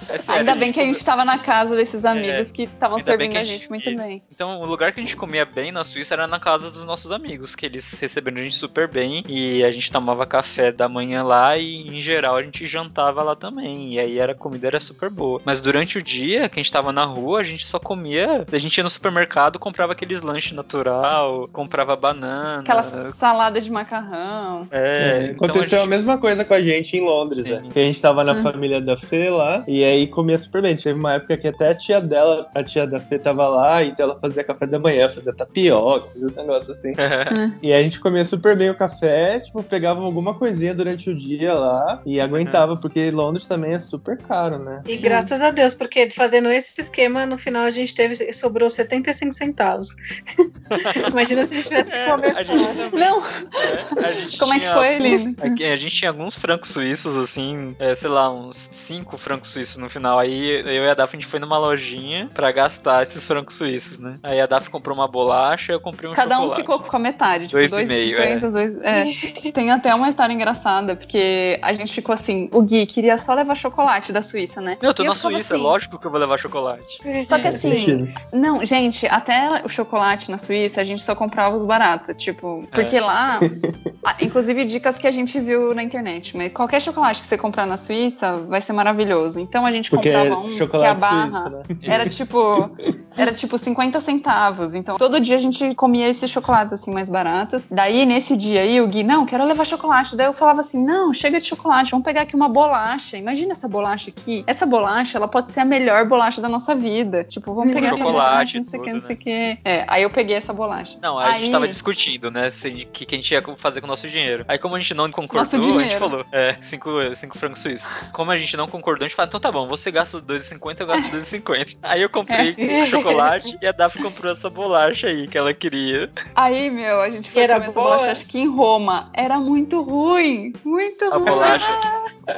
É 0.09 0.19
sério, 0.19 0.39
Ainda 0.41 0.55
bem 0.55 0.71
que 0.71 0.79
a 0.79 0.85
gente 0.85 1.05
tava 1.05 1.25
na 1.25 1.37
casa 1.39 1.75
desses 1.75 2.05
É. 2.05 2.09
amigos 2.09 2.53
que 2.53 2.63
estavam 2.63 2.99
servindo 3.01 3.33
que 3.33 3.39
a 3.39 3.43
gente 3.45 3.69
muito 3.69 3.89
isso. 3.91 3.97
bem. 4.03 4.23
Então, 4.33 4.61
o 4.61 4.65
lugar 4.65 4.93
que 4.93 5.01
a 5.01 5.03
gente 5.03 5.17
comia 5.17 5.45
bem 5.45 5.73
na 5.73 5.83
Suíça 5.83 6.15
era 6.15 6.29
na 6.29 6.39
casa 6.39 6.71
dos 6.71 6.85
nossos 6.85 7.11
amigos, 7.11 7.57
que 7.57 7.67
eles 7.67 7.99
receberam 7.99 8.39
a 8.39 8.43
gente 8.45 8.55
super 8.55 8.87
bem 8.87 9.25
e 9.29 9.65
a 9.65 9.71
gente 9.73 9.91
tomava 9.91 10.25
café 10.25 10.71
da 10.71 10.89
manhã 10.89 11.25
lá 11.25 11.59
e 11.59 11.89
em 11.89 12.01
geral 12.01 12.37
a 12.37 12.43
gente 12.43 12.67
jantava 12.69 13.23
lá 13.23 13.35
também. 13.35 13.95
E 13.95 13.99
aí 13.99 14.19
era, 14.19 14.31
a 14.33 14.35
comida 14.35 14.69
era 14.69 14.79
super 14.79 15.11
boa. 15.11 15.41
Mas 15.45 15.61
durante 15.61 15.99
o 15.99 16.03
dia 16.03 16.49
que 16.49 16.61
a 16.61 16.63
gente 16.63 16.71
tava 16.73 16.93
na 16.93 17.05
rua, 17.05 17.41
a 17.41 17.45
gente 17.45 17.67
só 17.67 17.79
comia, 17.81 18.45
a 18.51 18.59
gente 18.59 18.77
ia 18.79 18.85
no 18.85 18.91
supermercado, 18.91 19.59
comprava 19.59 19.93
aqueles 19.93 20.23
lanches 20.23 20.53
natural, 20.53 21.49
comprava 21.53 21.97
banana. 21.97 22.61
Aquela 22.61 22.83
salada 22.85 23.61
de 23.61 23.71
macarrão. 23.73 24.69
É, 24.71 24.87
É, 24.87 25.23
então 25.33 25.47
aconteceu 25.49 25.79
a, 25.79 25.83
gente- 25.83 25.91
mesma 25.91 26.17
coisa 26.19 26.45
com 26.45 26.55
a 26.55 26.61
gente 26.61 26.97
em 26.97 27.01
Londres, 27.05 27.43
né? 27.45 27.63
Que 27.73 27.79
a 27.81 27.83
gente 27.83 28.01
tava 28.01 28.23
na 28.23 28.35
Hum. 28.35 28.43
família 28.43 28.81
da 28.81 28.97
Fê 28.97 29.29
lá, 29.37 29.65
e 29.67 29.85
aí 29.85 30.07
comia 30.07 30.39
super 30.39 30.63
bem. 30.63 30.77
Teve 30.77 30.99
uma 30.99 31.15
época 31.15 31.37
que 31.37 31.49
até 31.49 31.69
a 31.71 31.75
tia 31.75 32.01
dela, 32.01 32.49
a 32.55 32.63
tia 32.63 32.87
da 32.87 32.99
Fê 32.99 33.19
tava 33.19 33.47
lá, 33.49 33.85
então 33.85 34.07
ela 34.07 34.19
fazia 34.19 34.43
café 34.43 34.67
da 34.67 34.79
manhã, 34.79 35.09
fazia 35.09 35.35
tapioca, 35.35 36.09
fazia 36.13 36.29
uns 36.29 36.35
negócios 36.35 36.71
assim. 36.71 36.93
E 37.63 37.73
a 37.73 37.83
gente 37.83 38.01
comia 38.01 38.25
super 38.25 38.57
bem 38.57 38.71
o 38.71 38.75
café, 38.75 39.41
tipo, 39.41 39.63
pegava 39.63 40.01
alguma 40.01 40.35
coisinha 40.35 40.75
durante 40.75 41.11
o 41.11 41.15
dia 41.15 41.55
lá 41.55 42.01
e 42.05 42.21
aguentava, 42.21 42.77
porque 42.77 43.11
Londres 43.11 43.47
também 43.47 43.75
é 43.75 43.79
super 43.79 44.19
caro, 44.19 44.59
né? 44.59 44.83
E 44.87 44.97
graças 44.97 45.41
a 45.41 45.51
Deus, 45.51 45.75
porque 45.75 46.11
fazendo 46.11 46.49
esse 46.49 46.81
esquema, 46.81 47.27
no 47.27 47.39
final 47.39 47.65
a 47.65 47.71
gente 47.71 47.95
teve, 47.95 48.15
sobrou 48.33 48.69
75 48.69 49.33
centavos. 49.33 49.97
Imagina 51.11 51.47
se 51.47 51.55
a 51.55 51.57
gente 51.59 51.69
tivesse 51.69 51.93
que 51.93 52.05
comer. 52.05 52.47
Não, 52.93 53.21
É, 53.21 54.09
a 54.09 54.13
gente 54.13 54.39
Como 54.39 54.53
é 54.53 54.61
que 54.61 54.67
foi, 54.67 54.99
Lindo? 54.99 55.43
aqui, 55.43 55.65
A 55.65 55.77
gente 55.77 55.97
tinha 55.97 56.11
alguns 56.11 56.37
francos 56.37 56.71
suíços, 56.71 57.17
assim, 57.17 57.75
é, 57.79 57.95
sei 57.95 58.09
lá, 58.11 58.33
uns 58.33 58.69
cinco 58.73 59.17
francos 59.27 59.51
suíços 59.51 59.77
no 59.77 59.91
final. 59.91 60.21
Aí 60.21 60.63
eu 60.65 60.85
e 60.85 60.89
a 60.89 60.95
Daphne 60.95 61.19
a 61.19 61.21
gente 61.21 61.29
foi 61.29 61.41
numa 61.41 61.59
lojinha 61.59 62.31
pra 62.33 62.53
gastar 62.53 63.03
esses 63.03 63.27
francos 63.27 63.57
suíços, 63.57 63.99
né? 63.99 64.15
Aí 64.23 64.41
a 64.41 64.47
Daphne 64.47 64.71
comprou 64.71 64.95
uma 64.97 65.09
bolacha, 65.09 65.73
eu 65.73 65.81
comprei 65.81 66.09
um 66.09 66.13
cada 66.13 66.37
um 66.39 66.43
chocolate. 66.43 66.61
ficou 66.61 66.79
com 66.79 66.97
a 66.97 67.01
metade. 67.01 67.45
Tipo, 67.49 67.57
Dois 67.59 67.73
e 67.73 67.75
dois 67.75 67.89
meio, 67.89 68.17
cinquenta, 68.17 68.51
dois- 68.53 68.77
é. 68.83 69.05
Tem 69.51 69.73
até 69.73 69.93
uma 69.93 70.09
história 70.09 70.33
engraçada, 70.33 70.95
porque 70.95 71.59
a 71.61 71.73
gente 71.73 71.93
ficou 71.93 72.13
assim, 72.13 72.49
o 72.53 72.63
Gui 72.63 72.87
queria 72.87 73.19
só 73.19 73.35
levar 73.35 73.57
chocolate 73.57 74.13
da 74.13 74.23
Suíça, 74.23 74.61
né? 74.61 74.79
Eu 74.81 74.95
tô 74.95 75.03
E 75.03 75.07
na 75.07 75.15
ficava 75.15 75.35
Suíça, 75.35 75.55
assim. 75.57 75.63
é 75.65 75.67
lógico 75.67 75.99
que 75.99 76.07
eu 76.07 76.11
vou 76.13 76.21
levar 76.21 76.39
chocolate. 76.39 77.01
Só 77.27 77.37
que 77.41 77.49
assim, 77.49 77.71
sentido. 77.77 78.09
Não, 78.33 78.65
gente, 78.65 79.07
até 79.09 79.63
o 79.65 79.69
chocolate 79.69 80.31
na 80.31 80.39
Suíça 80.39 80.81
a 80.81 80.85
gente 80.85 81.03
só 81.03 81.17
comprava 81.17 81.57
os 81.57 81.65
baratos, 81.65 82.15
tipo, 82.17 82.63
É. 82.71 82.75
porque 82.75 83.01
lá, 83.01 83.41
a- 84.07 84.17
inclusive 84.23 84.65
dicas 84.65 84.97
que 84.99 85.07
a 85.09 85.11
gente 85.11 85.41
viu 85.41 85.75
na 85.75 85.83
internet, 85.83 86.37
mas 86.37 86.53
qualquer 86.53 86.81
chocolate 86.81 87.21
que 87.21 87.27
você 87.27 87.37
comprar 87.37 87.67
na 87.67 87.77
Suíça 87.77 88.35
vai 88.35 88.61
ser 88.61 88.73
maravilhoso. 88.73 89.16
Então 89.37 89.65
a 89.65 89.73
gente 89.73 89.91
Porque 89.91 90.11
comprava 90.13 90.41
uns 90.41 90.55
que 90.59 90.77
a 90.85 90.95
barra 90.95 91.31
suíço, 91.31 91.51
né? 91.51 91.63
era 91.83 92.09
tipo 92.09 92.71
era 93.17 93.33
tipo 93.33 93.57
50 93.57 94.01
centavos. 94.01 94.75
Então, 94.75 94.97
todo 94.99 95.19
dia 95.21 95.37
a 95.37 95.39
gente 95.39 95.75
comia 95.75 96.09
esses 96.09 96.31
chocolates 96.31 96.73
assim 96.75 96.93
mais 96.93 97.09
baratos. 97.09 97.69
Daí, 97.71 98.05
nesse 98.05 98.37
dia 98.37 98.61
aí, 98.61 98.81
o 98.81 98.87
Gui, 98.87 99.03
não, 99.03 99.25
quero 99.25 99.45
levar 99.45 99.65
chocolate. 99.65 100.17
Daí 100.17 100.27
eu 100.27 100.33
falava 100.33 100.61
assim: 100.61 100.85
"Não, 100.85 101.15
chega 101.15 101.41
de 101.41 101.47
chocolate, 101.47 101.91
vamos 101.91 102.05
pegar 102.05 102.23
aqui 102.23 102.35
uma 102.37 102.49
bolacha. 102.49 103.17
Imagina 103.17 103.53
essa 103.53 103.69
bolacha 103.69 104.11
aqui. 104.11 104.45
Essa 104.47 104.67
bolacha, 104.67 105.17
ela 105.19 105.29
pode 105.29 105.53
ser 105.53 105.61
a 105.61 105.65
melhor 105.65 106.05
bolacha 106.07 106.41
da 106.41 106.49
nossa 106.49 106.75
vida. 106.75 107.25
Tipo, 107.25 107.55
vamos 107.55 107.73
pegar 107.73 107.89
essa 107.89 107.97
Chocolate, 107.97 108.29
bolacha, 108.29 108.59
não 108.59 108.65
sei 108.65 108.81
o 108.81 108.83
que, 108.83 108.93
não 108.93 109.01
sei 109.01 109.15
o 109.15 109.19
que. 109.19 109.59
É, 109.65 109.85
aí 109.89 110.03
eu 110.03 110.11
peguei 110.11 110.37
essa 110.37 110.53
bolacha. 110.53 110.99
Não, 111.01 111.19
aí 111.19 111.27
a 111.29 111.33
gente 111.35 111.45
Aí- 111.45 111.51
tava 111.53 111.69
discutindo, 111.69 112.31
né? 112.31 112.49
O 112.49 112.87
que, 112.93 113.07
que 113.07 113.15
a 113.15 113.19
gente 113.19 113.31
ia 113.33 113.43
fazer 113.57 113.81
com 113.81 113.87
o 113.87 113.91
nosso 113.91 114.09
dinheiro. 114.09 114.45
Aí, 114.49 114.59
como 114.59 114.75
a 114.75 114.79
gente 114.79 114.95
não 114.95 115.11
concordou, 115.11 115.79
a 115.79 115.83
gente 115.83 115.99
falou: 115.99 116.25
é, 116.33 116.57
5 116.61 117.15
cinco 117.15 117.39
francos 117.39 117.61
suíços. 117.61 118.05
Como 118.13 118.31
a 118.31 118.39
gente 118.39 118.57
não 118.57 118.67
concordou, 118.69 119.06
a 119.07 119.09
gente 119.09 119.17
falou: 119.17 119.29
então 119.29 119.41
tá 119.41 119.51
bom, 119.53 119.67
você 119.69 119.91
gasta 119.91 120.17
os 120.19 120.23
2,50, 120.23 120.81
eu 120.81 120.87
gasto 120.87 121.05
os 121.15 121.25
2,50. 121.25 121.79
Aí 121.83 122.03
eu 122.03 122.09
comprei 122.11 122.55
o 122.59 122.87
chocolate 122.87 123.57
e 123.61 123.67
a 123.67 123.73
Daf 123.73 123.99
comprou 124.03 124.33
essa 124.33 124.51
bolacha 124.51 125.07
aí 125.09 125.27
que 125.29 125.37
ela 125.39 125.53
queria. 125.55 126.11
Aí, 126.35 126.71
meu, 126.71 127.01
a 127.01 127.11
gente 127.11 127.31
foi 127.31 127.43
Era 127.43 127.55
comer 127.55 127.67
essa 127.69 127.81
boa? 127.81 127.91
bolacha, 127.97 128.13
acho 128.13 128.27
que 128.27 128.39
em 128.39 128.49
Roma. 128.49 129.11
Era 129.15 129.39
muito 129.39 129.83
ruim, 129.83 130.53
muito 130.65 131.05
A 131.07 131.17
ruim. 131.17 131.25
bolacha 131.25 131.67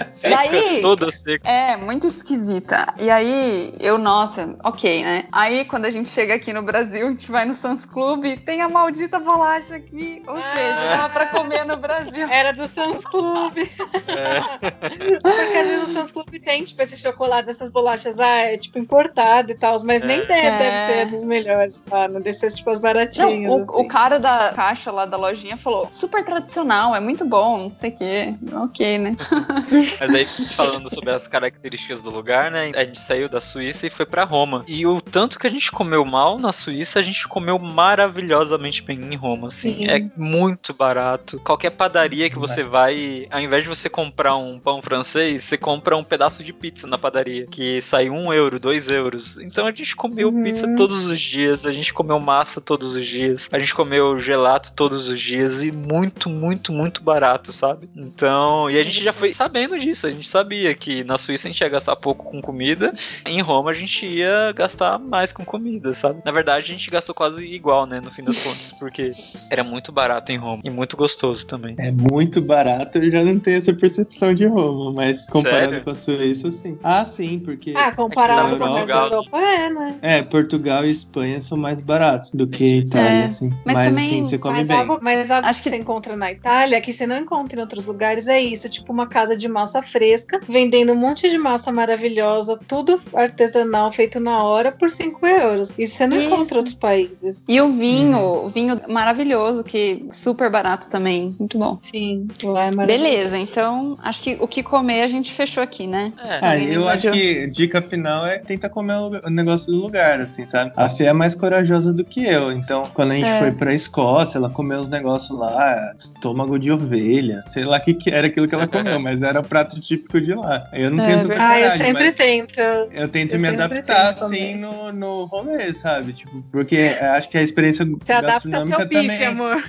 seca, 0.04 0.36
Daí- 0.36 0.80
toda 0.82 1.10
seca. 1.10 1.48
É, 1.48 1.76
muito 1.76 2.06
esquisita. 2.06 2.86
E 3.00 3.10
aí, 3.10 3.72
eu, 3.80 3.96
nossa, 3.98 4.56
ok, 4.64 5.02
né? 5.02 5.24
Aí, 5.32 5.64
quando 5.64 5.86
a 5.86 5.90
gente 5.90 6.08
chega 6.08 6.34
aqui 6.34 6.52
no 6.52 6.62
Brasil, 6.62 7.06
a 7.06 7.10
gente 7.10 7.30
vai 7.30 7.44
no 7.44 7.54
Sans 7.54 7.84
Club, 7.86 8.24
tem 8.44 8.60
a 8.60 8.68
maldita 8.68 9.18
bolacha 9.18 9.76
aqui. 9.76 10.22
Ou 10.26 10.36
Ah. 10.36 10.52
seja, 10.54 10.74
dava 10.96 11.08
pra 11.08 11.26
comer 11.26 11.64
no 11.64 11.76
Brasil. 11.76 12.28
Era 12.28 12.52
do 12.52 12.66
Sans 12.66 13.04
Club. 13.06 13.56
É. 13.58 14.40
Porque 15.22 15.58
às 15.58 15.66
vezes 15.66 15.88
o 15.88 15.92
Sans 15.92 16.12
Club 16.12 16.28
tem, 16.44 16.57
tipo, 16.64 16.82
esses 16.82 17.00
chocolates, 17.00 17.48
essas 17.50 17.70
bolachas, 17.70 18.18
ah, 18.20 18.26
é 18.38 18.56
tipo 18.56 18.78
importado 18.78 19.50
e 19.52 19.54
tal, 19.54 19.76
mas 19.84 20.02
nem 20.02 20.20
É. 20.20 20.26
deve, 20.26 20.46
É. 20.46 20.58
deve 20.58 20.76
ser 20.76 21.06
dos 21.10 21.24
melhores, 21.24 21.80
tá? 21.82 22.08
Não 22.08 22.20
deve 22.20 22.32
ser 22.34 22.50
tipo 22.52 22.70
as 22.70 22.76
Não, 22.76 22.82
baratinhas. 22.82 23.52
o, 23.52 23.56
assim. 23.62 23.72
o 23.72 23.88
cara 23.88 24.18
da 24.18 24.52
caixa 24.52 24.90
lá 24.90 25.04
da 25.06 25.16
lojinha 25.16 25.56
falou, 25.56 25.86
super 25.90 26.24
tradicional, 26.24 26.94
é 26.94 27.00
muito 27.00 27.24
bom, 27.24 27.64
não 27.64 27.72
sei 27.72 27.90
o 27.90 27.96
quê. 27.96 28.34
Ok, 28.54 28.98
né? 28.98 29.16
Mas 30.00 30.14
aí, 30.14 30.24
falando 30.54 30.92
sobre 30.92 31.12
as 31.12 31.26
características 31.28 32.00
do 32.02 32.10
lugar, 32.10 32.50
né? 32.50 32.70
A 32.74 32.84
gente 32.84 33.00
saiu 33.00 33.28
da 33.28 33.40
Suíça 33.40 33.86
e 33.86 33.90
foi 33.90 34.06
pra 34.06 34.24
Roma. 34.24 34.64
E 34.66 34.86
o 34.86 35.00
tanto 35.00 35.38
que 35.38 35.46
a 35.46 35.50
gente 35.50 35.70
comeu 35.70 36.04
mal 36.04 36.38
na 36.38 36.52
Suíça, 36.52 36.98
a 36.98 37.02
gente 37.02 37.26
comeu 37.28 37.58
maravilhosamente 37.58 38.82
bem 38.82 38.98
em 38.98 39.14
Roma, 39.16 39.48
assim. 39.48 39.76
Sim. 39.78 39.86
É 39.88 40.04
muito 40.16 40.72
barato. 40.72 41.40
Qualquer 41.40 41.70
padaria 41.70 42.30
que 42.30 42.38
você 42.38 42.62
vai, 42.62 43.26
ao 43.30 43.40
invés 43.40 43.62
de 43.64 43.68
você 43.68 43.88
comprar 43.88 44.36
um 44.36 44.58
pão 44.58 44.80
francês, 44.82 45.44
você 45.44 45.56
compra 45.58 45.96
um 45.96 46.04
pedaço 46.04 46.42
de 46.42 46.47
pizza 46.52 46.86
na 46.86 46.98
padaria, 46.98 47.46
que 47.46 47.80
sai 47.80 48.08
um 48.10 48.32
euro, 48.32 48.58
dois 48.58 48.88
euros. 48.88 49.38
Então 49.38 49.66
a 49.66 49.72
gente 49.72 49.94
comeu 49.96 50.28
Uhum. 50.28 50.42
pizza 50.42 50.68
todos 50.76 51.06
os 51.06 51.20
dias, 51.20 51.64
a 51.66 51.72
gente 51.72 51.92
comeu 51.92 52.18
massa 52.20 52.60
todos 52.60 52.94
os 52.96 53.06
dias, 53.06 53.48
a 53.50 53.58
gente 53.58 53.74
comeu 53.74 54.18
gelato 54.18 54.72
todos 54.72 55.08
os 55.08 55.20
dias 55.20 55.62
e 55.64 55.72
muito, 55.72 56.28
muito, 56.28 56.72
muito 56.72 57.02
barato, 57.02 57.52
sabe? 57.52 57.88
Então, 57.96 58.70
e 58.70 58.78
a 58.78 58.82
gente 58.82 59.02
já 59.02 59.12
foi 59.12 59.32
sabendo 59.34 59.78
disso, 59.78 60.06
a 60.06 60.10
gente 60.10 60.28
sabia 60.28 60.74
que 60.74 61.02
na 61.04 61.18
Suíça 61.18 61.48
a 61.48 61.50
gente 61.50 61.60
ia 61.60 61.68
gastar 61.68 61.96
pouco 61.96 62.24
com 62.30 62.40
comida, 62.40 62.92
em 63.26 63.40
Roma 63.40 63.70
a 63.70 63.74
gente 63.74 64.06
ia 64.06 64.52
gastar 64.54 64.98
mais 64.98 65.32
com 65.32 65.44
comida, 65.44 65.92
sabe? 65.94 66.20
Na 66.24 66.32
verdade, 66.32 66.70
a 66.70 66.74
gente 66.74 66.90
gastou 66.90 67.14
quase 67.14 67.44
igual, 67.44 67.86
né, 67.86 68.00
no 68.00 68.10
fim 68.10 68.22
das 68.22 68.42
contas, 68.42 68.74
porque 68.78 69.10
era 69.50 69.64
muito 69.64 69.90
barato 69.90 70.30
em 70.32 70.36
Roma 70.36 70.62
e 70.64 70.70
muito 70.70 70.96
gostoso 70.96 71.46
também. 71.46 71.74
É 71.78 71.90
muito 71.90 72.40
barato, 72.40 72.98
eu 72.98 73.10
já 73.10 73.22
não 73.24 73.38
tenho 73.38 73.58
essa 73.58 73.72
percepção 73.72 74.34
de 74.34 74.46
Roma, 74.46 74.92
mas 74.92 75.26
comparado 75.26 75.70
Sério? 75.70 75.84
com 75.84 75.90
a 75.90 75.94
Suíça, 75.94 76.37
sim. 76.52 76.78
Ah, 76.82 77.04
sim, 77.04 77.40
porque. 77.40 77.74
Ah, 77.76 77.90
comparado 77.92 78.54
É 78.54 78.58
com 78.58 78.64
o 78.64 78.74
resto 78.74 78.86
da 78.88 78.94
Portugal- 79.00 79.04
Europa, 79.06 79.38
é, 79.38 79.70
né? 79.70 79.98
É, 80.02 80.22
Portugal 80.22 80.84
e 80.84 80.90
Espanha 80.90 81.40
são 81.42 81.58
mais 81.58 81.80
baratos 81.80 82.32
do 82.32 82.46
que 82.46 82.78
Itália, 82.78 83.22
É, 83.22 83.24
assim. 83.24 83.48
mas 83.64 83.74
Mas, 83.76 83.88
também- 83.88 84.04
assim, 84.06 84.24
você 84.24 84.38
come 84.38 84.58
Mas 84.58 84.68
bem. 84.68 84.76
algo, 84.76 84.98
mas 85.02 85.30
algo 85.30 85.46
Acho 85.48 85.62
que, 85.62 85.70
que- 85.70 85.76
você 85.76 85.82
encontra 85.82 86.16
na 86.16 86.30
Itália, 86.32 86.80
que 86.80 86.92
você 86.92 87.06
não 87.06 87.16
encontra 87.18 87.58
em 87.58 87.62
outros 87.62 87.84
lugares, 87.86 88.28
é 88.28 88.40
isso. 88.40 88.68
Tipo 88.68 88.92
uma 88.92 89.06
casa 89.06 89.36
de 89.36 89.48
massa 89.48 89.82
fresca, 89.82 90.40
vendendo 90.48 90.92
um 90.92 90.96
monte 90.96 91.28
de 91.28 91.38
massa 91.38 91.72
maravilhosa, 91.72 92.58
tudo 92.68 93.00
artesanal, 93.14 93.90
feito 93.92 94.20
na 94.20 94.42
hora, 94.42 94.72
por 94.72 94.90
5 94.90 95.26
euros. 95.26 95.72
Isso 95.78 95.94
você 95.96 96.06
não 96.06 96.16
Isso. 96.16 96.26
encontra 96.26 96.54
em 96.54 96.58
outros 96.58 96.74
países. 96.74 97.44
E 97.48 97.60
o 97.60 97.68
vinho, 97.68 98.44
o 98.44 98.48
vinho 98.48 98.80
maravilhoso, 98.88 99.64
que 99.64 100.04
super 100.12 100.50
barato 100.50 100.88
também, 100.88 101.34
muito 101.38 101.58
bom. 101.58 101.78
Sim, 101.82 102.26
lá 102.42 102.66
é 102.66 102.70
maravilhoso. 102.70 102.86
Beleza, 102.86 103.38
então 103.38 103.96
acho 104.02 104.22
que 104.22 104.36
o 104.40 104.46
que 104.46 104.62
comer 104.62 105.02
a 105.02 105.08
gente 105.08 105.32
fechou 105.32 105.62
aqui, 105.62 105.86
né? 105.86 106.12
É, 106.24 106.38
Ah, 106.42 106.58
eu 106.58 106.88
acho 106.88 107.10
que 107.12 107.46
dica 107.46 107.80
final 107.80 108.26
é 108.26 108.38
tentar 108.38 108.68
comer 108.68 108.94
o 109.24 109.30
negócio 109.30 109.70
do 109.72 109.78
lugar, 109.80 110.20
assim, 110.20 110.44
sabe? 110.46 110.72
A 110.76 110.88
Fê 110.88 111.04
é 111.04 111.12
mais 111.12 111.34
corajosa 111.34 111.92
do 111.92 112.04
que 112.04 112.24
eu, 112.24 112.50
então 112.52 112.82
quando 112.94 113.12
a 113.12 113.14
gente 113.14 113.28
É. 113.28 113.38
foi 113.38 113.52
pra 113.52 113.72
Escócia, 113.72 114.38
ela 114.38 114.50
comeu 114.50 114.78
uns 114.78 114.88
negócios 114.88 115.38
lá, 115.38 115.92
estômago 115.96 116.58
de 116.58 116.72
ovelha, 116.72 117.40
sei 117.42 117.64
lá 117.64 117.76
o 117.78 117.80
que, 117.80 117.94
que 117.94 118.10
era 118.10 118.26
aquilo 118.26 118.48
que 118.48 118.54
ela 118.54 118.66
comeu, 118.68 118.98
mas 118.98 119.22
era 119.22 119.40
o 119.40 119.44
prato 119.44 119.80
típico 119.80 120.20
de 120.20 120.34
lá. 120.34 120.68
Eu 120.72 120.90
não 120.90 121.04
É 121.04 121.06
tanta 121.14 121.28
verdade. 121.28 121.52
Ah, 121.52 121.60
eu 121.60 121.70
sempre 121.70 121.92
mas 122.04 122.16
tento. 122.16 122.60
eu 122.60 123.08
tento 123.08 123.34
eu 123.34 123.40
me 123.40 123.48
adaptar, 123.48 124.14
tento 124.14 124.24
assim, 124.24 124.36
também. 124.36 124.56
no, 124.58 124.92
no 124.92 125.24
rolê, 125.26 125.72
sabe? 125.72 126.12
Tipo, 126.12 126.42
porque 126.50 126.96
eu 127.00 127.10
acho 127.12 127.28
que 127.28 127.38
a 127.38 127.42
experiência 127.42 127.84
Você 127.86 128.12
adapta 128.12 128.48
gastronômica 128.48 128.76
seu 128.76 128.88
bife, 128.88 129.02
também, 129.02 129.26
amor. 129.26 129.62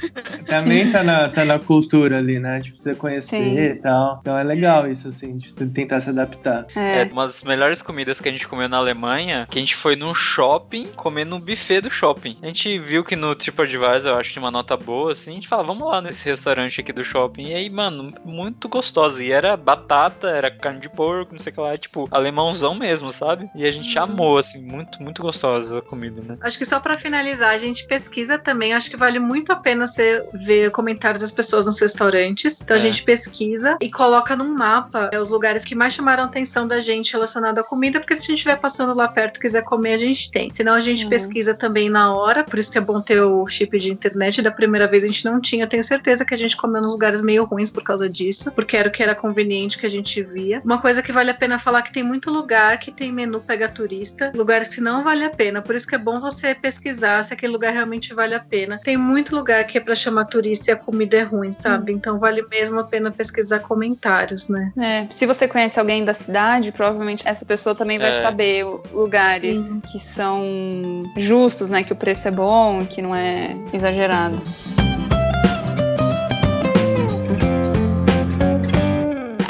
também 0.48 0.92
tá 0.92 1.04
na, 1.04 1.30
tá 1.30 1.46
na 1.46 1.60
cultura 1.60 2.18
ali, 2.18 2.40
né? 2.40 2.60
Tipo, 2.60 2.78
você 2.78 2.96
conhecer 2.96 3.38
Sim. 3.38 3.58
e 3.60 3.76
tal. 3.76 4.18
Então 4.22 4.38
é 4.38 4.44
legal 4.44 4.90
isso, 4.90 5.08
assim, 5.10 5.36
de 5.36 5.54
tentar 5.54 6.02
se 6.02 6.10
adaptar. 6.10 6.39
É, 6.76 7.02
É. 7.02 7.10
uma 7.12 7.26
das 7.28 7.44
melhores 7.44 7.82
comidas 7.82 8.20
que 8.22 8.30
a 8.30 8.32
gente 8.32 8.48
comeu 8.48 8.70
na 8.70 8.78
Alemanha, 8.78 9.48
que 9.50 9.58
a 9.58 9.62
gente 9.62 9.76
foi 9.76 9.96
num 9.96 10.14
shopping, 10.14 10.86
comer 10.96 11.26
no 11.26 11.40
buffet 11.40 11.82
do 11.82 11.90
shopping. 11.92 12.38
A 12.42 12.48
gente 12.48 12.78
viu 12.80 13.04
que 13.04 13.16
no 13.16 13.36
TripAdvisor, 13.36 14.12
eu 14.12 14.16
acho 14.18 14.30
que 14.30 14.34
tinha 14.34 14.44
uma 14.44 14.52
nota 14.52 14.76
boa, 14.78 15.12
assim, 15.12 15.32
a 15.32 15.34
gente 15.36 15.48
fala, 15.48 15.64
vamos 15.64 15.88
lá 15.88 16.02
nesse 16.02 16.26
restaurante 16.26 16.80
aqui 16.82 16.94
do 16.94 17.04
shopping. 17.04 17.48
E 17.48 17.54
aí, 17.54 17.70
mano, 17.70 18.14
muito 18.24 18.68
gostosa. 18.70 19.24
E 19.24 19.32
era 19.32 19.56
batata, 19.58 20.30
era 20.30 20.50
carne 20.52 20.80
de 20.80 20.90
porco, 20.90 21.34
não 21.34 21.40
sei 21.40 21.52
o 21.52 21.56
que 21.56 21.62
lá, 21.62 21.78
tipo, 21.78 22.08
alemãozão 22.12 22.74
mesmo, 22.76 23.12
sabe? 23.12 23.50
E 23.56 23.66
a 23.66 23.72
gente 23.72 23.98
amou, 23.98 24.38
assim, 24.38 24.62
muito, 24.62 25.02
muito 25.02 25.22
gostosa 25.22 25.80
a 25.80 25.82
comida, 25.82 26.22
né? 26.22 26.38
Acho 26.42 26.58
que 26.58 26.66
só 26.66 26.80
pra 26.80 26.98
finalizar, 26.98 27.50
a 27.54 27.58
gente 27.58 27.86
pesquisa 27.88 28.38
também. 28.38 28.74
Acho 28.74 28.90
que 28.90 28.98
vale 28.98 29.20
muito 29.20 29.52
a 29.52 29.56
pena 29.56 29.88
você 29.88 30.24
ver 30.34 30.72
comentários 30.72 31.22
das 31.22 31.32
pessoas 31.32 31.66
nos 31.66 31.80
restaurantes. 31.82 32.62
Então 32.62 32.76
a 32.76 32.80
É. 32.80 32.82
gente 32.82 33.04
pesquisa 33.04 33.78
e 33.82 33.90
coloca 33.90 34.36
num 34.36 34.54
mapa 34.56 35.10
é, 35.12 35.20
os 35.20 35.30
lugares 35.30 35.66
que 35.66 35.76
mais 35.76 35.94
chamaram 35.94 36.29
atenção 36.30 36.68
da 36.68 36.80
gente 36.80 37.14
relacionado 37.14 37.60
à 37.60 37.64
comida, 37.64 38.00
porque 38.00 38.16
se 38.16 38.22
a 38.22 38.26
gente 38.28 38.34
estiver 38.38 38.58
passando 38.58 38.96
lá 38.96 39.08
perto 39.08 39.38
e 39.38 39.42
quiser 39.42 39.64
comer, 39.64 39.94
a 39.94 39.98
gente 39.98 40.32
tem. 40.32 40.52
Senão 40.54 40.74
a 40.74 40.80
gente 40.80 41.04
Uhum. 41.04 41.10
pesquisa 41.10 41.54
também 41.54 41.90
na 41.90 42.14
hora, 42.14 42.44
por 42.44 42.58
isso 42.60 42.72
que 42.72 42.78
é 42.78 42.82
bom 42.82 43.02
ter 43.02 43.22
o 43.22 43.46
chip 43.48 43.78
de 43.80 43.92
internet. 43.92 44.42
Da 44.42 44.52
primeira 44.52 44.88
vez 44.88 45.04
a 45.04 45.08
gente 45.08 45.26
não 45.26 45.40
tinha, 45.42 45.68
tenho 45.68 45.84
certeza 45.84 46.24
que 46.26 46.34
a 46.34 46.38
gente 46.38 46.56
comeu 46.58 46.82
nos 46.82 46.92
lugares 46.92 47.22
meio 47.22 47.44
ruins 47.46 47.70
por 47.72 47.84
causa 47.84 48.10
disso, 48.10 48.52
porque 48.52 48.78
era 48.78 48.90
o 48.90 48.92
que 48.92 49.02
era 49.04 49.16
conveniente 49.16 49.78
que 49.78 49.86
a 49.86 49.90
gente 49.90 50.22
via. 50.22 50.62
Uma 50.64 50.78
coisa 50.80 51.02
que 51.02 51.12
vale 51.12 51.32
a 51.32 51.34
pena 51.34 51.58
falar 51.60 51.82
que 51.82 51.92
tem 51.92 52.04
muito 52.04 52.30
lugar 52.32 52.78
que 52.80 52.92
tem 52.92 53.12
menu 53.12 53.40
pega 53.42 53.68
turista, 53.68 54.32
lugares 54.36 54.74
que 54.76 54.82
não 54.82 55.04
vale 55.04 55.24
a 55.26 55.30
pena. 55.30 55.62
Por 55.62 55.76
isso 55.76 55.88
que 55.88 55.96
é 55.96 55.98
bom 55.98 56.20
você 56.20 56.54
pesquisar 56.54 57.24
se 57.24 57.34
aquele 57.34 57.52
lugar 57.52 57.74
realmente 57.74 58.14
vale 58.14 58.36
a 58.36 58.40
pena. 58.40 58.80
Tem 58.84 58.98
muito 58.98 59.36
lugar 59.36 59.66
que 59.66 59.78
é 59.78 59.82
pra 59.82 59.96
chamar 59.96 60.26
turista 60.26 60.72
e 60.72 60.74
a 60.74 60.76
comida 60.76 61.18
é 61.18 61.24
ruim, 61.24 61.52
sabe? 61.52 61.92
Então 61.94 62.20
vale 62.20 62.42
mesmo 62.50 62.80
a 62.80 62.84
pena 62.84 63.12
pesquisar 63.12 63.60
comentários, 63.60 64.48
né? 64.50 64.72
É, 64.78 65.08
se 65.10 65.26
você 65.26 65.48
conhece 65.48 65.80
alguém 65.80 66.04
da 66.06 66.14
cidade, 66.20 66.72
provavelmente 66.72 67.28
essa 67.28 67.44
pessoa 67.46 67.74
também 67.74 67.98
vai 67.98 68.10
É. 68.18 68.22
saber 68.22 68.66
lugares 68.94 69.60
Sim. 69.60 69.80
que 69.82 69.98
são 70.00 71.02
justos, 71.18 71.70
né? 71.70 71.84
Que 71.84 71.94
o 71.94 71.96
preço 71.96 72.28
é 72.28 72.32
bom, 72.32 72.86
que 72.86 73.02
não 73.02 73.16
é 73.16 73.56
exagerado. 73.74 74.40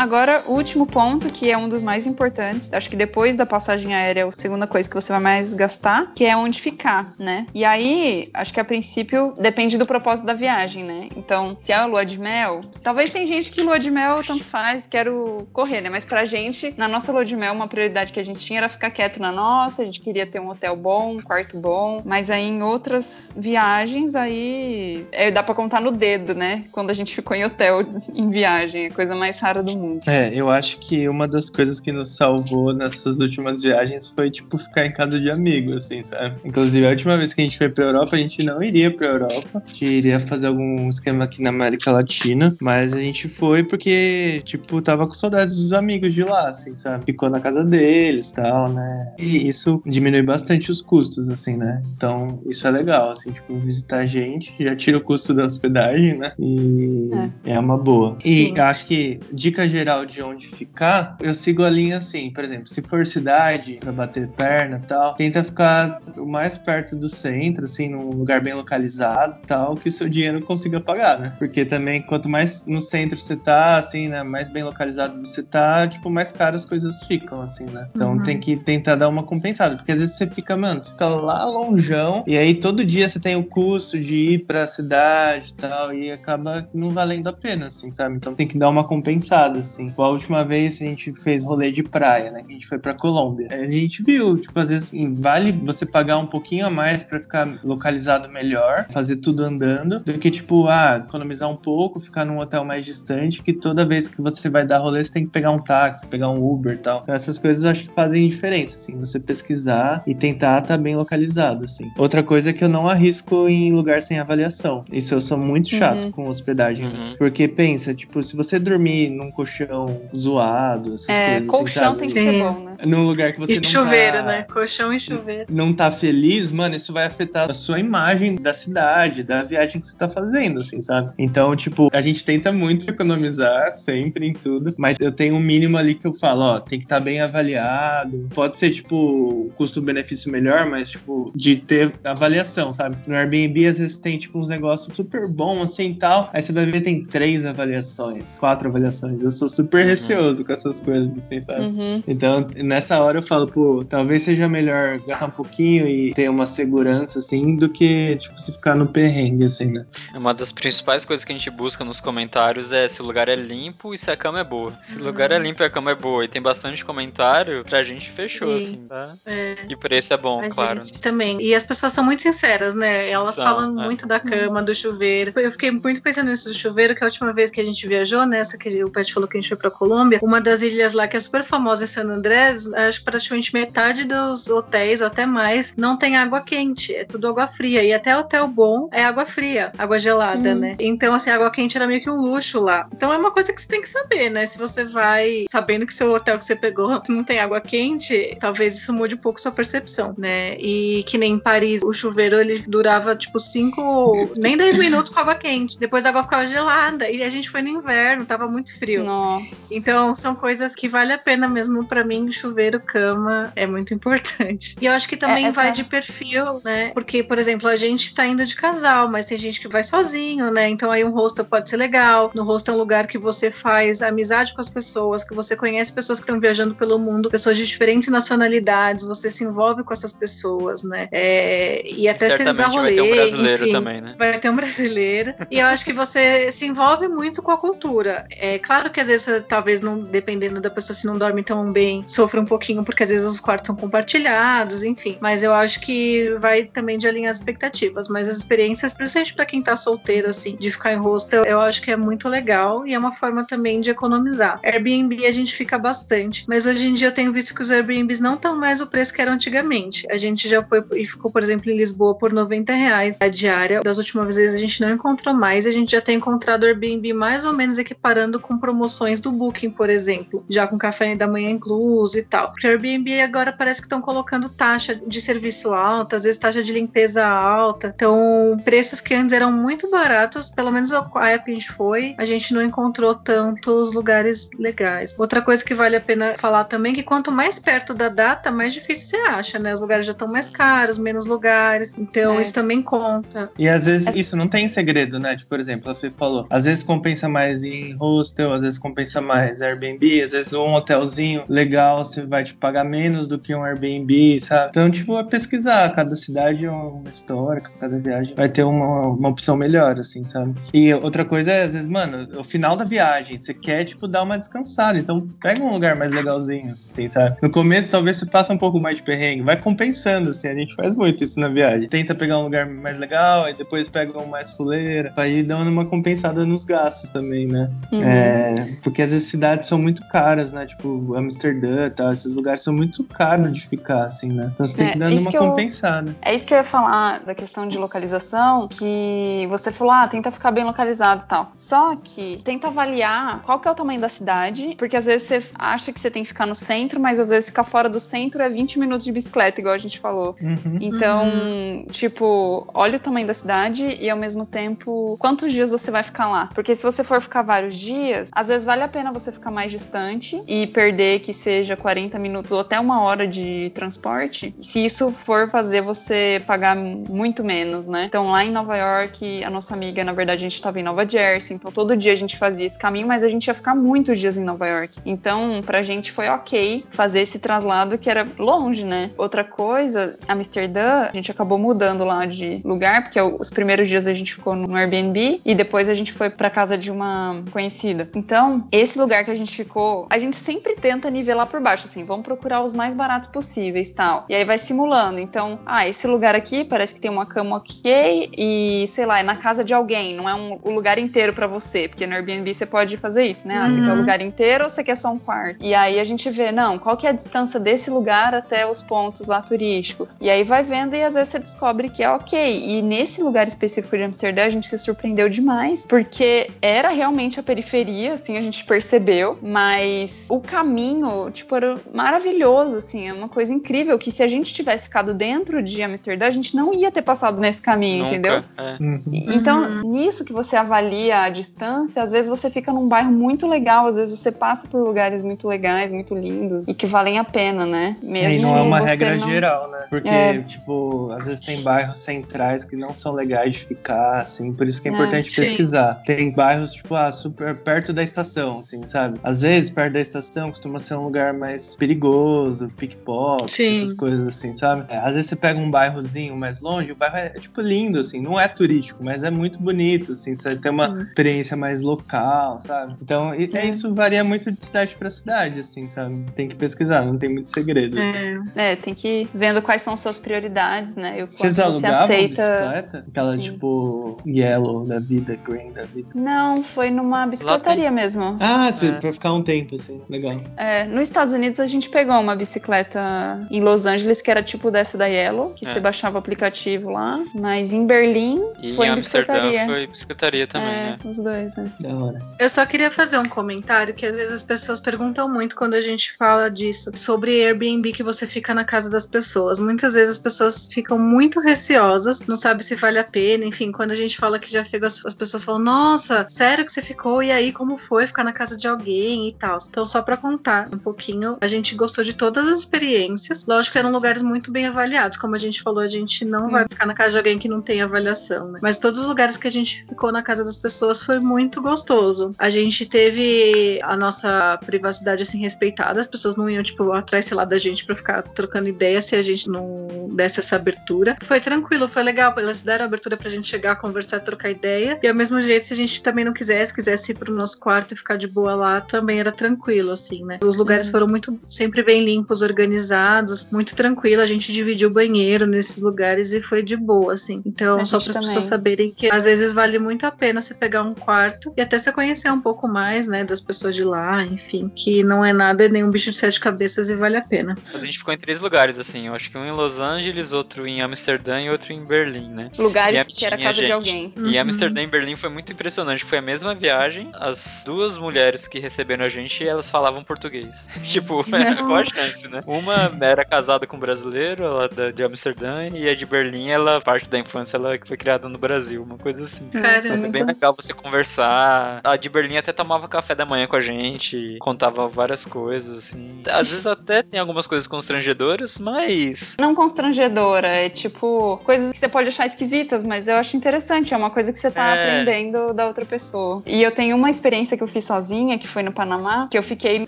Agora, 0.10 0.42
o 0.48 0.54
último 0.54 0.88
ponto, 0.88 1.30
que 1.30 1.52
é 1.52 1.56
um 1.56 1.70
dos 1.70 1.84
mais 1.84 2.08
importantes, 2.08 2.74
acho 2.74 2.90
que 2.90 2.96
depois 2.96 3.36
da 3.36 3.46
passagem 3.46 3.94
aérea 3.94 4.22
é 4.22 4.24
a 4.24 4.32
segunda 4.32 4.66
coisa 4.66 4.90
que 4.90 4.96
você 4.96 5.12
vai 5.14 5.22
mais 5.22 5.54
gastar, 5.54 6.14
que 6.16 6.26
é 6.26 6.36
onde 6.36 6.60
ficar, 6.60 7.14
né? 7.20 7.46
E 7.54 7.64
aí, 7.64 8.28
acho 8.34 8.52
que 8.52 8.60
a 8.60 8.66
princípio 8.66 9.36
depende 9.38 9.78
do 9.78 9.86
propósito 9.86 10.26
da 10.26 10.34
viagem, 10.34 10.84
né? 10.84 11.10
Então, 11.16 11.56
se 11.60 11.72
é 11.72 11.76
a 11.76 11.86
lua 11.86 12.04
de 12.04 12.20
mel, 12.20 12.62
talvez 12.82 13.12
tem 13.12 13.28
gente 13.28 13.52
que 13.52 13.62
lua 13.62 13.78
de 13.78 13.92
mel 13.92 14.24
tanto 14.24 14.44
faz, 14.44 14.88
quero 14.88 15.48
correr, 15.54 15.82
né? 15.82 15.92
Mas 15.92 16.06
pra 16.06 16.26
gente, 16.26 16.74
na 16.76 16.88
nossa 16.88 17.12
lua 17.12 17.24
de 17.24 17.36
mel, 17.36 17.54
uma 17.54 17.68
prioridade 17.68 18.12
que 18.12 18.20
a 18.20 18.26
gente 18.26 18.40
tinha 18.40 18.62
era 18.62 18.68
ficar 18.68 18.90
quieto 18.90 19.22
na 19.22 19.32
nossa, 19.32 19.84
a 19.84 19.86
gente 19.86 20.02
queria 20.02 20.26
ter 20.26 20.40
um 20.40 20.50
hotel 20.50 20.76
bom, 20.76 21.18
um 21.18 21.22
quarto 21.22 21.56
bom, 21.56 22.02
mas 22.04 22.32
aí 22.32 22.48
em 22.48 22.64
outras 22.64 23.32
viagens, 23.38 24.16
aí 24.16 25.06
é, 25.12 25.30
dá 25.30 25.44
pra 25.44 25.54
contar 25.54 25.80
no 25.80 25.92
dedo, 25.92 26.34
né? 26.34 26.64
Quando 26.72 26.90
a 26.90 26.96
gente 26.96 27.14
ficou 27.14 27.38
em 27.38 27.46
hotel 27.46 27.82
em 28.12 28.32
viagem, 28.32 28.86
é 28.86 28.88
a 28.88 28.92
coisa 28.92 29.14
mais 29.14 29.38
rara 29.38 29.62
do 29.62 29.78
mundo. 29.78 29.99
É, 30.06 30.34
eu 30.34 30.50
acho 30.50 30.78
que 30.80 31.08
uma 31.08 31.28
das 31.28 31.50
coisas 31.50 31.80
que 31.80 31.92
nos 31.92 32.16
salvou 32.16 32.74
nessas 32.74 33.20
últimas 33.20 33.62
viagens 33.64 34.10
foi, 34.10 34.30
tipo, 34.32 34.58
ficar 34.58 34.86
em 34.86 34.92
casa 34.92 35.20
de 35.20 35.30
amigo, 35.30 35.74
assim, 35.74 36.04
sabe? 36.04 36.36
Inclusive, 36.44 36.86
a 36.86 36.90
última 36.90 37.18
vez 37.18 37.34
que 37.34 37.42
a 37.42 37.44
gente 37.44 37.58
foi 37.58 37.70
pra 37.70 37.86
Europa, 37.86 38.16
a 38.16 38.20
gente 38.20 38.44
não 38.44 38.62
iria 38.62 38.92
pra 38.92 39.08
Europa. 39.08 39.64
A 39.66 39.68
gente 39.68 39.86
iria 39.86 40.20
fazer 40.20 40.48
algum 40.48 40.90
esquema 40.90 41.26
aqui 41.26 41.42
na 41.42 41.50
América 41.50 41.92
Latina, 41.92 42.56
mas 42.62 42.94
a 42.94 43.00
gente 43.00 43.28
foi 43.28 43.64
porque, 43.64 44.42
tipo, 44.46 44.82
tava 44.82 45.06
com 45.06 45.14
saudades 45.14 45.56
dos 45.56 45.74
amigos 45.74 46.14
de 46.14 46.24
lá, 46.24 46.50
assim, 46.50 46.76
sabe? 46.76 47.06
Ficou 47.06 47.30
na 47.30 47.40
casa 47.40 47.64
deles 47.64 48.30
e 48.30 48.36
tal, 48.36 48.70
né? 48.70 49.14
E 49.18 49.48
isso 49.48 49.82
diminui 49.86 50.22
bastante 50.22 50.72
os 50.72 50.82
custos, 50.82 51.28
assim, 51.30 51.56
né? 51.58 51.82
Então, 51.96 52.42
isso 52.48 52.68
é 52.68 52.72
legal, 52.72 53.12
assim, 53.12 53.32
tipo, 53.32 53.58
visitar 53.60 54.00
a 54.00 54.06
gente, 54.06 54.54
já 54.60 54.76
tira 54.76 54.98
o 54.98 55.02
custo 55.02 55.34
da 55.34 55.46
hospedagem, 55.46 56.18
né? 56.18 56.32
E 56.40 57.10
é, 57.46 57.54
é 57.54 57.60
uma 57.60 57.78
boa. 57.78 58.16
Sim. 58.20 58.54
E 58.56 58.60
acho 58.60 58.86
que 58.86 59.20
dica 59.32 59.68
geral 59.68 59.89
de 60.06 60.22
onde 60.22 60.48
ficar, 60.48 61.18
eu 61.22 61.34
sigo 61.34 61.64
a 61.64 61.70
linha 61.70 61.98
assim, 61.98 62.32
por 62.32 62.44
exemplo, 62.44 62.68
se 62.68 62.82
for 62.82 63.06
cidade, 63.06 63.78
pra 63.82 63.92
bater 63.92 64.28
perna 64.30 64.80
e 64.84 64.88
tal, 64.88 65.16
tenta 65.16 65.44
ficar 65.44 66.00
o 66.18 66.26
mais 66.26 66.58
perto 66.58 66.96
do 66.96 67.10
centro, 67.10 67.66
assim, 67.66 67.90
num 67.90 68.10
lugar 68.12 68.42
bem 68.42 68.54
localizado 68.54 69.38
e 69.44 69.48
tal, 69.48 69.76
que 69.76 69.90
o 69.90 69.92
seu 69.92 70.08
dinheiro 70.10 70.42
consiga 70.42 70.80
pagar, 70.80 71.20
né? 71.20 71.36
Porque 71.40 71.66
também, 71.66 72.02
quanto 72.02 72.30
mais 72.30 72.66
no 72.66 72.82
centro 72.82 73.18
você 73.20 73.36
tá, 73.36 73.78
assim, 73.78 74.08
né, 74.08 74.24
mais 74.24 74.50
bem 74.50 74.64
localizado 74.64 75.20
você 75.20 75.44
tá, 75.44 75.88
tipo, 75.88 76.10
mais 76.10 76.32
caras 76.32 76.62
as 76.62 76.66
coisas 76.68 77.04
ficam, 77.06 77.42
assim, 77.42 77.66
né? 77.72 77.88
Então 77.96 78.14
Uhum. 78.14 78.24
tem 78.24 78.40
que 78.40 78.56
tentar 78.58 78.96
dar 78.96 79.08
uma 79.08 79.24
compensada, 79.24 79.76
porque 79.76 79.92
às 79.92 80.00
vezes 80.00 80.16
você 80.18 80.28
fica, 80.28 80.58
mano, 80.58 80.82
você 80.84 80.92
fica 80.92 81.08
lá 81.08 81.46
longeão, 81.46 82.24
e 82.28 82.38
aí 82.38 82.56
todo 82.56 82.84
dia 82.84 83.08
você 83.08 83.20
tem 83.20 83.36
o 83.36 83.44
custo 83.44 84.00
de 84.00 84.16
ir 84.34 84.40
pra 84.46 84.68
cidade 84.68 85.52
e 85.52 85.56
tal, 85.56 85.94
e 85.94 86.12
acaba 86.12 86.68
não 86.74 86.90
valendo 86.90 87.28
a 87.28 87.34
pena, 87.34 87.68
assim, 87.68 87.92
sabe? 87.92 88.16
Então 88.16 88.36
tem 88.36 88.48
que 88.48 88.58
dar 88.58 88.70
uma 88.70 88.84
compensada, 88.88 89.60
assim. 89.60 89.79
Tipo, 89.88 90.02
a 90.04 90.10
última 90.10 90.44
vez 90.44 90.82
a 90.82 90.86
gente 90.86 91.14
fez 91.14 91.44
rolê 91.44 91.72
de 91.72 91.84
praia, 91.84 92.32
né? 92.32 92.42
Que 92.44 92.50
a 92.50 92.54
gente 92.54 92.68
foi 92.68 92.78
pra 92.80 92.94
Colômbia. 92.94 93.48
A 93.52 93.70
gente 93.70 94.04
viu, 94.04 94.38
tipo, 94.38 94.58
às 94.60 94.70
vezes 94.70 94.88
assim, 94.88 95.14
vale 95.14 95.52
você 95.52 95.86
pagar 95.86 96.18
um 96.18 96.26
pouquinho 96.26 96.66
a 96.66 96.70
mais 96.70 97.04
pra 97.04 97.20
ficar 97.20 97.48
localizado 97.64 98.30
melhor, 98.30 98.86
fazer 98.92 99.18
tudo 99.18 99.44
andando, 99.44 100.00
do 100.00 100.14
que, 100.14 100.30
tipo, 100.32 100.68
ah, 100.68 101.04
economizar 101.08 101.50
um 101.50 101.56
pouco, 101.56 102.00
ficar 102.00 102.26
num 102.26 102.40
hotel 102.40 102.64
mais 102.66 102.86
distante, 102.86 103.42
que 103.42 103.54
toda 103.54 103.86
vez 103.86 104.08
que 104.08 104.22
você 104.22 104.50
vai 104.50 104.66
dar 104.66 104.80
rolê, 104.80 105.04
você 105.04 105.12
tem 105.12 105.26
que 105.26 105.32
pegar 105.32 105.52
um 105.52 105.60
táxi, 105.60 106.08
pegar 106.08 106.30
um 106.30 106.44
Uber 106.46 106.74
e 106.74 106.78
tal. 106.78 107.02
Então, 107.04 107.16
essas 107.16 107.38
coisas 107.40 107.66
acho 107.66 107.88
que 107.88 107.94
fazem 107.94 108.28
diferença, 108.28 108.78
assim, 108.78 108.98
você 108.98 109.20
pesquisar 109.20 110.04
e 110.06 110.14
tentar 110.14 110.62
estar 110.62 110.78
bem 110.78 110.96
localizado, 110.96 111.64
assim. 111.66 111.90
Outra 111.98 112.22
coisa 112.24 112.50
é 112.50 112.54
que 112.54 112.64
eu 112.64 112.70
não 112.70 112.88
arrisco 112.90 113.48
em 113.48 113.72
lugar 113.74 114.02
sem 114.02 114.20
avaliação. 114.20 114.84
Isso 114.92 115.14
eu 115.14 115.22
sou 115.22 115.38
muito 115.38 115.70
chato 115.70 116.06
Uhum. 116.06 116.12
com 116.12 116.28
hospedagem. 116.30 116.86
Uhum. 116.88 117.16
Porque 117.18 117.48
pensa, 117.48 117.94
tipo, 117.94 118.22
se 118.24 118.36
você 118.36 118.60
dormir 118.60 119.10
num 119.10 119.32
colchão 119.32 119.69
zoado, 120.16 120.94
essas 120.94 121.10
É, 121.10 121.30
coisas. 121.32 121.48
colchão 121.50 121.88
assim, 121.92 121.98
tem 121.98 122.08
que 122.08 122.14
ser 122.14 122.40
bom, 122.44 122.64
né? 122.66 122.76
Num 122.86 123.06
lugar 123.06 123.34
que 123.34 123.40
você 123.40 123.54
E 123.54 123.56
não 123.58 123.64
chuveiro, 123.64 124.18
tá... 124.18 124.24
né? 124.24 124.44
Colchão 124.52 124.94
e 124.94 125.00
chuveiro. 125.00 125.46
Não 125.50 125.74
tá 125.74 125.92
feliz, 125.92 126.50
mano, 126.52 126.76
isso 126.76 126.94
vai 126.94 127.06
afetar 127.06 127.50
a 127.50 127.54
sua 127.54 127.80
imagem 127.80 128.36
da 128.36 128.54
cidade, 128.54 129.24
da 129.24 129.44
viagem 129.44 129.82
que 129.82 129.88
você 129.88 129.98
tá 129.98 130.10
fazendo, 130.10 130.60
assim, 130.60 130.82
sabe? 130.82 131.12
Então, 131.18 131.56
tipo, 131.56 131.90
a 131.94 132.02
gente 132.02 132.24
tenta 132.24 132.52
muito 132.52 132.90
economizar 132.90 133.74
sempre 133.74 134.28
em 134.28 134.34
tudo, 134.34 134.74
mas 134.78 134.98
eu 135.00 135.12
tenho 135.12 135.36
um 135.36 135.40
mínimo 135.40 135.78
ali 135.78 135.96
que 135.96 136.08
eu 136.08 136.14
falo, 136.14 136.42
ó, 136.42 136.60
tem 136.60 136.80
que 136.80 136.86
estar 136.86 137.00
bem 137.00 137.20
avaliado. 137.22 138.28
Pode 138.34 138.58
ser, 138.58 138.72
tipo, 138.72 139.52
custo-benefício 139.56 140.32
melhor, 140.32 140.66
mas, 140.70 140.90
tipo, 140.90 141.32
de 141.36 141.58
ter 141.58 141.94
avaliação, 142.04 142.72
sabe? 142.74 142.98
No 143.06 143.16
Airbnb, 143.16 143.68
às 143.68 143.78
vezes 143.78 143.98
tem, 143.98 144.18
tipo, 144.18 144.40
uns 144.40 144.48
negócios 144.48 144.96
super 144.96 145.28
bons, 145.28 145.64
assim, 145.74 145.92
e 145.92 145.96
tal. 145.96 146.30
Aí 146.34 146.42
você 146.42 146.54
vai 146.54 146.66
ver, 146.66 146.82
tem 146.82 147.04
três 147.06 147.46
avaliações, 147.46 148.40
quatro 148.40 148.70
avaliações. 148.70 149.22
Eu 149.22 149.32
sou 149.32 149.50
super 149.60 149.82
Uhum. 149.84 149.90
receoso 149.90 150.46
com 150.46 150.54
essas 150.54 150.82
coisas, 150.82 151.16
assim, 151.18 151.42
sabe? 151.42 151.62
Uhum. 151.62 152.04
Então, 152.08 152.48
nessa 152.56 153.00
hora 153.00 153.20
eu 153.20 153.24
falo, 153.24 153.48
pô, 153.48 153.84
talvez 153.88 154.24
seja 154.24 154.48
melhor 154.48 155.00
gastar 155.06 155.26
um 155.28 155.32
pouquinho 155.32 155.88
e 155.88 156.14
ter 156.14 156.30
uma 156.30 156.46
segurança, 156.46 157.20
assim, 157.20 157.56
do 157.56 157.68
que, 157.70 158.16
tipo, 158.18 158.40
se 158.40 158.52
ficar 158.52 158.76
no 158.76 158.88
perrengue, 158.88 159.46
assim, 159.46 159.66
né? 159.66 159.86
Uma 160.16 160.34
das 160.34 160.52
principais 160.52 161.04
coisas 161.06 161.26
que 161.26 161.32
a 161.32 161.36
gente 161.36 161.50
busca 161.50 161.84
nos 161.84 162.00
comentários 162.00 162.72
é 162.72 162.88
se 162.88 163.02
o 163.02 163.06
lugar 163.06 163.28
é 163.28 163.36
limpo 163.36 163.94
e 163.94 163.98
se 163.98 164.10
a 164.10 164.16
cama 164.18 164.40
é 164.40 164.44
boa. 164.44 164.72
Se 164.82 164.98
o 164.98 165.04
lugar 165.04 165.32
é 165.32 165.38
limpo 165.40 165.62
e 165.62 165.66
a 165.66 165.70
cama 165.70 165.92
é 165.92 165.96
boa 165.96 166.24
e 166.24 166.28
tem 166.28 166.42
bastante 166.42 166.84
comentário, 166.86 167.64
pra 167.66 167.84
gente 167.84 168.10
fechou, 168.12 168.60
Sim. 168.60 168.66
assim, 168.66 168.78
tá? 168.88 169.14
É. 169.26 169.58
E 169.70 169.74
o 169.74 169.78
preço 169.78 170.14
é 170.14 170.18
bom, 170.18 170.40
A 170.42 170.50
claro. 170.50 170.84
gente 170.84 171.00
também. 171.00 171.42
E 171.42 171.54
as 171.54 171.64
pessoas 171.64 171.92
são 171.94 172.04
muito 172.04 172.22
sinceras, 172.22 172.76
né? 172.76 173.10
Elas 173.10 173.36
São, 173.36 173.44
falam 173.46 173.82
é. 173.82 173.86
muito 173.86 174.08
da 174.08 174.20
cama, 174.20 174.62
do 174.64 174.74
chuveiro. 174.74 175.32
Eu 175.36 175.52
fiquei 175.52 175.72
muito 175.72 176.02
pensando 176.02 176.30
nisso 176.30 176.48
do 176.50 176.54
chuveiro, 176.56 176.96
que 176.96 177.04
a 177.04 177.08
última 177.08 177.34
vez 177.34 177.52
que 177.52 177.60
a 177.60 177.64
gente 177.66 177.88
viajou, 177.88 178.26
nessa 178.26 178.58
que 178.58 178.84
o 178.84 178.90
Pet 178.90 179.14
falou 179.14 179.28
que 179.28 179.38
a 179.40 179.42
gente 179.42 179.50
foi 179.50 179.58
pra 179.58 179.72
Colômbia, 179.72 180.20
uma 180.22 180.40
das 180.42 180.62
ilhas 180.62 180.94
lá 180.94 181.08
que 181.08 181.18
é 181.18 181.20
super 181.20 181.44
famosa 181.44 181.84
em 181.84 181.88
San 181.88 182.04
Andrés, 182.10 182.72
acho 182.74 183.00
que 183.00 183.06
praticamente 183.06 183.54
metade 183.54 184.04
dos 184.04 184.50
hotéis, 184.50 185.02
ou 185.02 185.08
até 185.08 185.26
mais, 185.26 185.74
não 185.78 185.98
tem 185.98 186.18
água 186.18 186.42
quente. 186.42 186.94
É 186.96 187.04
tudo 187.04 187.28
água 187.28 187.48
fria. 187.48 187.84
E 187.84 187.94
até 187.94 188.16
hotel 188.18 188.48
bom 188.48 188.90
é 188.92 189.04
água 189.04 189.26
fria, 189.26 189.72
água 189.78 189.98
gelada, 190.00 190.50
Hum. 190.56 190.60
né? 190.60 190.76
Então, 190.80 191.14
assim, 191.14 191.30
água 191.30 191.50
quente 191.52 191.76
era 191.78 191.88
meio 191.88 192.02
que 192.02 192.10
um 192.10 192.16
luxo 192.22 192.60
lá. 192.60 192.88
Então 192.94 193.12
é 193.12 193.18
uma 193.18 193.32
coisa 193.32 193.52
que 193.54 193.62
você 193.62 193.68
tem 193.68 193.82
que 193.82 193.90
saber, 193.90 194.30
né? 194.30 194.46
Se 194.46 194.58
você 194.58 194.84
vai 194.84 195.46
sabendo 195.52 195.86
que 195.86 195.94
seu 195.94 196.14
hotel 196.14 196.38
que 196.38 196.46
você 196.46 196.56
pegou 196.56 197.02
não 197.10 197.24
tem 197.24 197.40
água 197.40 197.62
quente, 197.62 198.38
talvez 198.40 198.78
isso 198.78 198.94
mude 198.94 199.16
um 199.16 199.18
pouco 199.18 199.40
sua 199.42 199.52
percepção, 199.52 200.14
né? 200.18 200.56
E 200.60 201.04
que 201.08 201.18
nem 201.18 201.34
em 201.34 201.40
Paris, 201.40 201.82
o 201.84 201.92
chuveiro 201.92 202.40
ele 202.40 202.64
durava 202.68 203.16
tipo 203.16 203.40
5, 203.40 204.34
nem 204.36 204.58
10 204.58 204.76
minutos 204.78 205.12
com 205.12 205.20
água 205.20 205.36
quente. 205.36 205.80
Depois 205.80 206.06
a 206.06 206.10
água 206.10 206.24
ficava 206.24 206.46
gelada. 206.46 207.10
E 207.10 207.24
a 207.24 207.30
gente 207.30 207.50
foi 207.50 207.62
no 207.62 207.70
inverno, 207.70 208.26
tava 208.26 208.48
muito 208.48 208.78
frio. 208.78 209.04
Nossa. 209.04 209.29
Então, 209.72 210.14
são 210.16 210.36
coisas 210.36 210.76
que 210.76 210.88
vale 210.88 211.14
a 211.14 211.18
pena 211.18 211.48
mesmo 211.48 211.86
pra 211.88 212.04
mim. 212.04 212.32
Chuveiro, 212.32 212.80
cama 212.80 213.52
é 213.56 213.66
muito 213.68 213.94
importante. 213.94 214.76
E 214.82 214.86
eu 214.86 214.94
acho 214.94 215.08
que 215.08 215.18
também 215.18 215.46
É, 215.46 215.48
essa- 215.50 215.62
vai 215.62 215.72
de 215.72 215.84
perfil, 215.84 216.62
né? 216.64 216.92
Porque, 216.94 217.24
por 217.24 217.38
exemplo, 217.38 217.68
a 217.68 217.76
gente 217.76 218.14
tá 218.14 218.26
indo 218.26 218.46
de 218.46 218.56
casal, 218.56 219.08
mas 219.10 219.26
tem 219.26 219.38
gente 219.38 219.60
que 219.60 219.68
vai 219.68 219.84
sozinho, 219.84 220.52
né? 220.52 220.70
Então, 220.70 220.92
aí 220.92 221.04
um 221.04 221.12
hostel 221.12 221.46
pode 221.46 221.70
ser 221.70 221.78
legal. 221.78 222.32
No 222.34 222.44
hostel 222.44 222.74
é 222.74 222.78
um 222.78 222.80
lugar 222.80 223.08
que 223.08 223.18
você 223.18 223.52
faz 223.52 224.02
amizade 224.02 224.54
com 224.54 224.62
as 224.62 224.70
pessoas, 224.70 225.24
que 225.24 225.34
você 225.34 225.56
conhece 225.56 225.92
pessoas 225.94 226.20
que 226.20 226.24
estão 226.24 226.40
viajando 226.40 226.76
pelo 226.76 226.98
mundo, 227.00 227.30
pessoas 227.30 227.58
de 227.58 227.66
diferentes 227.66 228.10
nacionalidades, 228.10 229.06
você 229.06 229.30
se 229.30 229.44
envolve 229.44 229.84
com 229.84 229.94
essas 229.94 230.14
pessoas, 230.14 230.84
né? 230.84 231.08
É, 231.12 231.82
e 231.86 232.08
até 232.08 232.30
se 232.30 232.44
dá 232.44 232.68
rolê, 232.68 232.82
vai 232.82 232.94
ter 232.96 233.02
um 233.02 233.16
brasileiro 233.16 233.64
enfim. 233.64 233.72
também, 233.72 234.02
né? 234.02 234.16
Vai 234.18 234.40
ter 234.40 234.50
um 234.50 234.56
brasileiro. 234.56 235.34
e 235.50 235.60
eu 235.60 235.68
acho 235.68 235.84
que 235.86 235.94
você 235.94 236.52
se 236.52 236.66
envolve 236.66 237.08
muito 237.08 237.42
com 237.42 237.52
a 237.52 237.58
cultura. 237.58 238.26
É 238.32 238.58
claro 238.60 238.90
que 238.90 239.00
às 239.00 239.08
vezes, 239.08 239.19
talvez, 239.48 239.82
não, 239.82 240.00
dependendo 240.00 240.62
da 240.62 240.70
pessoa, 240.70 240.96
se 240.96 241.06
não 241.06 241.18
dorme 241.18 241.44
tão 241.44 241.72
bem, 241.72 242.04
sofre 242.08 242.40
um 242.40 242.46
pouquinho, 242.46 242.84
porque 242.84 243.04
às 243.04 243.10
vezes 243.10 243.26
os 243.26 243.40
quartos 243.40 243.68
são 243.68 243.76
compartilhados, 243.76 244.84
enfim. 244.84 245.18
Mas 245.22 245.44
eu 245.44 245.54
acho 245.54 245.82
que 245.82 246.36
vai 246.40 246.66
também 246.66 246.98
de 246.98 247.08
alinhar 247.08 247.32
as 247.32 247.38
expectativas. 247.38 248.08
Mas 248.08 248.28
as 248.28 248.38
experiências, 248.38 248.94
principalmente 248.94 249.34
pra 249.34 249.46
quem 249.46 249.62
tá 249.62 249.76
solteiro, 249.76 250.30
assim, 250.30 250.56
de 250.56 250.72
ficar 250.72 250.94
em 250.94 250.98
hostel, 250.98 251.44
eu 251.46 251.60
acho 251.60 251.82
que 251.82 251.92
é 251.92 251.98
muito 251.98 252.28
legal 252.30 252.86
e 252.86 252.94
é 252.94 253.00
uma 253.00 253.12
forma 253.12 253.46
também 253.46 253.82
de 253.82 253.90
economizar. 253.90 254.60
Airbnb 254.64 255.26
a 255.26 255.32
gente 255.32 255.54
fica 255.54 255.78
bastante, 255.78 256.46
mas 256.48 256.66
hoje 256.66 256.88
em 256.88 256.94
dia 256.94 257.08
eu 257.08 257.14
tenho 257.14 257.32
visto 257.34 257.54
que 257.54 257.62
os 257.62 257.72
Airbnbs 257.72 258.20
não 258.20 258.36
estão 258.36 258.56
mais 258.56 258.82
o 258.82 258.88
preço 258.88 259.14
que 259.14 259.22
eram 259.22 259.34
antigamente. 259.34 260.06
A 260.12 260.18
gente 260.18 260.48
já 260.48 260.62
foi 260.64 260.84
e 260.94 261.06
ficou, 261.06 261.32
por 261.32 261.42
exemplo, 261.42 261.70
em 261.72 261.78
Lisboa 261.78 262.16
por 262.16 262.32
90 262.32 262.74
reais 262.74 263.18
a 263.22 263.28
diária. 263.28 263.82
Das 263.82 263.98
últimas 263.98 264.36
vezes 264.36 264.56
a 264.56 264.60
gente 264.60 264.82
não 264.82 264.92
encontrou 264.92 265.34
mais, 265.34 265.66
a 265.66 265.72
gente 265.72 265.92
já 265.92 266.02
tem 266.02 266.18
encontrado 266.18 266.66
Airbnb 266.66 267.14
mais 267.14 267.46
ou 267.46 267.54
menos 267.54 267.78
equiparando 267.78 268.40
com 268.40 268.58
promoções 268.58 269.09
do 269.20 269.32
Booking, 269.32 269.70
por 269.70 269.90
exemplo, 269.90 270.44
já 270.50 270.68
com 270.68 270.78
café 270.78 271.16
da 271.16 271.28
manhã 271.28 271.50
incluso 271.50 272.18
e 272.18 272.24
tal. 272.24 272.52
Porque 272.52 272.68
Airbnb 272.68 273.22
agora 273.22 273.52
parece 273.54 273.82
que 273.82 273.86
estão 273.86 274.02
colocando 274.02 274.50
taxa 274.50 274.94
de 274.96 275.22
serviço 275.22 275.74
alta, 275.74 276.18
às 276.18 276.24
vezes 276.24 276.38
taxa 276.40 276.62
de 276.62 276.72
limpeza 276.74 277.26
alta. 277.26 277.94
Então, 277.96 278.60
preços 278.66 279.00
que 279.00 279.14
antes 279.14 279.32
eram 279.34 279.52
muito 279.52 279.90
baratos, 279.90 280.50
pelo 280.50 280.72
menos 280.72 280.92
a 280.92 280.98
época 281.30 281.46
que 281.46 281.52
a 281.52 281.56
gente 281.56 281.72
foi, 281.72 282.16
a 282.18 282.26
gente 282.26 282.54
não 282.54 282.62
encontrou 282.62 283.16
tantos 283.16 283.94
lugares 283.94 284.50
legais. 284.58 285.16
Outra 285.18 285.42
coisa 285.42 285.64
que 285.64 285.74
vale 285.74 285.96
a 285.96 286.02
pena 286.02 286.34
falar 286.38 286.66
também 286.66 286.92
é 286.92 286.96
que 286.96 287.04
quanto 287.04 287.32
mais 287.32 287.60
perto 287.60 287.94
da 287.94 288.10
data, 288.10 288.52
mais 288.52 288.74
difícil 288.74 289.08
você 289.10 289.18
acha, 289.30 289.60
né? 289.60 289.74
Os 289.74 289.80
lugares 289.82 290.06
já 290.06 290.12
estão 290.12 290.28
mais 290.28 290.50
caros, 290.50 290.98
menos 290.98 291.26
lugares. 291.26 291.94
Então, 291.98 292.38
É. 292.38 292.42
isso 292.42 292.54
também 292.54 292.82
conta. 292.82 293.50
E 293.58 293.70
às 293.70 293.86
vezes 293.86 294.14
isso 294.16 294.36
não 294.36 294.48
tem 294.48 294.68
segredo, 294.68 295.20
né? 295.20 295.36
Tipo, 295.36 295.50
por 295.50 295.60
exemplo, 295.60 295.92
a 295.92 295.96
Fê 295.96 296.10
falou, 296.12 296.44
às 296.50 296.66
vezes 296.66 296.84
compensa 296.84 297.30
mais 297.30 297.64
em 297.64 297.94
hostel, 297.94 298.54
às 298.54 298.64
vezes 298.64 298.78
compensa 298.80 298.99
mais 299.22 299.62
Airbnb, 299.62 300.24
às 300.24 300.32
vezes 300.32 300.54
um 300.54 300.74
hotelzinho 300.74 301.44
legal 301.48 302.04
você 302.04 302.26
vai 302.26 302.44
te 302.44 302.54
pagar 302.54 302.84
menos 302.84 303.28
do 303.28 303.38
que 303.38 303.54
um 303.54 303.64
Airbnb, 303.64 304.42
sabe? 304.42 304.70
Então, 304.70 304.90
tipo, 304.90 305.18
é 305.18 305.24
pesquisar. 305.24 305.94
Cada 305.96 306.16
cidade 306.16 306.66
é 306.66 306.72
uma 306.72 307.10
história, 307.10 307.62
cada 307.80 307.98
viagem 307.98 308.34
vai 308.36 308.50
ter 308.50 308.64
uma, 308.64 309.08
uma 309.08 309.30
opção 309.30 309.56
melhor, 309.56 310.00
assim, 310.00 310.24
sabe? 310.24 310.56
E 310.74 310.94
outra 310.94 311.26
coisa 311.26 311.52
é, 311.52 311.64
às 311.64 311.74
vezes, 311.74 311.88
mano, 311.88 312.28
o 312.38 312.44
final 312.44 312.76
da 312.76 312.86
viagem, 312.86 313.40
você 313.42 313.54
quer, 313.54 313.84
tipo, 313.84 314.08
dar 314.08 314.24
uma 314.24 314.38
descansada. 314.38 315.00
Então, 315.00 315.28
pega 315.42 315.64
um 315.64 315.74
lugar 315.74 315.96
mais 315.96 316.12
legalzinho, 316.12 316.72
assim, 316.72 317.10
sabe? 317.10 317.38
No 317.42 317.50
começo, 317.50 317.92
talvez 317.92 318.18
você 318.18 318.26
passe 318.26 318.52
um 318.52 318.58
pouco 318.58 318.80
mais 318.80 318.98
de 318.98 319.04
perrengue, 319.04 319.42
vai 319.42 319.58
compensando, 319.58 320.30
assim, 320.30 320.48
a 320.48 320.56
gente 320.56 320.76
faz 320.76 320.96
muito 320.96 321.24
isso 321.24 321.40
na 321.40 321.48
viagem. 321.48 321.88
Tenta 321.88 322.16
pegar 322.16 322.40
um 322.40 322.44
lugar 322.44 322.66
mais 322.66 322.98
legal, 322.98 323.46
aí 323.46 323.54
depois 323.54 323.88
pega 323.90 324.18
um 324.18 324.28
mais 324.28 324.52
fuleira, 324.52 325.14
ir 325.28 325.44
dando 325.44 325.70
uma 325.70 325.86
compensada 325.86 326.46
nos 326.46 326.66
gastos 326.66 327.10
também, 327.10 327.48
né? 327.48 327.70
Uhum. 327.92 328.04
É, 328.04 328.56
Porque 328.90 329.04
às 329.04 329.12
vezes 329.12 329.28
cidades 329.30 329.70
são 329.70 329.78
muito 329.78 330.02
caras, 330.08 330.52
né? 330.52 330.66
Tipo, 330.66 331.16
Amsterdã 331.16 331.86
e 331.86 331.90
tal, 331.92 332.12
esses 332.12 332.34
lugares 332.34 332.62
são 332.64 332.74
muito 332.74 333.04
caros 333.04 333.54
de 333.54 333.68
ficar, 333.68 334.04
assim, 334.06 334.30
né? 334.30 334.50
Então 334.56 334.66
você 334.66 334.78
tem 334.78 334.88
É, 334.88 334.92
que 334.94 334.98
dar 334.98 335.12
uma 335.12 335.30
que 335.30 335.38
eu- 335.38 335.42
compensada. 335.48 336.16
É 336.24 336.34
isso 336.34 336.44
que 336.46 336.54
eu 336.54 336.58
ia 336.58 336.64
falar 336.64 337.20
da 337.24 337.36
questão 337.36 337.68
de 337.68 337.78
localização, 337.78 338.68
que 338.68 339.46
você 339.48 339.72
falou, 339.72 339.94
ah, 339.94 340.08
tenta 340.08 340.32
ficar 340.32 340.50
bem 340.52 340.64
localizado 340.64 341.24
e 341.24 341.28
tal. 341.28 341.52
Só 341.54 341.96
que 341.96 342.42
tenta 342.44 342.68
avaliar 342.68 343.44
qual 343.44 343.60
que 343.60 343.68
é 343.68 343.72
o 343.72 343.76
tamanho 343.76 344.02
da 344.02 344.10
cidade, 344.10 344.76
porque 344.78 344.98
às 344.98 345.06
vezes 345.06 345.28
você 345.28 345.44
acha 345.54 345.94
que 345.94 346.00
você 346.00 346.10
tem 346.10 346.24
que 346.24 346.30
ficar 346.30 346.48
no 346.48 346.56
centro, 346.56 347.00
mas 347.00 347.20
às 347.20 347.30
vezes 347.30 347.50
ficar 347.50 347.64
fora 347.64 347.88
do 347.88 348.00
centro 348.00 348.42
é 348.42 348.50
20 348.50 348.80
minutos 348.80 349.06
de 349.06 349.12
bicicleta, 349.12 349.62
igual 349.62 349.76
a 349.76 349.78
gente 349.78 350.00
falou. 350.00 350.36
Uhum. 350.42 350.78
Então, 350.82 351.86
tipo, 351.92 352.68
olha 352.74 352.98
o 352.98 353.00
tamanho 353.00 353.28
da 353.28 353.34
cidade 353.34 353.86
e 354.00 354.10
ao 354.10 354.18
mesmo 354.18 354.46
tempo, 354.46 355.16
quantos 355.20 355.52
dias 355.52 355.72
você 355.72 355.92
vai 355.92 356.04
ficar 356.04 356.28
lá? 356.28 356.50
Porque 356.56 356.74
se 356.76 356.84
você 356.84 357.04
for 357.04 357.22
ficar 357.22 357.42
vários 357.42 357.76
dias, 357.78 358.30
às 358.34 358.48
vezes 358.48 358.66
vale 358.66 358.79
a 358.86 358.88
pena 358.88 359.12
você 359.12 359.32
ficar 359.32 359.52
mais 359.52 359.72
distante 359.72 360.42
e 360.48 360.68
perder 360.68 361.20
que 361.20 361.34
seja 361.34 361.76
40 361.76 362.18
minutos 362.20 362.52
ou 362.52 362.60
até 362.60 362.80
uma 362.80 363.02
hora 363.02 363.28
de 363.28 363.72
transporte, 363.74 364.54
se 364.62 364.84
isso 364.84 365.12
for 365.12 365.50
fazer 365.50 365.82
você 365.82 366.42
pagar 366.46 366.76
muito 366.76 367.44
menos, 367.44 367.88
né? 367.88 368.06
Então, 368.06 368.30
lá 368.30 368.44
em 368.44 368.52
Nova 368.52 368.76
York, 368.76 369.44
a 369.44 369.50
nossa 369.50 369.74
amiga, 369.74 370.04
na 370.04 370.14
verdade, 370.14 370.40
a 370.40 370.44
gente 370.44 370.56
estava 370.56 370.80
em 370.80 370.84
Nova 370.84 371.08
Jersey, 371.08 371.56
então 371.56 371.72
todo 371.72 371.96
dia 371.96 372.14
a 372.14 372.16
gente 372.16 372.38
fazia 372.38 372.66
esse 372.66 372.78
caminho, 372.78 373.08
mas 373.08 373.24
a 373.24 373.28
gente 373.28 373.48
ia 373.48 373.54
ficar 373.54 373.76
muitos 373.76 374.20
dias 374.20 374.38
em 374.38 374.44
Nova 374.44 374.68
York. 374.68 375.00
Então, 375.06 375.62
pra 375.66 375.82
gente 375.82 376.12
foi 376.12 376.28
ok 376.30 376.86
fazer 376.90 377.22
esse 377.22 377.40
traslado 377.40 377.98
que 377.98 378.10
era 378.10 378.26
longe, 378.38 378.86
né? 378.86 379.12
Outra 379.18 379.44
coisa, 379.44 380.18
Amsterdã, 380.28 381.08
a 381.10 381.12
gente 381.14 381.32
acabou 381.32 381.58
mudando 381.58 382.04
lá 382.06 382.26
de 382.26 382.62
lugar, 382.64 383.04
porque 383.04 383.20
os 383.22 383.50
primeiros 383.50 383.88
dias 383.88 384.08
a 384.08 384.14
gente 384.14 384.34
ficou 384.34 384.56
no 384.56 384.76
Airbnb 384.76 385.42
e 385.44 385.56
depois 385.56 385.90
a 385.90 385.94
gente 385.94 386.12
foi 386.12 386.30
pra 386.30 386.50
casa 386.50 386.78
de 386.78 386.92
uma 386.92 387.44
conhecida. 387.52 388.10
Então, 388.16 388.68
esse 388.72 388.98
lugar 389.00 389.24
que 389.26 389.32
a 389.32 389.36
gente 389.36 389.56
ficou, 389.56 390.08
a 390.10 390.18
gente 390.20 390.36
sempre 390.36 390.76
tenta 390.76 391.10
nivelar 391.10 391.48
por 391.48 391.60
baixo, 391.62 391.86
assim, 391.86 392.04
vamos 392.04 392.24
procurar 392.26 392.62
os 392.62 392.74
mais 392.74 392.94
baratos 392.96 393.30
possíveis, 393.30 393.94
tal. 393.94 394.26
E 394.30 394.36
aí 394.36 394.44
vai 394.46 394.58
simulando. 394.58 395.20
Então, 395.20 395.60
ah, 395.66 395.88
esse 395.88 396.08
lugar 396.08 396.36
aqui 396.36 396.64
parece 396.64 396.94
que 396.94 397.02
tem 397.02 397.10
uma 397.12 397.26
cama 397.26 397.58
ok 397.58 398.30
e, 398.38 398.86
sei 398.88 399.06
lá, 399.06 399.20
é 399.20 399.24
na 399.24 399.36
casa 399.36 399.64
de 399.64 399.74
alguém, 399.74 400.16
não 400.16 400.28
é 400.30 400.34
um, 400.36 400.60
o 400.64 400.72
lugar 400.72 400.98
inteiro 400.98 401.34
pra 401.34 401.48
você, 401.48 401.88
porque 401.88 402.06
no 402.08 402.14
Airbnb 402.14 402.54
você 402.54 402.66
pode 402.66 402.96
fazer 402.98 403.24
isso, 403.26 403.48
né? 403.48 403.58
Ah, 403.58 403.70
você 403.70 403.80
Uhum. 403.80 403.86
quer 403.86 403.94
o 403.94 403.96
lugar 403.96 404.22
inteiro 404.22 404.64
ou 404.66 404.70
você 404.70 404.84
quer 404.84 404.96
só 404.96 405.12
um 405.12 405.20
quarto? 405.20 405.58
E 405.62 405.74
aí 405.74 406.00
a 406.00 406.04
gente 406.04 406.30
vê, 406.30 406.52
não, 406.52 406.78
qual 406.78 406.98
que 406.98 407.08
é 407.08 407.10
a 407.10 407.14
distância 407.14 407.60
desse 407.60 407.90
lugar 407.90 408.34
até 408.36 408.66
os 408.70 408.82
pontos 408.82 409.28
lá 409.28 409.42
turísticos? 409.42 410.18
E 410.20 410.30
aí 410.30 410.44
vai 410.44 410.64
vendo 410.64 410.96
e 410.96 411.04
às 411.04 411.14
vezes 411.16 411.30
você 411.30 411.40
descobre 411.40 411.90
que 411.90 412.04
é 412.04 412.10
ok. 412.10 412.64
E 412.68 412.82
nesse 412.82 413.22
lugar 413.24 413.48
específico 413.48 413.96
de 413.98 414.04
Amsterdã 414.04 414.46
a 414.46 414.50
gente 414.50 414.68
se 414.68 414.78
surpreendeu 414.78 415.30
demais, 415.30 415.86
porque 415.88 416.50
era 416.62 416.90
realmente 416.90 417.40
a 417.40 417.44
periferia, 417.44 418.14
assim, 418.14 418.38
a 418.38 418.42
gente 418.42 418.49
percebeu, 418.66 419.38
mas 419.42 420.26
o 420.30 420.40
caminho, 420.40 421.30
tipo, 421.32 421.56
era 421.56 421.76
maravilhoso, 421.94 422.78
assim, 422.78 423.08
é 423.08 423.14
uma 423.14 423.30
coisa 423.30 423.54
incrível 423.54 423.98
que 424.00 424.12
se 424.12 424.24
a 424.24 424.28
gente 424.28 424.54
tivesse 424.54 424.86
ficado 424.86 425.14
dentro 425.14 425.62
de 425.62 425.82
Amsterdã, 425.84 426.26
a 426.28 426.32
gente 426.32 426.56
não 426.56 426.74
ia 426.74 426.92
ter 426.92 427.02
passado 427.02 427.40
nesse 427.40 427.62
caminho, 427.62 428.04
Nunca. 428.04 428.10
entendeu? 428.16 428.44
É. 428.58 428.78
Uhum. 428.80 429.02
Então, 429.12 429.84
nisso 429.84 430.24
que 430.26 430.34
você 430.34 430.56
avalia 430.56 431.22
a 431.24 431.30
distância, 431.30 432.02
às 432.02 432.12
vezes 432.12 432.30
você 432.30 432.50
fica 432.50 432.72
num 432.74 432.88
bairro 432.88 433.12
muito 433.12 433.48
legal, 433.48 433.88
às 433.88 433.96
vezes 433.96 434.18
você 434.20 434.32
passa 434.32 434.68
por 434.68 434.82
lugares 434.82 435.22
muito 435.22 435.48
legais, 435.48 435.92
muito 435.92 436.16
lindos 436.16 436.68
e 436.68 436.74
que 436.74 436.86
valem 436.88 437.18
a 437.18 437.24
pena, 437.24 437.66
né? 437.66 437.96
Mesmo 438.02 438.34
E 438.34 438.42
não 438.42 438.58
é 438.58 438.62
uma 438.62 438.80
regra 438.80 439.16
não- 439.18 439.28
geral, 439.30 439.70
né? 439.70 439.86
Porque, 439.90 440.10
É. 440.10 440.42
tipo, 440.42 441.12
às 441.12 441.26
vezes 441.26 441.40
tem 441.40 441.62
bairros 441.62 441.98
centrais 441.98 442.64
que 442.64 442.76
não 442.76 442.94
são 442.94 443.14
legais 443.14 443.54
de 443.56 443.60
ficar, 443.66 444.20
assim, 444.20 444.54
por 444.54 444.68
isso 444.68 444.82
que 444.82 444.88
é 444.88 444.92
É, 444.92 444.94
importante 444.96 445.32
sim. 445.32 445.42
pesquisar. 445.42 446.02
Tem 446.06 446.32
bairros, 446.32 446.72
tipo, 446.74 446.96
ah, 446.96 447.12
super 447.12 447.56
perto 447.56 447.92
da 447.92 448.04
estação, 448.04 448.39
assim, 448.48 448.88
sabe? 448.88 449.20
Às 449.22 449.42
vezes, 449.42 449.70
perto 449.70 449.94
da 449.94 450.00
estação 450.00 450.48
costuma 450.50 450.80
ser 450.80 450.96
um 450.96 451.04
lugar 451.04 451.34
mais 451.34 451.76
perigoso, 451.76 452.70
pickpocket, 452.78 453.60
essas 453.60 453.94
coisas 453.94 454.28
assim, 454.28 454.56
sabe? 454.56 454.86
É, 454.88 454.98
às 455.00 455.16
vezes 455.16 455.30
você 455.30 455.36
pega 455.36 455.60
um 455.60 455.70
bairrozinho 455.70 456.36
mais 456.38 456.62
longe, 456.62 456.92
o 456.92 456.96
bairro 456.96 457.18
é, 457.18 457.28
é, 457.28 457.40
tipo, 457.40 457.60
lindo, 457.62 458.00
assim, 458.00 458.22
não 458.22 458.40
é 458.40 458.48
turístico, 458.48 459.04
mas 459.04 459.24
é 459.24 459.30
muito 459.30 459.60
bonito, 459.62 460.14
assim, 460.14 460.34
você 460.36 460.56
tem 460.56 460.72
uma 460.72 460.90
Hum. 460.90 461.02
experiência 461.02 461.58
mais 461.58 461.82
local, 461.82 462.60
sabe? 462.62 462.96
Então, 463.02 463.36
e- 463.36 463.50
é. 463.54 463.66
Isso 463.70 463.94
varia 463.94 464.24
muito 464.24 464.52
de 464.52 464.64
cidade 464.64 464.96
pra 464.96 465.10
cidade, 465.10 465.60
assim, 465.60 465.90
sabe? 465.90 466.24
Tem 466.36 466.48
que 466.48 466.56
pesquisar, 466.56 467.06
não 467.06 467.18
tem 467.18 467.30
muito 467.32 467.50
segredo. 467.50 468.00
É. 468.00 468.40
É, 468.56 468.76
tem 468.76 468.94
que 468.94 469.22
ir 469.24 469.30
vendo 469.34 469.62
quais 469.62 469.82
são 469.82 469.96
suas 469.98 470.18
prioridades, 470.20 470.96
né? 470.96 471.20
E 471.20 471.24
o 471.24 471.30
Vocês 471.30 471.56
você 471.56 471.62
alugavam 471.62 472.04
aceita. 472.06 472.30
bicicleta? 472.30 473.06
Aquela, 473.10 473.38
Sim. 473.38 473.52
tipo, 473.52 474.18
yellow 474.26 474.86
da 474.86 475.00
vida, 475.00 475.36
green 475.46 475.72
da 475.72 475.84
vida. 475.84 476.10
Não, 476.16 476.64
foi 476.64 476.90
numa 476.90 477.26
bicicletaria 477.28 477.92
mesmo. 477.92 478.29
Ah, 478.40 478.70
É. 478.82 478.92
pra 478.94 479.12
ficar 479.14 479.34
um 479.34 479.42
tempo, 479.42 479.76
assim, 479.76 480.02
legal. 480.10 480.40
É, 480.58 480.86
nos 480.86 481.04
Estados 481.04 481.34
Unidos 481.34 481.60
a 481.60 481.66
gente 481.66 481.90
pegou 481.90 482.16
uma 482.20 482.36
bicicleta 482.36 483.46
em 483.50 483.62
Los 483.62 483.86
Angeles 483.86 484.22
que 484.22 484.30
era 484.32 484.42
tipo 484.44 484.70
dessa 484.72 484.98
da 484.98 485.06
Yellow, 485.06 485.54
que 485.56 485.66
É. 485.68 485.72
você 485.74 485.80
baixava 485.80 486.16
o 486.16 486.20
aplicativo 486.20 486.90
lá, 486.92 487.20
mas 487.34 487.74
em 487.74 487.86
Berlim 487.86 488.42
E 488.62 488.72
foi 488.74 488.88
em 488.88 488.96
bicicletaria. 488.96 489.66
foi 489.66 489.88
bicicletaria 489.88 490.48
também, 490.48 490.68
é, 490.70 490.72
né? 490.92 490.98
os 491.06 491.18
dois, 491.18 491.56
né? 491.56 491.66
Da 491.80 491.90
hora. 491.90 492.20
Eu 492.40 492.50
só 492.50 492.66
queria 492.66 492.92
fazer 492.92 493.18
um 493.18 493.26
comentário 493.26 493.94
que 493.94 494.06
às 494.06 494.16
vezes 494.16 494.34
as 494.34 494.44
pessoas 494.44 494.80
perguntam 494.80 495.28
muito 495.30 495.56
quando 495.56 495.74
a 495.74 495.82
gente 495.82 496.14
fala 496.18 496.50
disso, 496.50 496.92
sobre 496.96 497.44
Airbnb 497.44 497.92
que 497.94 498.04
você 498.04 498.26
fica 498.28 498.54
na 498.54 498.64
casa 498.64 498.90
das 498.90 499.06
pessoas. 499.06 499.60
Muitas 499.60 499.94
vezes 499.94 500.14
as 500.14 500.20
pessoas 500.20 500.68
ficam 500.72 500.98
muito 500.98 501.40
receosas, 501.40 502.26
não 502.28 502.36
sabe 502.36 502.64
se 502.64 502.76
vale 502.76 503.00
a 503.00 503.04
pena, 503.04 503.46
enfim, 503.46 503.72
quando 503.72 503.92
a 503.92 503.96
gente 503.96 504.18
fala 504.18 504.40
que 504.40 504.52
já 504.52 504.64
fica, 504.66 504.88
as, 504.88 505.06
as 505.06 505.14
pessoas 505.14 505.44
falam, 505.44 505.62
nossa, 505.62 506.26
sério 506.30 506.66
que 506.66 506.72
você 506.72 506.82
ficou? 506.82 507.22
E 507.24 507.32
aí, 507.32 507.52
como 507.52 507.78
foi 507.78 508.04
ficar 508.20 508.24
na 508.24 508.34
casa 508.34 508.58
de 508.58 508.68
alguém 508.68 509.30
e 509.30 509.34
tal? 509.34 509.58
Então, 509.70 509.86
só 509.86 510.02
pra 510.02 510.18
contar 510.18 510.68
um 510.74 510.78
pouquinho, 510.78 511.38
a 511.40 511.48
gente 511.48 511.74
gostou 511.76 512.04
de 512.04 512.14
todas 512.14 512.46
as 512.48 512.60
experiências. 512.60 513.46
Lógico 513.46 513.74
que 513.74 513.80
eram 513.80 513.92
lugares 513.92 514.22
muito 514.22 514.52
bem 514.52 514.66
avaliados, 514.68 515.18
como 515.18 515.36
a 515.36 515.38
gente 515.38 515.62
falou, 515.62 515.80
a 515.82 515.88
gente 515.88 516.26
não 516.26 516.48
Hum. 516.48 516.52
vai 516.52 516.66
ficar 516.68 516.86
na 516.86 516.94
casa 516.94 517.12
de 517.12 517.18
alguém 517.18 517.40
que 517.40 517.48
não 517.48 517.62
tem 517.62 517.82
avaliação, 517.82 518.52
né? 518.52 518.60
Mas 518.62 518.78
todos 518.78 519.00
os 519.00 519.08
lugares 519.08 519.38
que 519.38 519.48
a 519.48 519.52
gente 519.52 519.86
ficou 519.88 520.12
na 520.12 520.22
casa 520.22 520.44
das 520.44 520.58
pessoas 520.58 521.02
foi 521.02 521.20
muito 521.20 521.62
gostoso. 521.62 522.36
A 522.38 522.50
gente 522.50 522.86
teve 522.86 523.80
a 523.84 523.96
nossa 523.96 524.58
privacidade 524.66 525.22
assim 525.22 525.40
respeitada, 525.40 526.00
as 526.00 526.08
pessoas 526.08 526.36
não 526.36 526.50
iam 526.50 526.64
tipo 526.64 526.92
atrás 526.92 527.26
sei 527.26 527.38
lá 527.38 527.46
da 527.46 527.58
gente 527.58 527.86
pra 527.86 527.96
ficar 527.96 528.24
trocando 528.24 528.68
ideia 528.68 529.02
se 529.02 529.16
a 529.16 529.22
gente 529.22 529.48
não 529.50 530.10
desse 530.14 530.40
essa 530.40 530.56
abertura. 530.58 531.16
Foi 531.22 531.40
tranquilo, 531.40 531.88
foi 531.88 532.04
legal, 532.04 532.34
elas 532.38 532.62
deram 532.62 532.86
abertura 532.86 533.16
pra 533.16 533.30
gente 533.30 533.48
chegar, 533.48 533.76
conversar, 533.78 534.20
trocar 534.20 534.50
ideia. 534.50 535.00
E 535.02 535.08
ao 535.08 535.16
mesmo 535.16 535.40
jeito, 535.40 535.66
se 535.66 535.74
a 535.74 535.78
gente 535.78 536.02
também 536.04 536.26
não 536.26 536.34
quisesse, 536.34 536.74
quisesse 536.74 537.12
ir 537.12 537.16
pro 537.16 537.34
nosso 537.34 537.60
quarto 537.60 537.94
e 537.94 537.98
ficar 537.98 538.09
de 538.18 538.28
boa 538.28 538.56
lá, 538.56 538.82
também 538.82 539.20
era 539.20 539.32
tranquilo 539.32 539.92
assim, 539.92 540.24
né? 540.26 540.40
Os 540.44 540.56
lugares 540.58 540.88
Uhum. 540.88 540.92
foram 540.92 541.08
muito 541.08 541.40
sempre 541.48 541.84
bem 541.84 542.04
limpos, 542.04 542.42
organizados, 542.42 543.50
muito 543.52 543.76
tranquilo. 543.76 544.22
A 544.22 544.26
gente 544.26 544.52
dividiu 544.52 544.90
o 544.90 544.92
banheiro 544.94 545.46
nesses 545.46 545.82
lugares 545.82 546.34
e 546.34 546.42
foi 546.42 546.64
de 546.64 546.76
boa 546.76 547.14
assim. 547.14 547.42
Então, 547.46 547.80
A 547.80 547.86
só 547.86 548.00
para 548.00 548.12
as 548.12 548.26
pessoas 548.26 548.46
saberem 548.46 548.92
que 548.92 549.10
às 549.12 549.26
vezes 549.26 549.54
vale 549.54 549.80
muito 549.80 550.06
a 550.06 550.12
pena 550.12 550.42
você 550.42 550.54
pegar 550.54 550.82
um 550.84 550.94
quarto 550.94 551.54
e 551.58 551.62
até 551.62 551.78
você 551.78 551.92
conhecer 551.92 552.32
um 552.32 552.42
pouco 552.42 552.68
mais, 552.68 553.08
né, 553.08 553.24
das 553.24 553.42
pessoas 553.42 553.76
de 553.76 553.84
lá, 553.84 554.24
enfim, 554.26 554.70
que 554.76 555.04
não 555.04 555.24
é 555.24 555.34
nada 555.34 555.68
nenhum 555.70 555.92
bicho 555.92 556.12
de 556.12 556.18
sete 556.18 556.40
cabeças 556.40 556.90
e 556.90 556.96
vale 556.96 557.18
a 557.18 557.22
pena. 557.22 557.56
Mas 557.74 557.84
a 557.84 557.86
gente 557.86 557.98
ficou 557.98 558.14
em 558.14 558.18
três 558.18 558.40
lugares, 558.40 558.78
assim. 558.80 559.08
Eu 559.08 559.16
acho 559.16 559.30
que 559.30 559.38
um 559.38 559.46
em 559.46 559.52
Los 559.52 559.80
Angeles, 559.80 560.32
outro 560.32 560.66
em 560.68 560.82
Amsterdã 560.82 561.42
e 561.42 561.50
outro 561.50 561.74
em 561.74 561.84
Berlim, 561.86 562.30
né? 562.30 562.52
Lugares 562.58 563.06
que 563.08 563.26
era 563.26 563.38
casa 563.38 563.54
de 563.56 563.62
gente. 563.62 563.72
alguém. 563.72 564.14
E 564.18 564.20
Uhum. 564.36 564.42
Amsterdã 564.42 564.82
e 564.82 564.88
Berlim 564.88 565.16
foi 565.16 565.30
muito 565.30 565.52
impressionante. 565.52 566.04
Foi 566.06 566.18
a 566.18 566.22
mesma 566.22 566.54
viagem. 566.56 567.10
As 567.14 567.64
duas 567.66 567.98
mulheres 568.00 568.48
que 568.48 568.60
receberam 568.60 569.06
a 569.06 569.10
gente, 569.10 569.46
elas 569.48 569.70
falavam 569.70 570.04
português. 570.04 570.68
tipo, 570.84 571.24
qual 571.24 571.76
a 571.76 571.86
chance, 571.86 572.28
né? 572.28 572.42
Uma 572.48 572.92
era 573.02 573.24
casada 573.26 573.68
com 573.68 573.78
um 573.78 573.80
brasileiro, 573.80 574.44
ela 574.44 574.68
da- 574.68 574.92
de 574.92 575.04
Amsterdã, 575.04 575.68
e 575.70 575.88
a 575.90 575.96
de 575.96 576.06
Berlim, 576.06 576.50
ela, 576.50 576.82
parte 576.82 577.08
da 577.10 577.20
infância, 577.20 577.58
ela 577.58 577.78
foi 577.86 577.98
criada 577.98 578.28
no 578.30 578.38
Brasil, 578.38 578.82
uma 578.84 578.98
coisa 578.98 579.24
assim. 579.26 579.48
Caramba. 579.50 579.90
Mas 579.90 580.04
é 580.04 580.08
bem 580.10 580.24
legal 580.24 580.56
você 580.58 580.74
conversar. 580.74 581.82
A 581.84 581.96
de 581.96 582.10
Berlim 582.10 582.38
até 582.38 582.52
tomava 582.54 582.88
café 582.88 583.14
da 583.16 583.26
manhã 583.26 583.48
com 583.48 583.56
a 583.56 583.62
gente, 583.62 584.38
contava 584.40 584.88
várias 584.88 585.26
coisas, 585.26 585.78
assim. 585.78 586.24
Às 586.32 586.48
vezes 586.50 586.66
até 586.66 587.02
tem 587.04 587.20
algumas 587.20 587.46
coisas 587.48 587.68
constrangedoras, 587.68 588.58
mas. 588.60 589.36
Não 589.40 589.54
constrangedora, 589.56 590.48
é 590.48 590.70
tipo 590.70 591.38
coisas 591.44 591.72
que 591.72 591.78
você 591.80 591.88
pode 591.90 592.10
achar 592.10 592.26
esquisitas, 592.26 592.84
mas 592.84 593.08
eu 593.08 593.16
acho 593.16 593.36
interessante, 593.36 593.94
é 593.94 593.98
uma 593.98 594.10
coisa 594.10 594.32
que 594.32 594.40
você 594.40 594.52
tá 594.52 594.76
É. 594.76 594.84
aprendendo 595.02 595.54
da 595.54 595.66
outra 595.68 595.86
pessoa. 595.86 596.42
E 596.46 596.62
eu 596.62 596.72
tenho 596.72 596.96
uma 596.96 597.10
experiência 597.10 597.58
que 597.58 597.64
eu 597.64 597.68
fiz 597.68 597.84
sozinha, 597.94 598.38
que 598.38 598.48
foi 598.48 598.62
no 598.62 598.72
Panamá, 598.72 599.28
que 599.32 599.38
eu 599.38 599.42
fiquei 599.42 599.88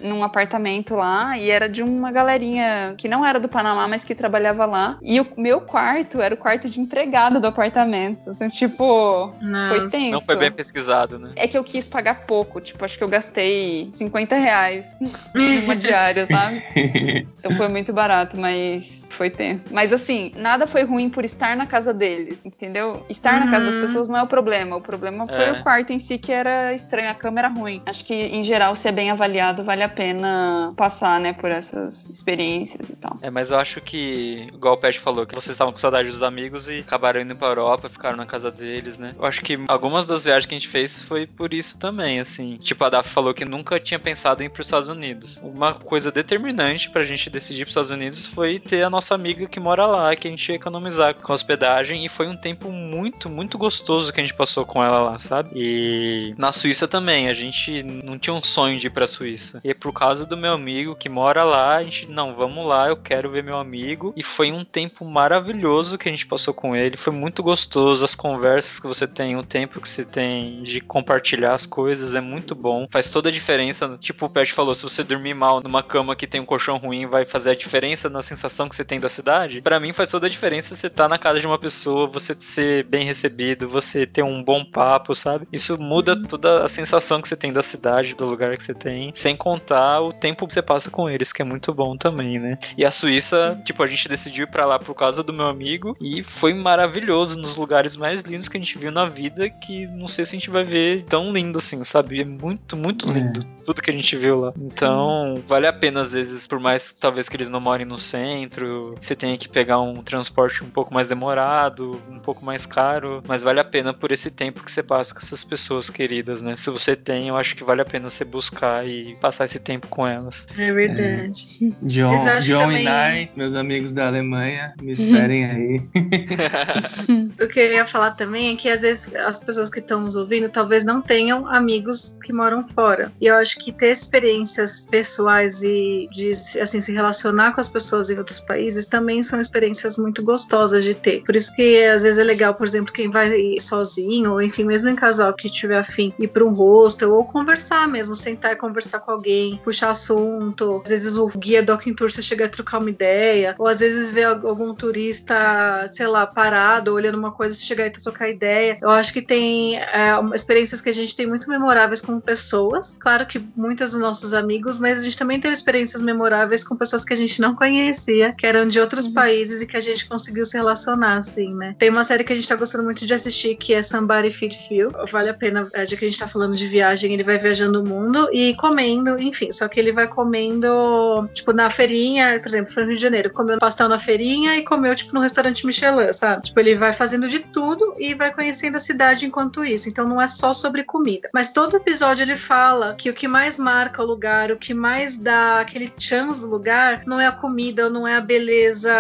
num 0.02 0.24
apartamento 0.24 0.96
lá 0.96 1.38
e 1.38 1.52
era 1.52 1.70
de 1.70 1.84
uma 1.84 2.12
galerinha 2.12 2.96
que 2.98 3.08
não 3.08 3.24
era 3.24 3.40
do 3.40 3.48
Panamá, 3.48 3.88
mas 3.88 4.04
que 4.04 4.16
trabalhava 4.16 4.66
lá. 4.66 4.98
E 5.04 5.20
o 5.22 5.28
meu 5.38 5.62
quarto 5.62 6.20
era 6.20 6.34
o 6.34 6.38
quarto 6.38 6.68
de 6.68 6.80
empregado 6.82 7.40
do 7.40 7.46
apartamento. 7.46 8.20
Então, 8.32 8.50
tipo, 8.50 9.32
foi 9.68 9.82
Nossa. 9.82 9.90
tenso. 9.98 10.12
Não 10.12 10.22
foi 10.22 10.36
bem 10.36 10.52
pesquisado, 10.52 11.20
né? 11.20 11.30
É 11.36 11.48
que 11.48 11.56
eu 11.58 11.64
quis 11.64 11.88
pagar 11.88 12.26
pouco, 12.26 12.60
tipo, 12.60 12.84
acho 12.84 12.98
que 12.98 13.04
eu 13.04 13.08
gastei 13.08 13.92
50 13.94 14.36
reais 14.36 14.98
numa 15.36 15.76
diária, 15.76 16.26
sabe? 16.26 16.64
Então 17.42 17.52
foi 17.54 17.68
muito 17.68 17.92
barato, 17.92 18.38
mas 18.38 19.10
foi 19.14 19.28
tenso. 19.30 19.74
Mas 19.74 19.92
assim, 19.92 20.32
nada 20.36 20.68
foi 20.68 20.84
ruim 20.84 21.10
por 21.10 21.26
estar 21.26 21.58
na 21.58 21.66
casa 21.66 21.92
deles, 21.92 22.46
entendeu? 22.46 23.04
Estar 23.10 23.40
na 23.40 23.50
casa 23.50 23.66
das 23.66 23.76
Uhum. 23.76 23.82
pessoas 23.82 24.10
não 24.10 24.18
é 24.18 24.22
o 24.22 24.28
problema. 24.28 24.76
O 24.76 24.82
problema 24.82 25.26
foi 25.28 25.46
É. 25.46 25.52
o 25.52 25.64
quarto 25.64 25.92
em 25.92 25.98
si 25.98 26.20
que 26.20 26.32
era 26.32 26.72
estranho, 26.72 27.10
a 27.10 27.16
cama 27.16 27.40
era 27.40 27.48
ruim. 27.48 27.82
Acho 27.92 28.06
que, 28.06 28.14
em 28.14 28.42
geral, 28.42 28.74
se 28.74 28.88
é 28.88 28.92
bem 28.92 29.12
avaliado, 29.12 29.66
vale 29.66 29.84
a 29.84 29.90
pena 29.90 30.74
passar, 30.78 31.20
né, 31.20 31.34
por 31.34 31.52
essas 31.52 32.10
experiências 32.10 32.90
e 32.90 32.96
tal. 32.96 33.18
É, 33.22 33.30
mas 33.30 33.52
eu 33.52 33.60
acho 33.60 33.82
que, 33.82 34.48
igual 34.54 34.76
o 34.76 34.78
Pet 34.78 34.98
falou, 34.98 35.26
que 35.26 35.36
vocês 35.36 35.52
estavam 35.52 35.74
com 35.74 35.80
saudade 35.80 36.10
dos 36.10 36.24
amigos 36.24 36.70
e 36.70 36.80
acabaram 36.80 37.20
indo 37.20 37.36
pra 37.36 37.50
Europa, 37.50 37.90
ficaram 37.90 38.16
na 38.16 38.26
casa 38.26 38.50
deles, 38.50 38.98
né? 38.98 39.14
Eu 39.20 39.26
acho 39.26 39.42
que 39.42 39.60
algumas 39.68 40.06
das 40.06 40.24
viagens 40.24 40.46
que 40.46 40.56
a 40.56 40.58
gente 40.58 40.70
fez 40.70 41.04
foi 41.04 41.28
por 41.28 41.54
isso 41.54 41.78
também, 41.78 42.22
assim. 42.22 42.56
Tipo, 42.62 42.86
a 42.86 42.90
Daf 42.90 43.10
falou 43.10 43.34
que 43.34 43.44
nunca 43.44 43.78
tinha 43.78 44.00
pensado 44.00 44.42
em 44.42 44.46
ir 44.46 44.50
pros 44.50 44.68
Estados 44.68 44.88
Unidos. 44.88 45.42
Uma 45.44 45.74
coisa 45.74 46.14
determinante 46.14 46.90
pra 46.90 47.04
gente 47.04 47.30
decidir 47.30 47.66
pros 47.66 47.74
Estados 47.74 47.92
Unidos 47.92 48.26
foi 48.26 48.58
ter 48.58 48.84
a 48.84 48.90
nossa 48.90 49.14
amiga 49.14 49.46
que 49.48 49.60
mora 49.60 49.86
lá, 49.86 50.16
que 50.16 50.30
a 50.30 50.32
gente 50.32 50.48
ia 50.48 50.56
economizar 50.56 51.14
com 51.16 51.34
hospedagem, 51.34 52.06
e 52.06 52.10
foi 52.10 52.30
um 52.30 52.38
tempo 52.38 52.72
muito, 52.72 53.30
muito 53.30 53.58
gostoso 53.58 54.14
que 54.14 54.22
a 54.22 54.24
gente 54.24 54.34
passou 54.34 54.66
com 54.66 54.82
ela 54.82 55.00
lá, 55.00 55.20
sabe? 55.20 55.50
E 55.56 56.34
na 56.38 56.54
Suíça 56.54 56.88
também, 56.88 57.28
a 57.28 57.34
gente 57.34 57.81
não 57.84 58.18
tinha 58.18 58.34
um 58.34 58.42
sonho 58.42 58.80
de 58.80 58.88
ir 58.88 58.90
pra 58.90 59.08
Suíça. 59.08 59.62
E 59.64 59.70
é 59.70 59.74
por 59.74 59.94
causa 59.94 60.26
do 60.26 60.38
meu 60.38 60.54
amigo 60.54 60.96
que 60.96 61.10
mora 61.10 61.44
lá, 61.44 61.78
a 61.78 61.84
gente, 61.84 62.10
não, 62.10 62.36
vamos 62.36 62.66
lá, 62.66 62.88
eu 62.88 62.98
quero 62.98 63.30
ver 63.30 63.44
meu 63.44 63.58
amigo. 63.58 64.14
E 64.16 64.24
foi 64.24 64.52
um 64.52 64.64
tempo 64.64 65.06
maravilhoso 65.06 65.98
que 65.98 66.08
a 66.08 66.12
gente 66.12 66.26
passou 66.26 66.54
com 66.54 66.76
ele, 66.76 66.98
foi 66.98 67.14
muito 67.14 67.44
gostoso, 67.44 68.04
as 68.04 68.16
conversas 68.16 68.80
que 68.80 68.88
você 68.88 69.08
tem, 69.08 69.36
o 69.36 69.44
tempo 69.44 69.82
que 69.82 69.90
você 69.90 70.06
tem 70.06 70.64
de 70.64 70.82
compartilhar 70.82 71.54
as 71.54 71.66
coisas 71.66 72.16
é 72.16 72.22
muito 72.22 72.56
bom. 72.56 72.88
Faz 72.90 73.10
toda 73.10 73.30
a 73.30 73.32
diferença. 73.32 73.98
Tipo, 74.00 74.26
o 74.26 74.30
Pet 74.30 74.52
falou, 74.54 74.76
se 74.76 74.84
você 74.84 75.04
dormir 75.04 75.34
mal 75.34 75.62
numa 75.62 75.84
cama 75.84 76.16
que 76.16 76.28
tem 76.28 76.42
um 76.42 76.46
colchão 76.46 76.78
ruim, 76.78 77.06
vai 77.06 77.26
fazer 77.26 77.52
a 77.52 77.56
diferença 77.56 78.10
na 78.10 78.22
sensação 78.22 78.70
que 78.70 78.76
você 78.76 78.86
tem 78.86 79.00
da 79.00 79.10
cidade. 79.10 79.62
Para 79.62 79.80
mim 79.80 79.94
faz 79.94 80.10
toda 80.10 80.28
a 80.28 80.30
diferença 80.30 80.76
você 80.76 80.88
estar 80.88 81.04
tá 81.04 81.10
na 81.10 81.18
casa 81.18 81.40
de 81.40 81.48
uma 81.48 81.58
pessoa, 81.58 82.08
você 82.08 82.36
ser 82.40 82.84
bem 82.86 83.06
recebido, 83.06 83.68
você 83.68 84.06
ter 84.06 84.24
um 84.24 84.44
bom 84.44 84.64
papo, 84.64 85.14
sabe? 85.16 85.48
Isso 85.52 85.82
muda 85.82 86.16
toda 86.28 86.64
a 86.64 86.68
sensação 86.68 87.22
que 87.22 87.28
você 87.28 87.36
tem 87.36 87.52
da 87.52 87.61
cidade, 87.64 88.16
do 88.16 88.26
lugar 88.26 88.58
que 88.58 88.64
você 88.64 88.74
tem, 88.74 89.12
sem 89.14 89.36
contar 89.36 90.02
o 90.02 90.14
tempo 90.14 90.48
que 90.48 90.54
você 90.54 90.62
passa 90.62 90.90
com 90.90 91.10
eles, 91.10 91.32
que 91.32 91.42
é 91.42 91.46
muito 91.46 91.74
bom 91.74 91.96
também, 91.96 92.40
né? 92.40 92.58
E 92.78 92.86
a 92.86 92.92
Suíça, 92.92 93.56
Sim. 93.56 93.64
tipo, 93.64 93.84
a 93.84 93.88
gente 93.88 94.08
decidiu 94.08 94.44
ir 94.44 94.48
pra 94.48 94.66
lá 94.66 94.80
por 94.80 94.96
causa 94.96 95.24
do 95.24 95.34
meu 95.34 95.48
amigo 95.48 95.96
e 96.00 96.24
foi 96.24 96.54
maravilhoso, 96.54 97.38
nos 97.38 97.56
lugares 97.56 97.96
mais 97.96 98.22
lindos 98.22 98.48
que 98.48 98.58
a 98.58 98.60
gente 98.60 98.78
viu 98.78 98.92
na 98.92 99.08
vida, 99.08 99.50
que 99.50 99.88
não 99.88 100.08
sei 100.08 100.26
se 100.26 100.36
a 100.36 100.40
gente 100.40 100.50
vai 100.50 100.64
ver 100.64 101.04
tão 101.06 101.32
lindo 101.32 101.60
assim, 101.60 101.84
sabe? 101.84 102.22
É 102.22 102.26
muito, 102.26 102.76
muito 102.76 103.10
é. 103.10 103.14
lindo. 103.14 103.42
É. 103.42 103.64
Tudo 103.64 103.82
que 103.82 103.90
a 103.90 103.94
gente 103.94 104.16
viu 104.18 104.40
lá. 104.40 104.54
Então, 104.58 105.36
Sim. 105.36 105.44
vale 105.48 105.68
a 105.68 105.74
pena, 105.74 106.02
às 106.02 106.14
vezes, 106.14 106.48
por 106.48 106.60
mais 106.60 106.92
talvez 106.94 107.30
que 107.30 107.36
eles 107.36 107.50
não 107.50 107.60
morem 107.60 107.86
no 107.86 107.98
centro, 107.98 108.96
você 109.00 109.16
tenha 109.16 109.38
que 109.38 109.48
pegar 109.48 109.80
um 109.80 110.02
transporte 110.02 110.64
um 110.64 110.70
pouco 110.70 110.94
mais 110.94 111.08
demorado, 111.08 112.00
um 112.10 112.20
pouco 112.20 112.44
mais 112.44 112.66
caro, 112.66 113.22
mas 113.28 113.44
vale 113.44 113.60
a 113.60 113.64
pena 113.64 113.94
por 113.94 114.12
esse 114.12 114.32
tempo 114.32 114.64
que 114.64 114.72
você 114.72 114.82
passa 114.82 115.14
com 115.14 115.20
essas 115.20 115.44
pessoas 115.44 115.90
queridas, 115.90 116.42
né? 116.42 116.56
Se 116.56 116.70
você 116.70 116.96
tem, 116.96 117.28
eu 117.28 117.38
acho 117.38 117.51
que 117.56 117.64
vale 117.64 117.82
a 117.82 117.86
pena 117.86 118.10
você 118.10 118.24
buscar 118.24 118.88
e 118.88 119.16
passar 119.16 119.46
esse 119.46 119.60
tempo 119.60 119.88
com 119.88 120.06
elas. 120.06 120.48
É 120.58 120.72
verdade. 120.72 121.22
É. 121.22 121.72
John, 121.84 122.18
John 122.42 122.62
também... 122.64 122.82
e 122.82 122.84
Nai, 122.84 123.32
meus 123.36 123.56
amigos 123.56 123.94
da 123.94 124.08
Alemanha, 124.08 124.74
me 124.82 124.92
esperem 124.92 125.46
aí. 125.46 125.82
o 127.44 127.48
que 127.48 127.60
eu 127.60 127.72
ia 127.72 127.86
falar 127.86 128.12
também 128.12 128.54
é 128.54 128.56
que 128.56 128.70
às 128.70 128.82
vezes 128.82 129.16
as 129.16 129.44
pessoas 129.44 129.70
que 129.70 129.80
estão 129.80 130.02
nos 130.02 130.16
ouvindo 130.16 130.50
talvez 130.50 130.84
não 130.84 131.02
tenham 131.02 131.48
amigos 131.48 132.16
que 132.24 132.34
moram 132.34 132.68
fora. 132.68 133.12
E 133.20 133.28
eu 133.28 133.36
acho 133.36 133.60
que 133.60 133.72
ter 133.72 133.92
experiências 133.92 134.88
pessoais 134.88 135.62
e 135.64 136.08
de 136.12 136.32
assim 136.62 136.82
se 136.82 136.94
relacionar 136.94 137.54
com 137.54 137.62
as 137.62 137.68
pessoas 137.68 138.10
em 138.10 138.18
outros 138.18 138.40
países 138.40 138.88
também 138.88 139.24
são 139.24 139.40
experiências 139.40 139.98
muito 139.98 140.24
gostosas 140.24 140.84
de 140.84 140.94
ter. 140.94 141.24
Por 141.24 141.36
isso 141.36 141.54
que 141.56 141.84
às 141.86 142.04
vezes 142.04 142.20
é 142.20 142.24
legal, 142.24 142.54
por 142.54 142.68
exemplo, 142.68 142.94
quem 142.94 143.10
vai 143.10 143.60
sozinho, 143.60 144.32
ou 144.32 144.42
enfim, 144.42 144.64
mesmo 144.64 144.90
em 144.90 144.96
casal 144.96 145.34
que 145.34 145.50
tiver 145.50 145.80
afim, 145.80 146.14
ir 146.20 146.28
para 146.28 146.44
um 146.44 146.54
hostel 146.54 147.14
ou 147.14 147.26
conversar 147.42 147.88
mesmo, 147.88 148.16
sentar 148.16 148.54
e 148.54 148.56
conversar 148.56 149.00
com 149.00 149.12
alguém, 149.12 149.60
puxar 149.64 149.90
assunto. 149.90 150.82
Às 150.84 150.90
vezes 150.90 151.18
o 151.18 151.28
guia 151.28 151.64
Docking 151.64 151.96
Tour 151.96 152.12
você 152.12 152.22
chega 152.22 152.46
a 152.46 152.50
trocar 152.50 152.80
uma 152.80 152.90
ideia, 152.90 153.56
ou 153.58 153.68
às 153.68 153.80
vezes 153.80 154.12
vê 154.12 154.24
algum 154.24 154.76
turista, 154.76 155.86
sei 155.88 156.08
lá, 156.08 156.28
parado, 156.28 156.94
olhando 156.94 157.18
uma 157.18 157.32
coisa, 157.32 157.56
você 157.56 157.66
chegar 157.66 157.88
e 157.88 157.92
trocar 157.92 158.30
ideia. 158.30 158.78
Eu 158.82 158.90
acho 158.90 159.12
que 159.12 159.22
tem 159.22 159.78
é, 159.78 160.14
experiências 160.36 160.82
que 160.82 160.90
a 160.90 160.94
gente 160.94 161.16
tem 161.16 161.26
muito 161.26 161.50
memoráveis 161.50 162.02
com 162.02 162.20
pessoas. 162.20 162.96
Claro 163.00 163.26
que 163.26 163.40
muitas 163.56 163.92
dos 163.92 164.02
nossos 164.02 164.34
amigos, 164.34 164.78
mas 164.78 165.02
a 165.02 165.04
gente 165.04 165.18
também 165.18 165.40
teve 165.40 165.54
experiências 165.54 166.02
memoráveis 166.02 166.64
com 166.64 166.76
pessoas 166.76 167.04
que 167.04 167.14
a 167.14 167.18
gente 167.18 167.42
não 167.42 167.56
conhecia, 167.56 168.34
que 168.38 168.46
eram 168.46 168.68
de 168.68 168.80
outros 168.80 169.08
uhum. 169.08 169.14
países 169.14 169.62
e 169.62 169.68
que 169.68 169.78
a 169.78 169.80
gente 169.80 170.08
conseguiu 170.08 170.46
se 170.46 170.56
relacionar, 170.58 171.18
assim, 171.18 171.54
né? 171.56 171.76
Tem 171.80 171.90
uma 171.90 172.04
série 172.04 172.24
que 172.24 172.34
a 172.34 172.36
gente 172.36 172.48
tá 172.48 172.56
gostando 172.56 172.84
muito 172.84 173.06
de 173.06 173.14
assistir, 173.14 173.56
que 173.56 173.74
é 173.74 173.82
Somebody 173.82 174.30
Feed 174.30 174.56
Phil. 174.68 174.92
Vale 175.12 175.30
a 175.30 175.34
pena, 175.34 175.68
é, 175.74 175.86
já 175.86 175.98
que 175.98 176.06
a 176.06 176.08
gente 176.08 176.20
tá 176.20 176.28
falando 176.28 176.56
de 176.56 176.68
viagem, 176.68 177.14
ele 177.14 177.24
vai 177.24 177.31
viajando 177.38 177.82
o 177.82 177.88
mundo 177.88 178.30
e 178.32 178.56
comendo, 178.56 179.20
enfim, 179.22 179.52
só 179.52 179.68
que 179.68 179.80
ele 179.80 179.92
vai 179.92 180.08
comendo, 180.08 181.28
tipo, 181.34 181.54
na 181.54 181.70
feirinha, 181.70 182.40
por 182.40 182.48
exemplo, 182.48 182.74
foi 182.74 182.84
no 182.84 182.90
Rio 182.90 182.98
de 182.98 183.02
Janeiro, 183.02 183.30
comeu 183.32 183.58
pastel 183.60 183.90
na 183.90 184.00
feirinha 184.00 184.56
e 184.58 184.64
comeu, 184.64 184.96
tipo, 184.96 185.14
no 185.14 185.22
restaurante 185.22 185.66
Michelin, 185.66 186.12
sabe? 186.12 186.44
Tipo, 186.44 186.60
ele 186.60 186.76
vai 186.76 186.94
fazendo 186.94 187.28
de 187.28 187.40
tudo 187.40 187.94
e 187.98 188.14
vai 188.14 188.34
conhecendo 188.34 188.78
a 188.78 188.80
cidade 188.80 189.26
enquanto 189.26 189.64
isso. 189.64 189.90
Então 189.90 190.08
não 190.08 190.22
é 190.22 190.28
só 190.28 190.54
sobre 190.54 190.84
comida. 190.84 191.30
Mas 191.34 191.52
todo 191.52 191.78
episódio 191.78 192.24
ele 192.24 192.36
fala 192.36 192.96
que 192.96 193.10
o 193.10 193.14
que 193.14 193.28
mais 193.28 193.58
marca 193.58 194.02
o 194.02 194.06
lugar, 194.06 194.52
o 194.52 194.58
que 194.58 194.74
mais 194.74 195.18
dá 195.18 195.62
aquele 195.62 195.92
chance 195.98 196.42
do 196.42 196.50
lugar, 196.50 197.04
não 197.06 197.20
é 197.20 197.28
a 197.28 197.32
comida, 197.32 197.90
não 197.90 198.08
é 198.08 198.16
a 198.16 198.22
beleza 198.22 198.92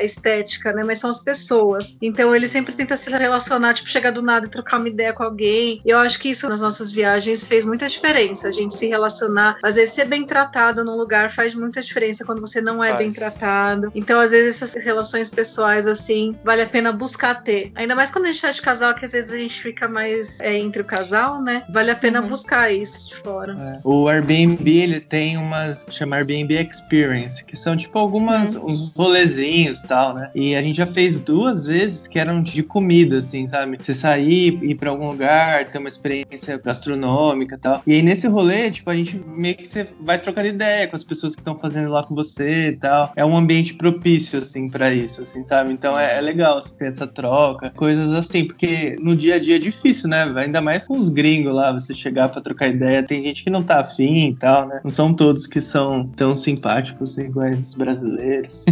estética, 0.00 0.72
né? 0.72 0.82
Mas 0.84 0.98
são 0.98 1.10
as 1.10 1.20
pessoas. 1.20 1.96
Então 2.00 2.34
ele 2.34 2.46
sempre 2.46 2.72
tenta 2.72 2.96
se 2.96 3.10
relacionar, 3.10 3.74
tipo, 3.74 3.88
chegar 3.88 4.10
do 4.10 4.22
nada 4.22 4.46
e 4.46 4.50
trocar 4.50 4.78
uma 4.78 4.88
ideia 4.88 5.12
com 5.12 5.22
alguém. 5.22 5.80
E 5.84 5.90
eu 5.90 5.98
acho 5.98 6.18
que 6.18 6.30
isso 6.30 6.48
nas 6.48 6.60
nossas 6.60 6.92
viagens 6.92 7.44
fez 7.44 7.64
muita 7.78 7.86
diferença. 7.86 8.48
A 8.48 8.50
gente 8.50 8.74
se 8.74 8.88
relacionar, 8.88 9.56
às 9.62 9.76
vezes 9.76 9.94
ser 9.94 10.04
bem 10.04 10.26
tratado 10.26 10.84
num 10.84 10.96
lugar 10.96 11.30
faz 11.30 11.54
muita 11.54 11.80
diferença 11.80 12.24
quando 12.24 12.40
você 12.40 12.60
não 12.60 12.82
é 12.82 12.96
bem 12.96 13.12
tratado. 13.12 13.92
Então, 13.94 14.18
às 14.18 14.32
vezes, 14.32 14.60
essas 14.60 14.84
relações 14.84 15.30
pessoais, 15.30 15.86
assim, 15.86 16.34
vale 16.44 16.62
a 16.62 16.66
pena 16.66 16.90
buscar 16.90 17.42
ter. 17.42 17.70
Ainda 17.76 17.94
mais 17.94 18.10
quando 18.10 18.24
a 18.24 18.28
gente 18.28 18.42
tá 18.42 18.50
de 18.50 18.60
casal, 18.60 18.94
que 18.94 19.04
às 19.04 19.12
vezes 19.12 19.32
a 19.32 19.38
gente 19.38 19.62
fica 19.62 19.86
mais 19.86 20.40
é, 20.40 20.56
entre 20.58 20.82
o 20.82 20.84
casal, 20.84 21.40
né? 21.40 21.62
Vale 21.72 21.92
a 21.92 21.94
pena 21.94 22.20
uhum. 22.20 22.26
buscar 22.26 22.72
isso 22.72 23.10
de 23.10 23.16
fora. 23.16 23.56
É. 23.58 23.80
O 23.84 24.08
Airbnb, 24.08 24.68
ele 24.68 25.00
tem 25.00 25.36
umas, 25.36 25.86
chama 25.88 26.16
Airbnb 26.16 26.54
Experience, 26.54 27.44
que 27.44 27.56
são 27.56 27.76
tipo 27.76 27.96
algumas, 27.98 28.56
uhum. 28.56 28.72
uns 28.72 28.90
rolezinhos 28.90 29.80
e 29.80 29.86
tal, 29.86 30.14
né? 30.14 30.30
E 30.34 30.56
a 30.56 30.62
gente 30.62 30.76
já 30.76 30.86
fez 30.86 31.20
duas 31.20 31.68
vezes 31.68 32.08
que 32.08 32.18
eram 32.18 32.42
de 32.42 32.62
comida, 32.62 33.18
assim, 33.18 33.48
sabe? 33.48 33.78
Você 33.78 33.94
sair, 33.94 34.58
ir 34.62 34.74
pra 34.74 34.90
algum 34.90 35.08
lugar, 35.08 35.66
ter 35.66 35.78
uma 35.78 35.88
experiência 35.88 36.58
gastronômica 36.58 37.54
e 37.54 37.58
tal. 37.58 37.67
E 37.86 37.94
aí 37.94 38.02
nesse 38.02 38.26
rolê, 38.26 38.70
tipo, 38.70 38.90
a 38.90 38.94
gente 38.94 39.20
meio 39.26 39.56
que 39.56 39.66
você 39.66 39.86
vai 40.00 40.18
trocando 40.18 40.48
ideia 40.48 40.86
com 40.86 40.96
as 40.96 41.04
pessoas 41.04 41.34
que 41.34 41.40
estão 41.40 41.58
fazendo 41.58 41.90
lá 41.90 42.02
com 42.02 42.14
você 42.14 42.68
e 42.68 42.76
tal. 42.76 43.12
É 43.16 43.24
um 43.24 43.36
ambiente 43.36 43.74
propício, 43.74 44.38
assim, 44.38 44.68
para 44.68 44.92
isso, 44.92 45.22
assim, 45.22 45.44
sabe? 45.44 45.72
Então 45.72 45.98
é, 45.98 46.18
é 46.18 46.20
legal 46.20 46.60
ter 46.60 46.90
essa 46.90 47.06
troca, 47.06 47.70
coisas 47.70 48.12
assim, 48.12 48.46
porque 48.46 48.96
no 49.00 49.16
dia 49.16 49.36
a 49.36 49.38
dia 49.38 49.56
é 49.56 49.58
difícil, 49.58 50.08
né? 50.08 50.22
Ainda 50.36 50.60
mais 50.60 50.86
com 50.86 50.96
os 50.96 51.08
gringos 51.08 51.54
lá, 51.54 51.72
você 51.72 51.94
chegar 51.94 52.28
pra 52.28 52.40
trocar 52.40 52.68
ideia. 52.68 53.02
Tem 53.02 53.22
gente 53.22 53.44
que 53.44 53.50
não 53.50 53.62
tá 53.62 53.80
afim 53.80 54.28
e 54.28 54.36
tal, 54.36 54.66
né? 54.66 54.80
Não 54.82 54.90
são 54.90 55.12
todos 55.14 55.46
que 55.46 55.60
são 55.60 56.06
tão 56.16 56.34
simpáticos 56.34 57.18
iguais 57.18 57.58
os 57.58 57.74
brasileiros. 57.74 58.64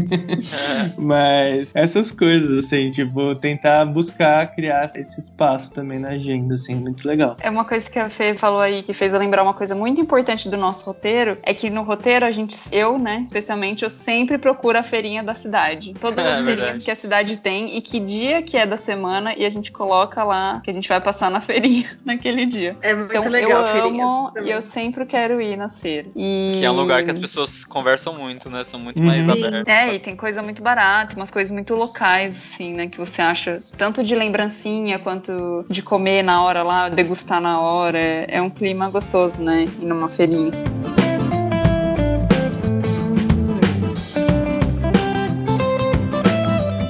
Mas 0.98 1.70
essas 1.74 2.10
coisas, 2.10 2.64
assim, 2.64 2.90
tipo, 2.90 3.35
tentar 3.35 3.85
buscar 3.85 4.55
criar 4.55 4.90
esse 4.94 5.20
espaço 5.20 5.73
também 5.73 5.98
na 5.98 6.10
agenda, 6.10 6.55
assim, 6.55 6.74
muito 6.74 7.06
legal. 7.06 7.36
É 7.40 7.51
uma 7.51 7.64
coisa 7.64 7.89
que 7.89 7.98
a 7.98 8.09
Fê 8.09 8.35
falou 8.35 8.60
aí 8.60 8.82
que 8.87 8.93
fez 8.93 9.13
eu 9.13 9.19
lembrar 9.19 9.43
uma 9.43 9.53
coisa 9.53 9.75
muito 9.75 10.01
importante 10.01 10.49
do 10.49 10.57
nosso 10.57 10.87
roteiro, 10.87 11.39
é 11.43 11.53
que 11.53 11.69
no 11.69 11.83
roteiro 11.83 12.25
a 12.25 12.31
gente, 12.31 12.57
eu, 12.71 12.97
né, 12.97 13.23
especialmente, 13.25 13.83
eu 13.83 13.91
sempre 13.91 14.39
procuro 14.39 14.79
a 14.79 14.83
feirinha 14.83 15.25
da 15.25 15.35
cidade. 15.35 15.93
Todas 16.01 16.25
é, 16.25 16.29
as 16.29 16.37
feirinhas 16.37 16.59
verdade. 16.59 16.85
que 16.85 16.91
a 16.91 16.97
cidade 16.97 17.37
tem 17.39 17.77
e 17.77 17.81
que 17.81 17.99
dia 17.99 18.43
que 18.43 18.57
é 18.57 18.65
da 18.65 18.77
semana 18.77 19.35
e 19.37 19.45
a 19.45 19.51
gente 19.51 19.73
coloca 19.73 20.23
lá 20.23 20.61
que 20.63 20.71
a 20.71 20.73
gente 20.73 20.89
vai 20.89 21.01
passar 21.01 21.31
na 21.31 21.41
feirinha 21.43 21.99
naquele 22.05 22.47
dia. 22.47 22.77
É 22.81 22.95
muito 22.95 23.11
então, 23.11 23.29
legal, 23.29 23.67
eu 23.67 23.85
amo 23.87 24.33
e 24.41 24.51
eu 24.51 24.63
sempre 24.63 25.05
quero 25.05 25.41
ir 25.41 25.57
nas 25.57 25.81
feiras. 25.81 26.13
E... 26.15 26.59
Que 26.61 26.65
é 26.65 26.71
um 26.71 26.77
lugar 26.77 27.03
que 27.03 27.11
as 27.11 27.19
pessoas 27.19 27.65
conversam 27.65 28.15
muito, 28.15 28.49
né? 28.49 28.63
São 28.63 28.79
muito 28.79 29.01
uhum. 29.01 29.07
mais 29.07 29.29
abertas. 29.29 29.67
É, 29.67 29.95
e 29.95 29.99
tem 29.99 30.15
coisa 30.15 30.43
muito 30.43 30.63
barata, 30.63 31.17
umas 31.17 31.31
coisas 31.31 31.51
muito 31.51 31.75
locais, 31.75 32.37
assim, 32.37 32.75
né? 32.75 32.87
Que 32.87 32.99
você 32.99 33.21
acha 33.21 33.61
tanto 33.77 34.05
de 34.05 34.15
lembrancinha 34.15 34.99
quanto 35.01 35.67
de 35.69 35.83
comer 35.83 36.23
na 36.23 36.43
hora 36.43 36.63
lá, 36.63 36.89
degustar 36.89 37.41
na 37.41 37.61
hora. 37.61 37.99
É 37.99 38.41
um 38.41 38.51
clima 38.51 38.76
gostoso, 38.90 39.40
né? 39.40 39.65
Ir 39.81 39.86
numa 39.86 40.09
feirinha. 40.09 40.53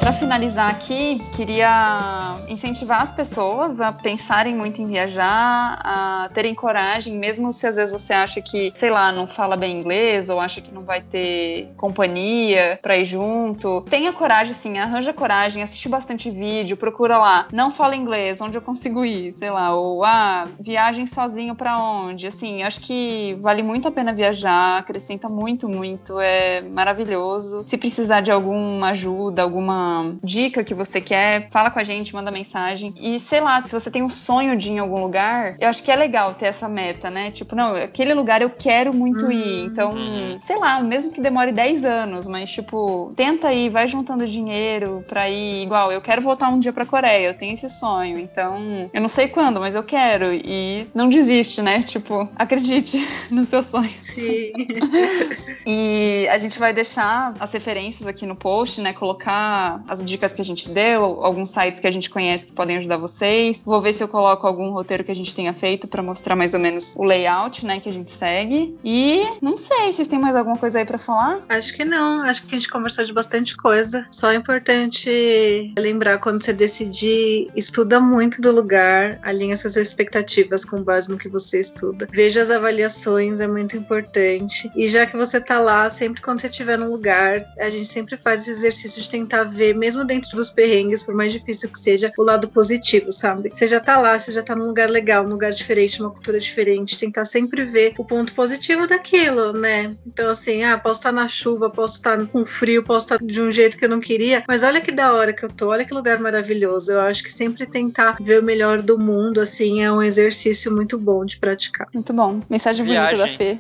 Para 0.06 0.12
finalizar 0.12 0.70
aqui, 0.70 1.20
queria 1.34 2.36
incentivar 2.46 3.02
as 3.02 3.10
pessoas 3.10 3.80
a 3.80 3.90
pensarem 3.90 4.54
muito 4.54 4.80
em 4.80 4.86
viajar, 4.86 5.80
a 5.82 6.30
terem 6.32 6.54
coragem, 6.54 7.18
mesmo 7.18 7.52
se 7.52 7.66
às 7.66 7.74
vezes 7.74 7.90
você 7.90 8.12
acha 8.12 8.40
que, 8.40 8.70
sei 8.76 8.88
lá, 8.88 9.10
não 9.10 9.26
fala 9.26 9.56
bem 9.56 9.76
inglês 9.76 10.28
ou 10.28 10.38
acha 10.38 10.60
que 10.60 10.72
não 10.72 10.82
vai 10.82 11.00
ter 11.00 11.70
companhia 11.76 12.78
pra 12.80 12.96
ir 12.96 13.04
junto. 13.04 13.80
Tenha 13.90 14.12
coragem, 14.12 14.52
assim, 14.52 14.78
arranja 14.78 15.12
coragem, 15.12 15.60
assiste 15.60 15.88
bastante 15.88 16.30
vídeo, 16.30 16.76
procura 16.76 17.18
lá. 17.18 17.48
Não 17.52 17.72
fala 17.72 17.96
inglês, 17.96 18.40
onde 18.40 18.56
eu 18.56 18.62
consigo 18.62 19.04
ir, 19.04 19.32
sei 19.32 19.50
lá, 19.50 19.74
ou 19.74 20.04
ah, 20.04 20.46
viagem 20.60 21.04
sozinho 21.04 21.56
para 21.56 21.80
onde? 21.82 22.28
Assim, 22.28 22.62
acho 22.62 22.78
que 22.78 23.36
vale 23.40 23.60
muito 23.60 23.88
a 23.88 23.90
pena 23.90 24.12
viajar, 24.12 24.78
acrescenta 24.78 25.28
muito, 25.28 25.68
muito, 25.68 26.20
é 26.20 26.60
maravilhoso. 26.60 27.64
Se 27.66 27.76
precisar 27.76 28.20
de 28.20 28.30
alguma 28.30 28.90
ajuda, 28.90 29.42
alguma 29.42 29.95
dica 30.23 30.64
que 30.64 30.74
você 30.74 31.01
quer, 31.01 31.48
fala 31.51 31.70
com 31.70 31.78
a 31.78 31.85
gente, 31.85 32.14
manda 32.14 32.31
mensagem. 32.31 32.94
E 32.97 33.18
sei 33.20 33.40
lá, 33.40 33.62
se 33.64 33.73
você 33.73 33.90
tem 33.90 34.02
um 34.02 34.10
sonho 34.10 34.56
de 34.56 34.68
ir 34.68 34.73
em 34.73 34.78
algum 34.78 35.01
lugar, 35.01 35.56
eu 35.59 35.68
acho 35.68 35.82
que 35.82 35.90
é 35.90 35.97
legal 35.97 36.35
ter 36.35 36.47
essa 36.47 36.68
meta, 36.68 37.10
né? 37.10 37.31
Tipo, 37.31 37.55
não, 37.55 37.74
aquele 37.74 38.14
lugar 38.14 38.43
eu 38.43 38.51
quero 38.51 38.93
muito 38.93 39.31
ir. 39.31 39.62
Uhum. 39.62 39.66
Então, 39.66 39.94
sei 40.40 40.59
lá, 40.59 40.81
mesmo 40.81 41.12
que 41.12 41.20
demore 41.20 41.52
10 41.52 41.85
anos, 41.85 42.27
mas 42.27 42.51
tipo, 42.51 43.12
tenta 43.16 43.52
ir, 43.52 43.70
vai 43.70 43.86
juntando 43.86 44.27
dinheiro 44.27 45.05
pra 45.09 45.28
ir. 45.28 45.62
Igual, 45.62 45.93
eu 45.93 46.01
quero 46.01 46.23
voltar 46.23 46.48
um 46.48 46.59
dia 46.59 46.73
pra 46.73 46.86
Coreia, 46.86 47.28
eu 47.28 47.35
tenho 47.35 47.55
esse 47.55 47.68
sonho. 47.68 48.18
Então, 48.18 48.90
eu 48.93 49.01
não 49.01 49.09
sei 49.09 49.28
quando, 49.28 49.60
mas 49.60 49.74
eu 49.74 49.82
quero. 49.82 50.32
E 50.32 50.86
não 50.94 51.09
desiste, 51.09 51.62
né? 51.62 51.82
Tipo, 51.82 52.28
acredite 52.36 53.06
nos 53.31 53.48
seus 53.48 53.66
sonhos. 53.66 53.97
Sim. 54.01 54.52
E 55.68 56.28
a 56.28 56.39
gente 56.39 56.59
vai 56.59 56.73
deixar 56.73 57.35
as 57.40 57.52
referências 57.52 58.06
aqui 58.06 58.24
no 58.24 58.36
post, 58.36 58.81
né? 58.81 58.93
Colocar 58.93 59.82
as 59.88 60.04
dicas 60.04 60.32
que 60.32 60.40
a 60.40 60.44
gente 60.44 60.70
deu, 60.70 61.02
alguns 61.02 61.50
sites 61.50 61.80
que 61.80 61.86
a 61.86 61.90
gente 61.90 62.10
conhece 62.10 62.46
que 62.46 62.52
podem 62.52 62.76
ajudar 62.78 62.96
vocês. 62.96 63.62
Vou 63.64 63.80
ver 63.80 63.92
se 63.92 64.02
eu 64.02 64.08
coloco 64.08 64.46
algum 64.46 64.70
roteiro 64.70 65.04
que 65.04 65.12
a 65.12 65.16
gente 65.16 65.34
tenha 65.34 65.52
feito 65.52 65.86
pra 65.86 66.02
mostrar 66.02 66.36
mais 66.36 66.54
ou 66.54 66.60
menos 66.60 66.94
o 66.96 67.02
layout, 67.02 67.64
né, 67.64 67.80
que 67.80 67.88
a 67.88 67.92
gente 67.92 68.10
segue. 68.10 68.76
E 68.84 69.22
não 69.40 69.56
sei, 69.56 69.92
vocês 69.92 70.08
têm 70.08 70.18
mais 70.18 70.34
alguma 70.34 70.56
coisa 70.56 70.78
aí 70.78 70.84
pra 70.84 70.98
falar? 70.98 71.40
Acho 71.48 71.74
que 71.74 71.84
não. 71.84 72.22
Acho 72.22 72.46
que 72.46 72.54
a 72.54 72.58
gente 72.58 72.70
conversou 72.70 73.04
de 73.04 73.12
bastante 73.12 73.56
coisa. 73.56 74.06
Só 74.10 74.30
é 74.30 74.36
importante 74.36 75.72
lembrar 75.78 76.18
quando 76.18 76.42
você 76.42 76.52
decidir, 76.52 77.50
estuda 77.54 78.00
muito 78.00 78.40
do 78.40 78.50
lugar, 78.50 79.18
alinha 79.22 79.56
suas 79.56 79.76
expectativas 79.76 80.64
com 80.64 80.82
base 80.82 81.10
no 81.10 81.18
que 81.18 81.28
você 81.28 81.60
estuda. 81.60 82.08
Veja 82.12 82.42
as 82.42 82.50
avaliações, 82.50 83.40
é 83.40 83.46
muito 83.46 83.76
importante. 83.76 84.70
E 84.74 84.88
já 84.88 85.06
que 85.06 85.16
você 85.16 85.40
tá 85.40 85.58
lá, 85.58 85.88
sempre 85.90 86.22
quando 86.22 86.40
você 86.40 86.48
estiver 86.48 86.78
num 86.78 86.90
lugar, 86.90 87.44
a 87.58 87.68
gente 87.68 87.88
sempre 87.88 88.16
faz 88.16 88.42
esse 88.42 88.50
exercício 88.50 89.02
de 89.02 89.08
tentar 89.08 89.44
ver, 89.44 89.75
mesmo 89.76 90.04
dentro 90.04 90.36
dos 90.36 90.50
perrengues, 90.50 91.02
por 91.02 91.14
mais 91.14 91.32
difícil 91.32 91.70
que 91.70 91.78
seja, 91.78 92.12
o 92.16 92.22
lado 92.22 92.48
positivo, 92.48 93.12
sabe? 93.12 93.50
Você 93.52 93.66
já 93.66 93.80
tá 93.80 93.98
lá, 93.98 94.18
você 94.18 94.32
já 94.32 94.42
tá 94.42 94.54
num 94.54 94.66
lugar 94.66 94.90
legal, 94.90 95.24
num 95.24 95.30
lugar 95.30 95.50
diferente, 95.50 96.00
numa 96.00 96.10
cultura 96.10 96.38
diferente, 96.38 96.98
tentar 96.98 97.24
sempre 97.24 97.64
ver 97.64 97.94
o 97.98 98.04
ponto 98.04 98.32
positivo 98.32 98.86
daquilo, 98.86 99.52
né? 99.52 99.94
Então, 100.06 100.30
assim, 100.30 100.64
ah, 100.64 100.78
posso 100.78 101.00
estar 101.00 101.12
na 101.12 101.28
chuva, 101.28 101.70
posso 101.70 101.96
estar 101.96 102.24
com 102.26 102.44
frio, 102.44 102.82
posso 102.82 103.06
estar 103.06 103.24
de 103.24 103.40
um 103.40 103.50
jeito 103.50 103.76
que 103.78 103.84
eu 103.84 103.88
não 103.88 104.00
queria, 104.00 104.44
mas 104.48 104.62
olha 104.62 104.80
que 104.80 104.92
da 104.92 105.12
hora 105.12 105.32
que 105.32 105.44
eu 105.44 105.48
tô, 105.48 105.68
olha 105.68 105.84
que 105.84 105.94
lugar 105.94 106.18
maravilhoso. 106.18 106.92
Eu 106.92 107.00
acho 107.00 107.22
que 107.22 107.32
sempre 107.32 107.66
tentar 107.66 108.16
ver 108.20 108.40
o 108.40 108.42
melhor 108.42 108.80
do 108.80 108.98
mundo, 108.98 109.40
assim, 109.40 109.82
é 109.82 109.92
um 109.92 110.02
exercício 110.02 110.74
muito 110.74 110.98
bom 110.98 111.24
de 111.24 111.38
praticar. 111.38 111.88
Muito 111.92 112.12
bom. 112.12 112.40
Mensagem 112.48 112.84
bonita 112.84 113.16
da 113.16 113.26
Viagem. 113.26 113.36
Fê. 113.36 113.58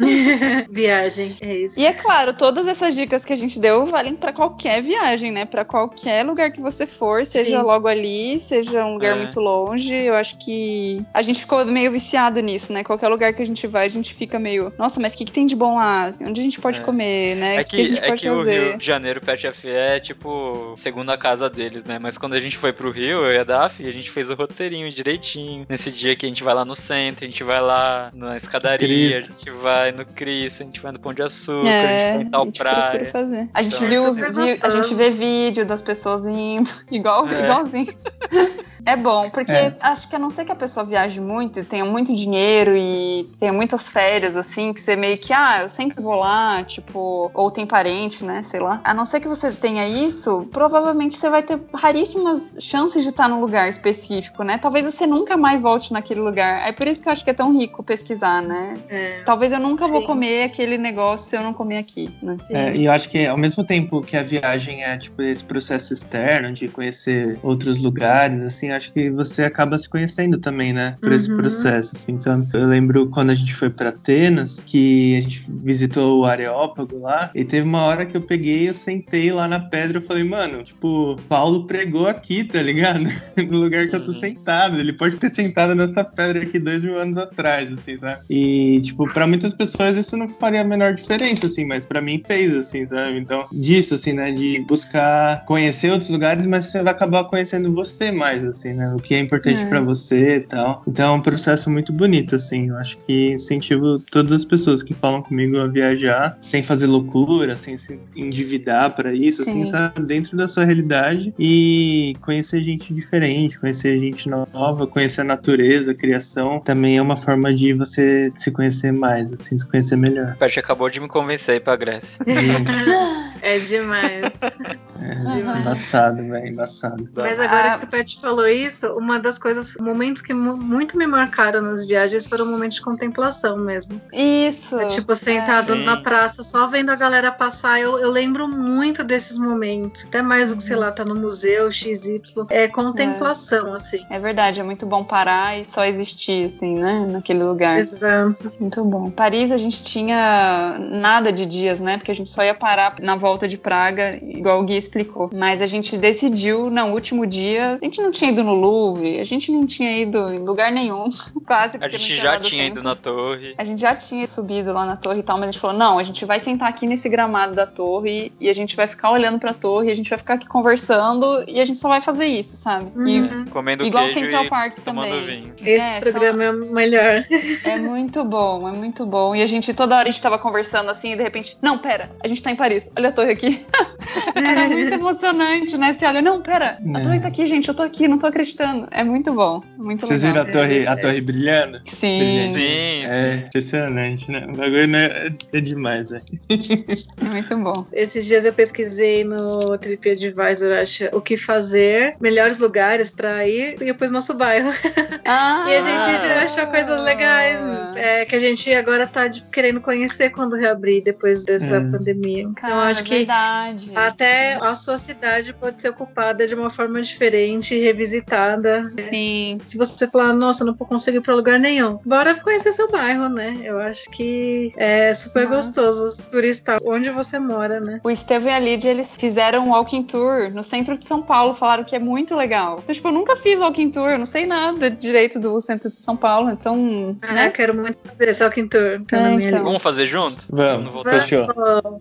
Viagem, 0.70 1.36
é 1.40 1.56
isso. 1.56 1.78
E 1.78 1.86
é 1.86 1.92
claro, 1.92 2.32
todas 2.32 2.66
essas 2.66 2.94
dicas 2.94 3.24
que 3.24 3.32
a 3.32 3.36
gente 3.36 3.58
deu 3.58 3.86
valem 3.86 4.14
pra 4.16 4.32
qualquer 4.32 4.82
viagem, 4.82 5.03
né? 5.30 5.44
Pra 5.44 5.64
qualquer 5.64 6.24
lugar 6.24 6.50
que 6.50 6.60
você 6.60 6.86
for, 6.86 7.24
seja 7.26 7.58
Sim. 7.58 7.62
logo 7.64 7.86
ali, 7.86 8.40
seja 8.40 8.84
um 8.84 8.94
lugar 8.94 9.12
É. 9.12 9.14
muito 9.14 9.38
longe. 9.40 9.92
Eu 9.94 10.14
acho 10.14 10.38
que 10.38 11.04
a 11.12 11.22
gente 11.22 11.40
ficou 11.40 11.64
meio 11.66 11.92
viciado 11.92 12.40
nisso, 12.40 12.72
né? 12.72 12.82
Qualquer 12.82 13.08
lugar 13.08 13.32
que 13.34 13.42
a 13.42 13.46
gente 13.46 13.66
vai, 13.66 13.84
a 13.86 13.90
gente 13.90 14.14
fica 14.14 14.38
meio, 14.38 14.72
nossa, 14.78 14.98
mas 15.00 15.12
o 15.14 15.16
que, 15.18 15.24
que 15.26 15.32
tem 15.32 15.46
de 15.46 15.54
bom 15.54 15.76
lá? 15.76 16.10
Onde 16.20 16.40
a 16.40 16.44
gente 16.44 16.60
pode 16.60 16.80
É. 16.80 16.82
comer, 16.82 17.36
né? 17.36 17.56
É 17.56 17.60
o 17.60 17.64
que, 17.64 17.76
que, 17.76 17.82
a 17.82 17.84
gente 17.84 18.02
é 18.02 18.08
pode 18.08 18.20
que 18.22 18.30
o 18.30 18.38
fazer? 18.38 18.68
Rio 18.70 18.78
de 18.78 18.86
Janeiro 18.86 19.20
Pet 19.20 19.46
F 19.46 19.68
é 19.68 20.00
tipo 20.00 20.74
segunda 20.76 21.16
casa 21.18 21.48
deles, 21.50 21.84
né? 21.84 21.98
Mas 21.98 22.16
quando 22.18 22.32
a 22.34 22.40
gente 22.40 22.56
foi 22.56 22.72
pro 22.72 22.90
Rio, 22.90 23.18
eu 23.18 23.32
e 23.32 23.38
a 23.38 23.44
Daf, 23.44 23.86
a 23.86 23.90
gente 23.92 24.10
fez 24.10 24.30
o 24.30 24.34
roteirinho 24.34 24.90
direitinho. 24.90 25.66
Nesse 25.68 25.90
dia 25.90 26.16
que 26.16 26.24
a 26.24 26.28
gente 26.28 26.42
vai 26.42 26.54
lá 26.54 26.64
no 26.64 26.74
centro, 26.74 27.24
a 27.24 27.28
gente 27.28 27.42
vai 27.44 27.60
lá 27.60 28.10
na 28.14 28.36
escadaria, 28.36 29.18
a 29.18 29.22
gente 29.22 29.50
vai 29.50 29.92
no 29.92 30.04
Cristo, 30.06 30.62
a 30.62 30.66
gente 30.66 30.80
vai 30.80 30.92
no 30.92 30.98
Pão 30.98 31.12
de 31.12 31.22
Açúcar, 31.22 31.68
É, 31.68 32.10
a 32.10 32.12
gente 32.12 32.16
vai 32.16 32.22
em 32.22 32.30
tal 32.30 32.52
praia. 32.52 33.10
fazer. 33.10 33.48
A 33.52 33.62
gente 33.62 33.76
Então, 33.76 33.88
viu, 33.88 34.06
é 34.06 34.12
vi- 34.12 34.20
a 34.24 34.28
gostoso. 34.68 34.93
Gente 34.94 34.96
vê 34.96 35.10
vídeo 35.10 35.66
das 35.66 35.82
pessoas 35.82 36.24
indo, 36.26 36.70
igual, 36.90 37.28
É. 37.28 37.44
igualzinho. 37.44 37.94
É 38.86 38.96
bom, 38.96 39.30
porque 39.30 39.52
É. 39.52 39.74
acho 39.80 40.08
que 40.08 40.16
a 40.16 40.18
não 40.18 40.30
ser 40.30 40.44
que 40.44 40.52
a 40.52 40.56
pessoa 40.56 40.84
viaje 40.84 41.20
muito 41.20 41.60
e 41.60 41.64
tenha 41.64 41.84
muito 41.84 42.14
dinheiro 42.14 42.76
e 42.76 43.28
tenha 43.40 43.52
muitas 43.52 43.88
férias, 43.88 44.36
assim, 44.36 44.72
que 44.72 44.80
você 44.80 44.94
meio 44.94 45.16
que, 45.18 45.32
ah, 45.32 45.62
eu 45.62 45.68
sempre 45.68 46.02
vou 46.02 46.16
lá, 46.16 46.62
tipo, 46.64 47.30
ou 47.32 47.50
tem 47.50 47.66
parente, 47.66 48.24
né, 48.24 48.42
sei 48.42 48.60
lá. 48.60 48.80
A 48.84 48.92
não 48.92 49.04
ser 49.04 49.20
que 49.20 49.28
você 49.28 49.50
tenha 49.52 49.86
isso, 49.88 50.48
provavelmente 50.52 51.16
você 51.16 51.30
vai 51.30 51.42
ter 51.42 51.58
raríssimas 51.72 52.56
chances 52.60 53.02
de 53.02 53.08
estar 53.10 53.28
num 53.28 53.40
lugar 53.40 53.68
específico, 53.68 54.42
né? 54.42 54.58
Talvez 54.58 54.84
você 54.84 55.06
nunca 55.06 55.36
mais 55.36 55.62
volte 55.62 55.92
naquele 55.92 56.20
lugar. 56.20 56.68
É 56.68 56.72
por 56.72 56.86
isso 56.86 57.00
que 57.02 57.08
eu 57.08 57.12
acho 57.12 57.24
que 57.24 57.30
é 57.30 57.34
tão 57.34 57.56
rico 57.56 57.82
pesquisar, 57.82 58.42
né? 58.42 58.74
É. 58.88 59.22
Talvez 59.24 59.52
eu 59.52 59.60
nunca 59.60 59.86
vou 59.88 60.00
Sim. 60.00 60.06
comer 60.06 60.44
aquele 60.44 60.76
negócio 60.76 61.28
se 61.30 61.36
eu 61.36 61.42
não 61.42 61.54
comer 61.54 61.78
aqui, 61.78 62.10
né? 62.22 62.36
É, 62.50 62.74
e 62.76 62.84
eu 62.84 62.92
acho 62.92 63.08
que 63.08 63.26
ao 63.26 63.38
mesmo 63.38 63.64
tempo 63.64 64.00
que 64.02 64.16
a 64.16 64.22
viagem 64.22 64.82
é 64.82 64.96
tipo 64.98 65.22
esse 65.22 65.44
processo 65.44 65.92
externo 65.92 66.52
de 66.52 66.68
conhecer 66.68 67.38
outros 67.42 67.78
lugares, 67.80 68.42
assim, 68.42 68.73
acho 68.74 68.92
que 68.92 69.10
você 69.10 69.44
acaba 69.44 69.78
se 69.78 69.88
conhecendo 69.88 70.38
também, 70.38 70.72
né? 70.72 70.96
Por 71.00 71.12
esse 71.12 71.30
Uhum. 71.30 71.36
processo, 71.36 71.94
assim. 71.94 72.12
Então, 72.12 72.46
eu 72.52 72.66
lembro 72.66 73.08
quando 73.10 73.30
a 73.30 73.34
gente 73.34 73.54
foi 73.54 73.70
pra 73.70 73.88
Atenas, 73.90 74.60
que 74.66 75.16
a 75.16 75.20
gente 75.20 75.44
visitou 75.48 76.20
o 76.20 76.24
Areópago 76.24 77.00
lá, 77.00 77.30
e 77.34 77.44
teve 77.44 77.66
uma 77.66 77.84
hora 77.84 78.04
que 78.06 78.16
eu 78.16 78.22
peguei, 78.22 78.68
eu 78.68 78.74
sentei 78.74 79.32
lá 79.32 79.46
na 79.48 79.60
pedra, 79.60 79.98
eu 79.98 80.02
falei, 80.02 80.24
mano, 80.24 80.62
tipo, 80.62 81.16
Paulo 81.28 81.66
pregou 81.66 82.06
aqui, 82.06 82.44
tá 82.44 82.60
ligado? 82.62 83.04
no 83.50 83.58
lugar 83.58 83.88
que 83.88 83.96
eu 83.96 84.00
tô 84.04 84.12
Uhum. 84.12 84.20
sentado. 84.20 84.78
Ele 84.78 84.92
pode 84.92 85.16
ter 85.16 85.30
sentado 85.30 85.74
nessa 85.74 86.04
pedra 86.04 86.42
aqui 86.42 86.58
dois 86.58 86.84
mil 86.84 86.98
anos 86.98 87.16
atrás, 87.18 87.72
assim, 87.72 87.98
sabe? 87.98 88.20
E, 88.30 88.80
tipo, 88.82 89.06
pra 89.12 89.26
muitas 89.26 89.52
pessoas 89.54 89.96
isso 89.96 90.16
não 90.16 90.28
faria 90.28 90.60
a 90.60 90.64
menor 90.64 90.94
diferença, 90.94 91.46
assim, 91.46 91.64
mas 91.64 91.84
pra 91.86 92.00
mim 92.00 92.22
fez, 92.26 92.56
assim, 92.56 92.86
sabe? 92.86 93.18
Então, 93.18 93.46
disso, 93.52 93.94
assim, 93.94 94.12
né? 94.12 94.32
De 94.32 94.64
buscar 94.68 95.44
conhecer 95.46 95.90
outros 95.90 96.10
lugares, 96.10 96.46
mas 96.46 96.66
você 96.66 96.82
vai 96.82 96.92
acabar 96.92 97.24
conhecendo 97.24 97.72
você 97.74 98.10
mais, 98.10 98.44
assim, 98.44 98.63
né? 98.72 98.94
O 98.94 98.98
que 98.98 99.14
é 99.14 99.18
importante 99.18 99.62
É. 99.62 99.66
pra 99.66 99.80
você 99.80 100.36
e 100.36 100.40
tal. 100.40 100.82
Então, 100.86 101.14
é 101.14 101.16
um 101.16 101.20
processo 101.20 101.70
muito 101.70 101.92
bonito, 101.92 102.36
assim. 102.36 102.68
Eu 102.68 102.76
acho 102.76 102.98
que 103.00 103.32
incentivo 103.32 103.98
todas 104.10 104.32
as 104.32 104.44
pessoas 104.44 104.82
que 104.82 104.94
falam 104.94 105.22
comigo 105.22 105.58
a 105.58 105.66
viajar 105.66 106.36
sem 106.40 106.62
fazer 106.62 106.86
loucura, 106.86 107.56
sem 107.56 107.76
se 107.76 107.98
endividar 108.16 108.90
pra 108.94 109.12
isso, 109.12 109.42
assim, 109.42 109.66
Sim. 109.66 109.72
sabe? 109.72 110.02
Dentro 110.04 110.36
da 110.36 110.48
sua 110.48 110.64
realidade 110.64 111.34
e 111.38 112.14
conhecer 112.20 112.62
gente 112.62 112.92
diferente, 112.94 113.58
conhecer 113.58 113.98
gente 113.98 114.28
nova, 114.28 114.86
conhecer 114.86 115.20
a 115.22 115.24
natureza, 115.24 115.92
a 115.92 115.94
criação, 115.94 116.60
também 116.60 116.96
é 116.96 117.02
uma 117.02 117.16
forma 117.16 117.52
de 117.52 117.72
você 117.72 118.32
se 118.36 118.50
conhecer 118.50 118.92
mais, 118.92 119.32
assim, 119.32 119.58
se 119.58 119.68
conhecer 119.68 119.96
melhor. 119.96 120.32
O 120.34 120.38
Pet 120.38 120.58
acabou 120.58 120.88
de 120.88 121.00
me 121.00 121.08
convencer 121.08 121.54
a 121.54 121.56
ir 121.56 121.60
pra 121.60 121.76
Grécia. 121.76 122.18
É 123.42 123.58
demais. 123.58 124.40
é 124.42 125.14
Demais. 125.36 125.60
embaçado, 125.60 126.16
velho, 126.16 126.46
embaçado. 126.52 127.08
Mas 127.14 127.38
agora 127.40 127.72
Ah. 127.74 127.78
que 127.78 127.84
o 127.84 127.88
Pet 127.88 128.18
falou 128.20 128.46
isso, 128.46 128.86
uma 128.96 129.18
das 129.18 129.38
coisas, 129.38 129.74
momentos 129.80 130.22
que 130.22 130.32
mu- 130.32 130.56
muito 130.56 130.96
me 130.96 131.06
marcaram 131.06 131.60
nas 131.60 131.86
viagens 131.86 132.26
foram 132.26 132.46
momentos 132.46 132.76
de 132.76 132.82
contemplação 132.82 133.56
mesmo. 133.58 134.00
Isso. 134.12 134.78
É, 134.80 134.86
tipo, 134.86 135.14
sentado 135.14 135.74
Sim. 135.74 135.84
na 135.84 135.98
praça, 136.00 136.42
só 136.42 136.66
vendo 136.66 136.90
a 136.90 136.94
galera 136.96 137.30
passar. 137.32 137.80
Eu, 137.80 137.98
eu 137.98 138.10
lembro 138.10 138.48
muito 138.48 139.02
desses 139.04 139.38
momentos. 139.38 140.06
Até 140.06 140.22
mais 140.22 140.50
do 140.50 140.56
que, 140.56 140.62
sei 140.62 140.76
lá, 140.76 140.90
tá 140.92 141.04
no 141.04 141.14
museu, 141.14 141.70
XY. 141.70 142.22
É 142.50 142.68
contemplação, 142.68 143.74
assim. 143.74 144.04
É 144.10 144.18
verdade, 144.18 144.60
é 144.60 144.62
muito 144.62 144.86
bom 144.86 145.04
parar 145.04 145.58
e 145.58 145.64
só 145.64 145.84
existir, 145.84 146.46
assim, 146.46 146.78
né? 146.78 147.06
Naquele 147.10 147.42
lugar. 147.42 147.78
Exato. 147.78 148.52
Muito 148.58 148.84
bom. 148.84 149.10
Paris 149.10 149.50
a 149.50 149.56
gente 149.56 149.82
tinha 149.84 150.76
nada 150.78 151.32
de 151.32 151.44
dias, 151.44 151.80
né? 151.80 151.96
Porque 151.98 152.10
a 152.10 152.14
gente 152.14 152.30
só 152.30 152.42
ia 152.42 152.54
parar 152.54 152.94
na 153.00 153.16
volta 153.16 153.33
de 153.48 153.58
Praga, 153.58 154.18
igual 154.22 154.60
o 154.60 154.64
Gui 154.64 154.76
explicou. 154.76 155.30
Mas 155.34 155.60
a 155.60 155.66
gente 155.66 155.96
decidiu, 155.96 156.70
no 156.70 156.84
último 156.86 157.26
dia, 157.26 157.78
a 157.80 157.84
gente 157.84 158.00
não 158.00 158.10
tinha 158.10 158.30
ido 158.30 158.42
no 158.44 158.54
Louvre, 158.54 159.18
a 159.20 159.24
gente 159.24 159.50
não 159.50 159.66
tinha 159.66 159.98
ido 159.98 160.32
em 160.32 160.38
lugar 160.38 160.70
nenhum, 160.72 161.08
quase. 161.46 161.78
A 161.80 161.88
gente 161.88 162.06
tinha 162.06 162.22
já 162.22 162.40
tinha 162.40 162.64
tempo. 162.64 162.78
ido 162.78 162.82
na 162.82 162.94
torre. 162.96 163.54
A 163.58 163.64
gente 163.64 163.80
já 163.80 163.94
tinha 163.94 164.26
subido 164.26 164.72
lá 164.72 164.84
na 164.86 164.96
torre 164.96 165.20
e 165.20 165.22
tal, 165.22 165.36
mas 165.38 165.48
a 165.48 165.52
gente 165.52 165.60
falou: 165.60 165.76
não, 165.76 165.98
a 165.98 166.02
gente 166.02 166.24
vai 166.24 166.38
sentar 166.40 166.68
aqui 166.68 166.86
nesse 166.86 167.08
gramado 167.08 167.54
da 167.54 167.66
torre 167.66 168.32
e 168.40 168.48
a 168.48 168.54
gente 168.54 168.76
vai 168.76 168.86
ficar 168.86 169.10
olhando 169.10 169.38
pra 169.38 169.52
torre, 169.52 169.90
a 169.90 169.94
gente 169.96 170.08
vai 170.10 170.18
ficar 170.18 170.34
aqui 170.34 170.46
conversando 170.48 171.44
e 171.48 171.60
a 171.60 171.64
gente 171.64 171.78
só 171.78 171.88
vai 171.88 172.00
fazer 172.00 172.26
isso, 172.26 172.56
sabe? 172.56 172.86
E 173.08 173.20
Uhum. 173.20 173.44
Comendo 173.50 173.84
igual 173.84 174.04
queijo 174.04 174.20
Central 174.20 174.44
e 174.44 174.48
Park 174.50 174.78
também. 174.80 175.26
vinho. 175.26 175.54
Esse 175.64 175.86
É, 175.86 175.92
só- 175.94 176.00
programa 176.00 176.44
é 176.44 176.50
o 176.50 176.72
melhor. 176.72 177.24
É 177.64 177.76
muito 177.78 178.24
bom, 178.24 178.68
é 178.68 178.72
muito 178.72 179.06
bom. 179.06 179.34
E 179.34 179.42
a 179.42 179.46
gente, 179.46 179.72
toda 179.72 179.96
hora 179.96 180.08
a 180.08 180.10
gente 180.10 180.20
tava 180.22 180.38
conversando 180.38 180.90
assim, 180.90 181.12
e 181.12 181.16
de 181.16 181.22
repente, 181.22 181.56
não, 181.62 181.78
pera, 181.78 182.10
a 182.22 182.28
gente 182.28 182.42
tá 182.42 182.50
em 182.50 182.56
Paris. 182.56 182.90
Olha 182.96 183.08
a 183.08 183.12
torre 183.14 183.32
aqui. 183.32 183.64
é 184.34 184.68
muito 184.68 184.92
emocionante, 184.94 185.76
né? 185.76 185.92
Você 185.92 186.04
olha, 186.06 186.20
não, 186.22 186.40
pera, 186.42 186.76
a 186.94 186.98
É. 186.98 187.02
torre 187.02 187.20
tá 187.20 187.28
aqui, 187.28 187.46
gente, 187.46 187.68
eu 187.68 187.74
tô 187.74 187.82
aqui, 187.82 188.06
não 188.08 188.18
tô 188.18 188.26
acreditando. 188.26 188.86
É 188.90 189.02
muito 189.04 189.32
bom, 189.32 189.62
muito 189.76 190.06
Vocês 190.06 190.22
legal. 190.22 190.44
viram 190.44 190.48
a 190.48 190.52
torre, 190.64 190.86
a 190.86 190.96
torre 190.96 191.20
brilhando? 191.20 191.80
Sim, 191.86 192.44
Sim, 192.46 192.54
sim. 192.54 193.04
É 193.06 193.34
impressionante, 193.46 194.30
né? 194.30 194.46
O 194.52 194.56
bagulho 194.56 194.86
né, 194.88 195.06
é, 195.06 195.56
é 195.58 195.60
demais, 195.60 196.10
velho. 196.10 196.24
é 197.20 197.24
muito 197.24 197.56
bom. 197.58 197.86
Esses 197.92 198.26
dias 198.26 198.44
eu 198.44 198.52
pesquisei 198.52 199.24
no 199.24 199.76
TripAdvisor, 199.78 200.72
acho, 200.78 201.04
o 201.12 201.20
que 201.20 201.36
fazer, 201.36 202.16
melhores 202.20 202.58
lugares 202.58 203.10
pra 203.10 203.46
ir, 203.46 203.74
e 203.80 203.84
depois 203.86 204.10
nosso 204.10 204.34
bairro. 204.34 204.70
Ah, 205.26 205.64
E 205.68 205.74
a 205.76 205.80
gente 205.80 206.22
já 206.22 206.42
achou 206.42 206.66
coisas 206.66 207.00
legais, 207.00 207.60
é, 207.96 208.24
que 208.26 208.36
a 208.36 208.38
gente 208.38 208.72
agora 208.74 209.06
tá 209.06 209.26
de- 209.26 209.42
querendo 209.50 209.80
conhecer 209.80 210.30
quando 210.30 210.54
reabrir, 210.54 211.02
depois 211.02 211.44
dessa 211.44 211.78
Hum. 211.80 211.90
pandemia. 211.90 212.50
Cara, 212.56 212.74
então 212.74 212.80
acho 212.80 213.03
que 213.04 213.16
verdade. 213.18 213.90
até 213.94 214.54
a 214.60 214.74
sua 214.74 214.96
cidade 214.98 215.52
pode 215.52 215.80
ser 215.80 215.90
ocupada 215.90 216.46
de 216.46 216.54
uma 216.54 216.70
forma 216.70 217.00
diferente, 217.02 217.78
revisitada. 217.78 218.92
Sim. 218.98 219.58
Se 219.64 219.76
você 219.78 220.08
falar, 220.08 220.32
nossa, 220.32 220.64
não 220.64 220.74
consigo 220.74 221.18
ir 221.18 221.20
pra 221.20 221.34
lugar 221.34 221.58
nenhum, 221.58 221.98
bora 222.04 222.34
conhecer 222.40 222.72
seu 222.72 222.90
bairro, 222.90 223.28
né? 223.28 223.54
Eu 223.62 223.78
acho 223.80 224.10
que 224.10 224.72
é 224.76 225.12
super 225.12 225.48
Nossa. 225.48 225.82
gostoso 225.82 226.30
turistar 226.30 226.80
onde 226.84 227.10
você 227.10 227.38
mora, 227.38 227.80
né? 227.80 228.00
O 228.04 228.10
Estevam 228.10 228.50
e 228.50 228.54
a 228.54 228.58
Lídia, 228.58 228.90
eles 228.90 229.16
fizeram 229.16 229.66
um 229.66 229.70
walking 229.70 230.02
tour 230.02 230.50
no 230.52 230.62
centro 230.62 230.96
de 230.98 231.04
São 231.06 231.22
Paulo, 231.22 231.54
falaram 231.54 231.84
que 231.84 231.94
é 231.96 231.98
muito 231.98 232.34
legal. 232.36 232.78
Então, 232.82 232.94
tipo, 232.94 233.08
eu 233.08 233.12
nunca 233.12 233.36
fiz 233.36 233.60
walking 233.60 233.90
tour, 233.90 234.10
eu 234.10 234.18
não 234.18 234.26
sei 234.26 234.46
nada 234.46 234.90
direito 234.90 235.38
do 235.38 235.60
centro 235.60 235.90
de 235.90 236.02
São 236.02 236.16
Paulo, 236.16 236.50
então, 236.50 237.16
Ah, 237.22 237.32
né? 237.32 237.46
eu 237.48 237.52
quero 237.52 237.74
muito 237.74 237.98
fazer 238.04 238.28
esse 238.28 238.42
walking 238.44 238.68
tour. 238.68 239.02
Tá 239.06 239.18
É, 239.18 239.34
então. 239.34 239.64
Vamos 239.64 239.82
fazer 239.82 240.06
junto? 240.06 240.36
Vamos, 240.50 240.92
Vou- 240.92 241.04
fechou. 241.04 241.46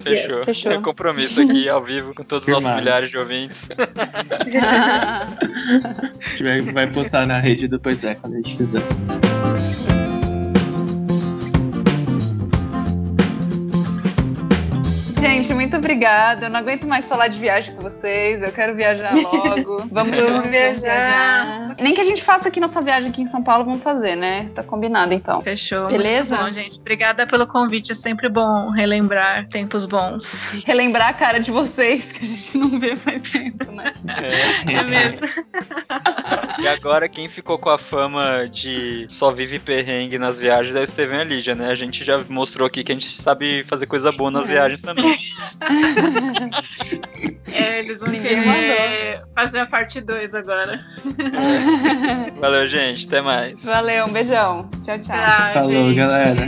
Yes. 0.07 0.45
Fechou. 0.45 0.71
Compromisso 0.93 1.41
aqui 1.41 1.67
ao 1.67 1.83
vivo 1.83 2.13
com 2.13 2.23
todos 2.23 2.47
os 2.47 2.53
nossos 2.53 2.71
milhares 2.75 3.09
de 3.09 3.17
ouvintes. 3.17 3.67
A 3.73 5.25
gente 6.29 6.43
vai, 6.43 6.61
vai 6.61 6.87
postar 6.87 7.25
na 7.25 7.39
rede 7.39 7.67
depois 7.67 8.03
é, 8.03 8.13
quando 8.13 8.33
a 8.33 8.35
gente 8.37 8.57
fizer. 8.57 9.82
Gente, 15.23 15.53
muito 15.53 15.77
obrigada. 15.77 16.47
Eu 16.47 16.49
não 16.49 16.59
aguento 16.59 16.85
mais 16.85 17.07
falar 17.07 17.29
de 17.29 17.39
viagem 17.39 17.73
com 17.73 17.81
vocês. 17.81 18.41
Eu 18.41 18.51
quero 18.51 18.75
viajar 18.75 19.15
logo. 19.15 19.87
Vamos, 19.89 20.17
Vamos 20.17 20.49
viajar. 20.49 21.75
Nem 21.79 21.93
que 21.93 22.01
a 22.01 22.03
gente 22.03 22.21
faça 22.21 22.49
aqui 22.49 22.59
nossa 22.59 22.81
viagem 22.81 23.09
aqui 23.09 23.21
em 23.21 23.25
São 23.25 23.41
Paulo, 23.41 23.63
vamos 23.63 23.81
fazer, 23.81 24.17
né? 24.17 24.49
Tá 24.53 24.61
combinado 24.63 25.13
então. 25.13 25.39
Fechou. 25.41 25.87
Beleza? 25.87 26.35
Muito 26.35 26.47
bom, 26.49 26.53
gente. 26.53 26.77
Obrigada 26.77 27.25
pelo 27.25 27.47
convite. 27.47 27.93
É 27.93 27.95
sempre 27.95 28.27
bom 28.27 28.69
relembrar 28.69 29.47
tempos 29.47 29.85
bons. 29.85 30.49
Relembrar 30.65 31.09
a 31.09 31.13
cara 31.13 31.39
de 31.39 31.51
vocês, 31.51 32.11
que 32.11 32.25
a 32.25 32.27
gente 32.27 32.57
não 32.57 32.77
vê 32.79 32.95
faz 32.97 33.21
tempo, 33.21 33.71
né? 33.71 33.93
É. 34.67 34.73
É 34.73 34.83
mesmo. 34.83 35.25
E 36.59 36.67
agora 36.67 37.09
quem 37.09 37.27
ficou 37.27 37.57
com 37.57 37.69
a 37.69 37.77
fama 37.79 38.47
de 38.47 39.05
só 39.09 39.31
vive 39.31 39.57
perrengue 39.59 40.19
nas 40.19 40.39
viagens 40.39 40.75
é 40.75 40.81
o 40.81 40.87
Steven 40.87 41.17
e 41.17 41.21
a 41.21 41.23
Lídia, 41.23 41.55
né? 41.55 41.67
A 41.69 41.75
gente 41.75 42.05
já 42.05 42.19
mostrou 42.29 42.67
aqui 42.67 42.83
que 42.83 42.91
a 42.91 42.95
gente 42.95 43.19
sabe 43.21 43.63
fazer 43.67 43.87
coisa 43.87 44.11
boa 44.11 44.29
nas 44.29 44.47
É. 44.47 44.53
viagens 44.53 44.79
também. 44.81 45.12
É, 47.53 47.79
eles 47.79 47.99
vão 47.99 48.09
Ninguém 48.09 48.41
querer 48.41 49.21
fazer 49.35 49.59
a 49.59 49.65
parte 49.67 50.01
2 50.01 50.33
agora. 50.33 50.83
Valeu, 52.39 52.67
gente. 52.67 53.05
Até 53.05 53.21
mais. 53.21 53.63
Valeu, 53.63 54.05
um 54.05 54.11
beijão. 54.11 54.67
Tchau, 54.83 54.97
tchau. 54.99 55.15
Tchau, 55.15 55.53
Falou, 55.53 55.71
gente. 55.71 55.95
galera. 55.95 56.39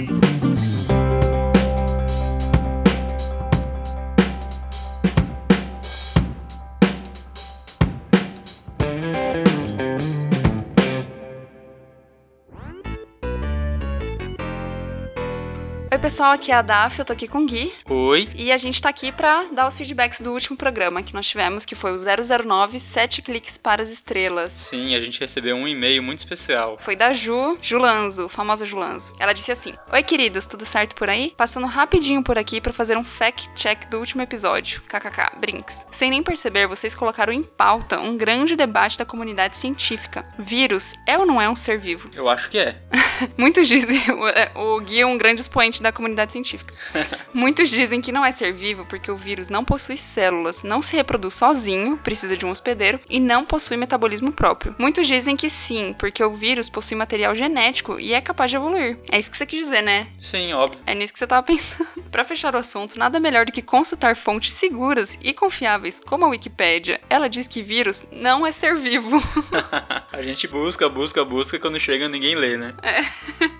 Pessoal, 16.05 16.33
aqui 16.33 16.51
é 16.51 16.55
a 16.55 16.61
Daf, 16.61 16.99
eu 16.99 17.03
tô 17.03 17.13
aqui 17.13 17.27
com 17.27 17.39
o 17.39 17.45
Gui. 17.47 17.73
Oi. 17.89 18.29
E 18.35 18.51
a 18.51 18.57
gente 18.57 18.79
tá 18.79 18.89
aqui 18.89 19.11
pra 19.11 19.45
dar 19.51 19.67
os 19.67 19.75
feedbacks 19.75 20.21
do 20.21 20.33
último 20.33 20.55
programa 20.55 21.01
que 21.01 21.15
nós 21.15 21.25
tivemos, 21.25 21.65
que 21.65 21.73
foi 21.73 21.91
o 21.91 21.97
009 21.97 22.79
7 22.79 23.23
cliques 23.23 23.57
para 23.57 23.81
as 23.81 23.89
estrelas. 23.89 24.53
Sim, 24.53 24.93
a 24.93 25.01
gente 25.01 25.19
recebeu 25.19 25.55
um 25.55 25.67
e-mail 25.67 26.03
muito 26.03 26.19
especial. 26.19 26.77
Foi 26.79 26.95
da 26.95 27.11
Ju, 27.11 27.57
Julanzo, 27.59 28.29
famosa 28.29 28.67
Julanzo. 28.67 29.15
Ela 29.19 29.33
disse 29.33 29.51
assim: 29.51 29.73
Oi, 29.91 30.03
queridos, 30.03 30.45
tudo 30.45 30.63
certo 30.63 30.93
por 30.93 31.09
aí? 31.09 31.33
Passando 31.35 31.65
rapidinho 31.65 32.21
por 32.21 32.37
aqui 32.37 32.61
pra 32.61 32.71
fazer 32.71 32.95
um 32.99 33.03
fact-check 33.03 33.89
do 33.89 33.97
último 33.97 34.21
episódio. 34.21 34.83
KKK, 34.83 35.39
Brinks. 35.39 35.87
Sem 35.91 36.11
nem 36.11 36.21
perceber, 36.21 36.67
vocês 36.67 36.93
colocaram 36.93 37.33
em 37.33 37.41
pauta 37.41 37.99
um 37.99 38.15
grande 38.15 38.55
debate 38.55 38.95
da 38.95 39.05
comunidade 39.05 39.57
científica. 39.57 40.23
Vírus 40.37 40.93
é 41.07 41.17
ou 41.17 41.25
não 41.25 41.41
é 41.41 41.49
um 41.49 41.55
ser 41.55 41.79
vivo? 41.79 42.11
Eu 42.13 42.29
acho 42.29 42.47
que 42.47 42.59
é. 42.59 42.79
Muitos 43.35 43.67
dizem, 43.67 43.99
o 44.53 44.79
Gui 44.81 45.01
é 45.01 45.05
um 45.07 45.17
grande 45.17 45.41
expoente 45.41 45.81
da 45.81 45.94
comunidade 45.95 46.31
científica. 46.31 46.73
Muitos 47.33 47.69
dizem 47.69 48.01
que 48.01 48.11
não 48.11 48.25
é 48.25 48.31
ser 48.31 48.53
vivo 48.53 48.85
porque 48.85 49.09
o 49.09 49.17
vírus 49.17 49.49
não 49.49 49.65
possui 49.65 49.97
células, 49.97 50.63
não 50.63 50.81
se 50.81 50.95
reproduz 50.95 51.33
sozinho, 51.33 51.97
precisa 51.97 52.37
de 52.37 52.45
um 52.45 52.51
hospedeiro 52.51 52.99
e 53.09 53.19
não 53.19 53.45
possui 53.45 53.77
metabolismo 53.77 54.31
próprio. 54.31 54.75
Muitos 54.77 55.07
dizem 55.07 55.35
que 55.35 55.49
sim, 55.49 55.95
porque 55.97 56.23
o 56.23 56.33
vírus 56.33 56.69
possui 56.69 56.97
material 56.97 57.33
genético 57.33 57.99
e 57.99 58.13
é 58.13 58.21
capaz 58.21 58.51
de 58.51 58.57
evoluir. 58.57 58.97
É 59.11 59.17
isso 59.17 59.31
que 59.31 59.37
você 59.37 59.45
quis 59.45 59.61
dizer, 59.61 59.81
né? 59.81 60.07
Sim, 60.21 60.53
óbvio. 60.53 60.79
É 60.85 60.93
nisso 60.93 61.13
que 61.13 61.19
você 61.19 61.27
tava 61.27 61.43
pensando. 61.43 61.94
Pra 62.15 62.23
fechar 62.23 62.55
o 62.55 62.57
assunto, 62.57 62.97
nada 62.97 63.19
melhor 63.19 63.45
do 63.45 63.51
que 63.51 63.61
consultar 63.61 64.15
fontes 64.15 64.53
seguras 64.53 65.19
e 65.21 65.33
confiáveis, 65.33 65.99
como 65.99 66.23
a 66.23 66.29
Wikipédia. 66.29 67.01
Ela 67.09 67.27
diz 67.27 67.45
que 67.45 67.61
vírus 67.61 68.05
não 68.09 68.47
é 68.47 68.53
ser 68.53 68.77
vivo. 68.77 69.21
a 70.13 70.23
gente 70.23 70.47
busca, 70.47 70.87
busca, 70.87 71.25
busca, 71.25 71.59
quando 71.59 71.77
chega 71.77 72.07
ninguém 72.07 72.33
lê, 72.33 72.55
né? 72.55 72.73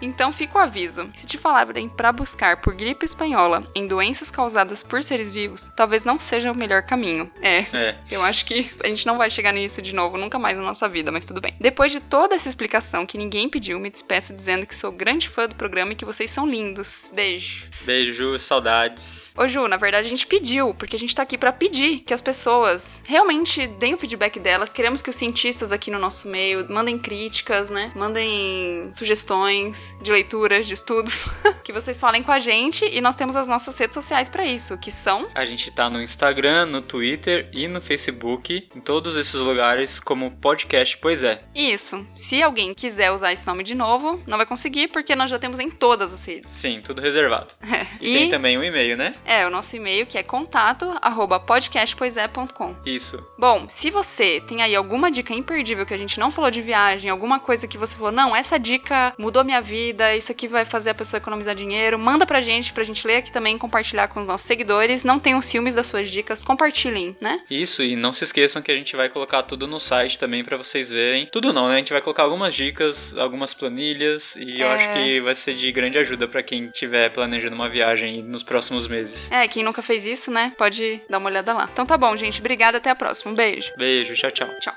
Então 0.02 0.32
fica 0.32 0.58
o 0.58 0.62
aviso: 0.62 1.10
se 1.16 1.26
te 1.26 1.38
falarem 1.38 1.90
pra 1.90 2.12
buscar 2.12 2.62
por 2.62 2.76
gripe 2.76 3.06
espanhola 3.06 3.64
em 3.76 3.88
doenças 3.88 4.30
causadas 4.30 4.84
por 4.84 5.02
seres 5.04 5.32
vivos, 5.34 5.70
talvez 5.76 6.04
não 6.04 6.20
seja 6.20 6.52
o 6.52 6.56
melhor 6.56 6.84
caminho. 6.84 7.30
É. 7.42 7.66
É. 7.74 7.98
Eu 8.10 8.24
acho 8.24 8.46
que 8.46 8.72
a 8.84 8.88
gente 8.88 9.06
não 9.06 9.18
vai 9.18 9.30
chegar 9.30 9.52
nisso 9.52 9.82
de 9.82 9.94
novo 9.94 10.18
nunca 10.18 10.38
mais 10.38 10.56
na 10.56 10.64
nossa 10.64 10.88
vida, 10.88 11.12
mas 11.12 11.26
tudo 11.26 11.42
bem. 11.42 11.56
Depois 11.60 11.92
de 11.92 12.00
toda 12.00 12.36
essa 12.36 12.48
explicação 12.48 13.06
que 13.06 13.18
ninguém 13.18 13.50
pediu, 13.50 13.80
me 13.80 13.90
despeço 13.90 14.34
dizendo 14.34 14.66
que 14.66 14.76
sou 14.76 14.92
grande 14.92 15.28
fã 15.28 15.48
do 15.48 15.56
programa 15.56 15.94
e 15.94 15.96
que 15.96 16.06
vocês 16.06 16.30
são 16.30 16.48
lindos. 16.48 17.10
Beijo. 17.14 17.70
Beijo, 17.84 18.14
Ju, 18.14 18.45
saudades. 18.46 19.32
Ô 19.38 19.48
Ju, 19.48 19.68
na 19.68 19.78
verdade 19.78 20.08
a 20.08 20.10
gente 20.10 20.26
pediu, 20.26 20.74
porque 20.74 20.96
a 20.96 21.00
gente 21.00 21.14
tá 21.16 21.24
aqui 21.24 21.38
pra 21.38 21.52
pedir 21.52 22.00
que 22.00 22.14
as 22.14 22.22
pessoas 22.22 23.02
realmente 23.06 23.68
deem 23.68 23.94
o 23.94 23.98
feedback 23.98 24.40
delas. 24.40 24.72
Queremos 24.72 25.02
que 25.02 25.10
os 25.10 25.16
cientistas 25.16 25.72
aqui 25.72 25.92
no 25.92 26.00
nosso 26.00 26.28
meio 26.28 26.66
mandem 26.72 26.98
críticas, 26.98 27.70
né? 27.70 27.92
Mandem 27.96 28.90
sugestões 28.94 29.96
de 30.02 30.12
leituras, 30.12 30.68
de 30.68 30.74
estudos, 30.74 31.26
que 31.64 31.72
vocês 31.74 32.00
falem 32.00 32.22
com 32.24 32.32
a 32.32 32.40
gente 32.40 32.86
e 32.86 33.02
nós 33.02 33.16
temos 33.16 33.36
as 33.36 33.48
nossas 33.48 33.78
redes 33.78 33.94
sociais 33.96 34.30
pra 34.30 34.46
isso, 34.46 34.78
que 34.78 34.92
são 34.92 35.28
A 35.34 35.46
gente 35.46 35.72
tá 35.72 35.90
no 35.90 36.02
Instagram, 36.02 36.66
no 36.68 36.82
Twitter 36.82 37.50
e 37.54 37.68
no 37.68 37.82
Facebook, 37.82 38.70
em 38.76 38.80
todos 38.80 39.16
esses 39.16 39.40
lugares 39.40 40.00
como 40.00 40.32
podcast, 40.32 40.98
pois 40.98 41.24
é. 41.24 41.42
isso. 41.54 42.06
Se 42.16 42.42
alguém 42.44 42.74
quiser 42.74 43.12
usar 43.12 43.32
esse 43.34 43.46
nome 43.48 43.64
de 43.64 43.74
novo, 43.76 44.22
não 44.28 44.38
vai 44.38 44.46
conseguir 44.46 44.90
porque 44.90 45.16
nós 45.16 45.30
já 45.30 45.40
temos 45.40 45.60
em 45.60 45.70
todas 45.70 46.14
as 46.14 46.26
redes. 46.26 46.52
Sim, 46.52 46.82
tudo 46.84 47.02
reservado. 47.02 47.54
E, 48.02 48.06
E- 48.16 48.20
tem 48.20 48.30
também 48.36 48.58
o 48.58 48.64
e-mail, 48.64 48.98
né? 48.98 49.16
É, 49.26 49.48
o 49.48 49.50
nosso 49.50 49.76
e-mail 49.78 50.06
que 50.06 50.18
é 50.18 50.24
contato@podcastpoisé.com. 50.24 52.76
Isso. 52.86 53.26
Bom, 53.38 53.66
se 53.70 53.90
você 53.90 54.42
tem 54.46 54.62
aí 54.62 54.76
alguma 54.76 55.10
dica 55.10 55.34
imperdível 55.34 55.86
que 55.86 55.94
a 55.94 55.98
gente 55.98 56.20
não 56.20 56.30
falou 56.30 56.52
de 56.52 56.62
viagem, 56.62 57.10
alguma 57.10 57.40
coisa 57.40 57.66
que 57.68 57.78
você 57.78 57.96
falou, 57.96 58.12
não, 58.12 58.36
essa 58.36 58.60
dica 58.60 59.14
mudou 59.18 59.42
minha 59.44 59.62
vida, 59.62 60.14
isso 60.16 60.32
aqui 60.32 60.48
vai 60.50 60.66
fazer 60.66 60.90
a 60.90 60.94
pessoa 60.94 61.18
economizar 61.20 61.56
dinheiro, 61.56 61.98
manda 61.98 62.26
pra 62.26 62.42
gente, 62.42 62.74
pra 62.74 62.84
gente 62.84 63.08
ler 63.08 63.18
aqui 63.18 63.32
também, 63.32 63.58
compartilhar 63.58 64.10
com 64.10 64.20
os 64.20 64.28
nossos 64.28 64.46
seguidores. 64.46 65.04
Não 65.06 65.18
tenham 65.20 65.40
ciúmes 65.42 65.74
das 65.74 65.86
suas 65.88 66.12
dicas, 66.12 66.44
compartilhem, 66.44 67.16
né? 67.22 67.40
Isso, 67.50 67.82
e 67.84 67.96
não 67.96 68.12
se 68.12 68.26
esqueçam 68.26 68.62
que 68.62 68.72
a 68.72 68.76
gente 68.76 68.96
vai 68.98 69.08
colocar 69.10 69.44
tudo 69.44 69.66
no 69.68 69.80
site 69.80 70.20
também 70.20 70.44
pra 70.44 70.58
vocês 70.58 70.92
verem. 70.92 71.26
Tudo 71.26 71.54
não, 71.54 71.70
né? 71.70 71.76
A 71.76 71.78
gente 71.78 71.94
vai 71.94 72.02
colocar 72.02 72.24
algumas 72.24 72.54
dicas, 72.54 73.16
algumas 73.18 73.54
planilhas 73.54 74.36
e 74.36 74.60
eu 74.60 74.68
É. 74.68 74.74
acho 74.76 74.92
que 74.94 75.22
vai 75.22 75.34
ser 75.36 75.54
de 75.54 75.72
grande 75.72 75.98
ajuda 75.98 76.28
pra 76.28 76.44
quem 76.44 76.66
estiver 76.66 77.10
planejando 77.12 77.56
uma 77.56 77.70
viagem 77.70 78.15
nos 78.22 78.44
próximos 78.44 78.88
meses. 78.88 79.32
É, 79.32 79.48
quem 79.48 79.64
nunca 79.64 79.82
fez 79.82 80.06
isso, 80.06 80.32
né, 80.32 80.54
pode 80.58 81.02
dar 81.10 81.18
uma 81.18 81.30
olhada 81.30 81.54
lá. 81.54 81.70
Então 81.72 81.86
tá 81.86 81.98
bom, 81.98 82.16
gente. 82.16 82.40
Obrigada, 82.40 82.78
até 82.78 82.90
a 82.90 82.96
próxima. 82.96 83.32
Um 83.32 83.36
beijo. 83.36 83.74
Beijo, 83.78 84.14
tchau, 84.14 84.32
tchau. 84.32 84.50
Tchau. 84.60 84.74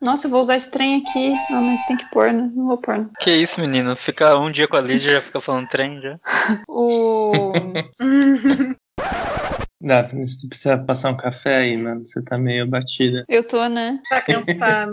Nossa, 0.00 0.26
eu 0.26 0.30
vou 0.30 0.40
usar 0.40 0.56
esse 0.56 0.70
trem 0.70 0.96
aqui. 0.96 1.36
Não, 1.50 1.62
mas 1.62 1.84
tem 1.86 1.96
que 1.96 2.08
pôr, 2.10 2.32
né? 2.32 2.50
Não 2.54 2.68
vou 2.68 2.78
pôr, 2.78 2.98
né? 2.98 3.06
Que 3.20 3.30
isso, 3.30 3.60
menino? 3.60 3.94
Ficar 3.94 4.38
um 4.38 4.50
dia 4.50 4.66
com 4.66 4.76
a 4.76 4.80
Lídia 4.80 5.12
já 5.12 5.20
fica 5.20 5.40
falando 5.40 5.68
trem 5.68 6.00
já. 6.00 6.18
O. 6.66 7.52
Não, 9.80 9.88
Daphne, 9.96 10.26
você 10.26 10.46
precisa 10.46 10.76
passar 10.76 11.10
um 11.10 11.16
café 11.16 11.56
aí, 11.56 11.76
mano. 11.76 12.04
Você 12.04 12.22
tá 12.22 12.36
meio 12.36 12.66
batida. 12.66 13.24
Eu 13.28 13.42
tô, 13.42 13.66
né? 13.66 13.98
Tá 14.10 14.20
cansado. 14.20 14.92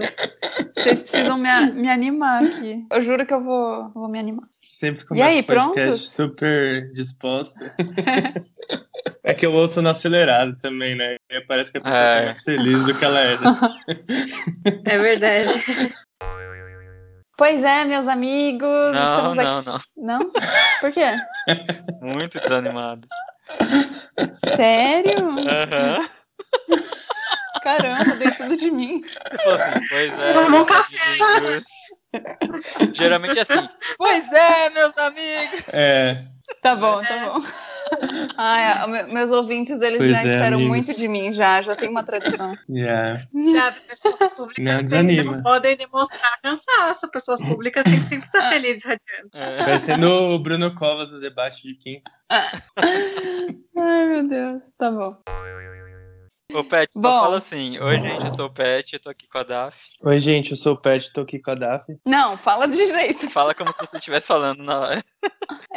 Vocês 0.77 1.03
precisam 1.03 1.37
me, 1.37 1.49
me 1.73 1.89
animar 1.89 2.41
aqui. 2.41 2.85
Eu 2.89 3.01
juro 3.01 3.25
que 3.25 3.33
eu 3.33 3.41
vou, 3.43 3.89
vou 3.93 4.07
me 4.07 4.17
animar. 4.17 4.47
Sempre 4.63 5.03
E 5.03 5.05
começa 5.07 5.25
aí, 5.27 5.39
o 5.39 5.43
podcast 5.43 5.81
prontos? 5.81 6.09
super 6.11 6.91
disposta. 6.93 7.75
é 9.25 9.33
que 9.33 9.45
eu 9.45 9.51
ouço 9.53 9.81
no 9.81 9.89
acelerado 9.89 10.55
também, 10.57 10.95
né? 10.95 11.17
E 11.29 11.41
parece 11.41 11.71
que 11.71 11.79
a 11.79 11.81
pessoa 11.81 12.01
É. 12.01 12.19
tá 12.19 12.25
mais 12.27 12.43
feliz 12.43 12.85
do 12.85 12.97
que 12.97 13.03
ela 13.03 13.19
é. 13.19 13.37
né? 13.37 14.79
É 14.85 14.97
verdade. 14.97 15.53
Pois 17.37 17.63
é, 17.63 17.85
meus 17.85 18.07
amigos. 18.07 18.67
Não, 18.93 19.31
estamos 19.31 19.35
não, 19.35 19.57
aqui. 19.57 19.67
não. 19.95 20.19
Não? 20.19 20.31
Por 20.81 20.91
quê? 20.91 21.05
Muito 22.01 22.39
desanimado. 22.39 23.07
Sério? 24.55 25.29
Aham. 25.29 26.09
Caramba, 27.63 28.15
dei 28.15 28.31
tudo 28.31 28.55
de 28.55 28.71
mim. 28.71 29.03
Você 29.03 29.37
falou 29.39 29.55
assim, 29.55 29.87
pois 29.89 30.17
é. 30.17 30.33
Tomar 30.33 30.61
um 30.61 30.65
café. 30.65 30.97
amigos. 31.37 31.65
Geralmente 32.93 33.37
é 33.39 33.41
assim. 33.41 33.69
Pois 33.97 34.31
é, 34.31 34.69
meus 34.69 34.97
amigos. 34.97 35.63
É, 35.73 36.23
Tá 36.61 36.75
bom, 36.75 37.03
tá 37.03 37.17
bom. 37.25 37.39
Ai, 38.37 38.87
meus 39.11 39.31
ouvintes, 39.31 39.81
eles 39.81 39.97
Pois 39.97 40.11
já 40.11 40.17
é, 40.17 40.21
esperam 40.21 40.57
amigos. 40.57 40.67
muito 40.67 40.97
de 40.97 41.07
mim, 41.07 41.31
já. 41.31 41.61
Já 41.61 41.75
tem 41.75 41.89
uma 41.89 42.03
tradição. 42.03 42.55
já. 42.69 43.17
Já, 43.53 43.71
pessoas 43.87 44.33
públicas 44.33 44.63
Não 44.63 44.81
desanima. 44.83 45.31
não 45.37 45.43
podem 45.43 45.75
demonstrar 45.77 46.39
cansaço. 46.41 47.09
Pessoas 47.11 47.41
públicas 47.41 47.83
têm 47.83 47.95
que 47.97 48.03
sempre 48.03 48.25
estar 48.27 48.41
felizes, 48.49 48.83
radiando. 48.83 49.29
É. 49.33 49.57
Parecendo 49.63 50.07
o 50.09 50.39
Bruno 50.39 50.73
Covas 50.75 51.11
no 51.11 51.19
debate 51.19 51.63
de 51.67 51.75
quinta. 51.75 52.11
Ai, 52.29 54.07
meu 54.07 54.27
Deus. 54.27 54.61
Tá 54.77 54.91
bom. 54.91 55.17
Ô, 56.53 56.63
Pet, 56.63 56.93
só 56.93 57.01
Bom. 57.01 57.19
fala 57.19 57.37
assim. 57.37 57.77
Oi, 57.77 57.99
gente, 57.99 58.23
eu 58.23 58.31
sou 58.31 58.45
o 58.45 58.53
Pet, 58.53 58.93
eu 58.93 58.99
tô 59.01 59.09
aqui 59.09 59.27
com 59.27 59.37
a 59.37 59.43
Daf. 59.43 59.77
Oi, 60.01 60.17
gente, 60.19 60.51
eu 60.51 60.57
sou 60.57 60.75
o 60.75 60.81
Pet, 60.81 61.11
tô 61.11 61.21
aqui 61.21 61.39
com 61.39 61.51
a 61.51 61.55
Daphne. 61.55 61.99
Não, 62.05 62.37
fala 62.37 62.67
de 62.69 62.77
jeito. 62.77 63.29
Fala 63.29 63.53
como 63.53 63.73
se 63.73 63.85
você 63.85 63.97
estivesse 63.97 64.27
falando 64.27 64.63
na 64.63 64.79
hora. 64.79 65.05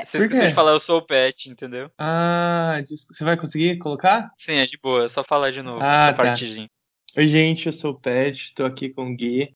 Você 0.05 0.19
Por 0.19 0.25
esqueceu 0.27 0.43
quê? 0.43 0.49
de 0.49 0.55
falar, 0.55 0.71
eu 0.71 0.79
sou 0.81 0.99
o 0.99 1.07
Pet, 1.07 1.51
entendeu? 1.51 1.91
Ah, 1.99 2.81
você 2.87 3.25
vai 3.25 3.37
conseguir 3.37 3.79
colocar? 3.79 4.31
Sim, 4.39 4.55
é 4.59 4.67
de 4.67 4.79
boa, 4.81 5.05
é 5.05 5.09
só 5.09 5.25
falar 5.25 5.51
de 5.51 5.61
novo, 5.61 5.83
Ah, 5.83 6.07
essa 6.07 6.17
tá. 6.17 6.25
partidinha. 6.25 6.69
Oi, 7.17 7.27
gente, 7.27 7.67
eu 7.67 7.73
sou 7.73 7.91
o 7.93 8.01
Pet, 8.01 8.55
tô 8.55 8.65
aqui 8.65 8.91
com 8.91 9.11
o 9.11 9.17
Gui. 9.17 9.53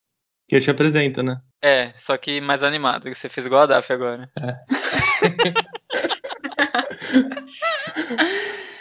Que 0.49 0.57
eu 0.57 0.61
te 0.61 0.71
apresento, 0.71 1.23
né? 1.23 1.41
É, 1.63 1.95
só 1.97 2.17
que 2.19 2.41
mais 2.41 2.63
animado, 2.65 3.05
que 3.05 3.15
você 3.15 3.29
fez 3.29 3.47
igual 3.47 3.63
a 3.63 3.67
Daf 3.67 3.93
agora. 3.93 4.29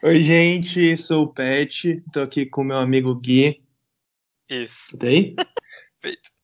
Oi, 0.00 0.22
gente, 0.22 0.96
sou 0.96 1.24
o 1.24 1.28
Pet, 1.28 2.00
tô 2.12 2.20
aqui 2.20 2.46
com 2.46 2.60
o 2.60 2.64
meu 2.64 2.76
amigo 2.76 3.12
Gui. 3.16 3.60
Isso. 4.48 4.96
Tá 4.96 5.08
aí? 5.08 5.34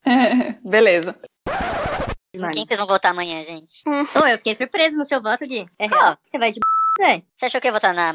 Beleza. 0.65 1.17
Quem 2.53 2.67
vocês 2.67 2.77
vão 2.77 2.89
votar 2.89 3.13
amanhã, 3.13 3.45
gente? 3.45 3.85
Ô, 3.87 4.27
eu 4.27 4.39
fiquei 4.39 4.57
surpreso 4.57 4.97
no 4.97 5.05
seu 5.05 5.23
voto, 5.23 5.47
Gui. 5.47 5.67
É 5.79 5.89
Qual? 5.89 6.01
real. 6.01 6.19
Você 6.27 6.37
vai 6.37 6.51
de 6.51 6.59
b... 6.59 7.07
Zé? 7.07 7.23
Você 7.37 7.45
achou 7.45 7.61
que 7.61 7.69
eu 7.69 7.71
ia 7.71 7.75
votar 7.75 7.95
na. 7.95 8.13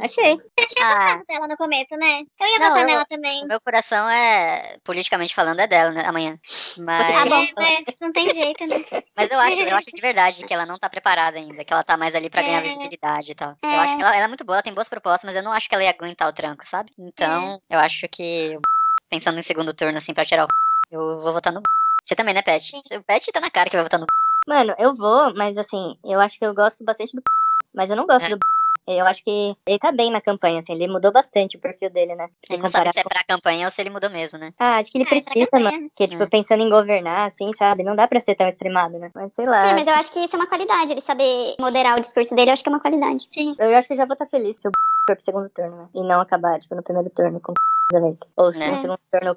Achei. 0.00 0.32
Eu 0.32 0.66
tinha 0.66 0.86
Ah. 0.86 0.98
gostado 1.04 1.24
dela 1.26 1.48
no 1.48 1.56
começo, 1.56 1.94
né? 1.96 2.22
Eu 2.40 2.46
ia 2.46 2.58
Não, 2.58 2.68
votar 2.68 2.80
eu- 2.82 2.86
nela 2.86 3.04
também. 3.04 3.44
O 3.44 3.48
meu 3.48 3.60
coração 3.60 4.08
é, 4.08 4.78
politicamente 4.84 5.34
falando, 5.34 5.60
é 5.60 5.66
dela 5.66 5.90
né, 5.92 6.02
amanhã. 6.06 6.38
Mas, 6.78 7.16
Ah, 7.16 7.26
bom, 7.26 7.46
mas 7.56 7.84
não 8.00 8.12
tem 8.12 8.32
jeito, 8.32 8.66
né? 8.66 8.76
mas 9.16 9.30
eu 9.30 9.38
acho, 9.38 9.60
eu 9.60 9.76
acho 9.76 9.90
de 9.92 10.00
verdade 10.00 10.44
que 10.44 10.52
ela 10.54 10.64
não 10.64 10.78
tá 10.78 10.88
preparada 10.88 11.36
ainda, 11.38 11.64
que 11.64 11.72
ela 11.72 11.84
tá 11.84 11.96
mais 11.96 12.14
ali 12.14 12.30
pra 12.30 12.42
ganhar 12.42 12.58
É. 12.58 12.62
visibilidade 12.62 13.32
e 13.32 13.34
tal. 13.34 13.56
Eu 13.62 13.68
É. 13.70 13.78
acho 13.80 13.96
que 13.96 14.02
ela, 14.02 14.16
ela 14.16 14.24
é 14.24 14.28
muito 14.28 14.44
boa, 14.44 14.56
ela 14.56 14.62
tem 14.62 14.72
boas 14.74 14.88
propostas, 14.88 15.24
mas 15.24 15.36
eu 15.36 15.42
não 15.42 15.52
acho 15.52 15.68
que 15.68 15.74
ela 15.74 15.84
ia 15.84 15.90
aguentar 15.90 16.26
o 16.28 16.32
tranco, 16.32 16.66
sabe? 16.66 16.90
Então, 16.98 17.60
eu 17.70 17.78
acho 17.78 18.08
que, 18.08 18.58
pensando 19.10 19.38
em 19.38 19.42
segundo 19.42 19.74
turno, 19.74 19.98
assim, 19.98 20.14
pra 20.14 20.24
tirar 20.24 20.44
o 20.44 20.48
eu 20.90 21.18
vou 21.20 21.32
votar 21.32 21.52
no 21.52 21.62
Você 22.04 22.14
também, 22.14 22.34
né, 22.34 22.42
Pet? 22.42 22.64
Sim. 22.82 22.96
O 22.98 23.02
Pet 23.04 23.30
tá 23.32 23.40
na 23.40 23.50
cara 23.50 23.70
que 23.70 23.76
vai 23.76 23.84
votar 23.84 24.00
no 24.00 24.06
Mano, 24.48 24.74
eu 24.78 24.94
vou, 24.94 25.32
mas 25.34 25.56
assim, 25.56 25.96
eu 26.04 26.18
acho 26.20 26.36
que 26.38 26.44
eu 26.44 26.52
gosto 26.54 26.82
bastante 26.84 27.14
do 27.14 27.22
mas 27.74 27.88
eu 27.90 27.96
não 27.96 28.06
gosto 28.06 28.26
É. 28.26 28.28
do 28.30 28.38
eu 28.86 29.06
acho 29.06 29.22
que 29.24 29.54
ele 29.66 29.78
tá 29.78 29.92
bem 29.92 30.10
na 30.10 30.20
campanha, 30.20 30.58
assim, 30.60 30.72
ele 30.72 30.88
mudou 30.88 31.12
bastante 31.12 31.56
o 31.56 31.60
perfil 31.60 31.90
dele, 31.90 32.14
né? 32.14 32.28
Você 32.44 32.54
Se 32.54 32.60
não 32.60 32.68
sabe 32.68 32.72
comparar 32.86 32.92
se 32.92 33.00
é 33.00 33.02
pra 33.04 33.24
campanha 33.24 33.66
ou 33.66 33.70
se 33.70 33.80
ele 33.80 33.90
mudou 33.90 34.10
mesmo, 34.10 34.38
né? 34.38 34.52
Ah, 34.58 34.78
acho 34.78 34.90
que 34.90 34.98
ele 34.98 35.04
Ah, 35.04 35.14
é 35.16 35.20
precisa, 35.20 35.48
mano. 35.52 35.88
Porque, 35.90 36.08
tipo, 36.08 36.22
É. 36.22 36.26
pensando 36.26 36.62
em 36.62 36.68
governar, 36.70 37.26
assim, 37.26 37.52
sabe? 37.54 37.82
Não 37.82 37.94
dá 37.96 38.08
pra 38.08 38.20
ser 38.20 38.34
tão 38.34 38.48
extremado, 38.48 38.98
né? 38.98 39.10
Mas 39.14 39.34
sei 39.34 39.46
lá. 39.46 39.68
Sim, 39.68 39.74
mas 39.74 39.86
eu 39.86 39.94
acho 39.94 40.12
que 40.12 40.18
isso 40.20 40.34
é 40.36 40.38
uma 40.38 40.48
qualidade. 40.48 40.92
Ele 40.92 41.00
saber 41.00 41.54
moderar 41.60 41.96
o 41.98 42.00
discurso 42.00 42.34
dele, 42.34 42.50
eu 42.50 42.52
acho 42.54 42.62
que 42.62 42.68
é 42.68 42.72
uma 42.72 42.80
qualidade. 42.80 43.28
Sim. 43.32 43.54
Eu 43.58 43.76
acho 43.76 43.86
que 43.88 43.94
eu 43.94 43.98
já 43.98 44.04
vou 44.06 44.14
estar 44.14 44.26
feliz 44.26 44.56
se 44.60 44.68
o 44.68 44.72
for 45.08 45.16
pro 45.16 45.20
segundo 45.24 45.48
turno, 45.50 45.76
né? 45.76 45.88
E 45.94 46.02
não 46.02 46.20
acabar, 46.20 46.58
tipo, 46.58 46.74
no 46.74 46.82
primeiro 46.82 47.10
turno 47.10 47.40
com 47.40 47.54
eleito. 47.92 48.26
Ou 48.36 48.50
se 48.52 48.62
É. 48.62 48.70
no 48.70 48.78
segundo 48.78 48.98
turno 49.12 49.32
o 49.32 49.36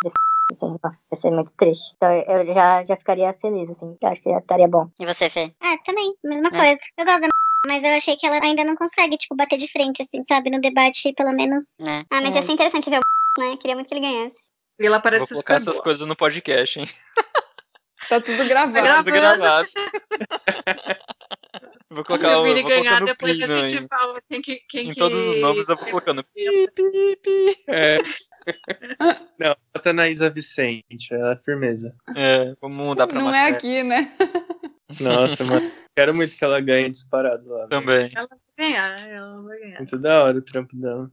assim, 0.52 0.76
nossa, 0.82 0.98
vai 1.10 1.18
ser 1.20 1.30
muito 1.32 1.54
triste. 1.56 1.94
Então 1.96 2.12
eu 2.12 2.44
já, 2.54 2.82
já 2.84 2.96
ficaria 2.96 3.32
feliz, 3.32 3.68
assim. 3.70 3.96
Eu 4.00 4.08
acho 4.08 4.20
que 4.22 4.30
já 4.30 4.38
estaria 4.38 4.68
bom. 4.68 4.88
E 5.00 5.04
você, 5.06 5.28
Fê? 5.28 5.52
Ah, 5.60 5.76
também, 5.84 6.14
mesma 6.24 6.48
É. 6.48 6.50
coisa. 6.50 6.80
Eu 6.96 7.04
gosto 7.04 7.20
da 7.22 7.28
mas 7.66 7.84
eu 7.84 7.90
achei 7.90 8.16
que 8.16 8.26
ela 8.26 8.40
ainda 8.42 8.64
não 8.64 8.74
consegue, 8.74 9.16
tipo, 9.16 9.36
bater 9.36 9.58
de 9.58 9.70
frente, 9.70 10.02
assim, 10.02 10.22
sabe? 10.24 10.50
No 10.50 10.60
debate, 10.60 11.12
pelo 11.14 11.32
menos. 11.32 11.72
Né? 11.78 12.04
Ah, 12.10 12.20
mas 12.20 12.34
É. 12.34 12.38
ia 12.38 12.42
ser 12.44 12.52
interessante 12.52 12.90
ver 12.90 12.98
o 12.98 13.00
né? 13.42 13.56
Queria 13.58 13.74
muito 13.74 13.88
que 13.88 13.94
ele 13.94 14.00
ganhasse. 14.00 14.36
E 14.80 14.86
ela 14.86 14.96
Vou 14.96 15.02
parece 15.02 15.28
colocar 15.28 15.58
super 15.58 15.62
essas 15.62 15.74
boa. 15.74 15.84
coisas 15.84 16.06
no 16.06 16.16
podcast, 16.16 16.80
hein? 16.80 16.88
Tá 18.08 18.20
tudo 18.20 18.44
gravado. 18.46 18.86
Tá 18.86 18.96
Tudo 18.98 19.10
gravado. 19.10 19.66
Vou 21.90 22.02
Se 22.02 22.04
colocar 22.04 22.38
o 22.38 22.42
o. 22.42 22.44
Vini 22.44 22.62
Vou 22.62 22.70
ganhar, 22.70 23.04
depois 23.04 23.40
a 23.42 23.46
no- 23.46 23.68
gente 23.68 23.82
em, 23.82 23.88
fala 23.88 24.20
quem 24.28 24.40
que. 24.42 24.60
Quem 24.68 24.88
em 24.88 24.92
que... 24.92 24.98
todos 25.00 25.18
os 25.18 25.40
nomes, 25.40 25.68
eu 25.68 25.76
vou 25.76 25.86
colocando. 25.86 26.24
É. 27.68 27.98
Não, 29.38 29.56
bota 29.74 29.92
na 29.92 30.08
Isa 30.08 30.30
Vicente, 30.30 31.12
ela 31.12 31.32
é 31.32 31.44
firmeza. 31.44 31.94
É, 32.16 32.54
vamos 32.60 32.76
mudar 32.76 33.06
pra 33.08 33.18
Não 33.20 33.34
é 33.34 33.48
aqui, 33.48 33.82
né? 33.82 34.12
Nossa, 35.00 35.42
mano. 35.44 35.72
Quero 35.96 36.14
muito 36.14 36.36
que 36.36 36.44
ela 36.44 36.60
ganhe 36.60 36.90
disparado 36.90 37.48
lá. 37.48 37.66
também. 37.68 38.12
Ela 38.14 38.28
vai 38.28 38.38
ganhar, 38.58 39.08
ela 39.08 39.42
vai 39.42 39.58
ganhar. 39.58 39.78
Muito 39.78 39.98
da 39.98 40.24
hora 40.24 40.36
o 40.36 40.42
trampo 40.42 40.76
dela. 40.76 41.10